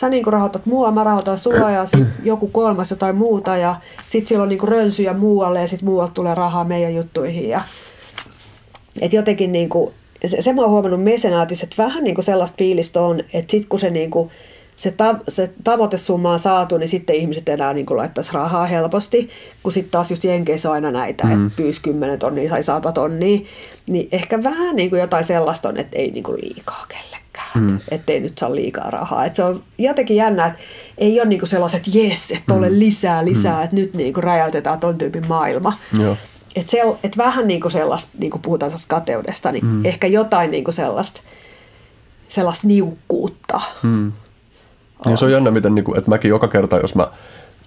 sä 0.00 0.08
niin 0.08 0.26
rahoitat 0.26 0.66
mua, 0.66 0.90
mä 0.90 1.04
rahoitan 1.04 1.38
sua 1.38 1.70
ja 1.70 1.86
sit 1.86 2.06
joku 2.22 2.48
kolmas 2.48 2.90
jotain 2.90 3.16
muuta 3.16 3.56
ja 3.56 3.76
sitten 4.08 4.28
siellä 4.28 4.42
on 4.42 4.48
niin 4.48 4.68
rönsyjä 4.68 5.14
muualle 5.14 5.60
ja 5.60 5.68
sitten 5.68 5.88
muualta 5.88 6.12
tulee 6.12 6.34
rahaa 6.34 6.64
meidän 6.64 6.94
juttuihin. 6.94 7.48
Ja, 7.48 7.60
et 9.00 9.12
jotenkin 9.12 9.52
niin 9.52 9.68
kuin, 9.68 9.94
se, 10.26 10.42
se 10.42 10.52
mä 10.52 10.62
oon 10.62 10.70
huomannut 10.70 11.02
mesenaatissa, 11.02 11.64
että 11.64 11.82
vähän 11.82 12.04
niin 12.04 12.14
kuin 12.14 12.24
sellaista 12.24 12.56
fiilistä 12.58 13.00
on, 13.00 13.20
että 13.20 13.50
sitten 13.50 13.68
kun 13.68 13.78
se 13.78 13.90
niin 13.90 14.10
kuin 14.10 14.30
se, 14.76 14.90
ta- 14.90 15.18
se 15.28 15.50
tavoitesumma 15.64 16.32
on 16.32 16.38
saatu, 16.38 16.78
niin 16.78 16.88
sitten 16.88 17.16
ihmiset 17.16 17.48
enää 17.48 17.72
niin 17.72 17.86
laittaisi 17.90 18.32
rahaa 18.32 18.66
helposti, 18.66 19.30
kun 19.62 19.72
sitten 19.72 19.90
taas 19.90 20.10
just 20.10 20.24
Jenkeissä 20.24 20.68
on 20.68 20.74
aina 20.74 20.90
näitä, 20.90 21.24
mm. 21.24 21.46
että 21.46 21.56
pyysi 21.56 21.82
10 21.82 22.18
tonnia 22.18 22.50
tai 22.50 22.62
100 22.62 22.92
tonnia, 22.92 23.40
niin 23.88 24.08
ehkä 24.12 24.42
vähän 24.42 24.76
niin 24.76 24.90
kuin 24.90 25.00
jotain 25.00 25.24
sellaista 25.24 25.68
on, 25.68 25.76
että 25.76 25.98
ei 25.98 26.10
niin 26.10 26.24
kuin 26.24 26.40
liikaa 26.42 26.84
kellekään, 26.88 27.27
mm. 27.54 27.78
ettei 27.90 28.20
nyt 28.20 28.38
saa 28.38 28.54
liikaa 28.54 28.90
rahaa. 28.90 29.24
Et 29.24 29.36
se 29.36 29.44
on 29.44 29.62
jotenkin 29.78 30.16
jännä, 30.16 30.46
että 30.46 30.58
ei 30.98 31.20
ole 31.20 31.28
niin 31.28 31.38
kuin 31.38 31.48
sellaiset, 31.48 31.86
että 31.86 31.98
jes, 31.98 32.30
että 32.30 32.54
ole 32.54 32.68
mm. 32.68 32.78
lisää, 32.78 33.24
lisää, 33.24 33.56
mm. 33.56 33.64
että 33.64 33.76
nyt 33.76 33.94
niin 33.94 34.14
kuin 34.14 34.24
räjäytetään 34.24 34.80
ton 34.80 34.98
tyypin 34.98 35.28
maailma. 35.28 35.72
Joo. 36.02 36.16
Et, 36.56 36.68
se, 36.68 36.82
et 37.04 37.16
vähän 37.16 37.48
niin 37.48 37.60
kuin 37.60 37.72
sellaista, 37.72 38.10
niin 38.18 38.30
kuin 38.30 38.42
puhutaan 38.42 38.72
kateudesta, 38.88 39.52
niin 39.52 39.64
mm. 39.64 39.84
ehkä 39.84 40.06
jotain 40.06 40.50
niin 40.50 40.64
kuin 40.64 40.74
sellaista, 40.74 41.20
sellaista 42.28 42.66
niukkuutta. 42.66 43.60
Mm. 43.82 44.12
Niin 45.06 45.18
se 45.18 45.24
on 45.24 45.32
jännä, 45.32 45.50
miten, 45.50 45.74
niin 45.74 45.84
kuin, 45.84 45.98
että 45.98 46.10
mäkin 46.10 46.28
joka 46.28 46.48
kerta, 46.48 46.76
jos 46.76 46.94
mä 46.94 47.08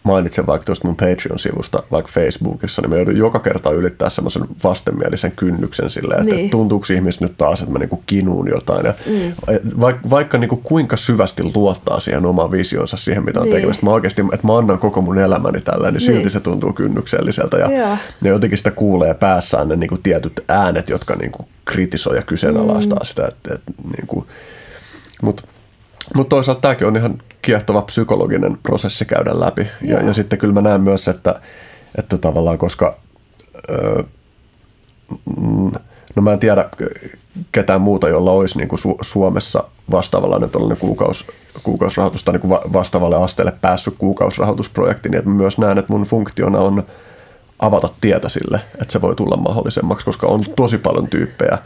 mainitsen 0.03 0.47
vaikka 0.47 0.65
tuosta 0.65 0.87
mun 0.87 0.95
Patreon-sivusta, 0.95 1.83
vaikka 1.91 2.11
Facebookissa, 2.11 2.81
niin 2.81 2.89
mä 2.89 2.95
joudun 2.95 3.17
joka 3.17 3.39
kerta 3.39 3.71
ylittää 3.71 4.09
semmoisen 4.09 4.43
vastenmielisen 4.63 5.31
kynnyksen 5.31 5.89
silleen, 5.89 6.21
että 6.21 6.35
niin. 6.35 6.49
tuntuuko 6.49 6.85
ihmiset 6.93 7.21
nyt 7.21 7.37
taas, 7.37 7.61
että 7.61 7.71
mä 7.71 7.79
niinku 7.79 8.03
kinuun 8.05 8.47
jotain. 8.47 8.85
Ja 8.85 8.93
mm. 9.05 9.33
Vaikka, 9.79 10.09
vaikka 10.09 10.37
niinku 10.37 10.55
kuinka 10.55 10.97
syvästi 10.97 11.43
luottaa 11.55 11.99
siihen 11.99 12.25
omaan 12.25 12.51
visionsa, 12.51 12.97
siihen 12.97 13.25
mitä 13.25 13.39
on 13.39 13.45
niin. 13.45 13.55
tekemistä, 13.55 13.85
mä 13.85 13.91
oikeasti, 13.91 14.21
että 14.33 14.47
mä 14.47 14.57
annan 14.57 14.79
koko 14.79 15.01
mun 15.01 15.19
elämäni 15.19 15.61
tällä, 15.61 15.91
niin 15.91 16.01
silti 16.01 16.19
niin. 16.19 16.31
se 16.31 16.39
tuntuu 16.39 16.73
kynnykselliseltä. 16.73 17.57
Ja 17.57 17.71
ja. 17.71 17.97
ne 18.21 18.29
jotenkin 18.29 18.57
sitä 18.57 18.71
kuulee 18.71 19.13
päässään 19.13 19.67
ne 19.67 19.75
niinku 19.75 19.97
tietyt 19.97 20.43
äänet, 20.47 20.89
jotka 20.89 21.15
niinku 21.15 21.47
kritisoi 21.65 22.15
ja 22.15 22.21
kyseenalaistaa 22.21 22.99
mm. 22.99 23.05
sitä. 23.05 23.27
Että, 23.27 23.53
että, 23.53 23.71
niinku, 23.97 24.27
mutta 25.21 25.43
mutta 26.15 26.29
toisaalta 26.29 26.61
tämäkin 26.61 26.88
on 26.88 26.97
ihan 26.97 27.21
kiehtova 27.41 27.81
psykologinen 27.81 28.57
prosessi 28.63 29.05
käydä 29.05 29.39
läpi. 29.39 29.67
Ja, 29.81 30.05
ja 30.05 30.13
sitten 30.13 30.39
kyllä 30.39 30.53
mä 30.53 30.61
näen 30.61 30.81
myös, 30.81 31.07
että, 31.07 31.41
että 31.97 32.17
tavallaan 32.17 32.57
koska... 32.57 32.97
Öö, 33.69 34.03
no 36.15 36.21
mä 36.21 36.33
en 36.33 36.39
tiedä 36.39 36.69
ketään 37.51 37.81
muuta, 37.81 38.09
jolla 38.09 38.31
olisi 38.31 38.57
niin 38.57 38.67
kuin 38.67 38.79
Su- 38.79 38.97
Suomessa 39.01 39.63
vastaavanlainen 39.91 40.49
kuukaus, 40.79 41.25
kuukausrahoitus 41.63 42.23
tai 42.23 42.33
niin 42.33 42.41
kuin 42.41 42.51
vastaavalle 42.73 43.15
asteelle 43.15 43.53
päässyt 43.61 43.95
kuukausrahoitusprojekti, 43.97 45.09
niin 45.09 45.17
että 45.17 45.29
mä 45.29 45.35
myös 45.35 45.57
näen, 45.57 45.77
että 45.77 45.93
mun 45.93 46.03
funktiona 46.03 46.59
on 46.59 46.83
avata 47.59 47.89
tietä 48.01 48.29
sille, 48.29 48.61
että 48.81 48.91
se 48.91 49.01
voi 49.01 49.15
tulla 49.15 49.38
mahdollisemmaksi, 49.38 50.05
koska 50.05 50.27
on 50.27 50.43
tosi 50.55 50.77
paljon 50.77 51.07
tyyppejä, 51.07 51.57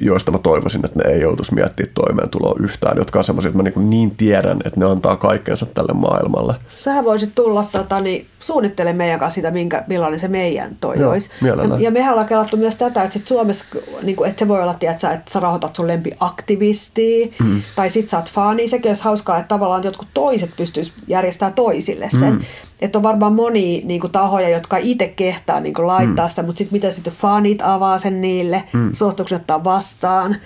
joista 0.00 0.32
mä 0.32 0.38
toivoisin, 0.38 0.84
että 0.84 0.98
ne 0.98 1.14
ei 1.14 1.20
joutuisi 1.20 1.54
miettimään 1.54 1.94
toimeentuloa 1.94 2.56
yhtään, 2.60 2.96
jotka 2.96 3.18
on 3.18 3.24
semmoisia, 3.24 3.48
että 3.48 3.62
mä 3.62 3.62
niin, 3.62 3.90
niin 3.90 4.10
tiedän, 4.10 4.58
että 4.64 4.80
ne 4.80 4.86
antaa 4.86 5.16
kaikkensa 5.16 5.66
tälle 5.66 5.92
maailmalle. 5.92 6.54
Sähän 6.76 7.04
voisit 7.04 7.34
tulla 7.34 7.64
tota, 7.72 8.00
niin, 8.00 8.26
suunnittele 8.40 8.92
meidän 8.92 9.20
kanssa 9.20 9.34
sitä, 9.34 9.50
minkä, 9.50 9.84
millainen 9.86 10.20
se 10.20 10.28
meidän 10.28 10.76
toi 10.80 10.98
Joo, 10.98 11.10
olisi. 11.10 11.30
Ja, 11.42 11.78
ja 11.78 11.90
mehän 11.90 12.12
ollaan 12.12 12.28
kelattu 12.28 12.56
myös 12.56 12.74
tätä, 12.74 13.02
että 13.02 13.12
sit 13.12 13.26
Suomessa, 13.26 13.64
niin 14.02 14.16
kuin, 14.16 14.30
että 14.30 14.38
se 14.38 14.48
voi 14.48 14.62
olla, 14.62 14.74
tiedätkö, 14.74 15.08
että 15.08 15.32
sä 15.32 15.40
rahoitat 15.40 15.76
sun 15.76 15.86
lempiaktivistia, 15.86 17.26
mm. 17.44 17.62
tai 17.76 17.90
sit 17.90 18.08
sä 18.08 18.16
oot 18.16 18.30
fani. 18.30 18.68
Sekin 18.68 18.90
olisi 18.90 19.04
hauskaa, 19.04 19.38
että 19.38 19.48
tavallaan 19.48 19.84
jotkut 19.84 20.08
toiset 20.14 20.50
pystyis 20.56 20.92
järjestämään 21.06 21.54
toisille 21.54 22.08
sen. 22.10 22.34
Mm. 22.34 22.40
Että 22.82 22.98
on 22.98 23.02
varmaan 23.02 23.32
moni 23.32 23.82
niin 23.84 24.00
kuin, 24.00 24.12
tahoja, 24.12 24.48
jotka 24.48 24.76
itse 24.76 25.08
kehtaa 25.08 25.60
niin 25.60 25.74
kuin, 25.74 25.86
laittaa 25.86 26.26
mm. 26.26 26.30
sitä, 26.30 26.42
mutta 26.42 26.58
sitten 26.58 26.76
miten 26.76 26.92
sitten 26.92 27.12
fanit 27.12 27.62
avaa 27.62 27.98
sen 27.98 28.20
niille, 28.20 28.64
mm. 28.72 28.92
suostukset 28.92 29.40
ottaa 29.40 29.64
vastaan. 29.64 30.36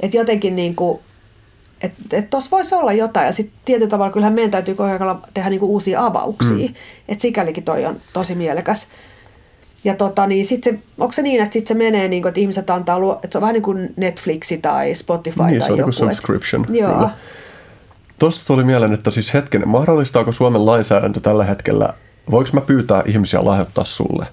Että 0.00 0.16
jotenkin 0.16 0.56
niin 0.56 0.76
kuin, 0.76 0.98
että 1.80 2.16
et 2.16 2.30
tuossa 2.30 2.50
voisi 2.50 2.74
olla 2.74 2.92
jotain, 2.92 3.26
ja 3.26 3.32
sitten 3.32 3.58
tietyllä 3.64 3.90
tavalla 3.90 4.12
kyllähän 4.12 4.32
meidän 4.32 4.50
täytyy 4.50 4.74
koko 4.74 4.88
ajan 4.88 5.18
tehdä 5.34 5.50
niinku 5.50 5.66
uusia 5.66 6.06
avauksia, 6.06 6.68
mm. 6.68 6.74
että 7.08 7.22
sikälikin 7.22 7.64
toi 7.64 7.86
on 7.86 8.00
tosi 8.12 8.34
mielekäs. 8.34 8.86
Ja 9.84 9.94
tota, 9.94 10.26
niin 10.26 10.46
sit 10.46 10.64
se, 10.64 10.78
onko 10.98 11.12
se 11.12 11.22
niin, 11.22 11.42
että 11.42 11.52
sit 11.52 11.66
se 11.66 11.74
menee, 11.74 12.08
niin 12.08 12.22
kuin, 12.22 12.30
että 12.30 12.40
ihmiset 12.40 12.70
antaa, 12.70 12.98
että 13.14 13.28
se 13.32 13.38
on 13.38 13.42
vähän 13.42 13.54
niin 13.54 13.62
kuin 13.62 13.94
Netflixi 13.96 14.58
tai 14.58 14.94
Spotify 14.94 15.42
niin, 15.42 15.58
tai 15.58 15.66
se 15.66 15.72
on 15.72 15.78
joku. 15.78 15.90
Niin 15.90 15.98
subscription. 15.98 16.64
Et, 16.68 16.76
joo. 16.76 17.10
Tuosta 18.18 18.44
tuli 18.46 18.64
mieleen, 18.64 18.92
että 18.92 19.10
siis 19.10 19.34
hetken, 19.34 19.68
mahdollistaako 19.68 20.32
Suomen 20.32 20.66
lainsäädäntö 20.66 21.20
tällä 21.20 21.44
hetkellä, 21.44 21.94
voiko 22.30 22.50
mä 22.52 22.60
pyytää 22.60 23.02
ihmisiä 23.06 23.44
lahjoittaa 23.44 23.84
sulle? 23.84 24.26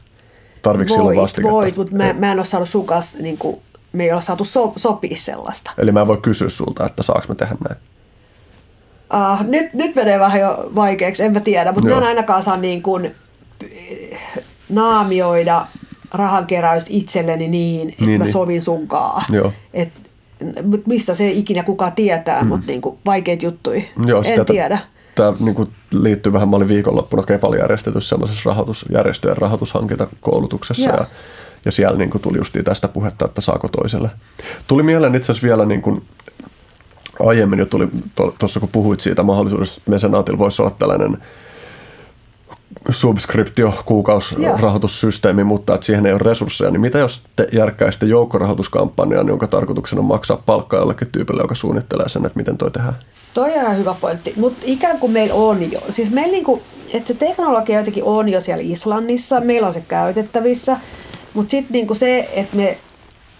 Tarvitsi 0.62 0.94
silloin 0.94 1.18
vastiketta? 1.18 1.54
Voit, 1.54 1.78
mutta 1.78 1.96
mä, 1.96 2.14
mä 2.14 2.32
en 2.32 2.38
ole 2.38 2.46
saanut 2.46 2.70
sun 2.70 2.86
kanssa, 2.86 3.18
niin 3.20 3.38
kuin, 3.38 3.62
me 3.94 4.04
ei 4.04 4.12
ole 4.12 4.22
saatu 4.22 4.46
so, 4.46 4.74
sopia 4.76 5.16
sellaista. 5.16 5.72
Eli 5.78 5.92
mä 5.92 6.02
en 6.02 6.08
voi 6.08 6.18
kysyä 6.18 6.50
sulta, 6.50 6.86
että 6.86 7.04
saaks 7.04 7.28
mä 7.28 7.36
tehdä 7.36 7.56
näin? 7.70 7.82
Uh, 9.14 9.48
nyt, 9.48 9.74
nyt 9.74 9.96
menee 9.96 10.20
vähän 10.20 10.42
jo 10.42 10.72
vaikeaksi, 10.76 11.24
en 11.24 11.34
mä 11.34 11.40
tiedä, 11.40 11.72
mutta 11.72 11.90
mä 11.90 11.98
en 11.98 12.04
ainakaan 12.04 12.44
saa 12.44 12.58
niin 12.58 12.82
kuin, 12.82 13.16
naamioida 14.70 15.66
rahankeräys 16.14 16.86
itselleni 16.90 17.48
niin, 17.48 17.90
että 17.90 18.06
niin, 18.06 18.20
mä 18.20 18.26
niin. 18.26 18.34
sovin 18.34 18.62
sunkaan. 18.62 19.26
Et, 19.74 19.90
mistä 20.86 21.16
se 21.16 21.32
ikinä 21.32 21.64
kukaan 21.64 21.92
tietää, 21.94 22.42
mm. 22.42 22.48
mutta 22.48 22.68
niin 22.68 22.82
kuin 22.82 22.98
vaikeita 23.06 23.46
juttuja. 23.46 23.82
Joo, 24.06 24.22
en 24.22 24.30
sitä, 24.30 24.46
tiedä. 24.46 24.80
Tämä 25.16 25.34
niin 25.40 25.56
kuin 25.56 25.70
liittyy 25.92 26.34
vähän, 26.34 26.50
mä 26.50 26.56
olin 26.56 26.68
viikonloppuna 26.68 27.24
Kepali 27.24 27.58
järjestetyssä 27.58 28.10
sellaisessa 28.10 28.50
rahoitusjärjestöjen 28.50 29.38
rahoitushankintakoulutuksessa 29.38 30.90
ja, 30.90 31.06
ja 31.66 31.72
siellä 31.72 31.98
niin 31.98 32.10
kuin 32.10 32.22
tuli 32.22 32.38
justiin 32.38 32.66
tästä 32.66 32.88
puhetta, 32.88 33.26
että 33.26 33.42
saako 33.42 33.68
toiselle. 33.68 34.10
Tuli 34.68 34.84
mieleen 34.84 35.16
itse 35.16 35.32
asiassa 35.32 35.48
vielä 35.48 35.66
niin 35.66 35.82
kuin, 35.82 36.04
aiemmin 37.20 37.60
jo 37.60 37.66
tuli 37.66 37.88
tuossa 38.40 38.60
kun 38.60 38.70
puhuit 38.72 39.00
siitä 39.00 39.24
mahdollisuudesta, 39.24 39.78
että 39.78 39.92
mesenaatilla 39.92 40.40
voisi 40.40 40.62
olla 40.62 40.76
tällainen 40.80 41.18
subskriptio, 42.90 43.74
kuukausrahoitussysteemi, 43.86 45.44
mutta 45.44 45.74
että 45.74 45.86
siihen 45.86 46.06
ei 46.06 46.12
ole 46.12 46.22
resursseja, 46.24 46.72
niin 46.72 46.82
mitä 46.82 47.00
jos 47.00 47.22
te 47.36 47.48
järkkäisitte 47.52 48.06
joukkorahoituskampanjan, 48.06 49.28
jonka 49.28 49.48
tarkoituksena 49.48 50.00
on 50.00 50.06
maksaa 50.06 50.44
palkkaa 50.46 50.80
jollekin 50.80 51.12
tyypille, 51.12 51.42
joka 51.42 51.56
suunnittelee 51.56 52.10
sen, 52.10 52.26
että 52.26 52.40
miten 52.40 52.58
toi 52.58 52.72
tehdään? 52.72 52.96
Toi 53.34 53.54
on 53.54 53.62
ihan 53.62 53.78
hyvä 53.78 53.96
pointti, 54.02 54.34
mutta 54.36 54.64
ikään 54.66 55.00
kuin 55.00 55.12
meillä 55.12 55.34
on 55.34 55.72
jo. 55.72 55.82
Siis 55.90 56.12
meillä 56.12 56.32
niinku, 56.32 56.62
että 56.94 57.08
se 57.08 57.14
teknologia 57.14 57.80
jotenkin 57.80 58.04
on 58.04 58.30
jo 58.30 58.42
siellä 58.42 58.64
Islannissa, 58.64 59.40
meillä 59.40 59.68
on 59.68 59.74
se 59.74 59.84
käytettävissä, 59.88 60.78
mutta 61.34 61.52
sitten 61.52 61.74
niinku 61.74 61.96
se, 61.96 62.30
että 62.34 62.56
me, 62.56 62.78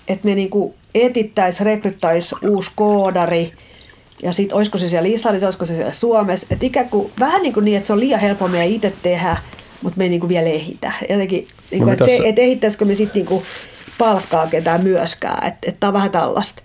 että 0.08 0.28
me 0.28 0.36
niinku 0.36 0.76
etittäisiin, 0.96 1.66
rekryttäisiin 1.66 2.50
uusi 2.50 2.72
koodari– 2.76 3.52
ja 4.24 4.34
sitten 4.34 4.58
olisiko 4.58 4.78
se 4.78 4.90
siellä 4.90 5.10
Islannissa, 5.10 5.48
olisiko 5.48 5.66
se 5.66 5.76
siellä 5.76 5.92
Suomessa. 5.92 6.48
Että 6.50 6.66
ikään 6.66 6.90
kuin 6.90 7.12
vähän 7.20 7.42
niin, 7.42 7.54
kuin 7.54 7.66
niin, 7.66 7.78
että 7.78 7.88
se 7.88 7.94
on 7.94 8.00
liian 8.00 8.20
helppo 8.20 8.48
meidän 8.48 8.68
itse 8.68 8.94
tehdä, 9.02 9.38
mutta 9.82 9.98
me 9.98 10.04
ei 10.04 10.10
niin 10.10 10.20
kuin 10.20 10.30
vielä 10.30 10.50
ehitä. 10.50 10.92
Jotenkin, 11.10 11.48
niin 11.72 11.80
kuin, 11.80 11.88
no, 11.88 11.94
että, 11.94 12.06
se, 12.06 12.20
että 12.24 12.42
ehittäisikö 12.42 12.86
me 12.86 12.96
sitten 12.96 13.26
niin 13.26 13.44
palkkaa 13.98 14.48
ketään 14.48 14.84
myöskään. 14.84 15.48
Että, 15.48 15.70
että 15.70 15.80
tämä 15.80 15.90
on 15.90 15.94
vähän 15.94 16.12
tällaista. 16.12 16.62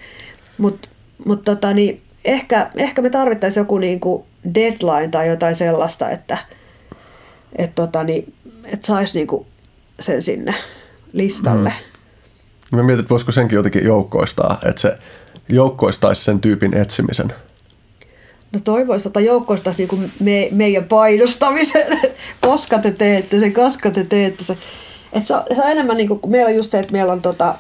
Mutta 0.59 0.89
mut 1.25 1.45
tota, 1.45 1.73
niin, 1.73 2.03
ehkä, 2.25 2.71
ehkä 2.77 3.03
me 3.03 3.11
tarvittaisiin 3.11 3.61
joku 3.61 3.79
niin 3.79 4.01
kuin 4.01 4.25
deadline 4.55 5.09
tai 5.09 5.29
jotain 5.29 5.57
sellaista, 5.57 6.11
että 6.11 6.39
et 7.57 7.75
tota, 7.75 8.05
niin, 8.05 8.35
et 8.73 8.85
saisi 8.85 9.19
niin 9.19 9.27
kuin 9.27 9.47
sen 10.01 10.23
sinne 10.23 10.55
listalle. 11.13 11.73
Mm. 12.73 12.77
Mä 12.77 12.83
mietin, 12.83 13.01
että 13.01 13.11
voisiko 13.11 13.33
senkin 13.33 13.57
jotenkin 13.57 13.85
joukkoistaa, 13.85 14.61
että 14.69 14.81
se 14.81 14.99
joukkoistaisi 15.51 16.25
sen 16.25 16.41
tyypin 16.41 16.75
etsimisen? 16.75 17.33
No 18.53 18.61
toivoisi, 18.65 19.09
että 19.09 19.21
joukkoistaisi 19.21 19.89
niin 19.91 20.13
me, 20.21 20.49
meidän 20.53 20.85
painostamisen, 20.85 22.01
koska 22.47 22.79
te 22.79 22.91
teette 22.91 23.41
sen, 23.41 23.53
koska 23.53 23.91
te 23.91 24.05
teette 24.05 24.45
sen. 24.45 24.57
Et 25.13 25.27
se, 25.27 25.35
on, 25.35 25.43
se 25.55 25.63
on 25.63 25.71
enemmän, 25.71 25.97
niin 25.97 26.09
kuin, 26.09 26.21
meillä 26.27 26.49
on 26.49 26.57
just 26.57 26.71
se, 26.71 26.79
että 26.79 26.93
meillä 26.93 27.13
on, 27.13 27.23
tota, 27.23 27.55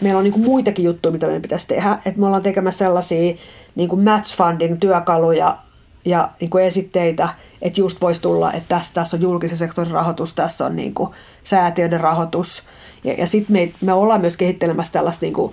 meillä 0.00 0.18
on 0.18 0.24
niin 0.24 0.32
kuin 0.32 0.44
muitakin 0.44 0.84
juttuja, 0.84 1.12
mitä 1.12 1.26
meidän 1.26 1.42
pitäisi 1.42 1.66
tehdä. 1.66 1.98
Et 2.06 2.16
me 2.16 2.26
ollaan 2.26 2.42
tekemässä 2.42 2.78
sellaisia 2.78 3.34
niin 3.74 3.88
kuin 3.88 4.04
match 4.04 4.36
funding 4.36 4.76
työkaluja 4.80 5.58
ja 6.04 6.30
niin 6.40 6.50
kuin 6.50 6.64
esitteitä, 6.64 7.28
että 7.62 7.80
just 7.80 8.00
voisi 8.00 8.22
tulla, 8.22 8.52
että 8.52 8.68
tässä, 8.68 8.94
tässä 8.94 9.16
on 9.16 9.22
julkisen 9.22 9.56
sektorin 9.56 9.92
rahoitus, 9.92 10.34
tässä 10.34 10.66
on 10.66 10.76
niin 10.76 10.94
kuin 10.94 11.10
säätiöiden 11.44 12.00
rahoitus. 12.00 12.62
Ja, 13.04 13.12
ja 13.12 13.26
sitten 13.26 13.52
me, 13.52 13.72
me 13.80 13.92
ollaan 13.92 14.20
myös 14.20 14.36
kehittelemässä 14.36 14.92
tällaista 14.92 15.26
niin 15.26 15.32
kuin, 15.32 15.52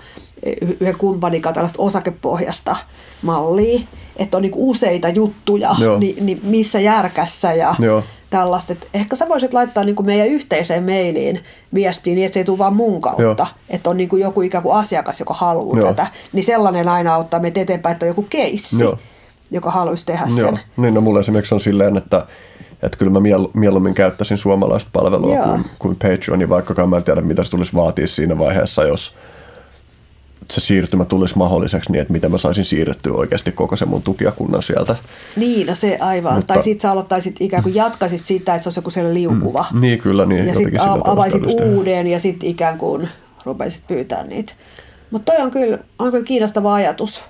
yhden 0.61 0.98
kumppanin 0.98 1.41
tällaista 1.41 1.82
osakepohjasta 1.82 2.76
mallia, 3.22 3.80
että 4.18 4.38
on 4.38 4.44
niin 4.44 4.52
useita 4.56 5.10
juttuja, 5.10 5.76
niin, 5.99 6.26
niin 6.26 6.40
missä 6.44 6.80
järkässä 6.80 7.53
ja 7.53 7.76
Joo. 7.80 8.03
tällaista. 8.30 8.74
Et 8.74 8.88
ehkä 8.94 9.16
sä 9.16 9.30
voisit 9.30 9.53
laittaa 9.53 9.84
niin 9.84 10.06
meidän 10.06 10.28
yhteiseen 10.28 10.84
mailiin 10.84 11.44
viestiin 11.74 12.16
niin, 12.16 12.26
että 12.26 12.34
se 12.34 12.40
ei 12.40 12.45
tule 12.45 12.57
vaan 12.57 12.76
mun 12.76 13.02
kautta, 13.02 13.24
Joo. 13.24 13.36
että 13.70 13.90
on 13.90 13.98
niin 13.98 14.10
joku 14.20 14.41
ikään 14.41 14.64
kuin 14.64 14.76
asiakas, 14.76 15.20
joka 15.20 15.34
haluaa 15.34 15.80
Joo. 15.80 15.88
tätä, 15.88 16.07
niin 16.34 16.44
sellainen 16.44 16.88
aina 16.88 17.16
auttaa 17.16 17.40
meitä 17.40 17.60
eteenpäin, 17.60 17.94
että 17.94 18.06
on 18.06 18.07
joku 18.07 18.26
keissi, 18.30 18.84
Joo. 18.84 18.98
joka 19.52 19.72
haluaisi 19.72 20.06
tehdä 20.06 20.26
Joo. 20.30 20.40
sen. 20.40 20.60
Niin, 20.78 20.94
no 20.94 21.02
mulla 21.02 21.20
esimerkiksi 21.20 21.56
on 21.56 21.61
silleen, 21.61 21.98
että 21.98 22.28
että 22.81 22.97
kyllä 22.97 23.11
mä 23.11 23.19
mieluummin 23.53 23.93
käyttäisin 23.93 24.38
suomalaista 24.38 24.89
palvelua 24.93 25.43
kuin, 25.43 25.65
kuin 25.80 25.95
Patreonia, 25.95 26.49
vaikkakaan 26.49 26.89
mä 26.89 26.97
en 26.97 27.03
tiedä, 27.03 27.22
mitä 27.22 27.43
se 27.43 27.51
tulisi 27.51 27.76
vaatia 27.76 28.07
siinä 28.07 28.38
vaiheessa, 28.38 28.84
jos 28.84 29.15
se 30.51 30.61
siirtymä 30.61 31.06
tulisi 31.06 31.38
mahdolliseksi 31.38 31.91
niin, 31.91 32.01
että 32.01 32.14
miten 32.14 32.31
mä 32.31 32.38
saisin 32.38 32.65
siirrettyä 32.65 33.14
oikeasti 33.14 33.51
koko 33.51 33.76
sen 33.76 33.88
mun 33.88 34.01
tukijakunnan 34.01 34.64
sieltä. 34.64 34.95
Niin, 35.35 35.68
no 35.68 35.76
se 35.76 35.97
aivan. 35.99 36.35
Mutta... 36.35 36.53
Tai 36.53 36.64
sitten 36.64 36.81
sä 36.81 36.91
aloittaisit 36.91 37.35
ikään 37.39 37.64
kuin 37.64 37.76
jatkaisit 37.76 38.26
siitä, 38.26 38.56
että 38.56 38.64
se 38.64 38.68
olisi 38.69 38.80
joku 38.80 38.89
sellainen 38.89 39.22
liukuva. 39.22 39.65
Mm. 39.73 39.81
Niin, 39.81 39.99
kyllä. 39.99 40.26
Niin, 40.26 40.47
ja 40.47 40.56
sitten 40.56 40.81
avaisit 40.81 41.45
uuden 41.45 42.07
ja 42.07 42.19
sitten 42.19 42.49
ikään 42.49 42.77
kuin 42.77 43.10
rupeisit 43.45 43.88
pyytää 43.88 44.23
niitä. 44.23 44.53
Mutta 45.11 45.31
toi 45.31 45.41
on 45.41 45.51
kyllä, 45.51 45.77
on 45.99 46.11
kyllä 46.11 46.26
kiinnostava 46.26 46.73
ajatus. 46.73 47.23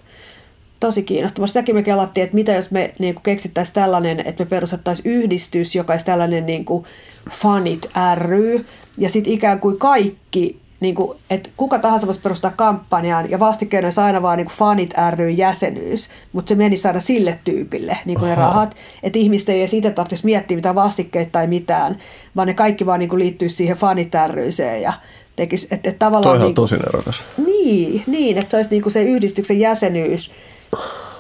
Tosi 0.80 1.04
kiinnostava. 1.04 1.48
Sitäkin 1.48 1.76
me 1.76 1.84
kelattiin, 1.84 2.24
että 2.24 2.36
mitä 2.36 2.54
jos 2.54 2.72
me 2.72 2.94
niin 3.00 3.16
keksittäisiin 3.24 3.74
tällainen, 3.74 4.20
että 4.26 4.44
me 4.44 4.50
perustettaisiin 4.50 5.12
yhdistys, 5.12 5.76
joka 5.76 5.94
olisi 5.94 6.06
tällainen 6.06 6.46
niin 6.46 6.66
kuin 6.66 6.86
fanit 7.32 7.90
ry, 8.16 8.66
ja 8.98 9.10
sitten 9.10 9.34
ikään 9.34 9.60
kuin 9.60 9.78
kaikki 9.78 10.60
niin 10.80 10.96
kuin, 10.96 11.18
että 11.30 11.50
kuka 11.58 11.80
tahansa 11.80 12.08
voisi 12.08 12.20
perustaa 12.20 12.52
kampanjaan 12.56 13.30
ja 13.30 13.40
vastikkeena 13.40 13.86
olisi 13.86 14.02
aina 14.02 14.22
vaan 14.22 14.38
niin 14.38 14.46
kuin 14.46 14.56
fanit 14.56 14.94
ry 15.16 15.30
jäsenyys, 15.30 16.10
mutta 16.34 16.50
se 16.50 16.56
menisi 16.56 16.88
aina 16.88 17.00
sille 17.00 17.40
tyypille 17.44 17.98
niin 18.06 18.20
kuin 18.20 18.30
ne 18.30 18.36
rahat, 18.36 18.76
että 19.04 19.20
ihmiset 19.20 19.50
ei 19.50 19.60
edes 19.60 19.74
itse 19.74 19.92
tarvitsisi 19.92 20.26
miettiä 20.26 20.58
mitään 20.58 20.76
vastikkeita 20.76 21.32
tai 21.32 21.48
mitään, 21.48 21.98
vaan 22.36 22.48
ne 22.48 22.54
kaikki 22.54 22.86
vaan 22.86 23.00
niin 23.00 23.10
kuin 23.10 23.20
liittyisi 23.20 23.56
siihen 23.56 23.78
fanit 23.78 24.12
ryiseen 24.28 24.82
ja 24.82 24.94
tekisi, 25.36 25.68
että, 25.72 25.90
että 25.90 26.00
tavallaan... 26.00 26.24
Toihan 26.24 26.48
niin 26.48 26.56
kuin, 26.56 26.70
tosi 26.70 26.76
erokas. 26.76 27.24
Niin, 27.46 28.04
niin, 28.08 28.38
että 28.38 28.52
se 28.52 28.58
olisi 28.58 28.70
niin 28.70 28.82
kuin 28.82 28.94
se 28.94 29.04
yhdistyksen 29.04 29.60
jäsenyys 29.60 30.32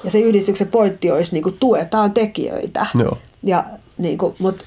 ja 0.04 0.12
se 0.12 0.20
yhdistyksen 0.20 0.68
pointti 0.68 1.12
olisi 1.12 1.34
niin 1.34 1.44
kuin 1.44 1.58
tuetaan 1.60 2.12
tekijöitä. 2.12 2.88
Joo. 3.00 3.18
Ja 3.44 3.64
niin 3.98 4.18
kuin, 4.18 4.36
mutta 4.40 4.66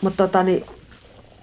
mut 0.00 0.16
tota, 0.16 0.42
niin, 0.42 0.64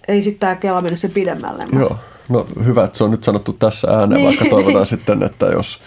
ei 0.08 0.22
sitten 0.22 0.40
tämä 0.40 0.56
Kela 0.56 0.82
mennyt 0.82 1.00
sen 1.00 1.12
pidemmälle. 1.12 1.66
Joo. 1.80 1.98
No 2.30 2.48
hyvä, 2.66 2.84
että 2.84 2.98
se 2.98 3.04
on 3.04 3.12
nyt 3.12 3.24
sanottu 3.24 3.54
tässä 3.54 3.88
ääneen, 3.88 4.22
niin. 4.22 4.26
vaikka 4.26 4.46
toivotaan 4.56 4.88
sitten, 4.88 5.24
että 5.24 5.46
jos, 5.46 5.80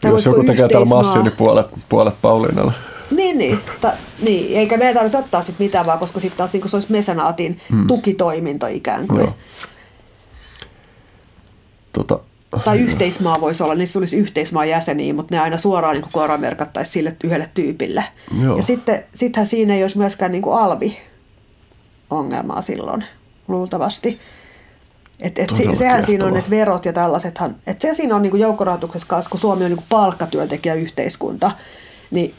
Tämä 0.00 0.14
jos 0.14 0.26
joku 0.26 0.44
tekee 0.44 0.68
täällä 0.68 0.88
massia, 0.88 1.22
niin 1.22 1.36
puolet, 1.36 1.66
puolet 1.88 2.14
Pauliinalle. 2.22 2.72
Niin, 3.10 3.38
niin. 3.38 3.60
Ta, 3.80 3.92
niin. 4.22 4.58
Eikä 4.58 4.76
meidän 4.76 4.94
tarvitsisi 4.94 5.24
ottaa 5.24 5.42
sitten 5.42 5.66
mitään, 5.66 5.86
vaan 5.86 5.98
koska 5.98 6.20
sitten 6.20 6.38
taas 6.38 6.52
niin 6.52 6.68
se 6.68 6.76
olisi 6.76 6.92
mesenaatin 6.92 7.60
hmm. 7.70 7.86
tukitoiminto 7.86 8.66
ikään 8.66 9.08
kuin. 9.08 9.20
Joo. 9.20 9.34
Tota, 11.92 12.20
tai 12.64 12.78
yhteismaa 12.78 13.40
voisi 13.40 13.62
olla, 13.62 13.74
niin 13.74 13.88
se 13.88 13.98
olisi 13.98 14.16
yhteismaan 14.16 14.68
jäseniä, 14.68 15.14
mutta 15.14 15.34
ne 15.34 15.40
aina 15.40 15.58
suoraan 15.58 15.94
niin 15.94 16.04
korvamerkattaisiin 16.12 16.92
sille 16.92 17.16
yhdelle 17.24 17.48
tyypille. 17.54 18.04
Joo. 18.42 18.56
Ja 18.56 18.62
sitten 18.62 19.04
sittenhän 19.14 19.46
siinä 19.46 19.74
ei 19.74 19.82
olisi 19.82 19.98
myöskään 19.98 20.32
niin 20.32 20.42
alvi-ongelmaa 20.52 22.62
silloin, 22.62 23.04
luultavasti. 23.48 24.18
Et, 25.20 25.38
et 25.38 25.50
se, 25.56 25.64
sehän 25.74 26.02
siinä 26.02 26.26
on, 26.26 26.36
että 26.36 26.50
verot 26.50 26.84
ja 26.84 26.92
tällaisethan, 26.92 27.56
että 27.66 27.82
se 27.82 27.94
siinä 27.94 28.16
on 28.16 28.22
niin 28.22 28.38
joukkorahoituksessa 28.38 29.08
kanssa, 29.08 29.30
kun 29.30 29.40
Suomi 29.40 29.64
on 29.64 29.70
niin 29.70 29.84
palkkatyöntekijäyhteiskunta, 29.88 31.50
niin 32.10 32.34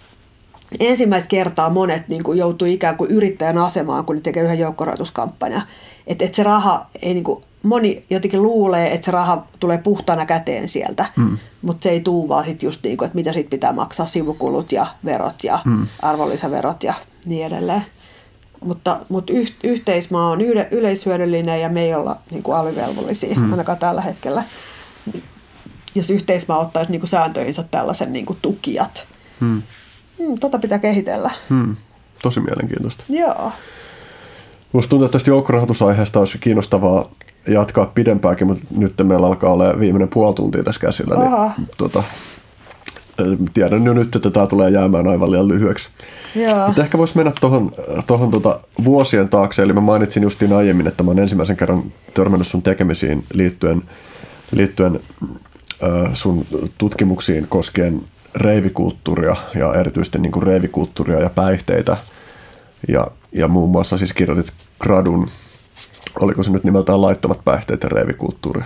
ensimmäistä 0.80 1.28
kertaa 1.28 1.70
monet 1.70 2.08
niin 2.08 2.24
kuin 2.24 2.38
joutuu 2.38 2.68
ikään 2.68 2.98
kuin 2.98 3.12
yrittäjän 3.12 3.58
asemaan, 3.58 4.06
kun 4.06 4.16
ne 4.16 4.22
tekee 4.22 4.44
yhden 4.44 4.60
joukkorahoituskampanjan. 4.60 5.64
Että 6.08 6.26
et 6.26 6.34
se 6.34 6.44
raha 6.44 6.86
ei 7.02 7.14
niin 7.14 7.24
kuin, 7.24 7.44
moni 7.64 8.06
jotenkin 8.10 8.44
luulee, 8.44 8.94
että 8.94 9.06
se 9.06 9.12
raha 9.12 9.48
tulee 9.60 9.78
puhtaana 9.78 10.26
käteen 10.26 10.68
sieltä, 10.70 11.06
hmm. 11.16 11.38
mutta 11.62 11.84
se 11.84 11.90
ei 11.90 12.00
tuu 12.00 12.30
vaan 12.30 12.46
sitten 12.46 12.68
just 12.68 12.84
niin 12.84 12.98
kuin, 12.98 13.06
että 13.06 13.16
mitä 13.16 13.34
sitten 13.34 13.50
pitää 13.50 13.74
maksaa 13.74 14.06
sivukulut 14.06 14.72
ja 14.72 14.88
verot 15.06 15.44
ja 15.44 15.60
hmm. 15.66 15.88
arvonlisäverot 16.02 16.84
ja 16.84 16.94
niin 17.26 17.46
edelleen. 17.46 17.86
Mutta, 18.66 19.00
mutta 19.10 19.34
yh, 19.34 19.54
yhteismaa 19.64 20.30
on 20.30 20.42
yle, 20.42 20.68
yleishyödyllinen 20.72 21.62
ja 21.62 21.70
me 21.70 21.82
ei 21.82 21.94
olla 21.94 22.16
niin 22.32 22.44
kuin 22.44 22.58
alivelvollisia 22.58 23.36
hmm. 23.36 23.52
ainakaan 23.52 23.78
tällä 23.78 24.02
hetkellä. 24.02 24.44
Jos 25.96 26.10
yhteismaa 26.10 26.60
ottaisi 26.60 26.92
niin 26.92 27.02
kuin 27.02 27.10
sääntöihinsä 27.10 27.64
tällaisen 27.64 28.12
niin 28.12 28.26
kuin 28.26 28.40
tukijat. 28.42 29.08
Hmm. 29.40 29.62
Hmm, 30.20 30.40
tota 30.40 30.60
pitää 30.60 30.80
kehitellä. 30.80 31.32
Hmm. 31.50 31.76
Tosi 32.22 32.40
mielenkiintoista. 32.40 33.04
Joo. 33.10 33.52
Musta 34.72 34.90
tuntuu, 34.90 35.06
että 35.06 35.18
tästä 35.18 35.30
joukkorahoitusaiheesta 35.30 36.20
olisi 36.20 36.38
kiinnostavaa 36.38 37.10
jatkaa 37.50 37.92
pidempäänkin, 37.96 38.48
mutta 38.48 38.66
nyt 38.78 38.94
meillä 39.04 39.28
alkaa 39.28 39.54
olla 39.54 39.80
viimeinen 39.80 40.08
puoli 40.08 40.36
tuntia 40.36 40.64
tässä 40.64 40.82
käsillä. 40.82 41.16
Niin, 41.16 41.68
tota, 41.78 42.04
tiedän 43.54 43.86
jo 43.86 43.94
nyt, 43.94 44.16
että 44.16 44.32
tämä 44.32 44.48
tulee 44.48 44.70
jäämään 44.70 45.08
aivan 45.08 45.32
liian 45.32 45.48
lyhyeksi. 45.48 45.90
Joo. 46.36 46.68
Mutta 46.68 46.82
ehkä 46.82 46.98
voisi 46.98 47.18
mennä 47.18 47.32
tuohon 47.42 47.72
tohon 48.08 48.32
tota 48.32 48.60
vuosien 48.84 49.30
taakse. 49.30 49.62
Eli 49.62 49.74
mä 49.74 49.82
mainitsin 49.82 50.24
justiin 50.24 50.54
aiemmin, 50.54 50.88
että 50.88 51.04
mä 51.04 51.12
olen 51.12 51.24
ensimmäisen 51.24 51.58
kerran 51.58 51.84
törmännyt 52.14 52.48
sun 52.48 52.62
tekemisiin 52.62 53.24
liittyen, 53.34 53.84
liittyen 54.52 55.00
äh, 55.84 56.14
sun 56.14 56.46
tutkimuksiin 56.78 57.48
koskien 57.50 58.02
reivikulttuuria 58.36 59.36
ja 59.56 59.74
erityisesti 59.74 60.20
niin 60.20 60.32
kuin 60.32 60.44
reivikulttuuria 60.44 61.20
ja 61.20 61.30
päihteitä. 61.30 61.98
Ja, 62.88 63.08
ja 63.32 63.48
muun 63.48 63.70
muassa 63.70 63.98
siis 63.98 64.14
kirjoitit 64.14 64.54
gradun, 64.80 65.28
oliko 66.22 66.44
se 66.44 66.52
nyt 66.52 66.64
nimeltään 66.64 67.02
laittomat 67.02 67.46
päihteet 67.46 67.84
ja 67.84 67.90
reivikulttuuri? 67.90 68.62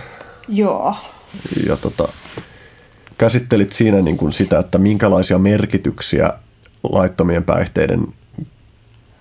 Joo. 0.48 0.94
Ja 1.68 1.76
tota, 1.76 2.08
käsittelit 3.18 3.72
siinä 3.72 4.00
niin 4.00 4.16
kuin 4.16 4.32
sitä, 4.32 4.58
että 4.58 4.78
minkälaisia 4.78 5.38
merkityksiä 5.38 6.32
laittomien 6.82 7.44
päihteiden 7.44 8.06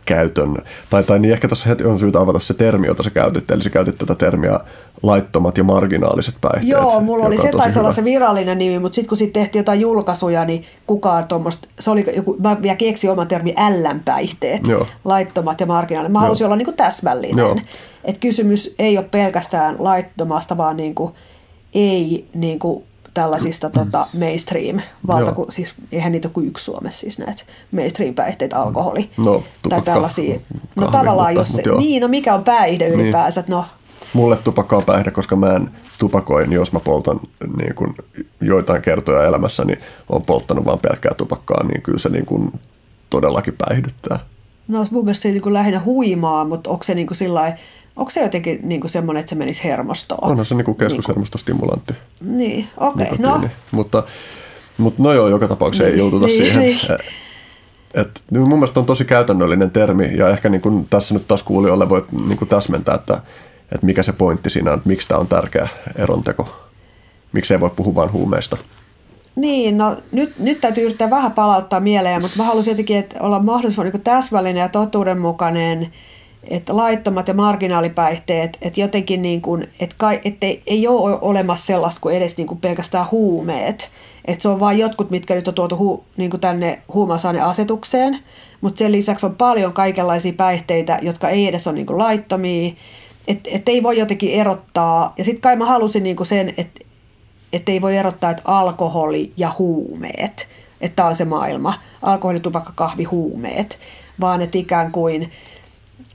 käytön, 0.05 0.55
tai, 0.89 1.03
tai 1.03 1.19
niin 1.19 1.33
ehkä 1.33 1.47
tässä 1.47 1.69
heti 1.69 1.83
on 1.83 1.99
syytä 1.99 2.19
avata 2.19 2.39
se 2.39 2.53
termi, 2.53 2.87
jota 2.87 3.03
sä 3.03 3.09
käytit, 3.09 3.51
eli 3.51 3.63
sä 3.63 3.69
käytit 3.69 3.97
tätä 3.97 4.15
termiä 4.15 4.59
laittomat 5.03 5.57
ja 5.57 5.63
marginaaliset 5.63 6.35
päihteet. 6.41 6.67
Joo, 6.67 7.01
mulla 7.01 7.25
oli 7.25 7.37
se 7.37 7.51
taisi 7.51 7.79
olla 7.79 7.91
se 7.91 8.03
virallinen 8.03 8.57
nimi, 8.57 8.79
mutta 8.79 8.95
sitten 8.95 9.09
kun 9.09 9.17
sitten 9.17 9.41
tehtiin 9.43 9.59
jotain 9.59 9.81
julkaisuja, 9.81 10.45
niin 10.45 10.63
kukaan 10.87 11.27
tuommoista, 11.27 11.67
se 11.79 11.91
oli 11.91 12.05
joku, 12.15 12.37
mä 12.39 12.61
vielä 12.61 12.75
keksin 12.75 13.11
oman 13.11 13.27
termi 13.27 13.53
ällänpäihteet, 13.57 14.67
Joo. 14.67 14.87
laittomat 15.05 15.59
ja 15.59 15.65
marginaaliset. 15.65 16.13
Mä 16.13 16.19
halusin 16.19 16.45
olla 16.45 16.55
niin 16.55 16.65
kuin 16.65 16.77
täsmällinen. 16.77 17.61
Että 18.03 18.19
kysymys 18.19 18.75
ei 18.79 18.97
ole 18.97 19.05
pelkästään 19.11 19.75
laittomasta, 19.79 20.57
vaan 20.57 20.77
niin 20.77 20.95
kuin, 20.95 21.13
ei 21.73 22.27
niin 22.33 22.59
kuin 22.59 22.83
tällaisista 23.13 23.67
mm. 23.67 23.73
tota, 23.73 24.07
mainstream, 24.19 24.81
valtaku, 25.07 25.47
siis 25.49 25.73
eihän 25.91 26.11
niitä 26.11 26.27
ole 26.27 26.33
kuin 26.33 26.47
yksi 26.47 26.65
Suomessa 26.65 26.99
siis 26.99 27.19
näitä 27.19 27.43
mainstream-päihteitä, 27.71 28.57
alkoholi 28.57 29.09
no, 29.17 29.43
tai 29.69 29.81
tällaisia. 29.81 30.39
No 30.75 30.87
tavallaan 30.87 31.35
jos 31.35 31.49
se, 31.49 31.63
niin, 31.77 32.01
no 32.01 32.07
mikä 32.07 32.33
on 32.33 32.43
päihde 32.43 32.89
niin. 32.89 32.99
ylipäänsä, 32.99 33.41
niin. 33.41 33.51
no 33.51 33.65
Mulle 34.13 34.37
tupakka 34.37 34.77
on 34.77 34.83
päihde, 34.83 35.11
koska 35.11 35.35
mä 35.35 35.55
en 35.55 35.69
tupakoin, 35.99 36.51
jos 36.51 36.73
mä 36.73 36.79
poltan 36.79 37.19
niin 37.57 37.75
kun 37.75 37.95
joitain 38.41 38.81
kertoja 38.81 39.23
elämässäni, 39.23 39.73
niin 39.73 39.83
on 40.09 40.21
polttanut 40.21 40.65
vain 40.65 40.79
pelkkää 40.79 41.13
tupakkaa, 41.13 41.63
niin 41.63 41.81
kyllä 41.81 41.99
se 41.99 42.09
niin 42.09 42.25
kun 42.25 42.51
todellakin 43.09 43.55
päihdyttää. 43.57 44.19
No 44.67 44.87
mun 44.91 45.05
mielestä 45.05 45.21
se 45.21 45.29
ei 45.29 45.33
niin 45.33 45.53
lähinnä 45.53 45.81
huimaa, 45.85 46.45
mutta 46.45 46.69
onko 46.69 46.83
se 46.83 46.95
niin 46.95 47.07
kuin 47.07 47.17
sillä 47.17 47.57
Onko 47.95 48.11
se 48.11 48.23
jotenkin 48.23 48.59
niin 48.63 48.81
kuin 48.81 48.91
semmoinen, 48.91 49.19
että 49.19 49.29
se 49.29 49.35
menisi 49.35 49.63
hermostoon? 49.63 50.31
Onhan 50.31 50.45
se 50.45 50.55
niin 50.55 50.65
kuin 50.65 50.77
keskushermostostimulantti. 50.77 51.93
Niin, 52.21 52.67
okei, 52.77 53.05
okay, 53.05 53.17
no. 53.19 53.49
Mutta, 53.71 54.03
mutta 54.77 55.03
no 55.03 55.13
joo, 55.13 55.27
joka 55.27 55.47
tapauksessa 55.47 55.83
niin, 55.83 55.93
ei 55.93 55.99
joututa 55.99 56.27
niin, 56.27 56.37
siihen. 56.37 56.59
Niin. 56.59 56.79
Et, 57.93 58.23
mun 58.31 58.49
mielestä 58.49 58.79
on 58.79 58.85
tosi 58.85 59.05
käytännöllinen 59.05 59.71
termi, 59.71 60.17
ja 60.17 60.29
ehkä 60.29 60.49
niin 60.49 60.61
kuin 60.61 60.87
tässä 60.89 61.13
nyt 61.13 61.27
taas 61.27 61.43
kuulijoille 61.43 61.89
voit 61.89 62.11
niin 62.11 62.37
kuin 62.37 62.49
täsmentää, 62.49 62.95
että, 62.95 63.13
että 63.71 63.85
mikä 63.85 64.03
se 64.03 64.13
pointti 64.13 64.49
siinä 64.49 64.71
on, 64.71 64.77
että 64.77 64.89
miksi 64.89 65.07
tämä 65.07 65.19
on 65.19 65.27
tärkeä 65.27 65.67
eronteko. 65.95 66.67
Miksi 67.33 67.53
ei 67.53 67.59
voi 67.59 67.69
puhua 67.75 67.95
vain 67.95 68.11
huumeista. 68.11 68.57
Niin, 69.35 69.77
no 69.77 69.97
nyt, 70.11 70.39
nyt 70.39 70.61
täytyy 70.61 70.85
yrittää 70.85 71.09
vähän 71.09 71.31
palauttaa 71.31 71.79
mieleen, 71.79 72.21
mutta 72.21 72.37
mä 72.37 72.43
haluaisin 72.43 72.71
jotenkin 72.71 72.97
että 72.97 73.19
olla 73.19 73.39
mahdollisimman 73.39 73.91
niin 73.91 74.03
täsmällinen 74.03 74.61
ja 74.61 74.69
totuudenmukainen– 74.69 75.87
että 76.47 76.77
laittomat 76.77 77.27
ja 77.27 77.33
marginaalipäihteet, 77.33 78.57
että 78.61 78.81
jotenkin 78.81 79.21
niin 79.21 79.41
kuin, 79.41 79.69
että, 79.79 79.95
kai, 79.97 80.21
että 80.25 80.47
ei, 80.67 80.87
ole 80.87 81.17
olemassa 81.21 81.65
sellaista 81.65 82.01
kuin 82.01 82.15
edes 82.15 82.37
niin 82.37 82.47
kuin 82.47 82.59
pelkästään 82.59 83.05
huumeet. 83.11 83.89
Että 84.25 84.41
se 84.41 84.49
on 84.49 84.59
vain 84.59 84.79
jotkut, 84.79 85.09
mitkä 85.09 85.35
nyt 85.35 85.47
on 85.47 85.53
tuotu 85.53 85.77
hu, 85.77 86.03
niin 86.17 86.29
kuin 86.29 86.41
tänne 86.41 86.81
huumausaineasetukseen, 86.93 88.19
mutta 88.61 88.79
sen 88.79 88.91
lisäksi 88.91 89.25
on 89.25 89.35
paljon 89.35 89.73
kaikenlaisia 89.73 90.33
päihteitä, 90.33 90.99
jotka 91.01 91.29
ei 91.29 91.47
edes 91.47 91.67
ole 91.67 91.75
niin 91.75 91.85
kuin 91.85 91.97
laittomia, 91.97 92.73
että 93.27 93.49
et 93.53 93.69
ei 93.69 93.83
voi 93.83 93.99
jotenkin 93.99 94.31
erottaa. 94.31 95.13
Ja 95.17 95.23
sitten 95.23 95.41
kai 95.41 95.55
mä 95.55 95.65
halusin 95.65 96.03
niin 96.03 96.15
kuin 96.15 96.27
sen, 96.27 96.53
että 96.57 96.81
et 97.53 97.69
ei 97.69 97.81
voi 97.81 97.97
erottaa, 97.97 98.31
että 98.31 98.43
alkoholi 98.45 99.31
ja 99.37 99.51
huumeet, 99.59 100.47
että 100.81 100.95
tämä 100.95 101.07
on 101.07 101.15
se 101.15 101.25
maailma, 101.25 101.73
alkoholi, 102.01 102.39
tupakka, 102.39 102.73
kahvi, 102.75 103.03
huumeet, 103.03 103.79
vaan 104.19 104.41
että 104.41 104.57
ikään 104.57 104.91
kuin– 104.91 105.31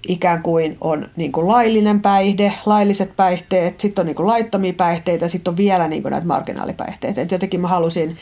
ikään 0.09 0.43
kuin 0.43 0.77
on 0.81 1.09
niin 1.17 1.33
kuin 1.33 1.49
laillinen 1.49 2.01
päihde, 2.01 2.53
lailliset 2.67 3.17
päihteet, 3.17 3.81
sitten 3.81 4.03
on 4.03 4.07
niin 4.07 4.17
kuin 4.17 4.27
laittomia 4.27 4.73
päihteitä, 4.73 5.29
sitten 5.29 5.53
on 5.53 5.57
vielä 5.57 5.89
niin 5.89 6.03
kuin 6.03 6.11
näitä 6.11 6.27
marginaalipäihteitä. 6.27 7.21
Et 7.21 7.31
jotenkin 7.31 7.61
mä 7.61 7.69
halusin, 7.69 8.17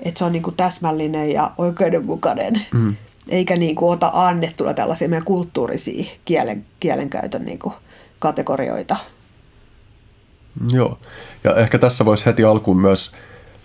että 0.00 0.18
se 0.18 0.24
on 0.24 0.32
niin 0.32 0.42
kuin 0.42 0.56
täsmällinen 0.56 1.32
ja 1.32 1.50
oikeudenmukainen, 1.58 2.62
mm. 2.74 2.96
eikä 3.28 3.56
niin 3.56 3.74
kuin 3.74 3.92
ota 3.92 4.10
annettuna 4.14 4.74
tällaisia 4.74 5.08
meidän 5.08 5.24
kulttuurisia 5.24 6.04
kielen, 6.24 6.64
kielenkäytön 6.80 7.44
niin 7.44 7.58
kuin 7.58 7.74
kategorioita. 8.18 8.96
Joo, 10.72 10.98
ja 11.44 11.56
ehkä 11.56 11.78
tässä 11.78 12.04
voisi 12.04 12.26
heti 12.26 12.44
alkuun 12.44 12.80
myös 12.80 13.12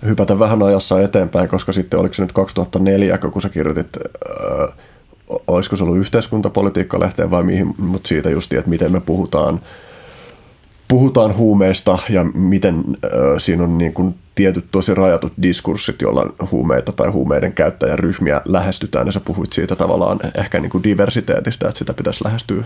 hypätä 0.06 0.40
vähän 0.40 0.64
ajassa 0.64 1.02
eteenpäin, 1.02 1.50
koska 1.50 1.72
sitten 1.72 2.00
oliko 2.00 2.14
se 2.14 2.22
nyt 2.22 2.32
2004, 2.32 3.18
kun 3.18 3.42
sä 3.42 3.50
kirjoitit, 3.50 3.98
ää, 3.98 4.68
olisiko 5.48 5.76
se 5.76 5.84
ollut 5.84 5.98
yhteiskuntapolitiikka 5.98 7.00
lehteen 7.00 7.32
vai 7.32 7.44
mihin, 7.44 7.76
mutta 7.78 8.08
siitä 8.08 8.30
just, 8.30 8.54
että 8.54 8.70
miten 8.70 8.92
me 8.92 9.02
puhutaan, 9.02 9.60
puhutaan 10.88 11.36
huumeista 11.36 11.98
ja 12.10 12.24
miten 12.24 12.76
äh, 12.78 13.12
siinä 13.38 13.64
on 13.64 13.78
niin 13.78 13.94
kuin 13.94 14.16
tietyt 14.36 14.66
tosi 14.72 14.96
rajatut 14.96 15.34
diskurssit, 15.42 16.02
joilla 16.02 16.34
huumeita 16.52 16.92
tai 16.92 17.10
huumeiden 17.10 17.54
käyttäjäryhmiä 17.54 18.42
lähestytään, 18.46 19.08
ja 19.08 19.12
sä 19.12 19.20
puhuit 19.20 19.54
siitä 19.54 19.76
tavallaan 19.76 20.20
ehkä 20.36 20.60
niin 20.60 20.70
kuin 20.70 20.84
diversiteetistä, 20.84 21.68
että 21.68 21.80
sitä 21.80 21.94
pitäisi 21.94 22.24
lähestyä 22.24 22.64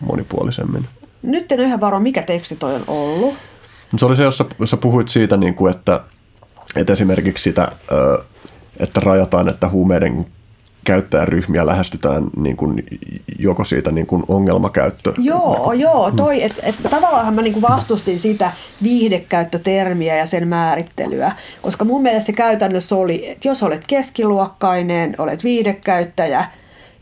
monipuolisemmin. 0.00 0.86
Nyt 1.22 1.52
en 1.52 1.60
ihan 1.60 1.80
varma, 1.80 2.00
mikä 2.00 2.22
teksti 2.22 2.56
toi 2.56 2.74
on 2.74 2.84
ollut. 2.86 3.34
Se 3.96 4.06
oli 4.06 4.16
se, 4.16 4.22
jossa 4.22 4.44
sä 4.64 4.76
puhuit 4.76 5.08
siitä, 5.08 5.36
niin 5.36 5.54
kuin, 5.54 5.74
että, 5.74 6.00
että 6.76 6.92
esimerkiksi 6.92 7.42
sitä, 7.42 7.72
että 8.76 9.00
rajataan, 9.00 9.48
että 9.48 9.68
huumeiden 9.68 10.26
käyttäjäryhmiä 10.84 11.66
lähestytään 11.66 12.24
niin 12.36 12.56
kuin, 12.56 12.84
joko 13.38 13.64
siitä 13.64 13.92
niin 13.92 14.06
kuin 14.06 14.22
ongelmakäyttö. 14.28 15.12
Joo, 15.18 15.72
joo, 15.72 16.10
toi, 16.10 16.42
että 16.42 16.62
et, 16.62 16.74
tavallaan 16.90 17.34
mä 17.34 17.42
niin 17.42 17.52
kuin 17.52 17.62
vastustin 17.62 18.20
sitä 18.20 18.52
viihdekäyttötermiä 18.82 20.16
ja 20.16 20.26
sen 20.26 20.48
määrittelyä, 20.48 21.32
koska 21.62 21.84
mun 21.84 22.02
mielestä 22.02 22.26
se 22.26 22.32
käytännössä 22.32 22.96
oli, 22.96 23.30
että 23.30 23.48
jos 23.48 23.62
olet 23.62 23.82
keskiluokkainen, 23.86 25.14
olet 25.18 25.44
viihdekäyttäjä, 25.44 26.44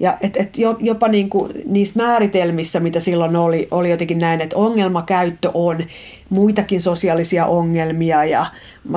ja 0.03 0.17
et, 0.21 0.37
et 0.37 0.59
jopa 0.81 1.09
niin 1.09 1.31
kuin 1.31 1.53
niissä 1.67 2.03
määritelmissä, 2.03 2.81
mitä 2.81 3.01
silloin 3.01 3.37
oli, 3.37 3.69
oli 3.71 3.91
jotenkin 3.91 4.19
näin, 4.19 4.41
että 4.41 4.57
ongelmakäyttö 4.57 5.51
on 5.55 5.79
muitakin 6.31 6.81
sosiaalisia 6.81 7.47
ongelmia. 7.47 8.25
Ja 8.25 8.47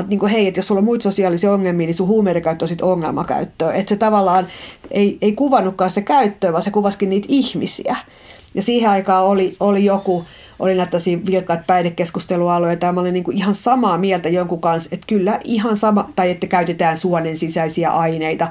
niin 0.07 0.19
kuin, 0.19 0.31
hei, 0.31 0.47
että 0.47 0.57
jos 0.57 0.67
sulla 0.67 0.79
on 0.79 0.85
muita 0.85 1.03
sosiaalisia 1.03 1.51
ongelmia, 1.51 1.87
niin 1.87 1.93
sun 1.93 2.07
huumeiden 2.07 2.41
käyttö 2.41 2.65
on 2.65 2.69
sitten 2.69 2.87
ongelmakäyttöä. 2.87 3.73
Että 3.73 3.89
se 3.89 3.95
tavallaan 3.95 4.47
ei, 4.91 5.17
ei 5.21 5.33
kuvannutkaan 5.33 5.91
se 5.91 6.01
käyttöä, 6.01 6.51
vaan 6.51 6.63
se 6.63 6.71
kuvasikin 6.71 7.09
niitä 7.09 7.27
ihmisiä. 7.29 7.95
Ja 8.53 8.61
siihen 8.61 8.89
aikaan 8.89 9.25
oli, 9.25 9.55
oli 9.59 9.85
joku, 9.85 10.25
oli 10.59 10.75
näitä 10.75 10.97
vilkkaat 11.31 11.67
päihdekeskustelualueita, 11.67 12.85
ja 12.85 12.93
mä 12.93 13.01
olin 13.01 13.13
niin 13.13 13.23
kuin 13.23 13.37
ihan 13.37 13.55
samaa 13.55 13.97
mieltä 13.97 14.29
jonkun 14.29 14.61
kanssa, 14.61 14.89
että 14.91 15.07
kyllä 15.07 15.39
ihan 15.43 15.77
sama, 15.77 16.09
tai 16.15 16.31
että 16.31 16.47
käytetään 16.47 16.97
suonen 16.97 17.37
sisäisiä 17.37 17.91
aineita, 17.91 18.47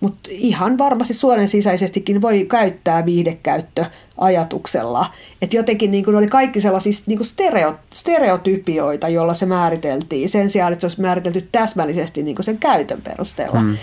mutta 0.00 0.28
ihan 0.32 0.78
varmasti 0.78 1.14
suonen 1.14 1.48
sisäisestikin 1.48 2.22
voi 2.22 2.46
käyttää 2.50 3.06
viihdekäyttöajatuksella. 3.06 5.10
Että 5.42 5.56
jotenkin 5.56 5.90
niin 5.90 6.16
oli 6.16 6.26
kaikki 6.26 6.60
sellaisia 6.60 6.92
niin 7.06 7.24
stereo, 7.24 7.74
stereotypioita, 7.92 9.08
joilla 9.08 9.34
se 9.34 9.46
määriteltiin, 9.46 10.28
sen 10.28 10.50
sijaan, 10.50 10.72
että 10.72 10.80
se 10.80 10.86
olisi 10.86 11.00
määritelty 11.00 11.48
täsmällisesti 11.52 12.22
niin 12.22 12.36
sen 12.40 12.58
käytön 12.58 13.02
perusteella. 13.02 13.60
Mm. 13.60 13.76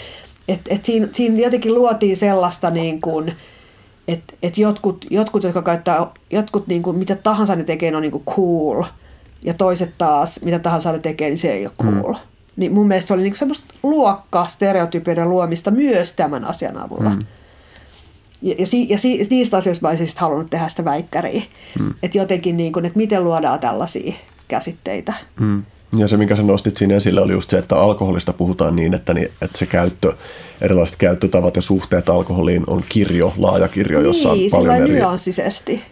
Et, 0.48 0.62
et 0.70 0.86
siinä, 0.86 1.08
siinä 1.12 1.40
jotenkin 1.40 1.74
luotiin 1.74 2.18
sellaista, 2.18 2.70
niin 2.70 3.02
kuin, 3.02 3.34
että 4.08 4.34
et 4.44 4.58
jotkut, 4.58 5.06
jotkut, 5.10 5.44
jotka 5.44 5.62
käyttää, 5.62 6.08
jotkut 6.32 6.68
niin 6.68 6.84
kuin, 6.84 6.98
mitä 6.98 7.16
tahansa 7.16 7.56
ne 7.56 7.64
tekee, 7.64 7.92
ne 7.92 7.98
on 7.98 8.04
niin 8.04 8.12
kuin 8.12 8.26
cool, 8.26 8.84
ja 9.42 9.54
toiset 9.54 9.94
taas, 9.98 10.42
mitä 10.42 10.60
tahansa 10.60 10.92
ne 10.92 11.00
tekee, 11.00 11.30
niin 11.30 11.38
se 11.38 11.52
ei 11.52 11.66
ole 11.66 11.74
cool. 11.82 12.14
Mm. 12.14 12.20
Niin 12.56 12.74
mun 12.74 12.88
mielestä 12.88 13.08
se 13.08 13.14
oli 13.14 13.24
niinku 13.24 13.38
semmoista 13.38 13.66
luokkaa 13.84 14.48
stereotypioiden 14.48 15.30
luomista 15.30 15.72
myös 15.72 16.14
tämän 16.14 16.46
asian 16.46 16.78
avulla. 16.78 17.10
Mm. 17.10 17.20
Ja, 18.42 18.56
ja, 18.60 18.66
si, 18.66 18.90
ja 18.90 18.98
si, 18.98 19.28
niistä 19.30 19.58
asioista 19.58 19.88
mä 19.88 19.90
olisin 19.90 20.08
halunnut 20.18 20.50
tehdä 20.50 20.68
sitä 20.68 20.86
väikkäriä. 20.86 21.44
Mm. 21.80 21.94
Että 22.04 22.18
jotenkin, 22.18 22.58
niin 22.58 22.74
kuin, 22.74 22.86
että 22.86 22.98
miten 22.98 23.24
luodaan 23.24 23.60
tällaisia 23.60 24.14
käsitteitä. 24.48 25.14
Mm. 25.40 25.64
Ja 25.98 26.08
se, 26.08 26.18
minkä 26.18 26.36
sä 26.36 26.44
nostit 26.44 26.78
siinä 26.78 26.96
esille, 26.96 27.22
oli 27.22 27.34
just 27.34 27.50
se, 27.50 27.58
että 27.58 27.76
alkoholista 27.76 28.34
puhutaan 28.34 28.76
niin, 28.76 28.94
että, 28.94 29.14
niin, 29.14 29.26
että 29.42 29.58
se 29.58 29.66
käyttö, 29.66 30.14
erilaiset 30.62 30.96
käyttötavat 30.96 31.56
ja 31.56 31.62
suhteet 31.62 32.10
alkoholiin 32.10 32.64
on 32.68 32.84
kirjo, 32.90 33.34
laaja 33.38 33.68
kirjo, 33.68 34.02
jossa 34.02 34.34
niin, 34.34 34.56
on 34.56 34.60
paljon 34.60 34.76
eri... 34.76 34.94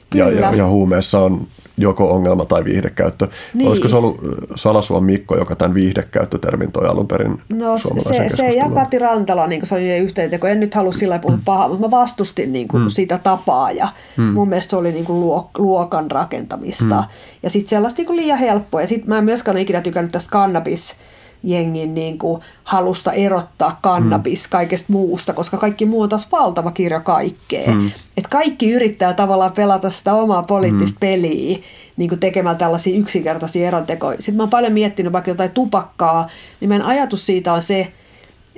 Kyllä. 0.10 0.26
Ja, 0.26 0.40
ja, 0.40 0.56
ja 0.56 0.68
huumeessa 0.68 1.20
on 1.20 1.48
joko 1.78 2.12
ongelma 2.12 2.46
tai 2.46 2.64
viihdekäyttö. 2.64 3.28
Niin. 3.54 3.68
Olisiko 3.68 3.88
se 3.88 3.96
ollut 3.96 4.20
Salasuon 4.56 5.04
Mikko, 5.04 5.38
joka 5.38 5.56
tämän 5.56 5.74
viihdekäyttötermin 5.74 6.72
toi 6.72 6.88
alun 6.88 7.08
perin 7.08 7.42
No 7.50 7.78
se, 7.78 8.30
se 8.36 8.50
ja 8.50 8.70
Kati 8.70 9.00
Rantala, 9.00 9.48
niin 9.48 9.68
se 9.68 9.76
oli 9.76 9.98
yhteenteko. 9.98 10.48
En 10.48 10.60
nyt 10.60 10.74
halua 10.74 10.92
sillä 10.92 11.20
puhua 11.20 11.38
pahaa, 11.46 11.68
mutta 11.68 11.88
mä 11.88 11.92
vastustin 11.92 12.54
niin 12.54 12.68
kuin 12.68 12.84
mm. 12.84 12.90
sitä 12.90 13.18
tapaa 13.18 13.72
ja 13.72 13.88
mm. 14.18 14.24
mun 14.24 14.50
mielestä 14.50 14.70
se 14.70 14.76
oli 14.76 14.92
niin 14.92 15.06
kuin 15.06 15.46
luokan 15.58 16.12
rakentamista. 16.12 17.02
Mm. 17.02 17.08
Ja 17.44 17.50
sitten 17.50 17.70
sellaista 17.70 18.00
niin 18.00 18.08
kuin 18.08 18.18
liian 18.18 18.40
helppoa. 18.40 18.82
Ja 18.82 18.88
sitten 18.88 19.10
mä 19.10 19.18
en 19.18 19.26
myöskään 19.26 19.58
ikinä 19.58 19.82
tykännyt 19.82 20.12
tästä 20.12 20.30
kannabis 20.32 20.96
jengin 21.44 21.94
niin 21.94 22.18
kuin 22.18 22.42
halusta 22.64 23.12
erottaa 23.12 23.80
kannabis 23.82 24.48
mm. 24.48 24.52
kaikesta 24.52 24.94
muusta, 24.94 25.34
koska 25.34 25.58
kaikki 25.58 25.86
muu 25.86 26.02
on 26.02 26.10
taas 26.10 26.32
valtava 26.32 26.72
kirjo 26.72 27.02
kaikkea. 27.02 27.72
Mm. 27.72 27.92
Et 28.18 28.28
kaikki 28.28 28.72
yrittää 28.72 29.14
tavallaan 29.14 29.52
pelata 29.52 29.92
sitä 29.92 30.14
omaa 30.14 30.44
poliittista 30.44 30.96
mm. 30.96 31.00
peliä 31.00 31.58
niin 31.98 32.10
kuin 32.10 32.20
tekemällä 32.20 32.58
tällaisia 32.58 32.98
yksinkertaisia 32.98 33.68
erontekoja. 33.68 34.18
Sitten 34.18 34.36
mä 34.36 34.44
oon 34.44 34.50
paljon 34.50 34.74
miettinyt 34.74 35.14
vaikka 35.14 35.32
jotain 35.32 35.52
tupakkaa, 35.52 36.30
niin 36.60 36.70
meidän 36.70 36.88
ajatus 36.88 37.26
siitä 37.26 37.54
on 37.54 37.62
se, 37.62 37.94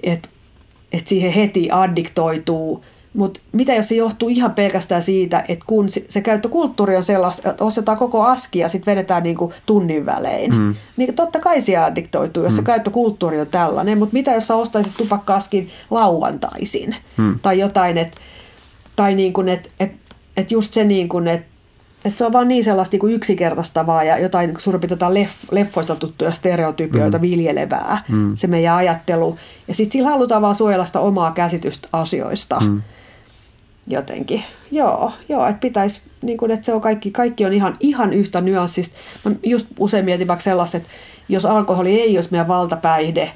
että, 0.03 0.29
että 0.91 1.09
siihen 1.09 1.31
heti 1.31 1.71
addiktoituu– 1.71 2.85
mutta 3.15 3.39
mitä 3.51 3.73
jos 3.73 3.87
se 3.87 3.95
johtuu 3.95 4.29
ihan 4.29 4.53
pelkästään 4.53 5.03
siitä, 5.03 5.45
että 5.47 5.65
kun 5.67 5.87
se 6.09 6.21
käyttökulttuuri 6.21 6.95
on 6.95 7.03
sellaista, 7.03 7.49
että 7.49 7.63
ostetaan 7.63 7.97
koko 7.97 8.23
aski 8.23 8.59
ja 8.59 8.69
sitten 8.69 8.91
vedetään 8.91 9.23
niinku 9.23 9.53
tunnin 9.65 10.05
välein, 10.05 10.55
mm. 10.55 10.75
niin 10.97 11.13
totta 11.13 11.39
kai 11.39 11.61
se 11.61 11.77
addiktoituu, 11.77 12.43
jos 12.43 12.53
mm. 12.53 12.55
se 12.55 12.63
käyttökulttuuri 12.63 13.41
on 13.41 13.47
tällainen. 13.47 13.97
Mutta 13.97 14.13
mitä 14.13 14.31
jos 14.31 14.47
sä 14.47 14.55
ostaisit 14.55 14.97
tupakka-askin 14.97 15.69
lauantaisin 15.89 16.95
mm. 17.17 17.39
tai 17.41 17.59
jotain, 17.59 17.97
että 17.97 18.21
tai 18.95 19.15
niin 19.15 19.33
kuin, 19.33 19.49
että 19.49 19.69
et, 19.79 19.91
et 20.37 20.51
just 20.51 20.73
se 20.73 20.83
niin 20.83 21.09
kuin, 21.09 21.27
että 21.27 21.55
että 22.05 22.17
se 22.17 22.25
on 22.25 22.33
vaan 22.33 22.47
niin 22.47 22.63
sellaista 22.63 22.97
niin 22.97 23.13
yksinkertaistavaa 23.13 24.03
ja 24.03 24.17
jotain 24.17 24.49
niin 24.49 24.59
suurin 24.59 24.81
piirtein 24.81 25.13
leff, 25.13 25.33
leffoista 25.51 25.95
tuttuja 25.95 26.31
stereotypioita 26.31 27.17
mm. 27.17 27.21
viljelevää, 27.21 28.03
mm. 28.09 28.35
se 28.35 28.47
meidän 28.47 28.75
ajattelu. 28.75 29.37
Ja 29.67 29.73
sitten 29.73 29.91
sillä 29.91 30.09
halutaan 30.09 30.41
vaan 30.41 30.55
suojella 30.55 30.85
sitä 30.85 30.99
omaa 30.99 31.31
käsitystä 31.31 31.87
asioista. 31.93 32.59
Mm 32.59 32.81
jotenkin. 33.87 34.43
Joo, 34.71 35.11
joo 35.29 35.47
että 35.47 35.59
pitäisi, 35.59 36.01
niin 36.21 36.37
kuin, 36.37 36.51
että 36.51 36.65
se 36.65 36.73
on 36.73 36.81
kaikki, 36.81 37.11
kaikki 37.11 37.45
on 37.45 37.53
ihan, 37.53 37.75
ihan 37.79 38.13
yhtä 38.13 38.41
nyanssista. 38.41 38.97
Mä 39.25 39.31
just 39.43 39.67
usein 39.79 40.05
mietin 40.05 40.27
vaikka 40.27 40.43
sellaista, 40.43 40.77
että 40.77 40.89
jos 41.29 41.45
alkoholi 41.45 42.01
ei 42.01 42.17
olisi 42.17 42.31
meidän 42.31 42.47
valtapäihde, 42.47 43.31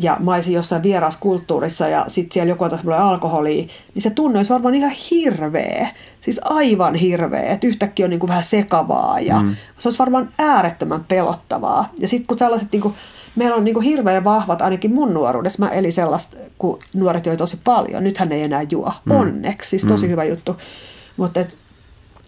ja 0.00 0.16
mä 0.20 0.34
olisin 0.34 0.54
jossain 0.54 0.82
kulttuurissa 1.20 1.88
ja 1.88 2.04
sitten 2.08 2.34
siellä 2.34 2.48
joku 2.48 2.64
otaisi 2.64 2.84
mulle 2.84 2.98
alkoholia, 2.98 3.66
niin 3.94 4.02
se 4.02 4.10
tunne 4.10 4.38
olisi 4.38 4.52
varmaan 4.52 4.74
ihan 4.74 4.92
hirveä. 5.10 5.88
Siis 6.20 6.40
aivan 6.44 6.94
hirveä, 6.94 7.52
että 7.52 7.66
yhtäkkiä 7.66 8.06
on 8.06 8.10
niin 8.10 8.20
kuin 8.20 8.28
vähän 8.28 8.44
sekavaa 8.44 9.20
ja 9.20 9.42
mm. 9.42 9.56
se 9.78 9.88
olisi 9.88 9.98
varmaan 9.98 10.30
äärettömän 10.38 11.04
pelottavaa. 11.08 11.92
Ja 11.98 12.08
sitten 12.08 12.26
kun 12.26 12.38
sellaiset 12.38 12.72
niin 12.72 12.82
kuin 12.82 12.94
meillä 13.38 13.56
on 13.56 13.64
niin 13.64 13.80
hirveän 13.80 14.24
vahvat, 14.24 14.62
ainakin 14.62 14.94
mun 14.94 15.14
nuoruudessa, 15.14 15.64
mä 15.64 15.70
elin 15.70 15.92
sellaista, 15.92 16.36
kun 16.58 16.78
nuoret 16.94 17.26
joi 17.26 17.36
tosi 17.36 17.58
paljon. 17.64 18.04
Nythän 18.04 18.32
ei 18.32 18.42
enää 18.42 18.66
juo, 18.70 18.92
mm. 19.04 19.12
onneksi, 19.12 19.70
siis 19.70 19.84
tosi 19.84 20.06
mm. 20.06 20.10
hyvä 20.10 20.24
juttu. 20.24 20.56
Mutta 21.16 21.40
et, 21.40 21.56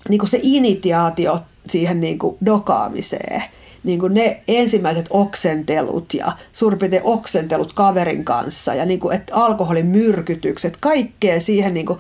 niin 0.09 0.29
se 0.29 0.41
initiaatio 0.43 1.41
siihen 1.69 2.01
niin 2.01 2.19
dokaamiseen, 2.45 3.43
niin 3.85 4.01
kuin 4.01 4.15
ne 4.15 4.43
ensimmäiset 4.49 5.07
oksentelut 5.11 6.15
ja 6.15 6.33
suurin 6.53 7.01
oksentelut 7.05 7.73
kaverin 7.73 8.25
kanssa 8.25 8.75
ja 8.75 8.85
niin 8.85 9.01
kuin, 9.01 9.17
että 9.17 9.35
alkoholin 9.35 9.87
myrkytykset, 9.87 10.77
kaikkea 10.81 11.41
siihen 11.41 11.75
niin 11.75 11.87
kuin, 11.87 11.99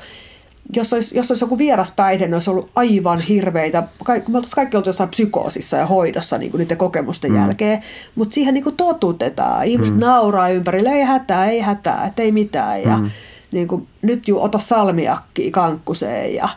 jos 0.76 0.92
olisi, 0.92 1.16
jos 1.16 1.30
olisi 1.30 1.44
joku 1.44 1.58
vieras 1.58 1.90
päihde, 1.90 2.28
ne 2.28 2.36
olisi 2.36 2.50
ollut 2.50 2.70
aivan 2.74 3.20
hirveitä. 3.20 3.82
Kaikki, 4.04 4.30
me 4.30 4.38
oltaisiin 4.38 4.54
kaikki 4.54 4.76
oltu 4.76 4.88
jossain 4.88 5.10
psykoosissa 5.10 5.76
ja 5.76 5.86
hoidossa 5.86 6.38
niin 6.38 6.50
kuin 6.50 6.58
niiden 6.58 6.76
kokemusten 6.76 7.32
mm. 7.32 7.36
jälkeen, 7.36 7.82
mutta 8.14 8.34
siihen 8.34 8.54
niin 8.54 8.64
kuin 8.64 8.76
totutetaan. 8.76 9.66
Ihmiset 9.66 9.94
mm. 9.94 10.00
nauraa 10.00 10.48
ympärillä, 10.48 10.90
ei 10.90 11.02
hätää, 11.02 11.50
ei 11.50 11.60
hätää, 11.60 12.06
että 12.06 12.22
ei 12.22 12.32
mitään. 12.32 12.82
Ja 12.82 12.96
mm. 12.96 13.10
niin 13.52 13.68
kuin, 13.68 13.88
nyt 14.02 14.28
ju 14.28 14.40
ota 14.40 14.58
salmiakki 14.58 15.50
kankkuseen. 15.50 16.34
Ja, 16.34 16.48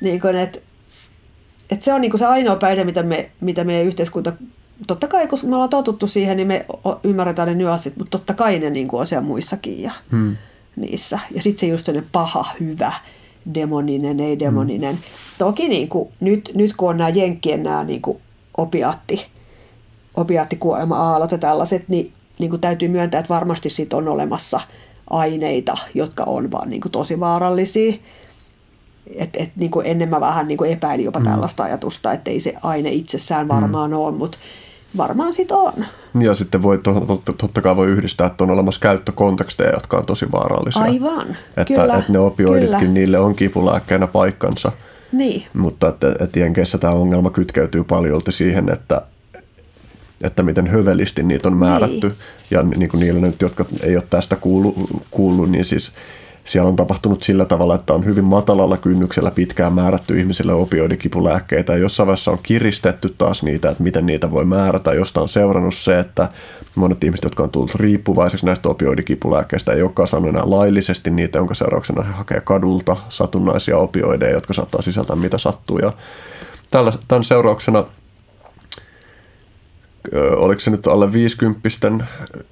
niin 0.00 0.20
kuin, 0.20 0.36
et, 0.36 0.62
et 1.70 1.82
se 1.82 1.92
on 1.92 2.00
niin 2.00 2.10
kuin 2.10 2.18
se 2.18 2.26
ainoa 2.26 2.56
päihde, 2.56 2.84
mitä, 2.84 3.02
me, 3.02 3.30
mitä 3.40 3.64
meidän 3.64 3.86
yhteiskunta 3.86 4.32
totta 4.86 5.08
kai, 5.08 5.26
kun 5.26 5.38
me 5.44 5.54
ollaan 5.54 5.70
totuttu 5.70 6.06
siihen, 6.06 6.36
niin 6.36 6.46
me 6.46 6.66
ymmärretään 7.04 7.48
ne 7.48 7.54
nyanssit, 7.54 7.96
mutta 7.96 8.18
totta 8.18 8.34
kai 8.34 8.58
ne 8.58 8.70
niin 8.70 8.88
kuin 8.88 9.00
on 9.00 9.06
siellä 9.06 9.26
muissakin 9.26 9.82
ja 9.82 9.92
hmm. 10.10 10.36
niissä. 10.76 11.18
Ja 11.30 11.42
sitten 11.42 11.60
se 11.60 11.66
just 11.66 11.88
paha, 12.12 12.46
hyvä, 12.60 12.92
demoninen, 13.54 14.20
ei 14.20 14.38
demoninen. 14.38 14.94
Mm. 14.94 15.00
Toki 15.38 15.68
niin 15.68 15.88
kuin, 15.88 16.08
nyt, 16.20 16.50
nyt 16.54 16.76
kun 16.76 16.88
on 16.88 16.98
nämä 16.98 17.10
Jenkkien 17.10 17.62
nämä 17.62 17.84
niin 17.84 18.02
kuin 18.02 18.18
opiaatti, 18.56 19.26
opiaattikuolema-aallot 20.14 21.32
ja 21.32 21.38
tällaiset, 21.38 21.88
niin, 21.88 22.12
niin 22.38 22.50
kuin 22.50 22.60
täytyy 22.60 22.88
myöntää, 22.88 23.20
että 23.20 23.34
varmasti 23.34 23.70
siitä 23.70 23.96
on 23.96 24.08
olemassa 24.08 24.60
aineita, 25.10 25.76
jotka 25.94 26.24
on 26.24 26.50
vaan 26.50 26.68
niin 26.68 26.80
kuin 26.80 26.92
tosi 26.92 27.20
vaarallisia. 27.20 27.92
Et, 29.14 29.36
et, 29.36 29.50
niin 29.56 29.70
kuin 29.70 29.86
ennen 29.86 30.08
mä 30.08 30.20
vähän 30.20 30.48
niin 30.48 30.58
kuin 30.58 30.70
epäilin 30.70 31.04
jopa 31.04 31.18
mm. 31.18 31.24
tällaista 31.24 31.64
ajatusta, 31.64 32.12
että 32.12 32.30
ei 32.30 32.40
se 32.40 32.54
aine 32.62 32.90
itsessään 32.90 33.48
varmaan 33.48 33.90
mm. 33.90 33.96
ole, 33.96 34.12
mutta 34.12 34.38
varmaan 34.96 35.32
sit 35.32 35.52
on. 35.52 35.72
Ja 36.20 36.34
sitten 36.34 36.62
voi, 36.62 36.80
totta 37.38 37.62
kai 37.62 37.76
voi 37.76 37.86
yhdistää, 37.86 38.26
että 38.26 38.44
on 38.44 38.50
olemassa 38.50 38.80
käyttökonteksteja, 38.80 39.72
jotka 39.72 39.96
on 39.96 40.06
tosi 40.06 40.32
vaarallisia. 40.32 40.82
Aivan, 40.82 41.36
että, 41.48 41.64
kyllä, 41.64 41.98
että 41.98 42.12
ne 42.12 42.18
opioiditkin, 42.18 42.78
kyllä. 42.78 42.92
niille 42.92 43.18
on 43.18 43.34
kipulääkkeenä 43.34 44.06
paikkansa. 44.06 44.72
Niin. 45.12 45.46
Mutta 45.54 45.88
että, 45.88 46.14
että 46.20 46.38
Jenkeissä 46.38 46.78
tämä 46.78 46.92
ongelma 46.92 47.30
kytkeytyy 47.30 47.84
paljon 47.84 48.22
siihen, 48.30 48.72
että, 48.72 49.02
että 50.24 50.42
miten 50.42 50.66
hövelisti 50.66 51.22
niitä 51.22 51.48
on 51.48 51.56
määrätty. 51.56 52.08
Niin. 52.08 52.18
Ja 52.50 52.62
niin 52.62 52.88
kuin 52.88 53.00
niille 53.00 53.20
nyt, 53.20 53.42
jotka 53.42 53.64
ei 53.82 53.96
ole 53.96 54.04
tästä 54.10 54.36
kuullut, 54.36 54.74
kuullut 55.10 55.50
niin 55.50 55.64
siis 55.64 55.92
siellä 56.44 56.68
on 56.68 56.76
tapahtunut 56.76 57.22
sillä 57.22 57.44
tavalla, 57.44 57.74
että 57.74 57.92
on 57.92 58.04
hyvin 58.04 58.24
matalalla 58.24 58.76
kynnyksellä 58.76 59.30
pitkään 59.30 59.72
määrätty 59.72 60.18
ihmisille 60.18 60.52
opioidikipulääkkeitä 60.52 61.72
ja 61.72 61.78
jossain 61.78 62.06
vaiheessa 62.06 62.30
on 62.30 62.38
kiristetty 62.42 63.14
taas 63.18 63.42
niitä, 63.42 63.70
että 63.70 63.82
miten 63.82 64.06
niitä 64.06 64.30
voi 64.30 64.44
määrätä, 64.44 64.94
josta 64.94 65.20
on 65.20 65.28
seurannut 65.28 65.74
se, 65.74 65.98
että 65.98 66.28
monet 66.74 67.04
ihmiset, 67.04 67.24
jotka 67.24 67.42
on 67.42 67.50
tullut 67.50 67.74
riippuvaiseksi 67.74 68.46
näistä 68.46 68.68
opioidikipulääkkeistä, 68.68 69.72
ei 69.72 69.82
olekaan 69.82 70.08
saanut 70.08 70.28
enää 70.28 70.42
laillisesti 70.46 71.10
niitä, 71.10 71.38
jonka 71.38 71.54
seurauksena 71.54 72.02
he 72.02 72.12
hakee 72.12 72.40
kadulta 72.40 72.96
satunnaisia 73.08 73.78
opioideja, 73.78 74.32
jotka 74.32 74.52
saattaa 74.52 74.82
sisältää 74.82 75.16
mitä 75.16 75.38
sattuu. 75.38 75.78
Ja 75.78 75.92
tämän 77.08 77.24
seurauksena 77.24 77.84
oliko 80.36 80.60
se 80.60 80.70
nyt 80.70 80.86
alle 80.86 81.12
50 81.12 81.68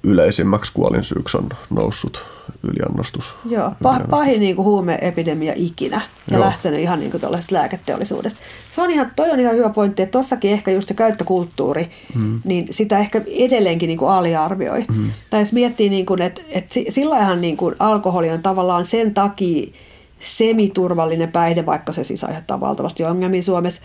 yleisimmäksi 0.03 0.71
kuolinsyyksi 0.73 1.37
on 1.37 1.49
noussut 1.69 2.25
yliannostus. 2.63 3.35
Joo, 3.45 3.69
pah- 3.69 4.09
pahin 4.09 4.39
niin 4.39 4.55
kuin 4.55 4.65
huumeepidemia 4.65 5.53
ikinä 5.55 6.01
ja 6.31 6.37
Joo. 6.37 6.45
lähtenyt 6.45 6.79
ihan 6.79 6.99
niin 6.99 7.11
kuin 7.11 7.23
lääketeollisuudesta. 7.51 8.39
Se 8.71 8.81
on 8.81 8.91
ihan, 8.91 9.11
toi 9.15 9.31
on 9.31 9.39
ihan 9.39 9.55
hyvä 9.55 9.69
pointti, 9.69 10.01
että 10.01 10.11
tossakin 10.11 10.51
ehkä 10.51 10.71
just 10.71 10.87
se 10.87 10.93
käyttökulttuuri, 10.93 11.91
mm. 12.15 12.41
niin 12.43 12.67
sitä 12.71 12.99
ehkä 12.99 13.21
edelleenkin 13.27 13.87
niin 13.87 13.99
kuin 13.99 14.11
aliarvioi. 14.11 14.85
Mm. 14.95 15.11
Tai 15.29 15.41
jos 15.41 15.53
miettii, 15.53 15.89
niin 15.89 16.05
kuin, 16.05 16.21
että, 16.21 16.41
että 16.49 16.79
sillä 16.89 17.35
niin 17.35 17.57
kuin 17.57 17.75
alkoholi 17.79 18.29
on 18.29 18.41
tavallaan 18.41 18.85
sen 18.85 19.13
takia 19.13 19.73
semiturvallinen 20.19 21.31
päihde, 21.31 21.65
vaikka 21.65 21.91
se 21.91 22.03
siis 22.03 22.23
aiheuttaa 22.23 22.59
valtavasti 22.59 23.03
ongelmia 23.03 23.41
Suomessa, 23.41 23.81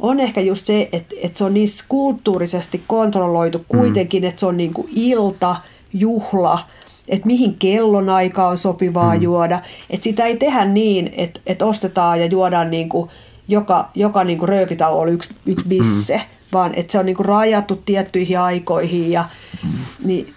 on 0.00 0.20
ehkä 0.20 0.40
just 0.40 0.66
se, 0.66 0.88
että, 0.92 1.14
että 1.22 1.38
se 1.38 1.44
on 1.44 1.54
niin 1.54 1.68
kulttuurisesti 1.88 2.82
kontrolloitu 2.86 3.58
mm. 3.58 3.64
kuitenkin, 3.78 4.22
mm. 4.22 4.28
että 4.28 4.40
se 4.40 4.46
on 4.46 4.56
niin 4.56 4.72
kuin 4.74 4.88
ilta, 4.94 5.56
juhla, 5.92 6.58
että 7.08 7.26
mihin 7.26 7.54
kellonaika 7.58 8.48
on 8.48 8.58
sopivaa 8.58 9.14
mm. 9.14 9.22
juoda. 9.22 9.60
Että 9.90 10.04
sitä 10.04 10.26
ei 10.26 10.36
tehdä 10.36 10.64
niin, 10.64 11.12
että, 11.16 11.40
että 11.46 11.66
ostetaan 11.66 12.20
ja 12.20 12.26
juodaan 12.26 12.70
niin 12.70 12.88
kuin 12.88 13.10
joka, 13.48 13.88
joka 13.94 14.24
niin 14.24 14.38
kuin 14.38 14.48
röökitauo 14.48 15.00
on 15.00 15.08
yksi, 15.08 15.30
yksi 15.46 15.68
bisse, 15.68 16.16
mm. 16.16 16.22
vaan 16.52 16.74
että 16.74 16.92
se 16.92 16.98
on 16.98 17.06
niin 17.06 17.16
kuin 17.16 17.26
rajattu 17.26 17.76
tiettyihin 17.76 18.38
aikoihin 18.38 19.10
ja 19.10 19.24
mm. 19.62 19.70
niin, 20.04 20.32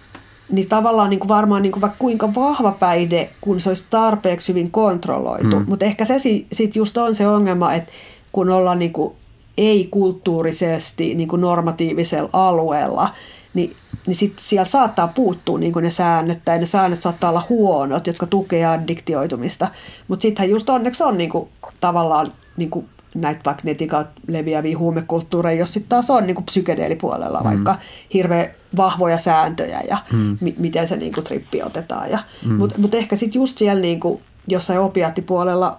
niin 0.52 0.68
tavallaan 0.68 1.10
niin 1.10 1.20
kuin 1.20 1.28
varmaan 1.28 1.62
niin 1.62 1.72
kuin 1.72 1.80
vaikka 1.80 1.98
kuinka 1.98 2.34
vahva 2.34 2.72
päihde, 2.72 3.30
kun 3.40 3.60
se 3.60 3.68
olisi 3.68 3.86
tarpeeksi 3.90 4.48
hyvin 4.48 4.70
kontrolloitu. 4.70 5.58
Mm. 5.58 5.64
Mutta 5.68 5.84
ehkä 5.84 6.04
se 6.04 6.18
sitten 6.18 6.80
just 6.80 6.96
on 6.96 7.14
se 7.14 7.28
ongelma, 7.28 7.74
että 7.74 7.92
kun 8.32 8.50
ollaan 8.50 8.78
niin 8.78 8.92
kuin 8.92 9.14
ei-kulttuurisesti 9.58 11.14
niin 11.14 11.28
kuin 11.28 11.40
normatiivisella 11.40 12.30
alueella, 12.32 13.14
niin, 13.54 13.76
niin 14.06 14.16
sit 14.16 14.32
siellä 14.38 14.64
saattaa 14.64 15.08
puuttua 15.08 15.58
niin 15.58 15.72
ne 15.80 15.90
säännöt, 15.90 16.38
tai 16.44 16.58
ne 16.58 16.66
säännöt 16.66 17.02
saattaa 17.02 17.30
olla 17.30 17.46
huonot, 17.48 18.06
jotka 18.06 18.26
tukevat 18.26 18.80
addiktioitumista. 18.80 19.68
Mutta 20.08 20.22
sittenhän 20.22 20.50
just 20.50 20.70
onneksi 20.70 21.02
on 21.02 21.18
niin 21.18 21.30
kuin, 21.30 21.48
tavallaan 21.80 22.32
niin 22.56 22.70
kuin 22.70 22.88
näitä 23.14 23.40
vaikka 23.44 23.62
netin 23.64 23.88
kautta 23.88 24.20
leviäviä 24.28 24.78
huumekulttuureja, 24.78 25.58
jos 25.58 25.72
sitten 25.72 25.88
taas 25.88 26.10
on 26.10 26.26
niin 26.26 26.34
kuin 26.34 26.44
psykedeelipuolella 26.44 27.38
mm. 27.38 27.44
vaikka 27.44 27.76
hirveän 28.14 28.50
vahvoja 28.76 29.18
sääntöjä 29.18 29.82
ja 29.88 29.98
mm. 30.12 30.38
mi- 30.40 30.54
miten 30.58 30.86
se 30.86 30.96
niin 30.96 31.12
kuin 31.12 31.24
trippi 31.24 31.62
otetaan. 31.62 32.10
Mm. 32.44 32.52
Mutta 32.54 32.78
mut 32.78 32.94
ehkä 32.94 33.16
sitten 33.16 33.40
just 33.40 33.58
siellä 33.58 33.80
niin 33.80 34.00
kuin, 34.00 34.22
jossain 34.48 34.80
opiaattipuolella 34.80 35.78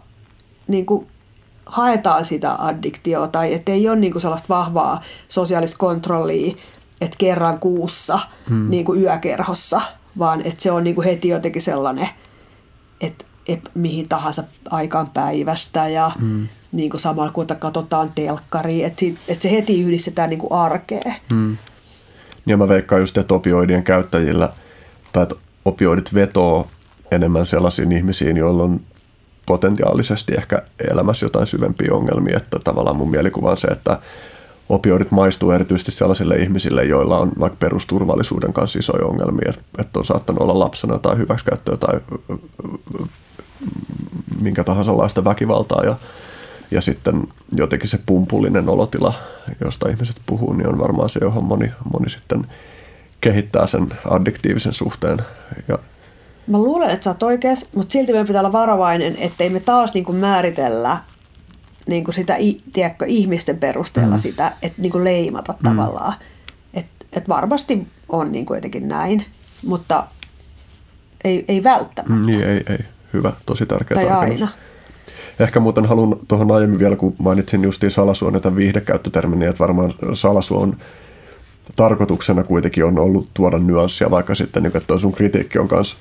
niin 0.68 0.85
kuin 0.85 1.07
haetaan 1.66 2.26
sitä 2.26 2.56
addiktioa 2.60 3.28
tai 3.28 3.54
ettei 3.54 3.90
ole 3.90 3.96
niinku 3.96 4.20
sellaista 4.20 4.50
vahvaa 4.50 5.02
sosiaalista 5.28 5.78
kontrollia, 5.78 6.56
että 7.02 7.18
kerran 7.18 7.60
kuussa 7.60 8.20
hmm. 8.50 8.70
niinku 8.70 8.96
yökerhossa, 8.96 9.82
vaan 10.20 10.42
että 10.42 10.64
se 10.64 10.72
on 10.72 10.84
niinku 10.84 11.02
heti 11.02 11.28
jotenkin 11.28 11.62
sellainen, 11.62 12.10
että 13.02 13.26
et 13.48 13.72
mihin 13.74 14.10
tahansa 14.10 14.44
aikaan 14.70 15.10
päivästä 15.10 15.90
ja 15.90 16.12
hmm. 16.20 16.48
niin 16.72 16.90
kuin 16.90 17.02
samalla 17.02 17.32
kun 17.32 17.48
katsotaan 17.60 18.12
telkkari, 18.16 18.84
että 18.84 19.06
et 19.28 19.42
se 19.42 19.52
heti 19.52 19.82
yhdistetään 19.82 20.30
niin 20.30 20.40
kuin 20.40 20.52
arkeen. 20.52 21.16
Hmm. 21.34 21.58
Ja 22.46 22.58
mä 22.58 22.68
veikkaan 22.68 23.02
just, 23.02 23.18
että 23.18 23.34
opioidien 23.34 23.84
käyttäjillä, 23.84 24.50
tai 25.14 25.24
että 25.24 25.36
opioidit 25.66 26.14
vetoo 26.14 26.68
enemmän 27.12 27.46
sellaisiin 27.46 27.92
ihmisiin, 27.92 28.38
joilla 28.38 28.64
on 28.64 28.82
potentiaalisesti 29.45 30.34
ehkä 30.34 30.61
elämässä 30.91 31.26
jotain 31.26 31.47
syvempiä 31.47 31.93
ongelmia, 31.93 32.38
että 32.38 32.59
tavallaan 32.63 32.95
mun 32.95 33.09
mielikuva 33.09 33.51
on 33.51 33.57
se, 33.57 33.67
että 33.67 33.99
opioidit 34.69 35.11
maistuu 35.11 35.51
erityisesti 35.51 35.91
sellaisille 35.91 36.35
ihmisille, 36.35 36.84
joilla 36.84 37.17
on 37.17 37.31
vaikka 37.39 37.57
perusturvallisuuden 37.59 38.53
kanssa 38.53 38.80
isoja 38.80 39.05
ongelmia, 39.05 39.53
että 39.80 39.99
on 39.99 40.05
saattanut 40.05 40.41
olla 40.41 40.59
lapsena 40.59 40.99
tai 40.99 41.17
hyväksikäyttöä 41.17 41.77
tai 41.77 41.99
minkä 44.41 44.63
tahansa 44.63 44.97
laista 44.97 45.23
väkivaltaa 45.23 45.84
ja, 45.84 45.95
ja 46.72 46.81
sitten 46.81 47.27
jotenkin 47.51 47.89
se 47.89 47.99
pumpullinen 48.05 48.69
olotila, 48.69 49.13
josta 49.65 49.89
ihmiset 49.89 50.15
puhuu, 50.26 50.53
niin 50.53 50.67
on 50.67 50.80
varmaan 50.80 51.09
se, 51.09 51.19
johon 51.23 51.43
moni, 51.43 51.72
moni 51.93 52.09
sitten 52.09 52.47
kehittää 53.22 53.67
sen 53.67 53.88
addiktiivisen 54.09 54.73
suhteen. 54.73 55.17
Ja 55.67 55.80
Mä 56.47 56.57
luulen, 56.57 56.89
että 56.89 57.03
sä 57.03 57.09
oot 57.09 57.23
oikeas, 57.23 57.65
mutta 57.76 57.91
silti 57.91 58.11
meidän 58.11 58.27
pitää 58.27 58.41
olla 58.41 58.51
varovainen, 58.51 59.15
ettei 59.19 59.49
me 59.49 59.59
taas 59.59 59.93
niin 59.93 60.05
kuin 60.05 60.17
määritellä 60.17 60.97
niin 61.88 62.03
kuin 62.03 62.15
sitä 62.15 62.38
tiedätkö, 62.73 63.05
ihmisten 63.05 63.57
perusteella 63.57 64.15
mm. 64.15 64.19
sitä, 64.19 64.51
että 64.61 64.81
niin 64.81 64.91
kuin 64.91 65.03
leimata 65.03 65.53
mm. 65.53 65.69
tavallaan. 65.69 66.13
Että 66.73 67.05
et 67.13 67.30
varmasti 67.30 67.88
on 68.09 68.31
niin 68.31 68.45
kuin 68.45 68.57
jotenkin 68.57 68.88
näin, 68.88 69.26
mutta 69.65 70.07
ei, 71.23 71.45
ei 71.47 71.63
välttämättä. 71.63 72.15
Mm, 72.15 72.26
niin, 72.26 72.43
ei, 72.43 72.63
ei. 72.69 72.80
Hyvä, 73.13 73.34
tosi 73.45 73.65
tärkeä 73.65 73.95
Tai 73.95 74.05
tarkennus. 74.05 74.41
aina. 74.41 74.51
Ehkä 75.39 75.59
muuten 75.59 75.85
haluan 75.85 76.15
tuohon 76.27 76.51
aiemmin 76.51 76.80
vielä, 76.80 76.95
kun 76.95 77.15
mainitsin 77.17 77.63
justiin 77.63 77.91
salasuon 77.91 78.34
näitä 78.34 78.55
viihdekäyttöterminiä, 78.55 79.49
että 79.49 79.59
varmaan 79.59 79.93
salasuon 80.13 80.77
tarkoituksena 81.76 82.43
kuitenkin 82.43 82.85
on 82.85 82.99
ollut 82.99 83.30
tuoda 83.34 83.57
nyanssia, 83.57 84.11
vaikka 84.11 84.35
sitten 84.35 84.63
niin, 84.63 84.77
että 84.77 84.99
sun 84.99 85.13
kritiikki 85.13 85.59
on 85.59 85.67
myös 85.72 85.97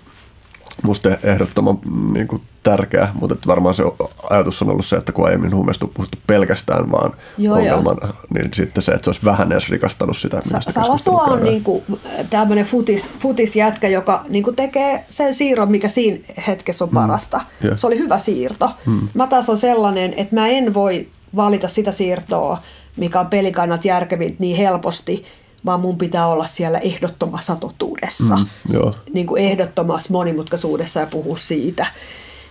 musta 0.82 1.10
ehdottoman 1.22 1.78
niin 2.12 2.28
kuin, 2.28 2.42
tärkeä, 2.64 3.08
mutta 3.20 3.34
että 3.34 3.46
varmaan 3.46 3.74
se 3.74 3.82
ajatus 4.30 4.62
on 4.62 4.70
ollut 4.70 4.86
se, 4.86 4.96
että 4.96 5.12
kun 5.12 5.26
aiemmin 5.26 5.54
huumeista 5.54 5.86
on 5.86 5.90
puhuttu 5.94 6.18
pelkästään 6.26 6.92
vaan 6.92 7.12
joo, 7.38 7.56
ongelman, 7.56 7.96
joo. 8.02 8.12
niin 8.34 8.50
sitten 8.54 8.82
se, 8.82 8.92
että 8.92 9.04
se 9.04 9.10
olisi 9.10 9.24
vähän 9.24 9.52
edes 9.52 9.68
rikastanut 9.68 10.16
sitä. 10.16 10.42
Sa- 10.44 10.70
Salasua 10.70 11.22
on 11.22 11.42
niin 11.42 11.62
kuin, 11.62 11.84
tämmöinen 12.30 12.66
futis, 12.66 13.10
futisjätkä, 13.18 13.88
joka 13.88 14.24
niin 14.28 14.44
kuin 14.44 14.56
tekee 14.56 15.04
sen 15.10 15.34
siirron, 15.34 15.70
mikä 15.70 15.88
siinä 15.88 16.18
hetkessä 16.46 16.84
on 16.84 16.90
mm. 16.90 16.94
parasta. 16.94 17.38
Mm, 17.38 17.66
yeah. 17.66 17.78
Se 17.78 17.86
oli 17.86 17.98
hyvä 17.98 18.18
siirto. 18.18 18.70
Mm. 18.86 19.08
Mä 19.14 19.26
taas 19.26 19.48
on 19.48 19.58
sellainen, 19.58 20.14
että 20.16 20.34
mä 20.34 20.48
en 20.48 20.74
voi 20.74 21.08
valita 21.36 21.68
sitä 21.68 21.92
siirtoa, 21.92 22.58
mikä 22.96 23.20
on 23.20 23.26
pelikannat 23.26 23.84
järkevin 23.84 24.36
niin 24.38 24.56
helposti, 24.56 25.24
vaan 25.66 25.80
mun 25.80 25.98
pitää 25.98 26.26
olla 26.26 26.46
siellä 26.46 26.78
ehdottomassa 26.78 27.56
totuudessa. 27.56 28.36
Mm, 28.36 28.46
joo. 28.72 28.94
Niin 29.12 29.26
kuin 29.26 29.44
ehdottomassa 29.44 30.12
monimutkaisuudessa 30.12 31.00
ja 31.00 31.06
puhua 31.06 31.36
siitä. 31.36 31.86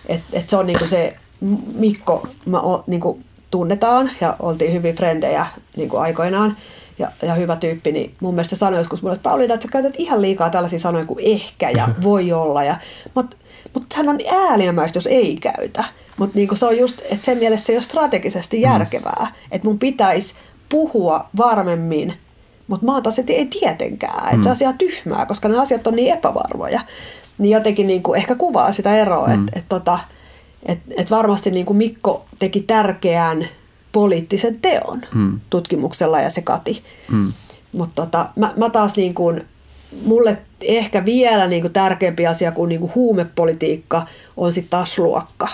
Että 0.06 0.26
et 0.32 0.48
se 0.48 0.56
on 0.56 0.66
niin 0.66 0.78
kuin 0.78 0.88
se, 0.88 1.16
Mikko 1.74 2.26
mä 2.46 2.60
o, 2.60 2.84
niin 2.86 3.00
kuin 3.00 3.24
tunnetaan 3.50 4.10
ja 4.20 4.36
oltiin 4.40 4.72
hyvin 4.72 4.94
frendejä 4.94 5.46
niin 5.76 5.88
kuin 5.88 6.00
aikoinaan 6.00 6.56
ja, 6.98 7.12
ja 7.22 7.34
hyvä 7.34 7.56
tyyppi, 7.56 7.92
niin 7.92 8.14
mun 8.20 8.34
mielestä 8.34 8.56
sanoi 8.56 8.80
joskus 8.80 9.02
mulle, 9.02 9.14
että 9.14 9.30
Pauliina, 9.30 9.54
että 9.54 9.66
sä 9.66 9.72
käytät 9.72 9.94
ihan 9.98 10.22
liikaa 10.22 10.50
tällaisia 10.50 10.78
sanoja 10.78 11.06
kuin 11.06 11.24
ehkä 11.24 11.70
ja 11.70 11.88
voi 12.02 12.32
olla. 12.32 12.64
Ja, 12.64 12.76
mutta 13.14 13.36
mutta 13.74 13.96
hän 13.96 14.08
on 14.08 14.18
ääliömäistä, 14.30 14.96
jos 14.96 15.06
ei 15.06 15.36
käytä. 15.36 15.84
Mutta 16.16 16.38
niinku 16.38 16.56
se 16.56 16.66
on 16.66 16.78
just, 16.78 17.00
että 17.10 17.24
sen 17.24 17.38
mielessä 17.38 17.66
se 17.66 17.72
ei 17.72 17.76
ole 17.76 17.84
strategisesti 17.84 18.56
mm. 18.56 18.62
järkevää. 18.62 19.26
Mm. 19.30 19.36
Että 19.50 19.68
mun 19.68 19.78
pitäisi 19.78 20.34
puhua 20.68 21.26
varmemmin 21.36 22.14
mutta 22.66 23.00
taas, 23.02 23.18
että 23.18 23.32
ei 23.32 23.46
tietenkään. 23.46 24.24
Että 24.24 24.36
mm. 24.36 24.42
se 24.42 24.50
on 24.50 24.56
ihan 24.60 24.78
tyhmää, 24.78 25.26
koska 25.26 25.48
ne 25.48 25.58
asiat 25.58 25.86
on 25.86 25.96
niin 25.96 26.12
epävarmoja. 26.12 26.80
Niin 27.38 27.52
jotenkin 27.52 27.86
niin 27.86 28.02
kuin 28.02 28.18
ehkä 28.18 28.34
kuvaa 28.34 28.72
sitä 28.72 28.96
eroa, 28.96 29.26
mm. 29.26 29.34
että 29.34 29.58
et 29.58 29.64
tota, 29.68 29.98
et, 30.66 30.78
et 30.96 31.10
varmasti 31.10 31.50
niin 31.50 31.66
kuin 31.66 31.76
Mikko 31.76 32.24
teki 32.38 32.60
tärkeän 32.60 33.48
poliittisen 33.92 34.60
teon 34.60 35.02
mm. 35.14 35.40
tutkimuksella 35.50 36.20
ja 36.20 36.30
se 36.30 36.42
kati. 36.42 36.82
Mm. 37.12 37.32
Mutta 37.72 38.02
tota, 38.02 38.28
mä, 38.36 38.52
mä 38.56 38.70
taas 38.70 38.96
niin 38.96 39.14
kuin, 39.14 39.44
mulle 40.04 40.38
ehkä 40.60 41.04
vielä 41.04 41.46
niin 41.46 41.62
kuin 41.62 41.72
tärkeämpi 41.72 42.26
asia 42.26 42.52
kuin, 42.52 42.68
niin 42.68 42.80
kuin 42.80 42.92
huumepolitiikka 42.94 44.06
on 44.36 44.52
sitten 44.52 44.70
taas 44.70 44.98
luokka. 44.98 45.48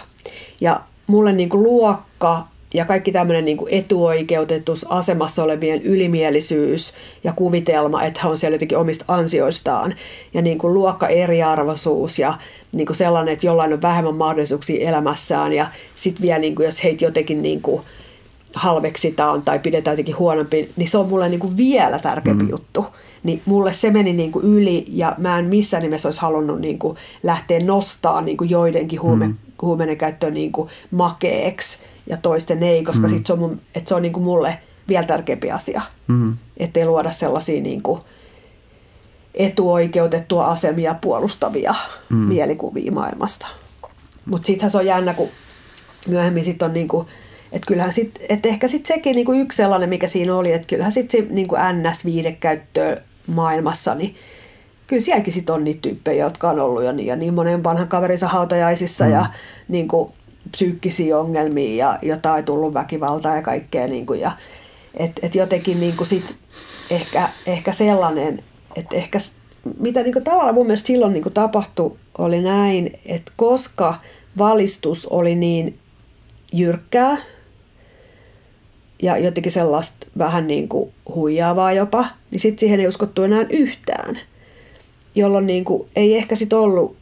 Ja 0.61 0.81
mulle 1.07 1.33
niin 1.33 1.49
kuin 1.49 1.63
luokka 1.63 2.47
ja 2.75 2.85
kaikki 2.85 3.13
tämmöinen 3.13 3.45
niin 3.45 3.59
etuoikeutetus, 3.69 4.87
asemassa 4.89 5.45
olevien 5.45 5.83
ylimielisyys 5.83 6.93
ja 7.25 7.33
kuvitelma, 7.33 8.03
että 8.03 8.21
he 8.25 8.29
on 8.29 8.39
siellä 8.39 8.55
jotenkin 8.55 8.79
omista 8.79 9.05
ansioistaan. 9.09 9.95
Ja 10.35 10.43
niin 10.43 10.59
kuin 10.59 10.75
luokka-eriarvoisuus 10.75 12.19
ja 12.19 12.39
niin 12.73 12.87
kuin 12.87 12.97
sellainen, 12.97 13.33
että 13.33 13.47
jollain 13.47 13.73
on 13.73 13.83
vähemmän 13.83 14.15
mahdollisuuksia 14.15 14.89
elämässään. 14.89 15.53
Ja 15.53 15.67
sitten 15.97 16.23
vielä, 16.23 16.39
niin 16.39 16.55
kuin, 16.55 16.67
jos 16.67 16.85
heitä 16.85 17.05
jotenkin 17.05 17.43
niin 17.43 17.63
kuin 17.63 17.83
halveksitaan 18.55 19.43
tai 19.43 19.59
pidetään 19.59 19.93
jotenkin 19.93 20.19
huonompi, 20.19 20.71
niin 20.77 20.89
se 20.89 20.99
on 20.99 21.09
mulle 21.09 21.29
niin 21.29 21.41
kuin 21.41 21.57
vielä 21.57 21.99
tärkeämpi 21.99 22.45
mm. 22.45 22.51
juttu. 22.51 22.87
Niin 23.23 23.43
mulle 23.47 23.73
se 23.73 23.91
meni 23.91 24.13
niin 24.13 24.33
kuin 24.33 24.45
yli 24.45 24.85
ja 24.89 25.15
mä 25.19 25.39
en 25.39 25.45
missään 25.45 25.83
nimessä 25.83 26.09
olisi 26.09 26.21
halunnut 26.21 26.61
niin 26.61 26.79
kuin 26.79 26.97
lähteä 27.23 27.61
nostaa 27.61 28.21
niin 28.21 28.37
kuin 28.37 28.51
joidenkin 28.51 29.03
huume, 29.03 29.27
mm. 29.27 29.35
huumeiden 29.63 29.97
käyttöön 29.97 30.35
niin 30.35 30.53
kuin 30.53 30.69
makeeksi 30.91 31.79
ja 32.11 32.17
toisten 32.17 32.63
ei, 32.63 32.85
koska 32.85 33.07
mm. 33.07 33.11
sit 33.11 33.27
se 33.27 33.33
on, 33.33 33.39
mun, 33.39 33.61
että 33.75 33.89
se 33.89 33.95
on 33.95 34.03
niin 34.03 34.13
kuin 34.13 34.25
mulle 34.25 34.59
vielä 34.89 35.07
tärkeämpi 35.07 35.51
asia. 35.51 35.83
Mm. 36.09 36.37
Ettei 36.57 36.87
luoda 36.87 37.11
sellaisia 37.11 37.63
niin 37.63 37.83
kuin 37.83 38.01
etuoikeutettua 39.35 40.47
asemia 40.47 40.95
puolustavia 40.95 41.75
mm. 42.09 42.17
mielikuvia 42.17 42.93
maailmasta. 42.93 43.47
Mutta 44.27 44.47
sittenhän 44.47 44.71
se 44.71 44.79
on 44.79 44.87
jännä, 44.87 45.15
kun 45.15 45.29
myöhemmin 46.07 46.45
sitten 46.45 46.67
on 46.67 46.75
niin 46.75 46.89
kuin, 46.89 47.07
että 47.53 47.67
kyllähän 47.67 47.93
sit, 47.93 48.19
että 48.29 48.49
ehkä 48.49 48.69
sitten 48.69 48.97
sekin 48.97 49.15
niin 49.15 49.27
kuin 49.27 49.41
yksi 49.41 49.57
sellainen, 49.57 49.89
mikä 49.89 50.09
siinä 50.09 50.37
oli, 50.37 50.53
että 50.53 50.67
kyllähän 50.67 50.93
sitten 50.93 51.23
se 51.23 51.33
niin 51.35 51.49
kuin 51.49 51.61
NS-viidekäyttö 51.61 53.01
maailmassa, 53.27 53.95
niin 53.95 54.15
kyllä 54.87 55.03
sielläkin 55.03 55.33
sitten 55.33 55.55
on 55.55 55.65
niitä 55.65 55.81
tyyppejä, 55.83 56.25
jotka 56.25 56.51
on 56.51 56.61
ollut 56.61 56.85
jo 56.85 56.93
niin, 56.93 57.07
ja 57.07 57.17
niin 57.17 57.35
monen 57.35 57.65
vanhan 57.65 57.89
kaverinsa 57.89 58.29
hautajaisissa 58.29 59.05
mm. 59.05 59.11
ja 59.11 59.27
niin 59.69 59.89
kuin, 59.89 60.13
psyykkisiä 60.51 61.19
ongelmia 61.19 61.75
ja 61.77 61.99
jotain 62.03 62.45
tullut 62.45 62.75
väkivaltaa 62.75 63.37
ja 63.37 63.43
kaikkea. 63.43 63.87
Niin 63.87 64.07
kuin, 64.07 64.21
ja, 64.21 64.33
et, 64.95 65.21
et 65.23 65.35
jotenkin 65.35 65.81
niin 65.81 65.97
kuin 65.97 66.07
sit 66.07 66.35
ehkä, 66.91 67.29
ehkä 67.47 67.73
sellainen, 67.73 68.43
että 68.77 68.97
ehkä 68.97 69.19
mitä 69.79 70.03
niin 70.03 70.13
kuin 70.13 70.25
tavallaan 70.25 70.55
mun 70.55 70.67
mielestä 70.67 70.87
silloin 70.87 71.13
niin 71.13 71.23
kuin 71.23 71.33
tapahtui, 71.33 71.97
oli 72.19 72.41
näin, 72.41 72.99
että 73.07 73.33
koska 73.37 73.95
valistus 74.39 75.07
oli 75.07 75.35
niin 75.35 75.79
jyrkkää 76.53 77.17
ja 79.03 79.19
jotenkin 79.19 79.53
sellaista 79.53 80.07
vähän 80.19 80.47
niin 80.47 80.69
kuin 80.69 80.93
huijaavaa 81.15 81.73
jopa, 81.73 82.09
niin 82.31 82.41
sitten 82.41 82.59
siihen 82.59 82.81
ei 82.81 82.89
uskottu 82.89 83.23
enää 83.23 83.47
yhtään. 83.51 84.19
Jolloin 85.15 85.47
niin 85.47 85.65
kuin 85.65 85.89
ei 85.97 86.17
ehkä 86.17 86.37
sitten 86.37 86.59
ollut 86.59 86.97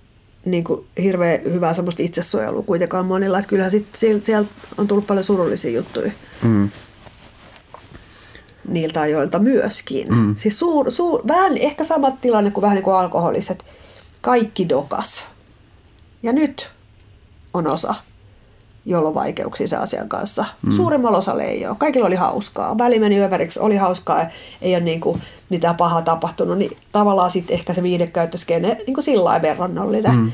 niin 0.50 0.64
kuin 0.64 0.86
hirveän 1.02 1.40
hyvää 1.44 1.74
semmoista 1.74 2.02
itsesuojelua 2.02 2.62
kuitenkaan 2.62 3.06
monilla. 3.06 3.38
Että 3.38 3.48
kyllähän 3.48 3.70
sit 3.70 3.86
sieltä 3.94 4.48
on 4.78 4.88
tullut 4.88 5.06
paljon 5.06 5.24
surullisia 5.24 5.70
juttuja. 5.70 6.10
Mm. 6.42 6.70
Niiltä 8.68 9.00
ajoilta 9.00 9.38
myöskin. 9.38 10.06
Mm. 10.10 10.36
Siis 10.36 10.58
suur, 10.58 10.90
suur, 10.90 11.22
vähän 11.28 11.58
ehkä 11.58 11.84
sama 11.84 12.10
tilanne 12.10 12.50
kuin 12.50 12.62
vähän 12.62 12.74
niin 12.74 12.84
kuin 12.84 12.96
alkoholissa, 12.96 13.52
että 13.52 13.64
kaikki 14.20 14.68
dokas. 14.68 15.26
Ja 16.22 16.32
nyt 16.32 16.70
on 17.54 17.66
osa, 17.66 17.94
jolla 18.84 19.08
on 19.08 19.14
vaikeuksia 19.14 19.68
sen 19.68 19.80
asian 19.80 20.08
kanssa. 20.08 20.44
Mm. 20.62 20.72
Suurimmalla 20.72 21.18
osalla 21.18 21.42
ei 21.42 21.66
ole. 21.66 21.76
Kaikilla 21.78 22.06
oli 22.06 22.16
hauskaa. 22.16 22.78
Väli 22.78 22.98
meni 22.98 23.22
överiksi, 23.22 23.60
oli 23.60 23.76
hauskaa 23.76 24.26
ei 24.62 24.74
ole 24.74 24.84
niin 24.84 25.00
kuin 25.00 25.22
mitään 25.48 25.76
pahaa 25.76 26.02
tapahtunut. 26.02 26.58
Niin 26.58 26.76
tavallaan 26.92 27.30
sitten 27.30 27.54
ehkä 27.54 27.74
se 27.74 27.82
viidekäyttöskene 27.82 28.76
niin 28.86 28.94
kuin 28.94 29.04
sillä 29.04 29.24
lailla 29.24 29.42
verrannollinen. 29.42 30.16
Mm. 30.16 30.32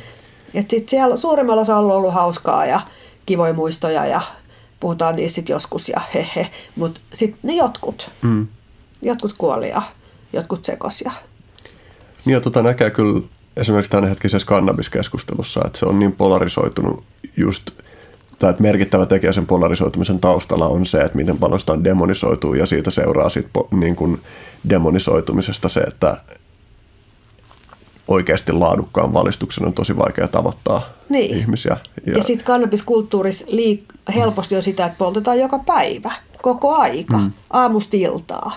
Että 0.55 0.70
sitten 0.70 0.89
siellä 0.89 1.16
suurimmalla 1.16 1.62
osalla 1.62 1.93
on 1.93 1.99
ollut 1.99 2.15
hauskaa 2.15 2.66
ja 2.66 2.81
kivoja 3.27 3.53
muistoja 3.53 4.07
ja 4.07 4.20
puhutaan 4.81 5.16
niistä 5.16 5.35
sitten 5.35 5.55
joskus 5.55 5.89
ja 5.89 6.01
hehe. 6.15 6.51
Mutta 6.77 7.01
sitten 7.15 7.41
ne 7.43 7.55
jotkut, 7.55 8.11
mm. 8.23 8.47
jotkut 9.03 9.35
kuoli 9.39 9.69
ja 9.69 9.82
jotkut 10.32 10.65
sekos. 10.65 11.01
Ja... 11.01 11.12
Niin 12.24 12.35
ja 12.35 12.41
tota 12.41 12.62
näkee 12.62 12.91
kyllä 12.91 13.20
esimerkiksi 13.57 13.91
tämänhetkisessä 13.91 14.47
kannabiskeskustelussa, 14.47 15.61
että 15.66 15.78
se 15.78 15.86
on 15.86 15.99
niin 15.99 16.12
polarisoitunut 16.12 17.05
just 17.36 17.70
tai 18.39 18.51
että 18.51 18.62
merkittävä 18.62 19.07
tekijä 19.07 19.32
sen 19.32 19.47
polarisoitumisen 19.47 20.20
taustalla 20.20 20.69
on 20.69 20.86
se, 20.86 20.99
että 20.99 21.16
miten 21.16 21.39
paljon 21.39 21.61
sitä 21.61 21.73
on 21.73 21.85
demonisoitu 21.85 22.55
ja 22.55 22.66
siitä 22.66 22.91
seuraa 22.91 23.28
sit 23.28 23.47
niin 23.70 23.97
kuin 23.97 24.20
demonisoitumisesta 24.69 25.69
se, 25.69 25.81
että 25.81 26.16
oikeasti 28.09 28.53
laadukkaan 28.53 29.12
valistuksen 29.12 29.66
on 29.66 29.73
tosi 29.73 29.99
vaikea 29.99 30.28
tavoittaa 30.28 30.82
niin. 31.09 31.36
ihmisiä. 31.36 31.77
Ja, 32.07 32.12
ja 32.16 32.23
sitten 32.23 32.47
kannabiskulttuurissa 32.47 33.47
liik- 33.47 34.12
helposti 34.15 34.57
on 34.57 34.62
sitä, 34.62 34.86
että 34.86 34.99
poltetaan 34.99 35.39
joka 35.39 35.59
päivä, 35.59 36.12
koko 36.43 36.74
aika, 36.74 37.19
mm. 37.19 37.32
aamusta 37.51 37.97
iltaa. 37.97 38.57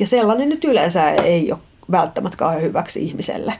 Ja 0.00 0.06
sellainen 0.06 0.48
nyt 0.48 0.64
yleensä 0.64 1.10
ei 1.10 1.52
ole 1.52 1.60
välttämättä 1.90 2.36
kauhean 2.36 2.62
hyväksi 2.62 3.04
ihmiselle. 3.04 3.54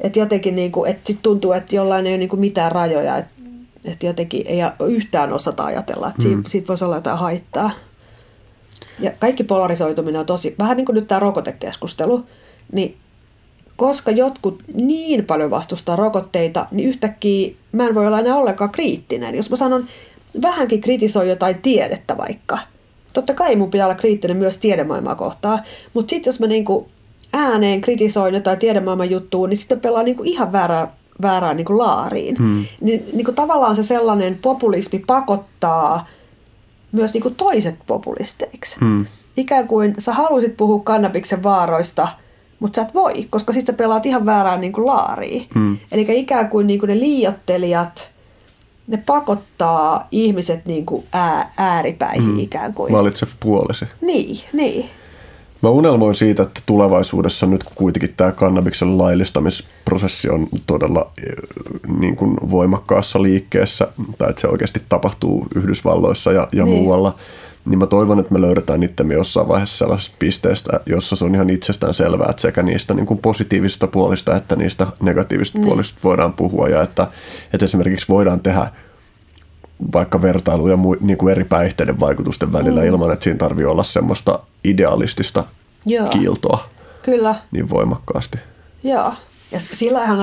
Että 0.00 0.18
jotenkin 0.18 0.56
niin 0.56 0.72
kuin, 0.72 0.90
että 0.90 1.06
sit 1.06 1.18
tuntuu, 1.22 1.52
että 1.52 1.76
jollain 1.76 2.06
ei 2.06 2.12
ole 2.12 2.18
niin 2.18 2.28
kuin 2.28 2.40
mitään 2.40 2.72
rajoja, 2.72 3.16
että, 3.16 3.32
että 3.84 4.06
jotenkin 4.06 4.46
ei 4.46 4.58
yhtään 4.88 5.32
osata 5.32 5.64
ajatella, 5.64 6.08
että 6.08 6.22
mm. 6.22 6.34
siitä, 6.34 6.50
siitä 6.50 6.68
voisi 6.68 6.84
olla 6.84 6.94
jotain 6.96 7.18
haittaa. 7.18 7.70
Ja 9.00 9.12
kaikki 9.18 9.44
polarisoituminen 9.44 10.20
on 10.20 10.26
tosi, 10.26 10.54
vähän 10.58 10.76
niin 10.76 10.86
kuin 10.86 10.94
nyt 10.94 11.08
tämä 11.08 11.18
rokotekeskustelu, 11.18 12.24
niin 12.72 12.96
koska 13.76 14.10
jotkut 14.10 14.62
niin 14.74 15.24
paljon 15.24 15.50
vastustaa 15.50 15.96
rokotteita, 15.96 16.66
niin 16.70 16.88
yhtäkkiä 16.88 17.54
mä 17.72 17.86
en 17.86 17.94
voi 17.94 18.06
olla 18.06 18.20
enää 18.20 18.36
ollenkaan 18.36 18.70
kriittinen. 18.70 19.34
Jos 19.34 19.50
mä 19.50 19.56
sanon, 19.56 19.84
vähänkin 20.42 20.80
kritisoi 20.80 21.28
jotain 21.28 21.62
tiedettä 21.62 22.16
vaikka, 22.16 22.58
totta 23.12 23.34
kai 23.34 23.56
mun 23.56 23.70
pitää 23.70 23.86
olla 23.86 23.94
kriittinen 23.94 24.36
myös 24.36 24.58
tiedemaailmaa 24.58 25.14
kohtaan, 25.14 25.58
mutta 25.94 26.10
sitten 26.10 26.28
jos 26.28 26.40
mä 26.40 26.46
niinku 26.46 26.88
ääneen 27.32 27.80
kritisoin 27.80 28.34
jotain 28.34 28.58
tiedemaailman 28.58 29.10
juttua, 29.10 29.48
niin 29.48 29.56
sitten 29.56 29.80
pelaa 29.80 30.02
niinku 30.02 30.22
ihan 30.22 30.52
väärää, 30.52 30.92
väärään 31.22 31.56
niinku 31.56 31.78
laariin. 31.78 32.36
Hmm. 32.38 32.64
Niin 32.80 33.04
niinku 33.12 33.32
tavallaan 33.32 33.76
se 33.76 33.82
sellainen 33.82 34.38
populismi 34.42 34.98
pakottaa 35.06 36.06
myös 36.92 37.14
niinku 37.14 37.30
toiset 37.30 37.76
populisteiksi. 37.86 38.76
Hmm. 38.80 39.06
Ikään 39.36 39.68
kuin 39.68 39.94
sä 39.98 40.14
halusit 40.14 40.56
puhua 40.56 40.80
kannabiksen 40.84 41.42
vaaroista– 41.42 42.08
mutta 42.60 42.76
sä 42.76 42.82
et 42.82 42.94
voi, 42.94 43.26
koska 43.30 43.52
sitten 43.52 43.72
sä 43.72 43.76
pelaat 43.76 44.06
ihan 44.06 44.26
väärään 44.26 44.60
niin 44.60 44.72
kuin 44.72 44.86
laariin. 44.86 45.48
Mm. 45.54 45.78
Eli 45.92 46.06
ikään 46.08 46.48
kuin, 46.48 46.66
niin 46.66 46.80
kuin 46.80 46.88
ne 46.88 47.00
liiottelijat, 47.00 48.10
ne 48.86 48.96
pakottaa 49.06 50.08
ihmiset 50.10 50.66
niin 50.66 50.86
kuin 50.86 51.04
ää, 51.12 51.52
ääripäihin 51.56 52.30
mm. 52.30 52.38
ikään 52.38 52.74
kuin. 52.74 52.92
Valitse 52.92 53.26
puolesi. 53.40 53.84
Niin, 54.00 54.40
niin. 54.52 54.90
Mä 55.62 55.68
unelmoin 55.70 56.14
siitä, 56.14 56.42
että 56.42 56.60
tulevaisuudessa 56.66 57.46
nyt 57.46 57.64
kuitenkin 57.74 58.14
tämä 58.16 58.32
kannabiksen 58.32 58.98
laillistamisprosessi 58.98 60.30
on 60.30 60.48
todella 60.66 61.10
eh, 61.26 61.34
niin 61.98 62.16
kuin 62.16 62.36
voimakkaassa 62.50 63.22
liikkeessä, 63.22 63.88
tai 64.18 64.30
että 64.30 64.40
se 64.40 64.48
oikeasti 64.48 64.82
tapahtuu 64.88 65.46
Yhdysvalloissa 65.54 66.32
ja, 66.32 66.48
ja 66.52 66.64
niin. 66.64 66.76
muualla– 66.76 67.14
niin 67.64 67.78
mä 67.78 67.86
toivon, 67.86 68.18
että 68.18 68.32
me 68.32 68.40
löydetään 68.40 68.82
itsemme 68.82 69.14
jossain 69.14 69.48
vaiheessa 69.48 69.78
sellaisesta 69.78 70.16
pisteestä, 70.18 70.80
jossa 70.86 71.16
se 71.16 71.24
on 71.24 71.34
ihan 71.34 71.50
itsestään 71.50 71.94
selvää, 71.94 72.28
että 72.30 72.42
sekä 72.42 72.62
niistä 72.62 72.94
niin 72.94 73.06
kuin 73.06 73.18
positiivisista 73.18 73.86
puolista 73.86 74.36
että 74.36 74.56
niistä 74.56 74.86
negatiivisista 75.02 75.58
mm. 75.58 75.64
puolista 75.64 76.00
voidaan 76.04 76.32
puhua 76.32 76.68
ja 76.68 76.82
että, 76.82 77.06
että 77.52 77.64
esimerkiksi 77.64 78.06
voidaan 78.08 78.40
tehdä 78.40 78.66
vaikka 79.92 80.22
vertailuja 80.22 80.78
niin 81.00 81.18
kuin 81.18 81.32
eri 81.32 81.44
päihteiden 81.44 82.00
vaikutusten 82.00 82.52
välillä 82.52 82.80
mm. 82.80 82.86
ilman, 82.86 83.12
että 83.12 83.24
siinä 83.24 83.38
tarvii 83.38 83.64
olla 83.64 83.84
semmoista 83.84 84.38
idealistista 84.64 85.44
Joo. 85.86 86.08
kiiltoa 86.08 86.68
Kyllä. 87.02 87.34
niin 87.50 87.70
voimakkaasti. 87.70 88.38
Joo. 88.82 89.12
Ja 89.52 89.60
sillähän, 89.60 90.18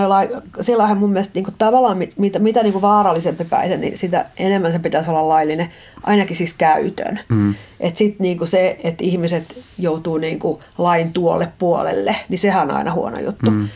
sillähän 0.61 0.97
mun 0.97 1.09
mielestä 1.09 1.31
niin 1.35 1.43
kuin 1.43 1.55
tavallaan 1.57 1.97
mitä, 2.17 2.39
mitä 2.39 2.63
niin 2.63 2.73
kuin 2.73 2.81
vaarallisempi 2.81 3.45
päihde, 3.45 3.77
niin 3.77 3.97
sitä 3.97 4.29
enemmän 4.38 4.71
se 4.71 4.79
pitäisi 4.79 5.09
olla 5.09 5.29
laillinen, 5.29 5.69
ainakin 6.03 6.35
siis 6.35 6.53
käytön. 6.53 7.19
Mm. 7.29 7.55
Että 7.79 7.97
sitten 7.97 8.23
niin 8.23 8.38
kuin 8.38 8.47
se, 8.47 8.79
että 8.84 9.03
ihmiset 9.03 9.63
joutuu 9.77 10.17
niin 10.17 10.39
kuin 10.39 10.59
lain 10.77 11.13
tuolle 11.13 11.51
puolelle, 11.59 12.15
niin 12.29 12.39
sehän 12.39 12.71
on 12.71 12.77
aina 12.77 12.93
huono 12.93 13.19
juttu. 13.19 13.51
Mm. 13.51 13.67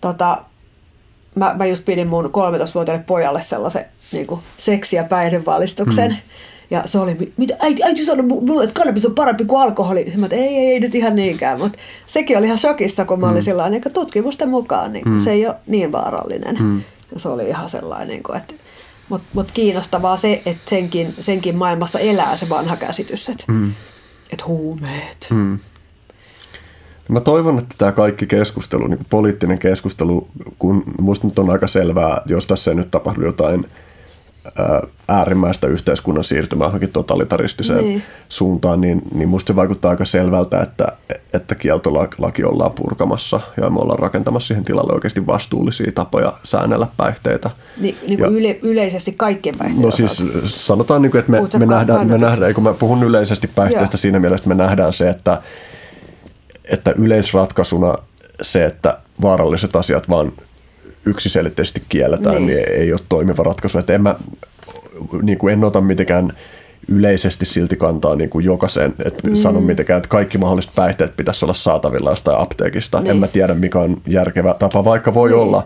Tota, 0.00 0.38
mä, 1.34 1.54
mä 1.58 1.66
just 1.66 1.84
pidin 1.84 2.08
mun 2.08 2.24
13-vuotiaalle 2.24 3.04
pojalle 3.06 3.42
sellaisen 3.42 3.84
niin 4.12 4.26
kuin 4.26 4.40
seksi- 4.58 4.96
ja 4.96 5.04
päihdevalistuksen. 5.04 6.10
Mm. 6.10 6.16
Ja 6.70 6.82
se 6.86 6.98
oli, 6.98 7.32
mitä 7.36 7.56
äiti, 7.60 7.82
äiti 7.84 8.04
sanoi 8.04 8.26
mulle, 8.26 8.64
että 8.64 8.74
kannabis 8.74 9.06
on 9.06 9.14
parempi 9.14 9.44
kuin 9.44 9.62
alkoholi. 9.62 10.12
Mä 10.16 10.26
että 10.26 10.36
ei, 10.36 10.56
ei, 10.56 10.66
ei 10.66 10.80
nyt 10.80 10.94
ihan 10.94 11.16
niinkään, 11.16 11.58
mutta 11.58 11.78
sekin 12.06 12.38
oli 12.38 12.46
ihan 12.46 12.58
shokissa, 12.58 13.04
kun 13.04 13.20
mä 13.20 13.26
olin 13.26 13.38
mm. 13.38 13.44
sillä 13.44 13.70
niin 13.70 13.82
tutkimusten 13.92 14.48
mukaan, 14.48 14.92
niin 14.92 15.08
mm. 15.08 15.18
se 15.18 15.32
ei 15.32 15.46
ole 15.46 15.56
niin 15.66 15.92
vaarallinen. 15.92 16.56
Mm. 16.60 16.82
Se 17.16 17.28
oli 17.28 17.48
ihan 17.48 17.68
sellainen, 17.68 18.08
niin 18.08 18.22
kuin, 18.22 18.36
että 18.36 18.54
mutta 19.08 19.28
mut 19.32 19.50
kiinnostavaa 19.50 20.16
se, 20.16 20.42
että 20.46 20.70
senkin, 20.70 21.14
senkin 21.20 21.56
maailmassa 21.56 21.98
elää 21.98 22.36
se 22.36 22.48
vanha 22.48 22.76
käsitys, 22.76 23.28
että 23.28 23.44
mm. 23.48 23.72
et 24.32 24.46
huumeet. 24.46 25.26
Mm. 25.30 25.58
Mä 27.08 27.20
toivon, 27.20 27.58
että 27.58 27.74
tämä 27.78 27.92
kaikki 27.92 28.26
keskustelu, 28.26 28.86
niin 28.86 29.06
poliittinen 29.10 29.58
keskustelu, 29.58 30.28
kun 30.58 30.82
musta 31.00 31.26
nyt 31.26 31.38
on 31.38 31.50
aika 31.50 31.66
selvää, 31.66 32.22
jos 32.26 32.46
tässä 32.46 32.70
ei 32.70 32.74
nyt 32.74 32.90
tapahdu 32.90 33.24
jotain 33.24 33.64
äärimmäistä 35.08 35.66
yhteiskunnan 35.66 36.24
siirtymää 36.24 36.66
johonkin 36.66 36.92
totalitaristiseen 36.92 37.84
niin. 37.84 38.02
suuntaan, 38.28 38.80
niin, 38.80 39.02
niin 39.14 39.28
musta 39.28 39.52
se 39.52 39.56
vaikuttaa 39.56 39.90
aika 39.90 40.04
selvältä, 40.04 40.60
että, 40.60 40.92
että 41.32 41.54
kieltolaki 41.54 42.44
ollaan 42.44 42.72
purkamassa 42.72 43.40
ja 43.60 43.70
me 43.70 43.80
ollaan 43.80 43.98
rakentamassa 43.98 44.46
siihen 44.46 44.64
tilalle 44.64 44.92
oikeasti 44.92 45.26
vastuullisia 45.26 45.92
tapoja 45.94 46.32
säännellä 46.42 46.86
päihteitä. 46.96 47.50
Ni, 47.76 47.96
niin 48.08 48.18
kuin 48.18 48.32
ja, 48.32 48.38
yle, 48.38 48.58
yleisesti 48.62 49.12
kaikkien 49.16 49.54
päihteiden 49.58 49.84
No 49.84 49.90
siis 49.90 50.22
sanotaan, 50.44 51.02
niin 51.02 51.10
kuin, 51.10 51.18
että 51.18 51.32
me, 51.32 51.40
me 51.58 51.66
nähdään, 51.66 52.08
me 52.08 52.18
nähdään, 52.18 52.54
kun 52.54 52.64
mä 52.64 52.74
puhun 52.74 53.02
yleisesti 53.02 53.46
päihteistä 53.46 53.94
Joo. 53.94 54.00
siinä 54.00 54.18
mielessä, 54.18 54.42
että 54.42 54.48
me 54.48 54.62
nähdään 54.62 54.92
se, 54.92 55.08
että, 55.08 55.42
että 56.64 56.94
yleisratkaisuna 56.96 57.94
se, 58.42 58.64
että 58.64 58.98
vaaralliset 59.22 59.76
asiat 59.76 60.08
vaan 60.08 60.32
yksiselitteisesti 61.08 61.82
kielletään, 61.88 62.34
niin. 62.34 62.46
niin 62.46 62.68
ei 62.68 62.92
ole 62.92 63.00
toimiva 63.08 63.42
ratkaisu. 63.42 63.78
Että 63.78 63.92
en, 63.92 64.02
mä, 64.02 64.16
niin 65.22 65.38
kuin 65.38 65.52
en 65.52 65.64
ota 65.64 65.80
mitenkään 65.80 66.32
yleisesti 66.88 67.46
silti 67.46 67.76
kantaa 67.76 68.16
niin 68.16 68.30
kuin 68.30 68.44
jokaiseen, 68.44 68.94
että 69.04 69.28
mm. 69.28 69.36
sanon 69.36 69.62
mitenkään, 69.62 69.96
että 69.96 70.08
kaikki 70.08 70.38
mahdolliset 70.38 70.72
päihteet 70.74 71.16
pitäisi 71.16 71.44
olla 71.44 71.54
saatavilla 71.54 72.10
jostain 72.10 72.38
apteekista. 72.38 73.00
Niin. 73.00 73.10
En 73.10 73.16
mä 73.16 73.26
tiedä, 73.26 73.54
mikä 73.54 73.78
on 73.78 74.00
järkevä 74.06 74.54
tapa, 74.54 74.84
vaikka 74.84 75.14
voi 75.14 75.28
niin. 75.28 75.38
olla, 75.38 75.64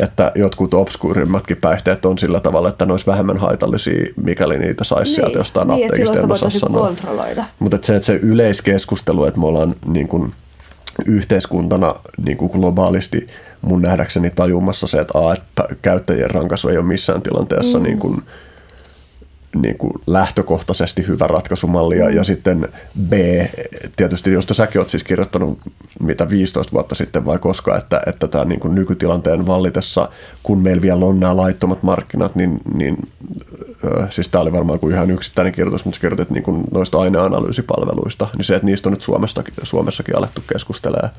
että 0.00 0.32
jotkut 0.34 0.74
obskuurimmatkin 0.74 1.56
päihteet 1.56 2.06
on 2.06 2.18
sillä 2.18 2.40
tavalla, 2.40 2.68
että 2.68 2.86
ne 2.86 2.92
olisi 2.92 3.06
vähemmän 3.06 3.38
haitallisia, 3.38 4.06
mikäli 4.16 4.58
niitä 4.58 4.84
saisi 4.84 5.10
niin. 5.10 5.14
sieltä 5.14 5.38
jostain 5.38 5.68
niin, 5.68 5.84
apteekista. 5.86 6.26
Niin, 6.26 6.56
että 6.56 6.66
kontrolloida. 6.66 7.44
Mutta 7.58 7.78
se, 7.82 7.96
että 7.96 8.06
se 8.06 8.14
yleiskeskustelu, 8.14 9.24
että 9.24 9.40
me 9.40 9.46
ollaan 9.46 9.74
niin 9.86 10.08
kuin 10.08 10.32
yhteiskuntana 11.06 11.94
niin 12.24 12.36
kuin 12.36 12.52
globaalisti 12.52 13.26
mun 13.62 13.82
nähdäkseni 13.82 14.30
tajumassa 14.30 14.86
se, 14.86 15.00
että, 15.00 15.18
A, 15.18 15.32
että 15.32 15.64
käyttäjien 15.82 16.30
rankaisu 16.30 16.68
ei 16.68 16.76
ole 16.76 16.86
missään 16.86 17.22
tilanteessa 17.22 17.78
mm. 17.78 17.84
niin 17.84 17.98
kuin, 17.98 18.22
niin 19.56 19.78
kuin 19.78 19.92
lähtökohtaisesti 20.06 21.06
hyvä 21.06 21.26
ratkaisumalli. 21.26 21.98
Ja, 21.98 22.08
mm. 22.08 22.16
ja 22.16 22.24
sitten 22.24 22.68
B, 23.08 23.12
tietysti 23.96 24.32
josta 24.32 24.54
säkin 24.54 24.80
oot 24.80 24.90
siis 24.90 25.04
kirjoittanut 25.04 25.58
mitä 26.00 26.30
15 26.30 26.72
vuotta 26.72 26.94
sitten 26.94 27.24
vai 27.24 27.38
koska, 27.38 27.78
että, 27.78 28.02
että 28.06 28.28
tämä 28.28 28.44
niin 28.44 28.60
kuin 28.60 28.74
nykytilanteen 28.74 29.46
vallitessa, 29.46 30.08
kun 30.42 30.58
meillä 30.58 30.82
vielä 30.82 31.04
on 31.04 31.20
nämä 31.20 31.36
laittomat 31.36 31.82
markkinat, 31.82 32.34
niin, 32.34 32.60
niin 32.74 32.96
siis 34.10 34.28
tämä 34.28 34.42
oli 34.42 34.52
varmaan 34.52 34.80
kuin 34.80 34.94
ihan 34.94 35.10
yksittäinen 35.10 35.52
kirjoitus, 35.52 35.84
mutta 35.84 35.96
sä 35.96 36.00
kirjoitit 36.00 36.30
niin 36.30 36.42
kuin 36.42 36.64
noista 36.74 36.98
aineanalyysipalveluista, 36.98 38.28
niin 38.36 38.44
se, 38.44 38.54
että 38.54 38.66
niistä 38.66 38.88
on 38.88 38.92
nyt 38.92 39.02
Suomessakin, 39.02 39.54
Suomessakin 39.62 40.16
alettu 40.16 40.42
keskustelemaan, 40.52 41.10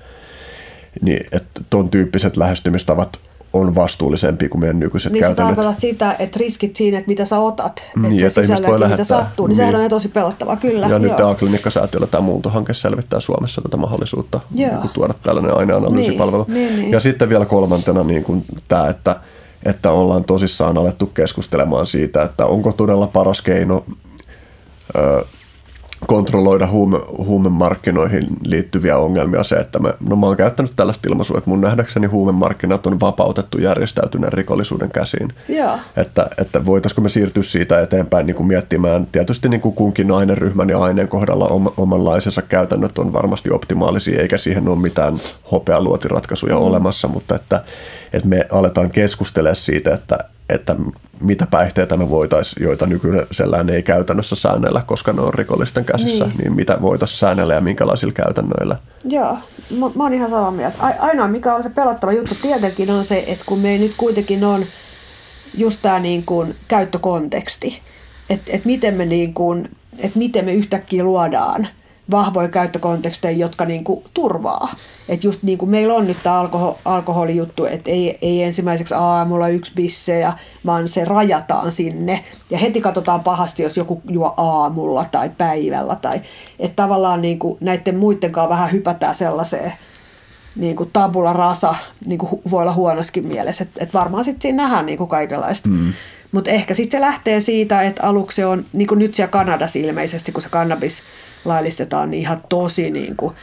niin 1.02 1.26
että 1.32 1.62
ton 1.70 1.90
tyyppiset 1.90 2.38
lähestymistavat 2.38 3.20
on 3.54 3.76
vastuullisempi 3.76 4.50
kuin 4.50 4.60
meidän 4.60 4.80
nykyiset 4.80 5.14
niin 5.14 5.22
käytännöt. 5.22 5.58
Niin 5.58 5.76
sitä, 5.80 6.16
että 6.20 6.40
riskit 6.40 6.76
siinä, 6.76 6.98
että 6.98 7.10
mitä 7.10 7.26
sä 7.26 7.40
otat, 7.40 7.84
mm, 7.96 8.06
että 8.06 8.30
se 8.30 8.42
sisälläkin 8.42 8.90
mitä 8.90 9.04
sattuu, 9.04 9.48
niin, 9.48 9.58
niin 9.58 9.68
sehän 9.68 9.84
on 9.84 9.90
tosi 9.90 10.08
pelottava, 10.08 10.56
kyllä. 10.56 10.88
Ja 10.88 11.00
nyt 11.00 11.16
tämä 11.16 11.36
klinikkasäätiöllä 11.36 12.08
tämä 12.08 12.22
muuntohanke 12.22 12.74
selvittää 12.74 13.20
Suomessa 13.20 13.62
tätä 13.62 13.78
mahdollisuutta 13.78 14.40
niin 14.52 14.78
kuin 14.78 14.94
tuoda 14.94 15.14
tällainen 15.24 15.58
aineanalyysipalvelu. 15.58 16.46
Niin, 16.48 16.68
niin, 16.68 16.80
niin. 16.80 16.92
Ja 16.92 17.00
sitten 17.00 17.30
vielä 17.30 17.46
kolmantena 17.46 18.04
niin 18.04 18.24
kuin 18.24 18.46
tämä, 18.68 18.90
että, 18.90 19.16
että 19.64 19.92
ollaan 19.92 20.24
tosissaan 20.24 20.78
alettu 20.78 21.06
keskustelemaan 21.06 21.88
siitä, 21.88 22.24
että 22.24 22.46
onko 22.46 22.72
todella 22.72 23.08
paras 23.08 23.42
keino 23.42 23.86
ö, 24.98 25.26
kontrolloida 26.08 26.68
huume, 26.68 27.00
huumemarkkinoihin 27.18 28.28
liittyviä 28.44 28.98
ongelmia 28.98 29.44
se, 29.44 29.56
että 29.56 29.80
me, 29.80 29.94
no 30.10 30.16
mä 30.16 30.26
oon 30.26 30.38
käyttänyt 30.38 30.74
tällaista 30.76 31.10
ilmaisua, 31.10 31.38
että 31.38 31.50
mun 31.50 31.62
nähdäkseni 31.62 32.08
huumemarkkinat 32.08 32.88
on 32.88 33.00
vapautettu 33.00 33.58
järjestäytyneen 33.58 34.34
rikollisuuden 34.34 34.92
käsiin. 34.92 35.34
Joo. 35.50 35.78
Että, 35.98 36.30
että 36.38 36.66
voitaisiko 36.66 37.02
me 37.02 37.10
siirtyä 37.10 37.44
siitä 37.44 37.82
eteenpäin 37.82 38.26
niin 38.26 38.36
kuin 38.36 38.48
miettimään, 38.48 39.08
tietysti 39.12 39.50
niin 39.50 39.62
kuin 39.62 39.76
kunkin 39.76 40.12
aineryhmän 40.12 40.70
ja 40.70 40.80
aineen 40.80 41.08
kohdalla 41.08 41.48
om, 41.48 41.72
omanlaisensa 41.78 42.42
käytännöt 42.42 42.98
on 42.98 43.14
varmasti 43.14 43.52
optimaalisia, 43.52 44.22
eikä 44.22 44.38
siihen 44.38 44.68
ole 44.68 44.80
mitään 44.80 45.14
hopealuotiratkaisuja 45.52 46.56
mm. 46.56 46.62
olemassa, 46.62 47.08
mutta 47.08 47.36
että, 47.36 47.64
että 48.14 48.28
me 48.28 48.48
aletaan 48.52 48.92
keskustella 48.92 49.54
siitä, 49.54 49.94
että, 49.94 50.18
että 50.50 50.76
mitä 51.24 51.48
päihteitä 51.52 51.98
me 51.98 52.10
voitaisiin, 52.10 52.64
joita 52.64 52.86
nykyisellään 52.86 53.70
ei 53.70 53.84
käytännössä 53.84 54.36
säännellä, 54.36 54.84
koska 54.86 55.14
ne 55.14 55.22
on 55.22 55.34
rikollisten 55.34 55.86
käsissä, 55.86 56.26
niin, 56.26 56.38
niin 56.38 56.54
mitä 56.54 56.78
voitaisiin 56.82 57.20
säännellä 57.20 57.54
ja 57.54 57.62
minkälaisilla 57.62 58.14
käytännöillä. 58.14 58.76
Joo, 59.04 59.38
mä, 59.80 59.86
mä 59.96 60.04
oon 60.04 60.14
ihan 60.14 60.30
samaa 60.30 60.52
mieltä. 60.52 60.78
Ainoa, 61.00 61.28
mikä 61.28 61.56
on 61.56 61.64
se 61.64 61.70
pelottava 61.70 62.12
juttu 62.12 62.36
tietenkin 62.42 62.92
on 62.92 63.06
se, 63.06 63.24
että 63.28 63.46
kun 63.46 63.60
me 63.60 63.78
nyt 63.78 63.94
kuitenkin 63.98 64.44
on 64.44 64.66
just 65.58 65.80
tämä 65.82 66.00
niin 66.00 66.26
kuin 66.26 66.56
käyttökonteksti, 66.68 67.82
että 68.30 68.52
et 68.54 68.66
miten 68.66 68.94
me 68.94 69.06
niin 69.06 69.34
kuin, 69.34 69.70
että 70.00 70.20
miten 70.20 70.46
me 70.46 70.54
yhtäkkiä 70.54 71.04
luodaan– 71.04 71.68
vahvoja 72.12 72.48
käyttökonteksteja, 72.48 73.38
jotka 73.38 73.66
niin 73.66 73.84
kuin 73.84 74.04
turvaa. 74.14 74.76
Että 75.10 75.28
just 75.28 75.44
niin 75.44 75.58
kuin 75.58 75.70
meillä 75.70 75.94
on 75.94 76.08
nyt 76.08 76.18
tämä 76.24 76.40
alkohol, 76.40 76.74
alkoholijuttu, 76.86 77.66
että 77.66 77.92
ei, 77.92 78.18
ei 78.22 78.44
ensimmäiseksi 78.44 78.94
aamulla 78.94 79.48
yksi 79.48 79.72
bissejä, 79.76 80.34
vaan 80.66 80.88
se 80.88 81.06
rajataan 81.06 81.72
sinne. 81.72 82.24
Ja 82.50 82.58
heti 82.58 82.82
katsotaan 82.82 83.24
pahasti, 83.24 83.64
jos 83.64 83.78
joku 83.78 84.02
juo 84.10 84.34
aamulla 84.38 85.06
tai 85.12 85.30
päivällä. 85.38 85.96
Tai, 85.96 86.22
että 86.60 86.76
tavallaan 86.76 87.22
niin 87.22 87.40
kuin 87.40 87.58
näiden 87.62 87.98
muiden 87.98 88.32
kanssa 88.32 88.50
vähän 88.50 88.72
hypätään 88.72 89.16
sellaiseen 89.16 89.74
niin 90.56 90.76
kuin 90.76 90.90
tabula 90.94 91.34
rasa, 91.34 91.76
niin 92.06 92.20
kuin 92.20 92.42
voi 92.52 92.62
olla 92.62 92.74
huonoskin 92.74 93.28
mielessä. 93.28 93.64
Että 93.64 93.84
et 93.84 93.94
varmaan 93.94 94.24
sitten 94.24 94.42
siinä 94.42 94.64
nähdään 94.64 94.86
niin 94.86 94.98
kuin 94.98 95.10
kaikenlaista. 95.10 95.70
Mm. 95.70 95.94
Mutta 96.32 96.52
ehkä 96.52 96.74
sitten 96.74 96.98
se 96.98 97.02
lähtee 97.02 97.42
siitä, 97.42 97.82
että 97.82 98.04
aluksi 98.04 98.44
on, 98.44 98.66
niin 98.74 98.88
kuin 98.88 99.00
nyt 99.00 99.16
siellä 99.16 99.32
Kanadassa 99.32 99.80
ilmeisesti, 99.80 100.32
kun 100.32 100.42
se 100.42 100.50
kannabis 100.50 101.02
laillistetaan, 101.46 102.12
niin 102.12 102.22
ihan 102.22 102.42
tosi 102.50 102.92
niin 102.92 103.16
kuin, 103.16 103.36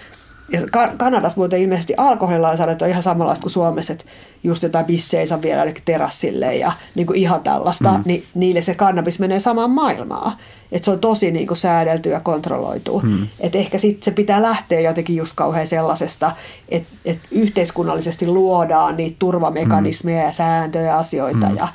ja 0.52 0.60
Kanadassa 0.96 1.36
muuten 1.36 1.60
ilmeisesti 1.60 1.94
alkoholilainsäädäntö 1.96 2.84
on 2.84 2.90
ihan 2.90 3.02
samanlaista 3.02 3.42
kuin 3.42 3.52
Suomessa, 3.52 3.92
että 3.92 4.04
just 4.42 4.62
jotain 4.62 4.86
bissejä 4.86 5.26
saa 5.26 5.42
viedä 5.42 5.72
terassille 5.84 6.56
ja 6.56 6.72
niin 6.94 7.06
kuin 7.06 7.18
ihan 7.18 7.40
tällaista, 7.40 7.92
mm. 7.92 8.02
niin 8.04 8.24
niille 8.34 8.62
se 8.62 8.74
kannabis 8.74 9.18
menee 9.18 9.40
samaan 9.40 9.70
maailmaan. 9.70 10.32
Että 10.72 10.84
se 10.84 10.90
on 10.90 10.98
tosi 10.98 11.30
niin 11.30 11.46
kuin 11.46 11.56
säädelty 11.56 12.10
ja 12.10 12.20
kontrolloitu. 12.20 13.00
Mm. 13.04 13.28
Että 13.40 13.58
ehkä 13.58 13.78
sitten 13.78 14.02
se 14.02 14.10
pitää 14.10 14.42
lähteä 14.42 14.80
jotenkin 14.80 15.16
just 15.16 15.32
kauhean 15.36 15.66
sellaisesta, 15.66 16.32
että, 16.68 16.88
että 17.04 17.28
yhteiskunnallisesti 17.30 18.26
luodaan 18.26 18.96
niitä 18.96 19.16
turvamekanismeja 19.18 20.20
mm. 20.20 20.26
ja 20.26 20.32
sääntöjä 20.32 20.84
ja 20.84 20.98
asioita 20.98 21.48
mm. 21.48 21.56
ja 21.56 21.68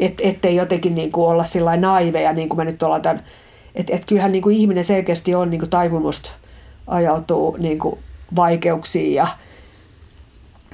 et, 0.00 0.20
ettei 0.22 0.56
jotenkin 0.56 0.94
niin 0.94 1.12
kuin 1.12 1.26
olla 1.26 1.44
sillä 1.44 1.76
naiveja, 1.76 2.32
niin 2.32 2.48
kuin 2.48 2.58
me 2.58 2.64
nyt 2.64 2.82
ollaan 2.82 3.02
tämän, 3.02 3.22
että 3.74 3.96
et 3.96 4.04
kyllähän 4.04 4.32
niin 4.32 4.42
kuin 4.42 4.56
ihminen 4.56 4.84
selkeästi 4.84 5.34
on 5.34 5.50
niin 5.50 5.60
kuin 5.60 5.70
taipumusta 5.70 6.30
ajautuu 6.86 7.56
niin 7.58 7.78
kuin 7.78 7.98
vaikeuksiin 8.36 9.14
ja 9.14 9.26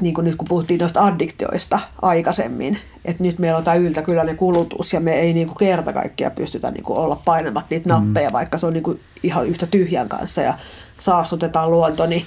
niin 0.01 0.15
kuin 0.15 0.25
nyt 0.25 0.35
kun 0.35 0.49
puhuttiin 0.49 0.81
noista 0.81 1.05
addiktioista 1.05 1.81
aikaisemmin, 2.03 2.79
että 3.05 3.23
nyt 3.23 3.39
meillä 3.39 3.59
on 3.59 3.65
tämä 3.65 3.75
yltäkyläinen 3.75 4.37
kulutus 4.37 4.93
ja 4.93 5.01
me 5.01 5.15
ei 5.15 5.33
niin 5.33 5.47
kuin 5.47 5.59
kerta 5.59 5.93
kaikkiaan 5.93 6.33
pystytä 6.33 6.70
niin 6.70 6.85
kuin 6.85 6.99
olla 6.99 7.20
painamat 7.25 7.66
niitä 7.70 7.89
mm. 7.89 7.93
nappeja, 7.93 8.29
mm. 8.29 8.33
vaikka 8.33 8.59
se 8.59 8.66
on 8.66 8.73
niin 8.73 8.83
kuin 8.83 9.01
ihan 9.23 9.47
yhtä 9.47 9.66
tyhjän 9.66 10.09
kanssa 10.09 10.43
ja 10.43 10.55
saastutetaan 10.99 11.70
luonto, 11.70 12.07
niin, 12.07 12.25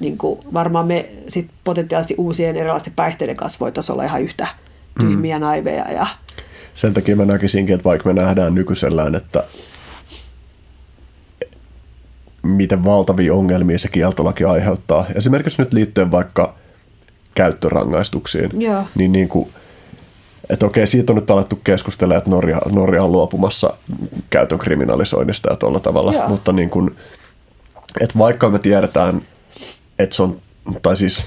niin 0.00 0.18
kuin 0.18 0.40
varmaan 0.54 0.86
me 0.86 1.10
sit 1.28 1.50
potentiaalisesti 1.64 2.14
uusien 2.18 2.56
erilaisten 2.56 2.92
päihteiden 2.96 3.36
kanssa 3.36 3.60
voitaisiin 3.60 3.94
olla 3.94 4.04
ihan 4.04 4.22
yhtä 4.22 4.46
tyhmiä 5.00 5.38
mm. 5.38 5.40
naiveja. 5.40 5.92
Ja... 5.92 6.06
Sen 6.74 6.94
takia 6.94 7.16
mä 7.16 7.24
näkisinkin, 7.24 7.74
että 7.74 7.84
vaikka 7.84 8.08
me 8.08 8.22
nähdään 8.22 8.54
nykyisellään, 8.54 9.14
että 9.14 9.44
miten 12.48 12.84
valtavia 12.84 13.34
ongelmia 13.34 13.78
se 13.78 13.88
kieltolaki 13.88 14.44
aiheuttaa. 14.44 15.06
Esimerkiksi 15.14 15.62
nyt 15.62 15.72
liittyen 15.72 16.10
vaikka 16.10 16.54
käyttörangaistuksiin. 17.34 18.50
Joo. 18.60 18.84
Niin, 18.94 19.12
niin 19.12 19.28
kuin, 19.28 19.48
että 20.50 20.66
okei, 20.66 20.86
siitä 20.86 21.12
on 21.12 21.16
nyt 21.16 21.30
alettu 21.30 21.56
keskustella, 21.64 22.16
että 22.16 22.30
Norja, 22.30 22.60
Norja 22.72 23.04
on 23.04 23.12
luopumassa 23.12 23.74
käytön 24.30 24.58
kriminalisoinnista 24.58 25.50
ja 25.50 25.56
tuolla 25.56 25.80
tavalla. 25.80 26.12
Joo. 26.12 26.28
Mutta 26.28 26.52
niin 26.52 26.70
kuin, 26.70 26.96
että 28.00 28.18
vaikka 28.18 28.50
me 28.50 28.58
tiedetään, 28.58 29.22
että 29.98 30.16
se 30.16 30.22
on, 30.22 30.40
tai 30.82 30.96
siis 30.96 31.22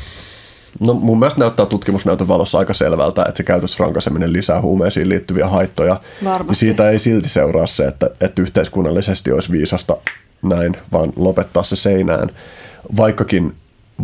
No 0.80 0.94
mun 0.94 1.20
mielestä 1.20 1.40
näyttää 1.40 1.66
tutkimusnäytön 1.66 2.28
valossa 2.28 2.60
aika 2.60 2.74
selvältä, 2.74 3.22
että 3.22 3.38
se 3.38 3.44
käytösrankaiseminen 3.44 4.34
lisää 4.34 4.62
huumeisiin 4.62 5.10
liittyviä 5.10 5.48
haittoja. 5.48 6.00
Varmasti. 6.24 6.48
Niin 6.48 6.56
siitä 6.56 6.90
ei 6.90 7.00
silti 7.00 7.30
seuraa 7.30 7.68
se, 7.68 7.86
että, 7.86 8.10
että 8.22 8.42
yhteiskunnallisesti 8.42 9.32
olisi 9.32 9.52
viisasta 9.52 9.98
näin, 10.44 10.78
vaan 10.92 11.14
lopettaa 11.16 11.64
se 11.64 11.76
seinään. 11.76 12.30
Vaikkakin 12.98 13.56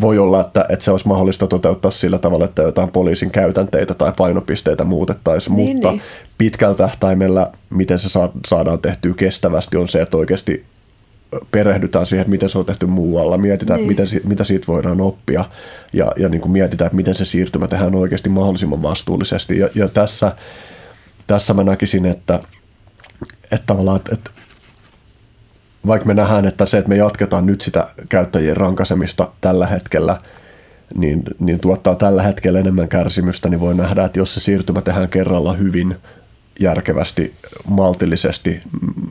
voi 0.01 0.19
olla, 0.19 0.41
että, 0.41 0.65
että 0.69 0.85
se 0.85 0.91
olisi 0.91 1.07
mahdollista 1.07 1.47
toteuttaa 1.47 1.91
sillä 1.91 2.17
tavalla, 2.17 2.45
että 2.45 2.61
jotain 2.61 2.91
poliisin 2.91 3.31
käytänteitä 3.31 3.93
tai 3.93 4.13
painopisteitä 4.17 4.83
muutettaisiin, 4.83 5.55
niin, 5.55 5.75
mutta 5.75 5.91
niin. 5.91 6.01
pitkällä 6.37 6.75
tähtäimellä, 6.75 7.51
miten 7.69 7.99
se 7.99 8.19
saadaan 8.47 8.79
tehtyä 8.79 9.13
kestävästi, 9.17 9.77
on 9.77 9.87
se, 9.87 10.01
että 10.01 10.17
oikeasti 10.17 10.65
perehdytään 11.51 12.05
siihen, 12.05 12.21
että 12.21 12.31
miten 12.31 12.49
se 12.49 12.57
on 12.57 12.65
tehty 12.65 12.85
muualla, 12.85 13.37
mietitään, 13.37 13.79
niin. 13.79 13.87
miten, 13.87 14.07
mitä 14.23 14.43
siitä 14.43 14.67
voidaan 14.67 15.01
oppia 15.01 15.45
ja, 15.93 16.11
ja 16.17 16.29
niin 16.29 16.41
kuin 16.41 16.51
mietitään, 16.51 16.85
että 16.85 16.95
miten 16.95 17.15
se 17.15 17.25
siirtymä 17.25 17.67
tehdään 17.67 17.95
oikeasti 17.95 18.29
mahdollisimman 18.29 18.83
vastuullisesti. 18.83 19.59
Ja, 19.59 19.69
ja 19.75 19.87
tässä 19.87 20.31
tässä 21.27 21.53
mä 21.53 21.63
näkisin, 21.63 22.05
että, 22.05 22.39
että 23.43 23.65
tavallaan, 23.65 23.97
että, 23.97 24.13
että 24.13 24.31
vaikka 25.87 26.07
me 26.07 26.13
nähdään, 26.13 26.45
että 26.45 26.65
se, 26.65 26.77
että 26.77 26.89
me 26.89 26.95
jatketaan 26.95 27.45
nyt 27.45 27.61
sitä 27.61 27.87
käyttäjien 28.09 28.57
rankasemista 28.57 29.31
tällä 29.41 29.67
hetkellä, 29.67 30.21
niin, 30.95 31.23
niin 31.39 31.59
tuottaa 31.59 31.95
tällä 31.95 32.23
hetkellä 32.23 32.59
enemmän 32.59 32.87
kärsimystä, 32.87 33.49
niin 33.49 33.59
voi 33.59 33.75
nähdä, 33.75 34.05
että 34.05 34.19
jos 34.19 34.33
se 34.33 34.39
siirtymä 34.39 34.81
tehdään 34.81 35.09
kerralla 35.09 35.53
hyvin, 35.53 35.95
järkevästi, 36.59 37.33
maltillisesti, 37.67 38.61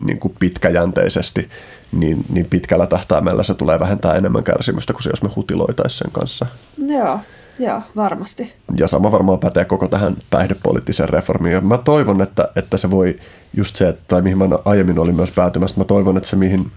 niin 0.05 0.19
kuin 0.19 0.35
pitkäjänteisesti, 0.39 1.49
niin, 1.93 2.25
niin 2.33 2.47
pitkällä 2.47 2.87
tähtäimellä 2.87 3.43
se 3.43 3.55
tulee 3.55 3.81
vähentää 3.81 4.15
enemmän 4.15 4.45
kärsimystä 4.45 4.93
kuin 4.93 5.03
se, 5.03 5.11
jos 5.11 5.23
me 5.23 5.29
hutiloitaisiin 5.37 5.99
sen 5.99 6.13
kanssa. 6.13 6.47
Joo, 6.87 7.21
joo, 7.59 7.83
varmasti. 7.97 8.55
Ja 8.77 8.89
sama 8.89 9.13
varmaan 9.13 9.39
pätee 9.39 9.65
koko 9.65 9.89
tähän 9.89 10.17
päihdepoliittiseen 10.31 11.09
reformiin. 11.09 11.53
Ja 11.53 11.61
mä 11.61 11.79
toivon, 11.79 12.23
että, 12.23 12.49
että 12.57 12.77
se 12.77 12.91
voi 12.91 13.19
just 13.57 13.77
se, 13.77 13.89
että, 13.89 14.03
tai 14.09 14.23
mihin 14.23 14.39
mä 14.39 14.49
aiemmin 14.65 14.99
olin 14.99 15.15
myös 15.15 15.31
päätymässä, 15.31 15.77
mä 15.79 15.85
toivon, 15.85 16.17
että 16.17 16.29
se 16.29 16.37
mihin 16.37 16.71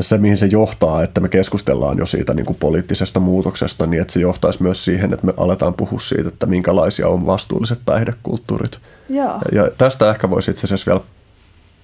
se, 0.00 0.18
mihin 0.18 0.36
se 0.36 0.46
johtaa, 0.46 1.02
että 1.02 1.20
me 1.20 1.28
keskustellaan 1.28 1.98
jo 1.98 2.06
siitä 2.06 2.34
niin 2.34 2.46
kuin 2.46 2.56
poliittisesta 2.60 3.20
muutoksesta, 3.20 3.86
niin 3.86 4.02
että 4.02 4.12
se 4.12 4.20
johtaisi 4.20 4.62
myös 4.62 4.84
siihen, 4.84 5.12
että 5.12 5.26
me 5.26 5.32
aletaan 5.36 5.74
puhua 5.74 6.00
siitä, 6.00 6.28
että 6.28 6.46
minkälaisia 6.46 7.08
on 7.08 7.26
vastuulliset 7.26 7.78
päihdekulttuurit. 7.84 8.78
Joo. 9.08 9.38
Ja, 9.52 9.62
ja 9.62 9.70
tästä 9.78 10.10
ehkä 10.10 10.30
voisi 10.30 10.50
itse 10.50 10.66
asiassa 10.66 10.90
vielä 10.90 11.00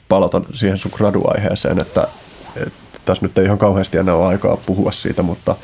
palata 0.08 0.42
siihen 0.54 0.78
sun 0.78 0.92
graduaiheeseen, 0.94 1.78
että, 1.78 2.08
että 2.56 2.98
tässä 3.04 3.26
nyt 3.26 3.38
ei 3.38 3.44
ihan 3.44 3.58
kauheasti 3.58 3.98
enää 3.98 4.14
ole 4.14 4.26
aikaa 4.26 4.56
puhua 4.66 4.92
siitä, 4.92 5.22
mutta 5.22 5.56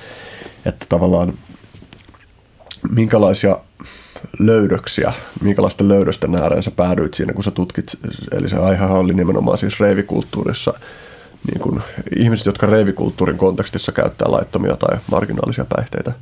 että 0.64 0.86
tavallaan 0.88 1.32
minkälaisia 2.90 3.58
löydöksiä, 4.38 5.12
minkälaisten 5.42 5.88
löydösten 5.88 6.34
ääreen 6.34 6.62
sä 6.62 6.70
päädyit 6.70 7.14
siinä, 7.14 7.32
kun 7.32 7.44
sä 7.44 7.50
tutkit, 7.50 7.98
eli 8.32 8.48
se 8.48 8.56
aihe 8.56 8.84
oli 8.84 9.14
nimenomaan 9.14 9.58
siis 9.58 9.80
reivikulttuurissa– 9.80 10.74
niin 11.46 11.60
kuin 11.60 11.82
ihmiset, 12.16 12.46
jotka 12.46 12.66
reivikulttuurin 12.66 13.38
kontekstissa 13.38 13.92
käyttää 13.92 14.30
laittomia 14.30 14.76
tai 14.76 14.98
marginaalisia 15.10 15.64
päihteitä. 15.76 16.12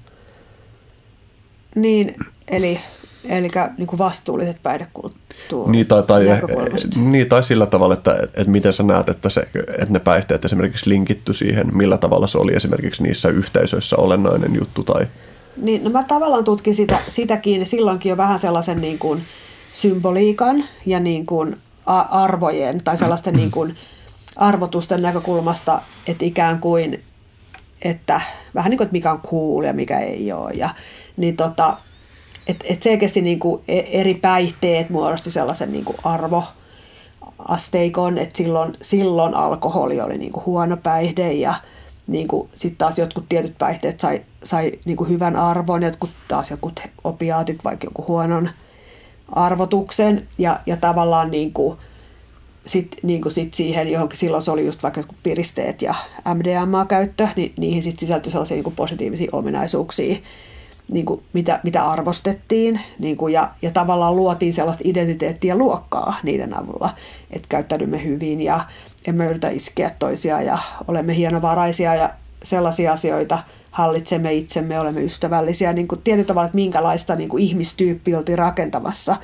Niin, 1.75 2.15
eli, 2.49 2.81
eli 3.29 3.49
niin 3.79 3.87
kuin 3.87 3.99
vastuulliset 3.99 4.63
päihdekulttuurit. 4.63 5.73
Niin 5.73 5.87
tai, 5.87 6.03
tai, 6.03 6.25
niin, 6.97 7.29
tai 7.29 7.43
sillä 7.43 7.67
tavalla, 7.67 7.95
että, 7.95 8.19
että 8.23 8.51
miten 8.51 8.73
sä 8.73 8.83
näet, 8.83 9.09
että, 9.09 9.31
se, 9.31 9.49
että 9.69 9.93
ne 9.93 9.99
päihteet 9.99 10.45
esimerkiksi 10.45 10.91
linkitty 10.91 11.33
siihen, 11.33 11.77
millä 11.77 11.99
tavalla 11.99 12.27
se 12.27 12.39
oli 12.39 12.55
esimerkiksi 12.55 13.03
niissä 13.03 13.29
yhteisöissä 13.29 13.97
olennainen 13.97 14.55
juttu. 14.55 14.83
Tai... 14.83 15.07
Niin, 15.57 15.85
no 15.85 15.91
mä 15.91 16.03
tavallaan 16.03 16.45
tutkin 16.45 16.75
sitä, 16.75 16.99
sitäkin 17.09 17.67
silloinkin 17.67 18.11
jo 18.11 18.17
vähän 18.17 18.39
sellaisen 18.39 18.81
niin 18.81 18.99
kuin 18.99 19.23
symboliikan 19.73 20.65
ja 20.87 21.01
niin 21.01 21.27
kuin 21.27 21.57
arvojen 22.11 22.85
tai 22.85 22.99
sellaisten 22.99 23.35
niin 23.35 23.51
kuin 23.51 23.77
arvotusten 24.37 25.03
näkökulmasta, 25.03 25.83
että 26.07 26.25
ikään 26.25 26.61
kuin, 26.61 27.05
että 27.83 28.21
vähän 28.55 28.71
niin 28.71 28.79
kuin, 28.79 28.85
että 28.85 28.93
mikä 28.93 29.13
on 29.13 29.21
cool 29.21 29.65
ja 29.65 29.73
mikä 29.73 29.99
ei 29.99 30.33
ole. 30.33 30.51
Ja, 30.51 30.75
niin 31.17 31.37
tota, 31.37 31.77
että 32.47 32.67
et 32.69 32.83
selkeästi 32.83 33.23
niin 33.23 33.39
kuin 33.39 33.63
e, 33.69 33.79
eri 33.79 34.15
päihteet 34.15 34.91
muodosti 34.91 35.31
sellaisen 35.31 35.73
niin 35.73 35.85
kuin 35.85 35.97
arvoasteikon, 36.05 38.19
että 38.19 38.37
silloin, 38.37 38.73
silloin 38.83 39.35
alkoholi 39.35 40.01
oli 40.01 40.19
niin 40.19 40.33
kuin 40.33 40.47
huono 40.47 40.77
päihde 40.77 41.33
ja 41.33 41.55
niin 42.07 42.29
sitten 42.55 42.79
taas 42.79 42.99
jotkut 42.99 43.29
tietyt 43.29 43.59
päihteet 43.59 44.01
sai, 44.01 44.23
sai 44.47 44.73
niin 44.85 44.97
kuin 44.97 45.11
hyvän 45.11 45.37
arvon, 45.37 45.83
jotkut 45.83 46.11
taas 46.29 46.51
jotkut 46.51 46.81
opiaatit 47.05 47.65
vaikka 47.65 47.87
joku 47.87 48.05
huonon 48.09 48.51
arvotuksen 49.33 50.29
ja, 50.39 50.61
ja 50.67 50.77
tavallaan 50.77 51.31
niin 51.31 51.53
kuin, 51.53 51.79
sitten 52.67 52.99
niin 53.03 53.23
sit 53.29 53.55
siihen 53.55 53.89
johonkin, 53.89 54.19
silloin 54.19 54.43
se 54.43 54.51
oli 54.51 54.67
just 54.67 54.83
vaikka 54.83 55.03
piristeet 55.23 55.83
ja 55.83 55.95
MDMA-käyttö, 56.35 57.29
niin 57.37 57.53
niihin 57.59 57.83
sitten 57.83 58.01
sisältyi 58.01 58.33
sellaisia 58.33 58.63
niin 58.63 58.73
positiivisia 58.77 59.31
ominaisuuksia, 59.33 60.17
niin 60.91 61.07
kuin 61.07 61.23
mitä, 61.33 61.61
mitä 61.63 61.91
arvostettiin 61.91 62.81
niin 62.99 63.17
kuin 63.17 63.33
ja, 63.33 63.51
ja 63.63 63.71
tavallaan 63.71 64.17
luotiin 64.17 64.55
sellaista 64.55 64.85
identiteettiä 64.87 65.57
luokkaa 65.57 66.17
niiden 66.23 66.59
avulla, 66.59 66.95
että 67.31 67.47
käyttäydymme 67.49 68.05
hyvin 68.05 68.41
ja 68.41 68.65
emme 69.07 69.27
yritä 69.27 69.49
iskeä 69.49 69.91
toisia 69.99 70.43
ja 70.43 70.59
olemme 70.89 71.17
hienovaraisia 71.17 71.95
ja 71.95 72.11
sellaisia 72.43 72.93
asioita 72.93 73.39
hallitsemme 73.77 74.35
itsemme, 74.35 74.81
olemme 74.81 75.01
ystävällisiä, 75.01 75.73
niin 75.73 75.89
kuin 75.89 76.01
tietyllä 76.05 76.27
tavalla, 76.27 76.47
että 76.47 76.55
minkälaista 76.55 77.15
niin 77.15 77.29
kuin 77.29 77.43
ihmistyyppi 77.43 78.15
oltiin 78.15 78.39
rakentamassa 78.39 79.17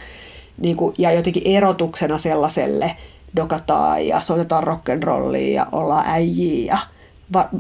niin 0.59 0.77
kuin, 0.77 0.95
ja 0.99 1.13
jotenkin 1.13 1.43
erotuksena 1.45 2.19
sellaiselle 2.19 2.97
dokataan 3.37 4.07
ja 4.07 4.21
soitetaan 4.21 4.65
rock'n'rollia 4.65 5.53
ja 5.55 5.67
ollaan 5.73 6.07
äijiä. 6.07 6.65
Ja 6.75 6.79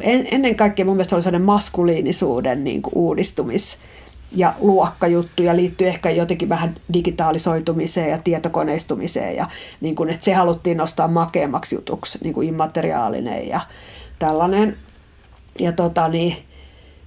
en, 0.01 0.29
ennen 0.31 0.57
kaikkea 0.57 0.85
mun 0.85 0.95
mielestä 0.95 1.11
se 1.11 1.15
oli 1.15 1.23
sellainen 1.23 1.47
maskuliinisuuden 1.47 2.65
niin 2.65 2.83
kuin 2.83 2.95
uudistumis- 2.95 3.79
ja 4.37 4.55
luokkajuttu 4.61 5.43
ja 5.43 5.57
liittyy 5.57 5.89
ehkä 5.89 6.11
jotenkin 6.11 6.49
vähän 6.49 6.77
digitaalisoitumiseen 6.93 8.11
ja 8.11 8.19
tietokoneistumiseen 8.19 9.37
ja 9.37 9.47
niin 9.81 9.95
kuin, 9.95 10.11
että 10.11 10.25
se 10.25 10.35
haluttiin 10.35 10.77
nostaa 10.77 11.09
makeammaksi 11.09 11.75
jutuksi, 11.75 12.19
niin 12.23 12.35
kuin 12.35 12.49
immateriaalinen 12.49 13.49
ja 13.49 13.61
tällainen. 14.19 14.77
Ja, 15.59 15.73
tota, 15.73 16.09
niin, 16.09 16.37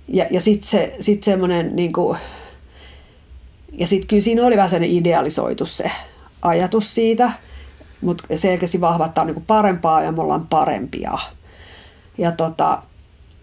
ja, 0.07 0.25
ja 0.31 0.41
sitten 0.41 0.67
se, 0.67 0.95
sit 0.99 1.23
semmoinen, 1.23 1.75
niin 1.75 1.93
kuin, 1.93 2.17
ja 3.71 3.87
sitten 3.87 4.07
kyllä 4.07 4.21
siinä 4.21 4.45
oli 4.45 4.57
vähän 4.57 4.69
sellainen 4.69 4.97
idealisoitu 4.97 5.65
se 5.65 5.91
ajatus 6.41 6.95
siitä, 6.95 7.31
mutta 8.01 8.23
selkeästi 8.35 8.81
vahva, 8.81 9.05
että 9.05 9.21
on 9.21 9.27
niin 9.27 9.45
parempaa 9.47 10.03
ja 10.03 10.11
me 10.11 10.21
ollaan 10.21 10.47
parempia. 10.47 11.17
Ja, 12.17 12.31
tota, 12.31 12.83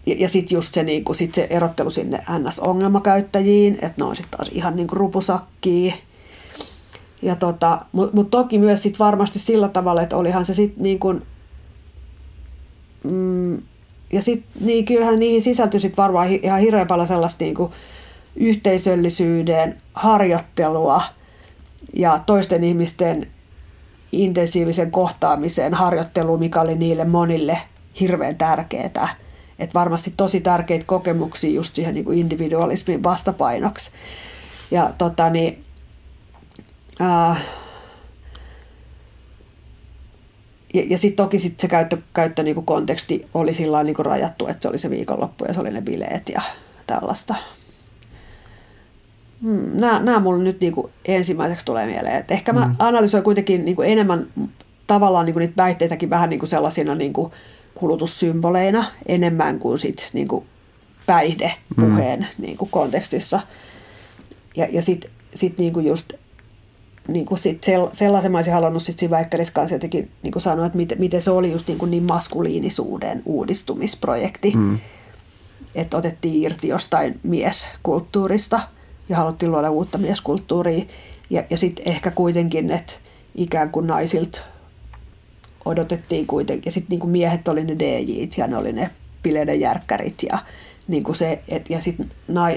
ja, 0.05 0.15
ja 0.17 0.29
sitten 0.29 0.55
just 0.55 0.73
se, 0.73 0.83
niin 0.83 1.03
kuin, 1.03 1.15
sit 1.15 1.33
se 1.33 1.47
erottelu 1.49 1.89
sinne 1.89 2.17
NS-ongelmakäyttäjiin, 2.17 3.73
että 3.73 3.93
ne 3.97 4.03
on 4.03 4.15
sitten 4.15 4.37
taas 4.37 4.49
ihan 4.53 4.75
niin 4.75 4.89
rupusakkia. 4.91 5.93
Ja 7.21 7.35
tota, 7.35 7.85
Mutta 7.91 8.15
mut 8.15 8.31
toki 8.31 8.57
myös 8.57 8.83
sit 8.83 8.99
varmasti 8.99 9.39
sillä 9.39 9.67
tavalla, 9.67 10.01
että 10.01 10.17
olihan 10.17 10.45
se 10.45 10.53
sitten 10.53 10.83
niin 10.83 10.99
kuin, 10.99 11.21
mm, 13.03 13.61
ja 14.13 14.21
sitten 14.21 14.65
niin 14.65 14.85
kyllähän 14.85 15.19
niihin 15.19 15.41
sisältyi 15.41 15.79
sitten 15.79 16.03
varmaan 16.03 16.27
ihan 16.27 16.59
hirveän 16.59 16.87
paljon 16.87 17.07
sellaista 17.07 17.43
niin 17.43 17.55
kuin 17.55 17.71
yhteisöllisyyden 18.35 19.81
harjoittelua 19.93 21.03
ja 21.93 22.19
toisten 22.25 22.63
ihmisten 22.63 23.27
intensiivisen 24.11 24.91
kohtaamiseen, 24.91 25.73
harjoitteluun, 25.73 26.39
mikä 26.39 26.61
oli 26.61 26.75
niille 26.75 27.05
monille 27.05 27.57
hirveän 27.99 28.35
tärkeää. 28.35 29.15
Et 29.59 29.73
varmasti 29.73 30.13
tosi 30.17 30.41
tärkeitä 30.41 30.85
kokemuksia 30.85 31.51
just 31.51 31.75
siihen 31.75 31.93
niin 31.93 32.05
kuin 32.05 32.17
individualismin 32.17 33.03
vastapainoksi. 33.03 33.91
Ja 34.71 34.93
tota 34.97 35.29
niin, 35.29 35.63
äh, 37.01 37.45
ja, 40.73 40.83
ja 40.89 40.97
sitten 40.97 41.25
toki 41.25 41.39
sit 41.39 41.59
se 41.59 41.67
käyttö, 41.67 41.97
käyttö 42.13 42.43
niin 42.43 42.55
kuin 42.55 42.65
konteksti 42.65 43.27
oli 43.33 43.53
sillä 43.53 43.83
niin 43.83 43.95
kuin 43.95 44.05
rajattu, 44.05 44.47
että 44.47 44.61
se 44.61 44.67
oli 44.67 44.77
se 44.77 44.89
viikonloppu 44.89 45.45
ja 45.45 45.53
se 45.53 45.59
oli 45.59 45.71
ne 45.71 45.81
bileet 45.81 46.29
ja 46.29 46.41
tällaista. 46.87 47.35
Hmm, 49.41 49.69
nämä, 49.73 49.99
nämä 49.99 50.19
mulle 50.19 50.43
nyt 50.43 50.61
niin 50.61 50.73
kuin 50.73 50.91
ensimmäiseksi 51.05 51.65
tulee 51.65 51.85
mieleen. 51.85 52.15
Et 52.15 52.31
ehkä 52.31 52.53
mä 52.53 52.67
mm. 52.67 52.75
analysoin 52.79 53.23
kuitenkin 53.23 53.65
niin 53.65 53.75
kuin 53.75 53.89
enemmän 53.89 54.27
tavallaan 54.87 55.25
niin 55.25 55.33
kuin 55.33 55.41
niitä 55.41 55.63
väitteitäkin 55.63 56.09
vähän 56.09 56.29
niin 56.29 56.39
kuin 56.39 56.49
sellaisina 56.49 56.95
niin 56.95 57.13
kuin 57.13 57.31
kulutussymboleina 57.75 58.85
enemmän 59.05 59.59
kuin 59.59 59.79
sit 59.79 60.09
niin 60.13 60.27
kuin 60.27 60.45
päihdepuheen 61.05 62.19
mm. 62.19 62.45
niin 62.45 62.57
kuin 62.57 62.69
kontekstissa. 62.71 63.39
Ja, 64.55 64.67
ja 64.71 64.81
sitten 64.81 65.11
sit 65.35 65.57
niin 65.57 65.73
kuin 65.73 65.85
just 65.85 66.13
niin 67.07 67.25
kuin 67.25 67.37
sit 67.37 67.63
sellaisen 67.93 68.31
mä 68.31 68.37
olisin 68.37 68.53
halunnut 68.53 68.83
sit 68.83 68.99
siinä 68.99 69.15
väittelissä 69.15 69.53
kanssa 69.53 69.75
jotenkin 69.75 70.11
niin 70.23 70.31
kuin 70.31 70.41
sanoa, 70.41 70.65
että 70.65 70.77
miten, 70.77 70.99
miten 70.99 71.21
se 71.21 71.31
oli 71.31 71.51
just 71.51 71.67
niin, 71.67 71.77
kuin 71.77 71.91
niin 71.91 72.03
maskuliinisuuden 72.03 73.21
uudistumisprojekti. 73.25 74.53
Mm. 74.55 74.79
Että 75.75 75.97
otettiin 75.97 76.43
irti 76.43 76.67
jostain 76.67 77.19
mieskulttuurista– 77.23 78.61
ja 79.09 79.17
haluttiin 79.17 79.51
luoda 79.51 79.71
uutta 79.71 79.97
mieskulttuuria. 79.97 80.85
Ja, 81.29 81.43
ja 81.49 81.57
sitten 81.57 81.89
ehkä 81.91 82.11
kuitenkin, 82.11 82.71
että 82.71 82.93
ikään 83.35 83.69
kuin 83.69 83.87
naisilta 83.87 84.41
odotettiin 85.65 86.27
kuitenkin. 86.27 86.67
Ja 86.67 86.71
sitten 86.71 86.99
niin 86.99 87.09
miehet 87.09 87.47
oli 87.47 87.63
ne 87.63 87.75
DJt 87.79 88.37
ja 88.37 88.47
ne 88.47 88.57
oli 88.57 88.73
ne 88.73 88.89
pileiden 89.23 89.59
järkkärit 89.59 90.23
ja 90.31 90.39
niin 90.87 91.03
kuin 91.03 91.15
se, 91.15 91.41
et, 91.47 91.69
ja 91.69 91.81
sitten 91.81 92.09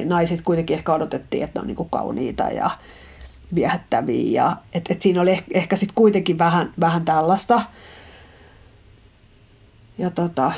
naiset 0.04 0.40
kuitenkin 0.40 0.76
ehkä 0.76 0.94
odotettiin, 0.94 1.44
että 1.44 1.58
ne 1.58 1.60
on 1.60 1.66
niin 1.66 1.76
kuin 1.76 1.90
kauniita 1.90 2.42
ja 2.44 2.70
viehättäviä. 3.54 4.42
Ja, 4.42 4.56
et, 4.72 4.84
et 4.90 5.00
siinä 5.00 5.20
oli 5.20 5.30
ehkä, 5.30 5.50
ehkä 5.54 5.76
sitten 5.76 5.94
kuitenkin 5.94 6.38
vähän, 6.38 6.72
vähän 6.80 7.04
tällaista. 7.04 7.62
Ja, 9.98 10.10
tota, 10.10 10.52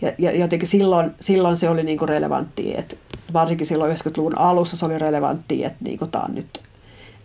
ja, 0.00 0.12
ja 0.18 0.36
jotenkin 0.36 0.68
silloin, 0.68 1.10
silloin 1.20 1.56
se 1.56 1.68
oli 1.68 1.82
niin 1.82 1.98
kuin 1.98 2.08
relevantti, 2.08 2.76
että 2.76 2.96
varsinkin 3.32 3.66
silloin 3.66 3.96
90-luvun 3.96 4.38
alussa 4.38 4.76
se 4.76 4.86
oli 4.86 4.98
relevantti, 4.98 5.64
että 5.64 5.84
niin 5.84 5.98
kuin 5.98 6.10
tämä 6.10 6.24
on 6.24 6.34
nyt 6.34 6.60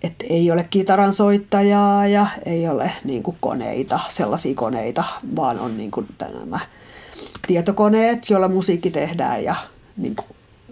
että 0.03 0.25
ei 0.29 0.51
ole 0.51 0.67
kitaran 0.69 1.13
soittajaa 1.13 2.07
ja 2.07 2.27
ei 2.45 2.67
ole 2.67 2.91
niin 3.03 3.23
kuin 3.23 3.37
koneita, 3.39 3.99
sellaisia 4.09 4.55
koneita, 4.55 5.03
vaan 5.35 5.59
on 5.59 5.77
niin 5.77 5.91
kuin 5.91 6.07
nämä 6.39 6.59
tietokoneet, 7.47 8.29
joilla 8.29 8.47
musiikki 8.47 8.91
tehdään 8.91 9.43
ja 9.43 9.55
niin 9.97 10.15
kuin 10.15 10.27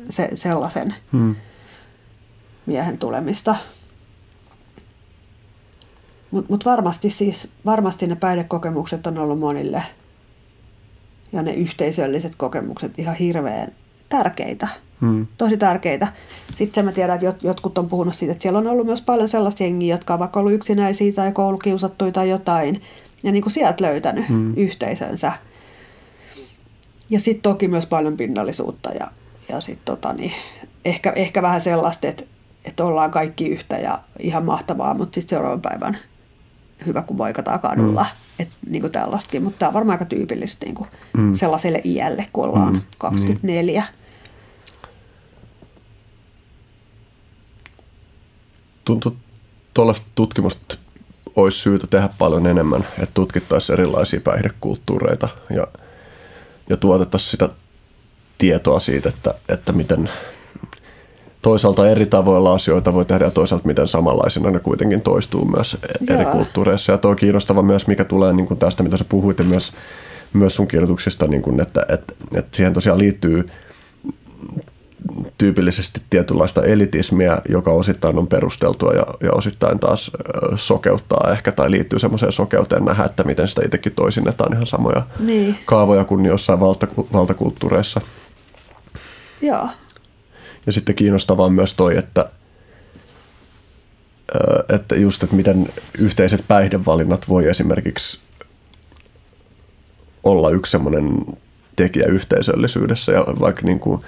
se, 0.09 0.29
sellaisen 0.35 0.95
hmm. 1.11 1.35
miehen 2.65 2.97
tulemista. 2.97 3.55
Mutta 6.31 6.53
mut 6.53 6.65
varmasti 6.65 7.10
siis, 7.10 7.47
varmasti 7.65 8.07
ne 8.07 8.15
päihdekokemukset 8.15 9.07
on 9.07 9.18
ollut 9.18 9.39
monille 9.39 9.84
ja 11.34 11.41
ne 11.41 11.53
yhteisölliset 11.53 12.35
kokemukset 12.35 12.99
ihan 12.99 13.15
hirveän 13.15 13.72
tärkeitä. 14.10 14.68
Hmm. 15.01 15.27
Tosi 15.38 15.57
tärkeitä. 15.57 16.07
Sitten 16.56 16.85
mä 16.85 16.91
tiedän, 16.91 17.15
että 17.15 17.47
jotkut 17.47 17.77
on 17.77 17.89
puhunut 17.89 18.15
siitä, 18.15 18.31
että 18.31 18.41
siellä 18.41 18.60
on 18.60 18.68
ollut 18.68 18.85
myös 18.85 19.01
paljon 19.01 19.27
sellaisia 19.27 19.68
jengiä, 19.68 19.93
jotka 19.93 20.14
on 20.14 20.19
vaikka 20.19 20.39
ollut 20.39 20.53
yksinäisiä 20.53 21.14
tai 21.14 21.31
koulukiusattuja 21.31 22.11
tai 22.11 22.30
jotain. 22.30 22.81
Ja 23.23 23.31
niin 23.31 23.41
kuin 23.41 23.53
sieltä 23.53 23.84
löytänyt 23.84 24.30
hmm. 24.30 24.53
yhteisönsä. 24.57 25.31
Ja 27.10 27.19
sitten 27.19 27.41
toki 27.41 27.68
myös 27.68 27.85
paljon 27.85 28.18
pinnallisuutta 28.18 28.89
ja, 28.89 29.07
ja 29.49 29.61
sitten 29.61 29.85
tota, 29.85 30.14
niin, 30.14 30.31
ehkä, 30.85 31.14
ehkä 31.15 31.41
vähän 31.41 31.61
sellaista, 31.61 32.07
että, 32.07 32.23
että 32.65 32.85
ollaan 32.85 33.11
kaikki 33.11 33.47
yhtä 33.47 33.77
ja 33.77 33.99
ihan 34.19 34.45
mahtavaa, 34.45 34.93
mutta 34.93 35.15
sitten 35.15 35.30
seuraavan 35.30 35.61
päivän 35.61 35.97
hyvä, 36.85 37.01
kun 37.01 37.18
voikataan 37.18 37.60
kadulla. 37.60 38.03
Mm. 38.03 38.43
Että 38.43 38.56
niin 38.69 38.81
kuin 38.81 38.91
tällaistakin, 38.91 39.43
mutta 39.43 39.60
tämä 39.60 39.68
on 39.68 39.73
varmaan 39.73 39.95
aika 39.95 40.06
tyypillistä 40.06 40.65
niin 40.65 40.76
kuin 40.76 40.89
mm. 41.18 41.34
sellaiselle 41.34 41.81
iälle, 41.85 42.26
kun 42.34 42.45
ollaan 42.45 42.73
mm. 42.73 42.81
24. 42.97 43.81
Niin. 43.81 43.99
Tuntuu, 48.85 49.18
tuollaista 49.73 50.07
tutkimusta 50.15 50.77
olisi 51.35 51.60
syytä 51.60 51.88
tehdä 51.88 52.10
paljon 52.18 52.47
enemmän, 52.47 52.81
että 52.81 53.14
tutkittaisiin 53.14 53.73
erilaisia 53.73 54.22
päihdekulttuureita 54.22 55.30
ja, 55.49 55.68
ja 56.69 56.77
tuotettaisiin 56.77 57.31
sitä 57.31 57.49
tietoa 58.38 58.80
siitä, 58.80 59.10
että, 59.10 59.34
että 59.49 59.72
miten 59.72 60.10
toisaalta 61.41 61.89
eri 61.89 62.05
tavoilla 62.05 62.53
asioita 62.53 62.93
voi 62.93 63.05
tehdä 63.05 63.25
ja 63.25 63.31
toisaalta 63.31 63.67
miten 63.67 63.87
samanlaisina 63.87 64.51
ne 64.51 64.59
kuitenkin 64.59 65.01
toistuu 65.01 65.45
myös 65.45 65.77
eri 66.09 66.23
Joo. 66.23 66.31
kulttuureissa. 66.31 66.91
Ja 66.91 66.97
tuo 66.97 67.11
on 67.11 67.17
kiinnostava 67.17 67.61
myös, 67.61 67.87
mikä 67.87 68.05
tulee 68.05 68.33
niin 68.33 68.47
kuin 68.47 68.59
tästä, 68.59 68.83
mitä 68.83 68.97
sä 68.97 69.05
puhuit 69.09 69.39
ja 69.39 69.45
myös, 69.45 69.71
myös 70.33 70.55
sun 70.55 70.67
kirjoituksista, 70.67 71.27
niin 71.27 71.41
kuin, 71.41 71.61
että, 71.61 71.85
että, 71.89 72.13
että 72.33 72.57
siihen 72.57 72.73
tosiaan 72.73 72.99
liittyy 72.99 73.49
tyypillisesti 75.37 76.01
tietynlaista 76.09 76.63
elitismiä, 76.63 77.37
joka 77.49 77.71
osittain 77.71 78.17
on 78.17 78.27
perusteltua 78.27 78.91
ja, 78.93 79.05
ja 79.21 79.31
osittain 79.31 79.79
taas 79.79 80.11
sokeuttaa 80.55 81.31
ehkä 81.31 81.51
tai 81.51 81.71
liittyy 81.71 81.99
semmoiseen 81.99 82.31
sokeuteen 82.31 82.85
nähdä, 82.85 83.05
että 83.05 83.23
miten 83.23 83.47
sitä 83.47 83.61
itsekin 83.65 83.91
toisinnetaan 83.91 84.53
ihan 84.53 84.67
samoja 84.67 85.01
niin. 85.19 85.55
kaavoja 85.65 86.05
kuin 86.05 86.25
jossain 86.25 86.59
valtaku- 86.59 87.07
valtakulttuureissa. 87.13 88.01
Joo. 89.41 89.69
Ja 90.65 90.72
sitten 90.72 90.95
kiinnostavaa 90.95 91.45
on 91.45 91.53
myös 91.53 91.73
toi, 91.73 91.98
että, 91.98 92.30
että 94.76 94.95
just, 94.95 95.23
että 95.23 95.36
miten 95.36 95.68
yhteiset 95.99 96.44
päihdevalinnat 96.48 97.30
voi 97.30 97.48
esimerkiksi 97.48 98.19
olla 100.23 100.49
yksi 100.49 100.72
semmoinen 100.72 101.18
tekijä 101.76 102.06
yhteisöllisyydessä 102.06 103.11
ja 103.11 103.26
vaikka 103.40 103.61
niin 103.61 103.80
kuin, 103.80 104.02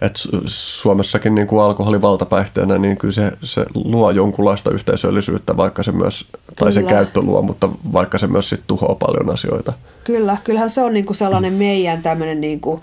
että 0.00 0.20
Suomessakin 0.46 1.34
niin 1.34 1.46
kuin 1.46 1.62
alkoholi 1.62 2.02
valtapäihteenä, 2.02 2.78
niin 2.78 2.96
kyllä 2.96 3.14
se, 3.14 3.32
se 3.42 3.64
luo 3.74 4.10
jonkunlaista 4.10 4.70
yhteisöllisyyttä, 4.70 5.56
vaikka 5.56 5.82
se 5.82 5.92
myös, 5.92 6.26
kyllä. 6.30 6.42
tai 6.56 6.72
sen 6.72 6.86
käyttö 6.86 7.20
luo, 7.20 7.42
mutta 7.42 7.68
vaikka 7.92 8.18
se 8.18 8.26
myös 8.26 8.48
sit 8.48 8.62
tuhoaa 8.66 8.94
paljon 8.94 9.30
asioita. 9.30 9.72
Kyllä, 10.04 10.36
kyllähän 10.44 10.70
se 10.70 10.80
on 10.80 10.94
niin 10.94 11.06
kuin 11.06 11.16
sellainen 11.16 11.52
meidän 11.52 12.02
tämmöinen 12.02 12.40
niin 12.40 12.60
kuin 12.60 12.82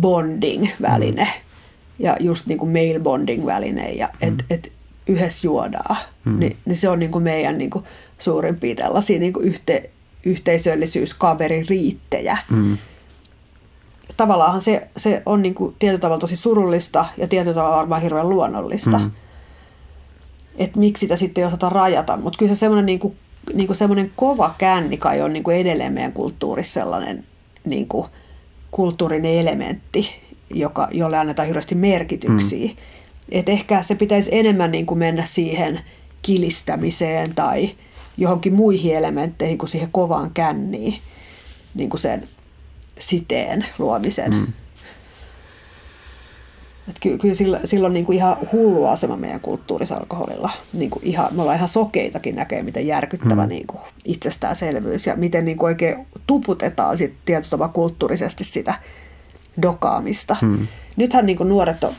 bonding-väline. 0.00 1.24
Mm 1.24 1.49
ja 2.00 2.16
just 2.20 2.46
niin 2.46 2.58
kuin 2.58 2.72
mail 2.72 3.00
bonding 3.00 3.46
väline 3.46 3.92
ja 3.92 4.06
mm. 4.06 4.28
että 4.28 4.44
et 4.50 4.72
yhdessä 5.06 5.46
juodaan, 5.46 5.96
mm. 6.24 6.38
niin, 6.38 6.56
niin 6.64 6.76
se 6.76 6.88
on 6.88 6.98
niin 6.98 7.10
kuin 7.10 7.24
meidän 7.24 7.58
niin 7.58 7.70
kuin 7.70 7.84
suurimpia 8.18 8.74
tällaisia 8.74 9.18
niin 9.18 9.32
kuin 9.32 9.46
yhte, 9.46 9.90
yhteisöllisyyskaveririittejä. 10.24 12.38
Mm. 12.50 12.78
Tavallaan 14.16 14.60
se, 14.60 14.88
se 14.96 15.22
on 15.26 15.42
niin 15.42 15.54
kuin 15.54 15.74
tietyllä 15.78 16.00
tavalla 16.00 16.20
tosi 16.20 16.36
surullista 16.36 17.06
ja 17.16 17.28
tietyllä 17.28 17.54
tavalla 17.54 17.76
varmaan 17.76 18.02
hirveän 18.02 18.28
luonnollista. 18.28 18.98
Mm. 18.98 19.10
Että 20.56 20.78
miksi 20.78 21.00
sitä 21.00 21.16
sitten 21.16 21.42
ei 21.42 21.46
osata 21.46 21.68
rajata. 21.68 22.16
Mutta 22.16 22.38
kyllä 22.38 22.54
se 22.54 22.58
semmoinen 22.58 22.86
niin 22.86 22.98
kuin, 22.98 23.16
niin 23.54 23.66
kuin 23.66 23.76
semmoinen 23.76 24.12
kova 24.16 24.54
känni 24.58 24.96
kai 24.96 25.22
on 25.22 25.32
niin 25.32 25.42
kuin 25.42 25.56
edelleen 25.56 25.92
meidän 25.92 26.12
kulttuurissa 26.12 26.80
sellainen 26.80 27.24
niin 27.64 27.88
kuin 27.88 28.06
kulttuurinen 28.70 29.34
elementti, 29.34 30.10
joka, 30.50 30.88
jolle 30.90 31.18
annetaan 31.18 31.48
hirveästi 31.48 31.74
merkityksiä. 31.74 32.68
Mm. 32.68 32.76
Et 33.30 33.48
ehkä 33.48 33.82
se 33.82 33.94
pitäisi 33.94 34.30
enemmän 34.32 34.72
niin 34.72 34.86
kuin 34.86 34.98
mennä 34.98 35.24
siihen 35.24 35.80
kilistämiseen 36.22 37.34
tai 37.34 37.70
johonkin 38.16 38.52
muihin 38.52 38.96
elementteihin 38.96 39.58
kuin 39.58 39.68
siihen 39.68 39.88
kovaan 39.92 40.30
känniin, 40.34 40.94
niin 41.74 41.90
kuin 41.90 42.00
sen 42.00 42.28
siteen 42.98 43.66
luomisen. 43.78 44.34
Mm. 44.34 44.46
Et 46.88 46.96
ky- 47.00 47.18
kyllä 47.18 47.34
sillä, 47.34 47.60
sillä 47.64 47.86
on 47.86 47.92
niin 47.92 48.06
kuin 48.06 48.16
ihan 48.16 48.36
hullu 48.52 48.86
asema 48.86 49.16
meidän 49.16 49.40
kulttuurissa 49.40 49.96
alkoholilla. 49.96 50.50
Niin 50.72 50.90
kuin 50.90 51.04
ihan, 51.04 51.34
me 51.34 51.42
ollaan 51.42 51.56
ihan 51.56 51.68
sokeitakin 51.68 52.36
näkee, 52.36 52.62
miten 52.62 52.86
järkyttävä 52.86 53.42
mm. 53.42 53.48
niin 53.48 53.66
kuin 53.66 53.80
itsestäänselvyys 54.04 55.06
ja 55.06 55.16
miten 55.16 55.44
niin 55.44 55.56
kuin 55.56 55.68
oikein 55.68 56.06
tuputetaan 56.26 56.98
sit 56.98 57.12
tietyllä 57.24 57.68
kulttuurisesti 57.68 58.44
sitä 58.44 58.74
dokaamista. 59.62 60.36
Hmm. 60.40 60.66
Nythän 60.96 61.26
niin 61.26 61.38
nuoret 61.44 61.84
on 61.84 61.92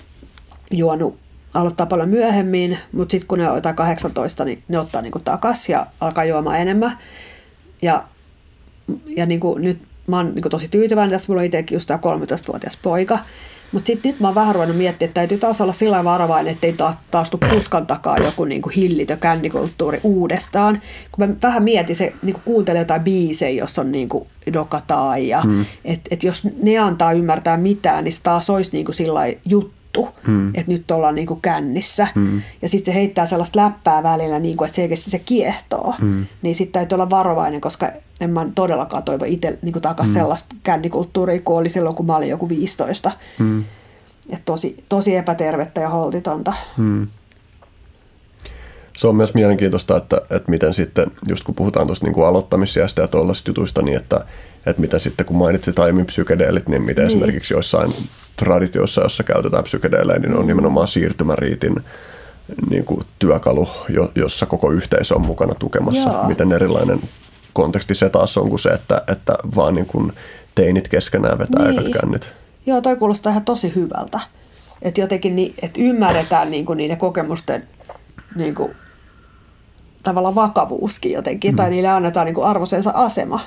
juonut 0.72 1.20
aloittaa 1.54 1.86
paljon 1.86 2.10
myöhemmin, 2.10 2.78
mutta 2.92 3.12
sitten 3.12 3.28
kun 3.28 3.38
ne 3.38 3.50
on 3.50 3.56
jotain 3.56 3.76
18, 3.76 4.46
niin 4.46 4.64
ne 4.68 4.80
ottaa 4.80 5.02
niin 5.02 5.14
takaisin 5.24 5.74
ja 5.74 5.86
alkaa 6.00 6.24
juomaan 6.24 6.60
enemmän. 6.60 6.98
Ja, 7.82 8.04
ja 9.16 9.26
niin 9.26 9.40
kuin 9.40 9.62
nyt 9.62 9.82
mä 10.08 10.18
oon 10.18 10.36
niin 10.36 10.50
tosi 10.50 10.68
tyytyväinen, 10.68 11.10
tässä 11.10 11.26
mulla 11.28 11.42
on 11.42 11.46
itsekin 11.46 11.76
just 11.76 11.88
tämä 11.88 11.98
13-vuotias 11.98 12.78
poika, 12.78 13.20
mutta 13.72 13.88
sitten 13.88 14.12
nyt 14.12 14.20
mä 14.20 14.28
oon 14.28 14.36
vähän 14.36 14.56
ruvennut 14.56 14.78
miettimään, 14.78 15.10
että 15.10 15.20
täytyy 15.22 15.38
taas 15.38 15.62
olla 15.62 15.74
sillä 15.74 16.04
varovainen, 16.04 16.54
ettei 16.54 16.74
taas, 16.74 16.96
taas 17.12 17.30
tule 17.30 17.50
puskan 17.50 17.88
takaa 17.88 18.18
joku 18.18 18.46
niin 18.46 18.62
kuin 18.62 18.74
hillitö 18.74 19.18
kännikulttuuri 19.18 20.00
uudestaan. 20.04 20.82
Kun 21.12 21.28
mä 21.28 21.36
vähän 21.42 21.64
mietin, 21.64 21.96
se 21.96 22.14
niin 22.22 22.34
kuin 22.34 22.44
kuuntelee 22.46 22.82
jotain 22.82 23.02
biisejä, 23.02 23.64
jos 23.64 23.80
on 23.80 23.92
niin 23.92 24.10
kuin 24.10 24.28
dokataan 24.54 25.28
ja 25.28 25.42
hmm. 25.42 25.66
että 25.86 26.10
et 26.12 26.24
jos 26.24 26.48
ne 26.64 26.78
antaa 26.78 27.12
ymmärtää 27.12 27.58
mitään, 27.58 28.04
niin 28.04 28.14
se 28.14 28.20
taas 28.24 28.50
olisi 28.50 28.72
niin 28.74 28.86
kuin 28.86 28.96
sillä 28.96 29.22
juttu 29.46 29.81
juttu, 29.98 30.22
hmm. 30.28 30.48
että 30.48 30.72
nyt 30.72 30.92
ollaan 30.92 31.16
niin 31.16 31.28
kuin 31.28 31.42
kännissä. 31.42 32.08
Hmm. 32.16 32.42
Ja 32.62 32.70
sitten 32.70 32.94
se 32.94 33.00
heittää 33.00 33.26
sellaista 33.26 33.60
läppää 33.60 34.04
välillä, 34.04 34.40
niin 34.40 34.58
kuin, 34.58 34.66
että 34.66 34.76
selkeästi 34.76 35.10
se 35.10 35.20
kiehtoo. 35.20 35.96
Hmm. 36.02 36.26
Niin 36.42 36.56
sitten 36.56 36.74
täytyy 36.74 36.96
olla 36.96 37.10
varovainen, 37.10 37.62
koska 37.62 37.92
en 38.22 38.30
mä 38.30 38.46
todellakaan 38.56 39.04
toivo 39.04 39.26
itse 39.26 39.60
niin 39.62 39.74
takaisin 39.82 40.14
hmm. 40.14 40.22
sellaista 40.22 40.56
kännikulttuuria, 40.64 41.42
kuin 41.42 41.58
oli 41.58 41.70
silloin, 41.70 41.96
kun 41.96 42.06
mä 42.06 42.16
olin 42.16 42.30
joku 42.30 42.50
15. 42.50 43.12
Hmm. 43.40 43.64
Et 44.30 44.42
tosi, 44.46 44.84
tosi 44.90 45.16
epätervettä 45.16 45.82
ja 45.82 45.90
holtitonta. 45.90 46.54
Hmm. 46.78 47.08
Se 48.98 49.08
on 49.08 49.16
myös 49.16 49.34
mielenkiintoista, 49.34 49.98
että, 49.98 50.22
että 50.30 50.52
miten 50.52 50.74
sitten, 50.74 51.12
just 51.28 51.44
kun 51.44 51.56
puhutaan 51.56 51.88
tuosta 51.88 52.06
niin 52.06 52.26
aloittamisiästä 52.26 53.02
ja 53.02 53.08
tuollaisista 53.08 53.50
jutuista, 53.50 53.82
niin 53.82 53.98
että, 53.98 54.26
että 54.66 54.82
mitä 54.82 55.00
sitten 55.00 55.26
kun 55.26 55.38
mainitsit 55.38 55.80
aiemmin 55.80 56.06
psykedeelit, 56.06 56.70
niin 56.70 56.82
miten 56.82 57.08
niin. 57.08 57.08
esimerkiksi 57.08 57.54
joissain 57.54 57.92
traditioissa, 58.36 59.02
jossa 59.02 59.24
käytetään 59.24 59.64
psykedeelejä, 59.64 60.20
niin 60.20 60.36
on 60.36 60.48
nimenomaan 60.48 60.88
siirtymäriitin 60.88 61.76
niin 62.70 62.86
kuin 62.86 63.06
työkalu, 63.20 63.70
jossa 64.16 64.46
koko 64.46 64.72
yhteisö 64.72 65.16
on 65.16 65.22
mukana 65.22 65.56
tukemassa. 65.56 66.10
Joo. 66.10 66.28
Miten 66.28 66.52
erilainen 66.52 67.00
konteksti 67.54 67.96
se 67.96 68.10
taas 68.10 68.38
on 68.38 68.50
kuin 68.50 68.60
se, 68.60 68.70
että, 68.70 69.04
että 69.08 69.36
vaan 69.56 69.76
niin 69.76 69.86
kuin 69.86 70.14
teinit 70.56 70.88
keskenään 70.88 71.40
vetää 71.40 71.68
niin. 71.68 71.80
ekat 71.80 72.02
kännit. 72.02 72.30
Joo, 72.66 72.82
toi 72.82 72.96
kuulostaa 72.96 73.32
ihan 73.32 73.46
tosi 73.46 73.76
hyvältä. 73.76 74.20
Että 74.82 75.02
jotenkin 75.02 75.36
niin, 75.36 75.54
että 75.62 75.82
ymmärretään 75.82 76.52
niin 76.52 76.66
kuin 76.66 76.78
niiden 76.78 76.98
kokemusten 76.98 77.68
niin 78.36 78.56
kuin, 78.56 78.72
tavallaan 80.04 80.36
vakavuuskin 80.36 81.12
jotenkin, 81.12 81.52
mm. 81.52 81.56
tai 81.56 81.70
niille 81.70 81.90
annetaan 81.90 82.26
niin 82.26 82.36
kuin 82.36 82.48
asema 82.94 83.40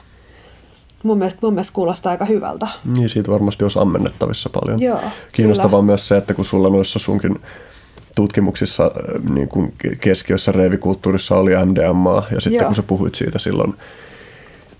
mun 1.05 1.19
mielestä, 1.19 1.39
mun 1.43 1.55
mielestä 1.55 1.74
kuulostaa 1.74 2.11
aika 2.11 2.24
hyvältä. 2.24 2.69
Niin, 2.97 3.09
siitä 3.09 3.31
varmasti 3.31 3.65
olisi 3.65 3.78
ammennettavissa 3.78 4.51
paljon. 4.51 4.82
Joo, 4.82 5.01
Kiinnostavaa 5.32 5.70
kyllä. 5.70 5.82
myös 5.82 6.09
se, 6.09 6.16
että 6.16 6.35
kun 6.35 6.44
sulla 6.44 6.69
noissa 6.69 6.98
sunkin 6.98 7.40
tutkimuksissa 8.15 8.85
äh, 8.85 9.35
niin 9.35 9.48
kuin 9.48 9.74
keskiössä 10.01 10.52
reivikulttuurissa 10.52 11.36
oli 11.36 11.51
MDMA, 11.66 12.23
ja 12.31 12.40
sitten 12.40 12.61
Joo. 12.61 12.66
kun 12.66 12.74
sä 12.74 12.82
puhuit 12.82 13.15
siitä 13.15 13.39
silloin, 13.39 13.74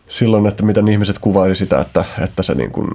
silloin, 0.09 0.47
että 0.47 0.63
miten 0.63 0.89
ihmiset 0.89 1.19
kuvaili 1.19 1.57
sitä, 1.57 1.81
että, 1.81 2.05
että 2.25 2.43
se 2.43 2.55
niin 2.55 2.71
kuin, 2.71 2.91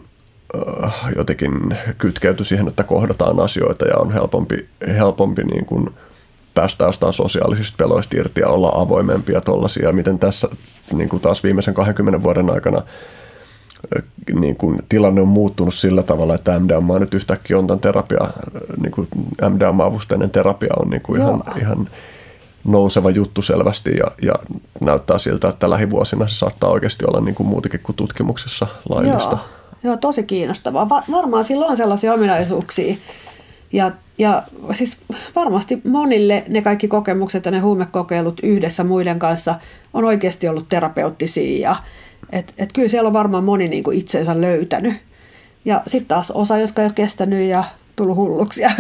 äh, 0.85 0.93
jotenkin 1.15 1.77
kytkeytyi 1.97 2.45
siihen, 2.45 2.67
että 2.67 2.83
kohdataan 2.83 3.39
asioita 3.39 3.85
ja 3.85 3.97
on 3.97 4.11
helpompi, 4.11 4.69
helpompi 4.87 5.43
niin 5.43 5.65
kuin 5.65 5.89
päästä 6.61 6.85
jostain 6.85 7.13
sosiaalisista 7.13 7.77
peloista 7.77 8.17
irti 8.17 8.41
ja 8.41 8.47
olla 8.47 8.71
avoimempia 8.75 9.41
tuollaisia. 9.41 9.91
Miten 9.91 10.19
tässä 10.19 10.49
niin 10.93 11.09
kuin 11.09 11.21
taas 11.21 11.43
viimeisen 11.43 11.73
20 11.73 12.23
vuoden 12.23 12.49
aikana 12.49 12.81
niin 14.39 14.55
kuin, 14.55 14.79
tilanne 14.89 15.21
on 15.21 15.27
muuttunut 15.27 15.73
sillä 15.73 16.03
tavalla, 16.03 16.35
että 16.35 16.59
MDMA 16.59 16.99
nyt 16.99 17.13
yhtäkkiä 17.13 17.57
on 17.57 17.67
tämän 17.67 17.79
terapia, 17.79 18.29
niin 18.81 18.91
kuin 18.91 19.07
MDMA-avusteinen 19.49 20.29
terapia 20.29 20.73
on 20.79 20.89
niin 20.89 21.01
kuin 21.01 21.21
ihan, 21.21 21.43
ihan 21.61 21.89
nouseva 22.63 23.09
juttu 23.09 23.41
selvästi 23.41 23.97
ja, 23.97 24.11
ja 24.21 24.33
näyttää 24.81 25.17
siltä, 25.17 25.47
että 25.47 25.69
lähivuosina 25.69 26.27
se 26.27 26.35
saattaa 26.35 26.69
oikeasti 26.69 27.05
olla 27.05 27.21
niin 27.21 27.35
kuin 27.35 27.47
muutakin 27.47 27.79
kuin 27.83 27.95
tutkimuksessa 27.95 28.67
laillista. 28.89 29.35
Joo, 29.35 29.83
Joo 29.83 29.97
tosi 29.97 30.23
kiinnostavaa. 30.23 30.89
Va- 30.89 31.03
varmaan 31.11 31.43
sillä 31.43 31.65
on 31.65 31.77
sellaisia 31.77 32.13
ominaisuuksia, 32.13 32.95
ja, 33.73 33.91
ja 34.19 34.43
siis 34.73 34.97
varmasti 35.35 35.81
monille 35.83 36.43
ne 36.47 36.61
kaikki 36.61 36.87
kokemukset 36.87 37.45
ja 37.45 37.51
ne 37.51 37.59
huumekokeilut 37.59 38.39
yhdessä 38.43 38.83
muiden 38.83 39.19
kanssa 39.19 39.55
on 39.93 40.05
oikeasti 40.05 40.47
ollut 40.47 40.65
terapeuttisia. 40.69 41.69
Ja, 41.69 41.75
et, 42.29 42.53
et 42.57 42.73
kyllä 42.73 42.87
siellä 42.87 43.07
on 43.07 43.13
varmaan 43.13 43.43
moni 43.43 43.67
niin 43.67 43.83
kuin 43.83 43.97
itseensä 43.97 44.41
löytänyt. 44.41 44.93
Ja 45.65 45.81
sitten 45.87 46.07
taas 46.07 46.31
osa, 46.31 46.57
jotka 46.57 46.81
ei 46.81 46.85
ole 46.85 46.93
kestänyt 46.93 47.49
ja 47.49 47.63
tullut 47.95 48.17
hulluksi 48.17 48.61
ja, 48.61 48.71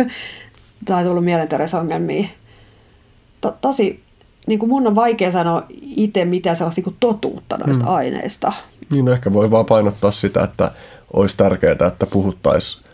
tai 0.85 1.03
tullut 1.03 1.25
mielenterveysongelmia. 1.25 2.27
To, 3.41 3.57
tosi, 3.61 4.03
niin 4.47 4.59
kuin 4.59 4.69
mun 4.69 4.87
on 4.87 4.95
vaikea 4.95 5.31
sanoa 5.31 5.65
itse 5.81 6.25
mitään 6.25 6.55
sellaista 6.55 6.81
niin 6.85 6.97
totuutta 6.99 7.57
noista 7.57 7.85
hmm. 7.85 7.93
aineista. 7.93 8.53
Niin 8.91 9.05
no 9.05 9.11
ehkä 9.11 9.33
voi 9.33 9.51
vaan 9.51 9.65
painottaa 9.65 10.11
sitä, 10.11 10.43
että 10.43 10.71
olisi 11.13 11.37
tärkeää, 11.37 11.87
että 11.87 12.05
puhuttaisiin 12.05 12.88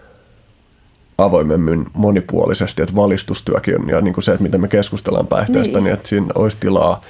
avoimemmin 1.17 1.85
monipuolisesti, 1.93 2.81
että 2.81 2.95
valistustyökin 2.95 3.81
on, 3.81 3.89
ja 3.89 4.01
niin 4.01 4.13
kuin 4.13 4.23
se, 4.23 4.31
että 4.31 4.43
miten 4.43 4.61
me 4.61 4.67
keskustellaan 4.67 5.27
päihteestä, 5.27 5.73
niin. 5.73 5.83
niin 5.83 5.93
että 5.93 6.09
siinä 6.09 6.27
olisi 6.35 6.57
tilaa 6.59 7.01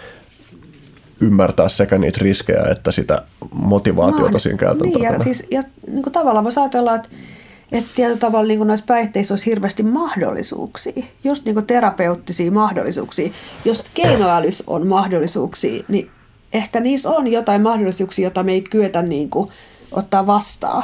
ymmärtää 1.20 1.70
sekä 1.70 1.98
niitä 1.98 2.20
riskejä 2.22 2.64
että 2.72 2.92
sitä 2.92 3.22
motivaatiota 3.52 4.32
no, 4.32 4.40
siinä 4.40 4.58
käytön 4.58 4.90
niin, 4.90 5.04
ja, 5.04 5.20
siis, 5.20 5.44
ja 5.52 5.62
niin 5.88 6.04
kuin 6.04 6.14
tavallaan 6.14 6.44
voisi 6.44 6.60
ajatella, 6.60 6.96
että, 6.96 7.10
että 7.72 7.90
tietyllä 7.96 8.20
tavalla 8.20 8.48
niin 8.48 8.58
kuin 8.58 8.68
noissa 8.68 8.86
päihteissä 8.86 9.34
olisi 9.34 9.46
hirveästi 9.46 9.84
mahdollisuuksia, 9.84 11.04
just 11.24 11.46
niin 11.46 11.56
kuin 11.56 11.66
terapeuttisia 11.66 12.52
mahdollisuuksia. 12.52 13.30
Jos 13.66 13.86
keinoälys 13.94 14.64
on 14.68 14.88
mahdollisuuksia, 14.88 15.84
niin 15.88 16.10
ehkä 16.54 16.80
niissä 16.80 17.10
on 17.10 17.28
jotain 17.28 17.62
mahdollisuuksia, 17.62 18.24
joita 18.24 18.44
me 18.44 18.52
ei 18.52 18.62
kyetä 18.62 19.02
niin 19.02 19.30
kuin 19.30 19.50
ottaa 19.92 20.28
vastaan 20.28 20.84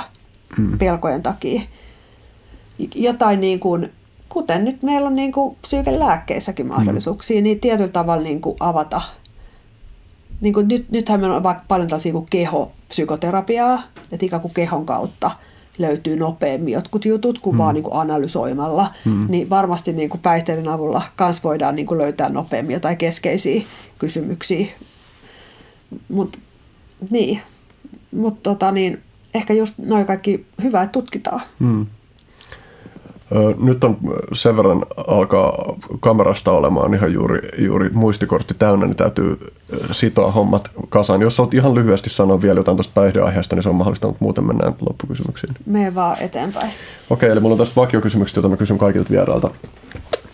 hmm. 0.58 0.78
pelkojen 0.78 1.24
takia 1.24 1.62
jotain 2.96 3.42
niin 3.42 3.60
kuin, 3.60 3.92
kuten 4.30 4.66
nyt 4.66 4.84
meillä 4.84 5.08
on 5.08 5.16
niin 5.16 5.32
kuin 5.32 5.58
psyykelääkkeissäkin 5.62 6.66
mm. 6.66 6.74
mahdollisuuksia, 6.74 7.38
mm. 7.38 7.44
niin 7.44 7.60
tietyllä 7.60 7.90
tavalla 7.90 8.24
niin 8.24 8.42
kuin 8.42 8.56
avata. 8.60 9.02
Niin 10.42 10.54
kuin 10.54 10.68
nyt, 10.68 10.92
nythän 10.92 11.20
meillä 11.20 11.36
on 11.36 11.44
vaikka 11.44 11.64
paljon 11.68 11.88
tällaisia 11.88 12.12
kuin 12.12 12.26
kehopsykoterapiaa, 12.30 13.84
että 14.12 14.26
ikään 14.26 14.42
kuin 14.42 14.54
kehon 14.54 14.86
kautta 14.86 15.32
löytyy 15.78 16.16
nopeammin 16.16 16.74
jotkut 16.74 17.06
jutut 17.06 17.40
kuin 17.40 17.56
mm. 17.56 17.58
vaan 17.58 17.76
niin 17.76 17.84
kuin 17.84 17.96
analysoimalla, 17.96 18.94
mm. 19.06 19.26
niin 19.30 19.50
varmasti 19.50 19.94
niin 19.94 20.10
kuin 20.10 20.22
päihteiden 20.22 20.68
avulla 20.68 21.02
kans 21.16 21.44
voidaan 21.44 21.76
niin 21.76 21.86
kuin 21.86 21.98
löytää 21.98 22.30
nopeammin 22.30 22.74
jotain 22.74 22.98
keskeisiä 22.98 23.62
kysymyksiä. 24.00 24.68
Mutta 26.10 26.38
niin, 27.10 27.42
Mut 28.12 28.44
tota 28.44 28.72
niin, 28.72 29.02
ehkä 29.34 29.54
just 29.54 29.78
noin 29.78 30.06
kaikki 30.06 30.46
hyvä, 30.64 30.82
että 30.82 30.92
tutkitaan. 30.92 31.42
Mm. 31.60 31.86
Nyt 33.60 33.84
on 33.84 33.98
sen 34.34 34.58
verran 34.58 34.86
alkaa 35.08 35.76
kamerasta 36.00 36.52
olemaan 36.52 36.94
ihan 36.94 37.14
juuri, 37.14 37.40
juuri 37.58 37.90
muistikortti 37.90 38.54
täynnä, 38.60 38.86
niin 38.86 38.96
täytyy 38.96 39.54
sitoa 39.92 40.32
hommat 40.32 40.72
kasaan. 40.90 41.22
Jos 41.22 41.40
olet 41.40 41.54
ihan 41.54 41.76
lyhyesti 41.76 42.10
sanoa 42.10 42.42
vielä 42.42 42.60
jotain 42.60 42.78
tuosta 42.78 42.94
päihdeaiheesta, 42.94 43.56
niin 43.56 43.64
se 43.64 43.70
on 43.70 43.76
mahdollista, 43.76 44.08
mutta 44.08 44.24
muuten 44.24 44.46
mennään 44.48 44.76
loppukysymyksiin. 44.82 45.56
Me 45.66 45.96
vaan 45.96 46.18
eteenpäin. 46.20 46.66
Okei, 47.10 47.28
okay, 47.28 47.30
eli 47.30 47.40
mulla 47.40 47.54
on 47.54 47.60
tästä 47.60 47.82
vakiokysymykset, 47.82 48.36
joita 48.36 48.50
mä 48.50 48.58
kysyn 48.58 48.78
kaikilta 48.78 49.10
vierailta. 49.10 49.52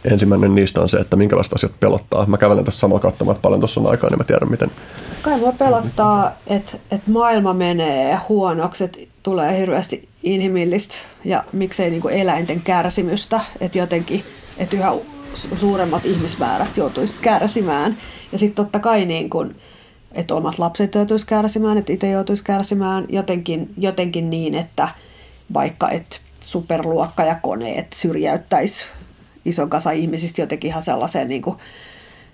Ensimmäinen 0.06 0.56
niistä 0.56 0.82
on 0.82 0.90
se, 0.90 0.98
että 0.98 1.16
minkälaiset 1.16 1.54
asiat 1.54 1.80
pelottaa. 1.80 2.26
Mä 2.26 2.38
kävelen 2.38 2.66
tässä 2.66 2.80
samalla 2.80 3.02
katsomaan, 3.02 3.36
että 3.36 3.42
paljon 3.42 3.60
tuossa 3.60 3.80
on 3.80 3.88
aikaa, 3.88 4.10
niin 4.10 4.18
mä 4.18 4.24
tiedän 4.24 4.52
miten. 4.52 4.72
Kai 5.22 5.40
mua 5.40 5.52
pelottaa, 5.52 6.32
että, 6.48 6.78
että 6.92 7.12
maailma 7.12 7.54
menee 7.54 8.20
huonoksi, 8.30 8.84
että 8.84 9.00
tulee 9.24 9.58
hirveästi 9.60 10.10
inhimillistä 10.24 10.96
ja 11.26 11.44
miksei 11.54 11.90
niin 11.90 12.02
kuin 12.02 12.14
eläinten 12.14 12.62
kärsimystä, 12.62 13.42
että 13.62 13.78
jotenkin, 13.78 14.24
että 14.58 14.76
yhä 14.76 14.94
suuremmat 15.56 16.06
ihmismäärät 16.06 16.78
joutuisi 16.78 17.18
kärsimään. 17.22 17.98
Ja 18.32 18.38
sitten 18.38 18.66
totta 18.66 18.80
kai 18.80 19.06
niin 19.06 19.30
kuin, 19.30 19.56
että 20.12 20.36
omat 20.36 20.60
lapset 20.60 20.96
joutuisi 20.96 21.26
kärsimään, 21.26 21.78
että 21.78 21.94
itse 21.94 22.10
joutuisi 22.10 22.44
kärsimään 22.44 23.06
jotenkin, 23.10 23.70
jotenkin 23.78 24.30
niin, 24.30 24.56
että 24.56 24.88
vaikka 25.54 25.90
että 25.90 26.18
superluokka 26.40 27.24
ja 27.24 27.36
koneet 27.36 27.94
syrjäyttäisi 27.94 28.86
ison 29.46 29.70
kasa 29.70 29.92
ihmisistä 29.92 30.42
jotenkin 30.42 30.68
ihan 30.68 30.84
sellaiseen 30.84 31.28
niin 31.28 31.42
kuin 31.42 31.58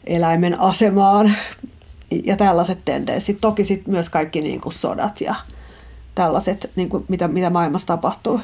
eläimen 0.06 0.60
asemaan 0.60 1.36
ja 2.24 2.38
tällaiset 2.38 2.80
tendenssit. 2.86 3.38
Toki 3.42 3.64
sitten 3.64 3.94
myös 3.94 4.10
kaikki 4.10 4.42
niin 4.42 4.62
kuin 4.62 4.74
sodat 4.74 5.22
ja 5.22 5.36
tällaiset, 6.16 6.72
niin 6.76 6.90
kuin 6.90 7.06
mitä, 7.08 7.28
mitä 7.28 7.50
maailmassa 7.50 7.88
tapahtuu. 7.88 8.42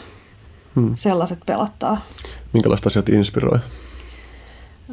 Hmm. 0.75 0.91
Sellaiset 0.95 1.39
pelottaa. 1.45 2.01
Minkälaiset 2.53 2.87
asiat 2.87 3.09
inspiroi? 3.09 3.59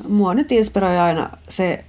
Mua 0.09 0.35
nyt 0.35 0.53
inspiroi 0.53 0.99
aina 0.99 1.31
se, 1.49 1.85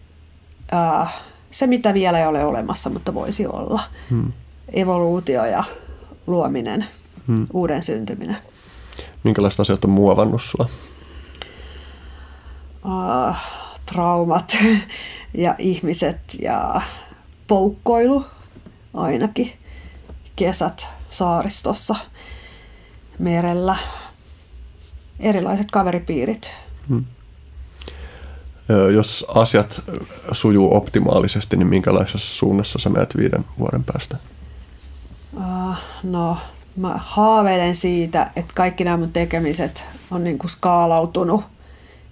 äh, 0.74 1.16
se, 1.52 1.68
mitä 1.68 1.94
vielä 1.94 2.20
ei 2.20 2.28
ole 2.28 2.46
olemassa, 2.46 2.90
mutta 2.90 3.14
voisi 3.14 3.48
olla. 3.48 3.84
Hmm. 4.10 4.32
Evoluutio 4.74 5.46
ja 5.46 5.64
luominen, 6.28 6.86
hmm. 7.28 7.48
uuden 7.54 7.84
syntyminen. 7.84 8.38
Minkälaiset 9.24 9.60
asiat 9.60 9.86
on 9.86 9.92
muovannut 9.92 10.42
sua? 10.42 10.70
Uh, 12.86 13.36
traumat 13.86 14.58
ja 15.34 15.56
ihmiset 15.58 16.20
ja 16.42 16.82
poukkoilu 17.48 18.26
ainakin 18.94 19.54
kesät 20.38 20.88
saaristossa, 21.10 21.96
merellä, 23.20 23.76
erilaiset 25.20 25.72
kaveripiirit. 25.72 26.52
Hmm. 26.90 27.06
Jos 28.94 29.26
asiat 29.28 29.82
sujuu 30.32 30.76
optimaalisesti, 30.76 31.58
niin 31.58 31.68
minkälaisessa 31.68 32.36
suunnassa 32.36 32.80
sä 32.80 32.90
menet 32.90 33.18
viiden 33.18 33.46
vuoden 33.60 33.84
päästä? 33.84 34.18
Uh, 35.38 35.76
no, 36.04 36.38
mä 36.76 36.94
haaveilen 36.98 37.76
siitä, 37.76 38.32
että 38.36 38.54
kaikki 38.56 38.84
nämä 38.84 38.98
mun 38.98 39.12
tekemiset 39.12 39.86
on 40.12 40.24
niin 40.24 40.38
kuin 40.38 40.52
skaalautunut 40.52 41.44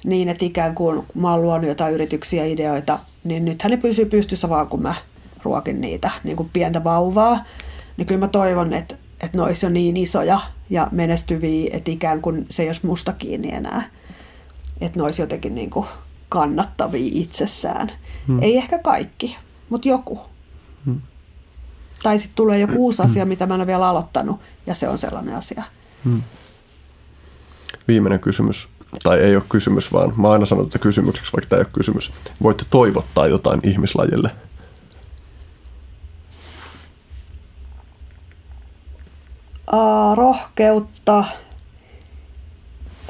niin, 0.06 0.30
että 0.30 0.46
ikään 0.46 0.76
kuin 0.76 1.06
mä 1.14 1.32
oon 1.32 1.42
luonut 1.42 1.68
jotain 1.68 1.94
yrityksiä, 1.94 2.46
ideoita, 2.46 3.00
niin 3.24 3.46
nythän 3.46 3.72
ne 3.72 3.78
pysyy 3.78 4.06
pystyssä 4.06 4.50
vaan, 4.50 4.68
kun 4.68 4.82
mä 4.82 4.96
ruokin 5.44 5.82
niitä 5.82 6.12
niin 6.24 6.38
kuin 6.38 6.50
pientä 6.54 6.84
vauvaa 6.84 7.46
niin 7.98 8.06
kyllä 8.06 8.20
mä 8.20 8.28
toivon, 8.28 8.74
että, 8.74 8.96
että 9.22 9.38
ne 9.38 9.44
olisi 9.44 9.66
jo 9.66 9.70
niin 9.70 9.98
isoja 9.98 10.40
ja 10.70 10.88
menestyviä, 10.92 11.70
että 11.74 11.92
ikään 11.92 12.22
kuin 12.22 12.46
se 12.50 12.64
ei 12.64 12.70
olisi 12.70 12.86
musta 12.86 13.14
kiinni 13.14 13.54
enää. 13.54 13.84
Että 14.82 15.00
ne 15.00 15.04
olisi 15.04 15.22
jotenkin 15.22 15.56
niin 15.56 15.70
kuin 15.70 15.88
kannattavia 16.30 17.12
itsessään. 17.14 17.92
Hmm. 18.28 18.44
Ei 18.44 18.58
ehkä 18.58 18.80
kaikki, 18.80 19.38
mutta 19.70 19.88
joku. 19.88 20.20
Hmm. 20.86 21.02
Tai 22.04 22.20
sitten 22.20 22.36
tulee 22.36 22.60
joku 22.60 22.86
uusi 22.86 23.02
asia, 23.02 23.26
mitä 23.26 23.46
mä 23.46 23.56
en 23.56 23.62
ole 23.62 23.68
vielä 23.68 23.88
aloittanut, 23.88 24.40
ja 24.68 24.76
se 24.76 24.90
on 24.90 24.98
sellainen 24.98 25.36
asia. 25.36 25.64
Hmm. 26.06 26.22
Viimeinen 27.88 28.20
kysymys, 28.20 28.68
tai 29.04 29.20
ei 29.20 29.36
ole 29.36 29.44
kysymys, 29.50 29.94
vaan 29.94 30.14
mä 30.18 30.32
aina 30.32 30.46
sanon, 30.46 30.66
että 30.66 30.80
kysymykseksi, 30.80 31.34
vaikka 31.34 31.50
tämä 31.50 31.60
ei 31.60 31.66
ole 31.66 31.74
kysymys. 31.74 32.12
Voitte 32.44 32.66
toivottaa 32.70 33.28
jotain 33.28 33.60
ihmislajille 33.64 34.32
rohkeutta, 40.16 41.26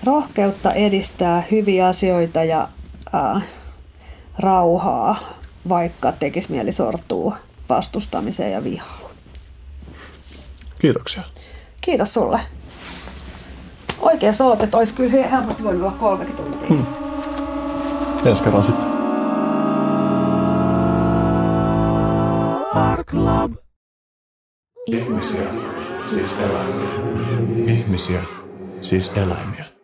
rohkeutta 0.03 0.73
edistää 0.73 1.43
hyviä 1.51 1.87
asioita 1.87 2.43
ja 2.43 2.67
ää, 3.13 3.41
rauhaa, 4.39 5.19
vaikka 5.69 6.11
tekisi 6.11 6.51
mieli 6.51 6.71
sortua 6.71 7.37
vastustamiseen 7.69 8.51
ja 8.51 8.63
vihaan. 8.63 8.99
Kiitoksia. 10.81 11.23
Kiitos 11.81 12.13
sulle. 12.13 12.39
Oikein 13.99 14.33
olet, 14.43 14.63
että 14.63 14.77
olisi 14.77 14.93
kyllä 14.93 15.27
helposti 15.27 15.63
voinut 15.63 15.81
olla 15.81 15.91
kolmekin 15.91 16.35
tuntia. 16.35 16.67
Hmm. 16.67 16.85
Ensi 18.25 18.43
kerran 18.43 18.65
sitten. 18.65 18.85
Art 22.73 23.07
Club. 23.07 23.53
Ihmisiä 24.85 25.41
siis 26.09 26.35
eläimiä. 26.39 26.89
Ihmisiä, 27.67 28.21
siis 28.81 29.11
eläimiä. 29.15 29.74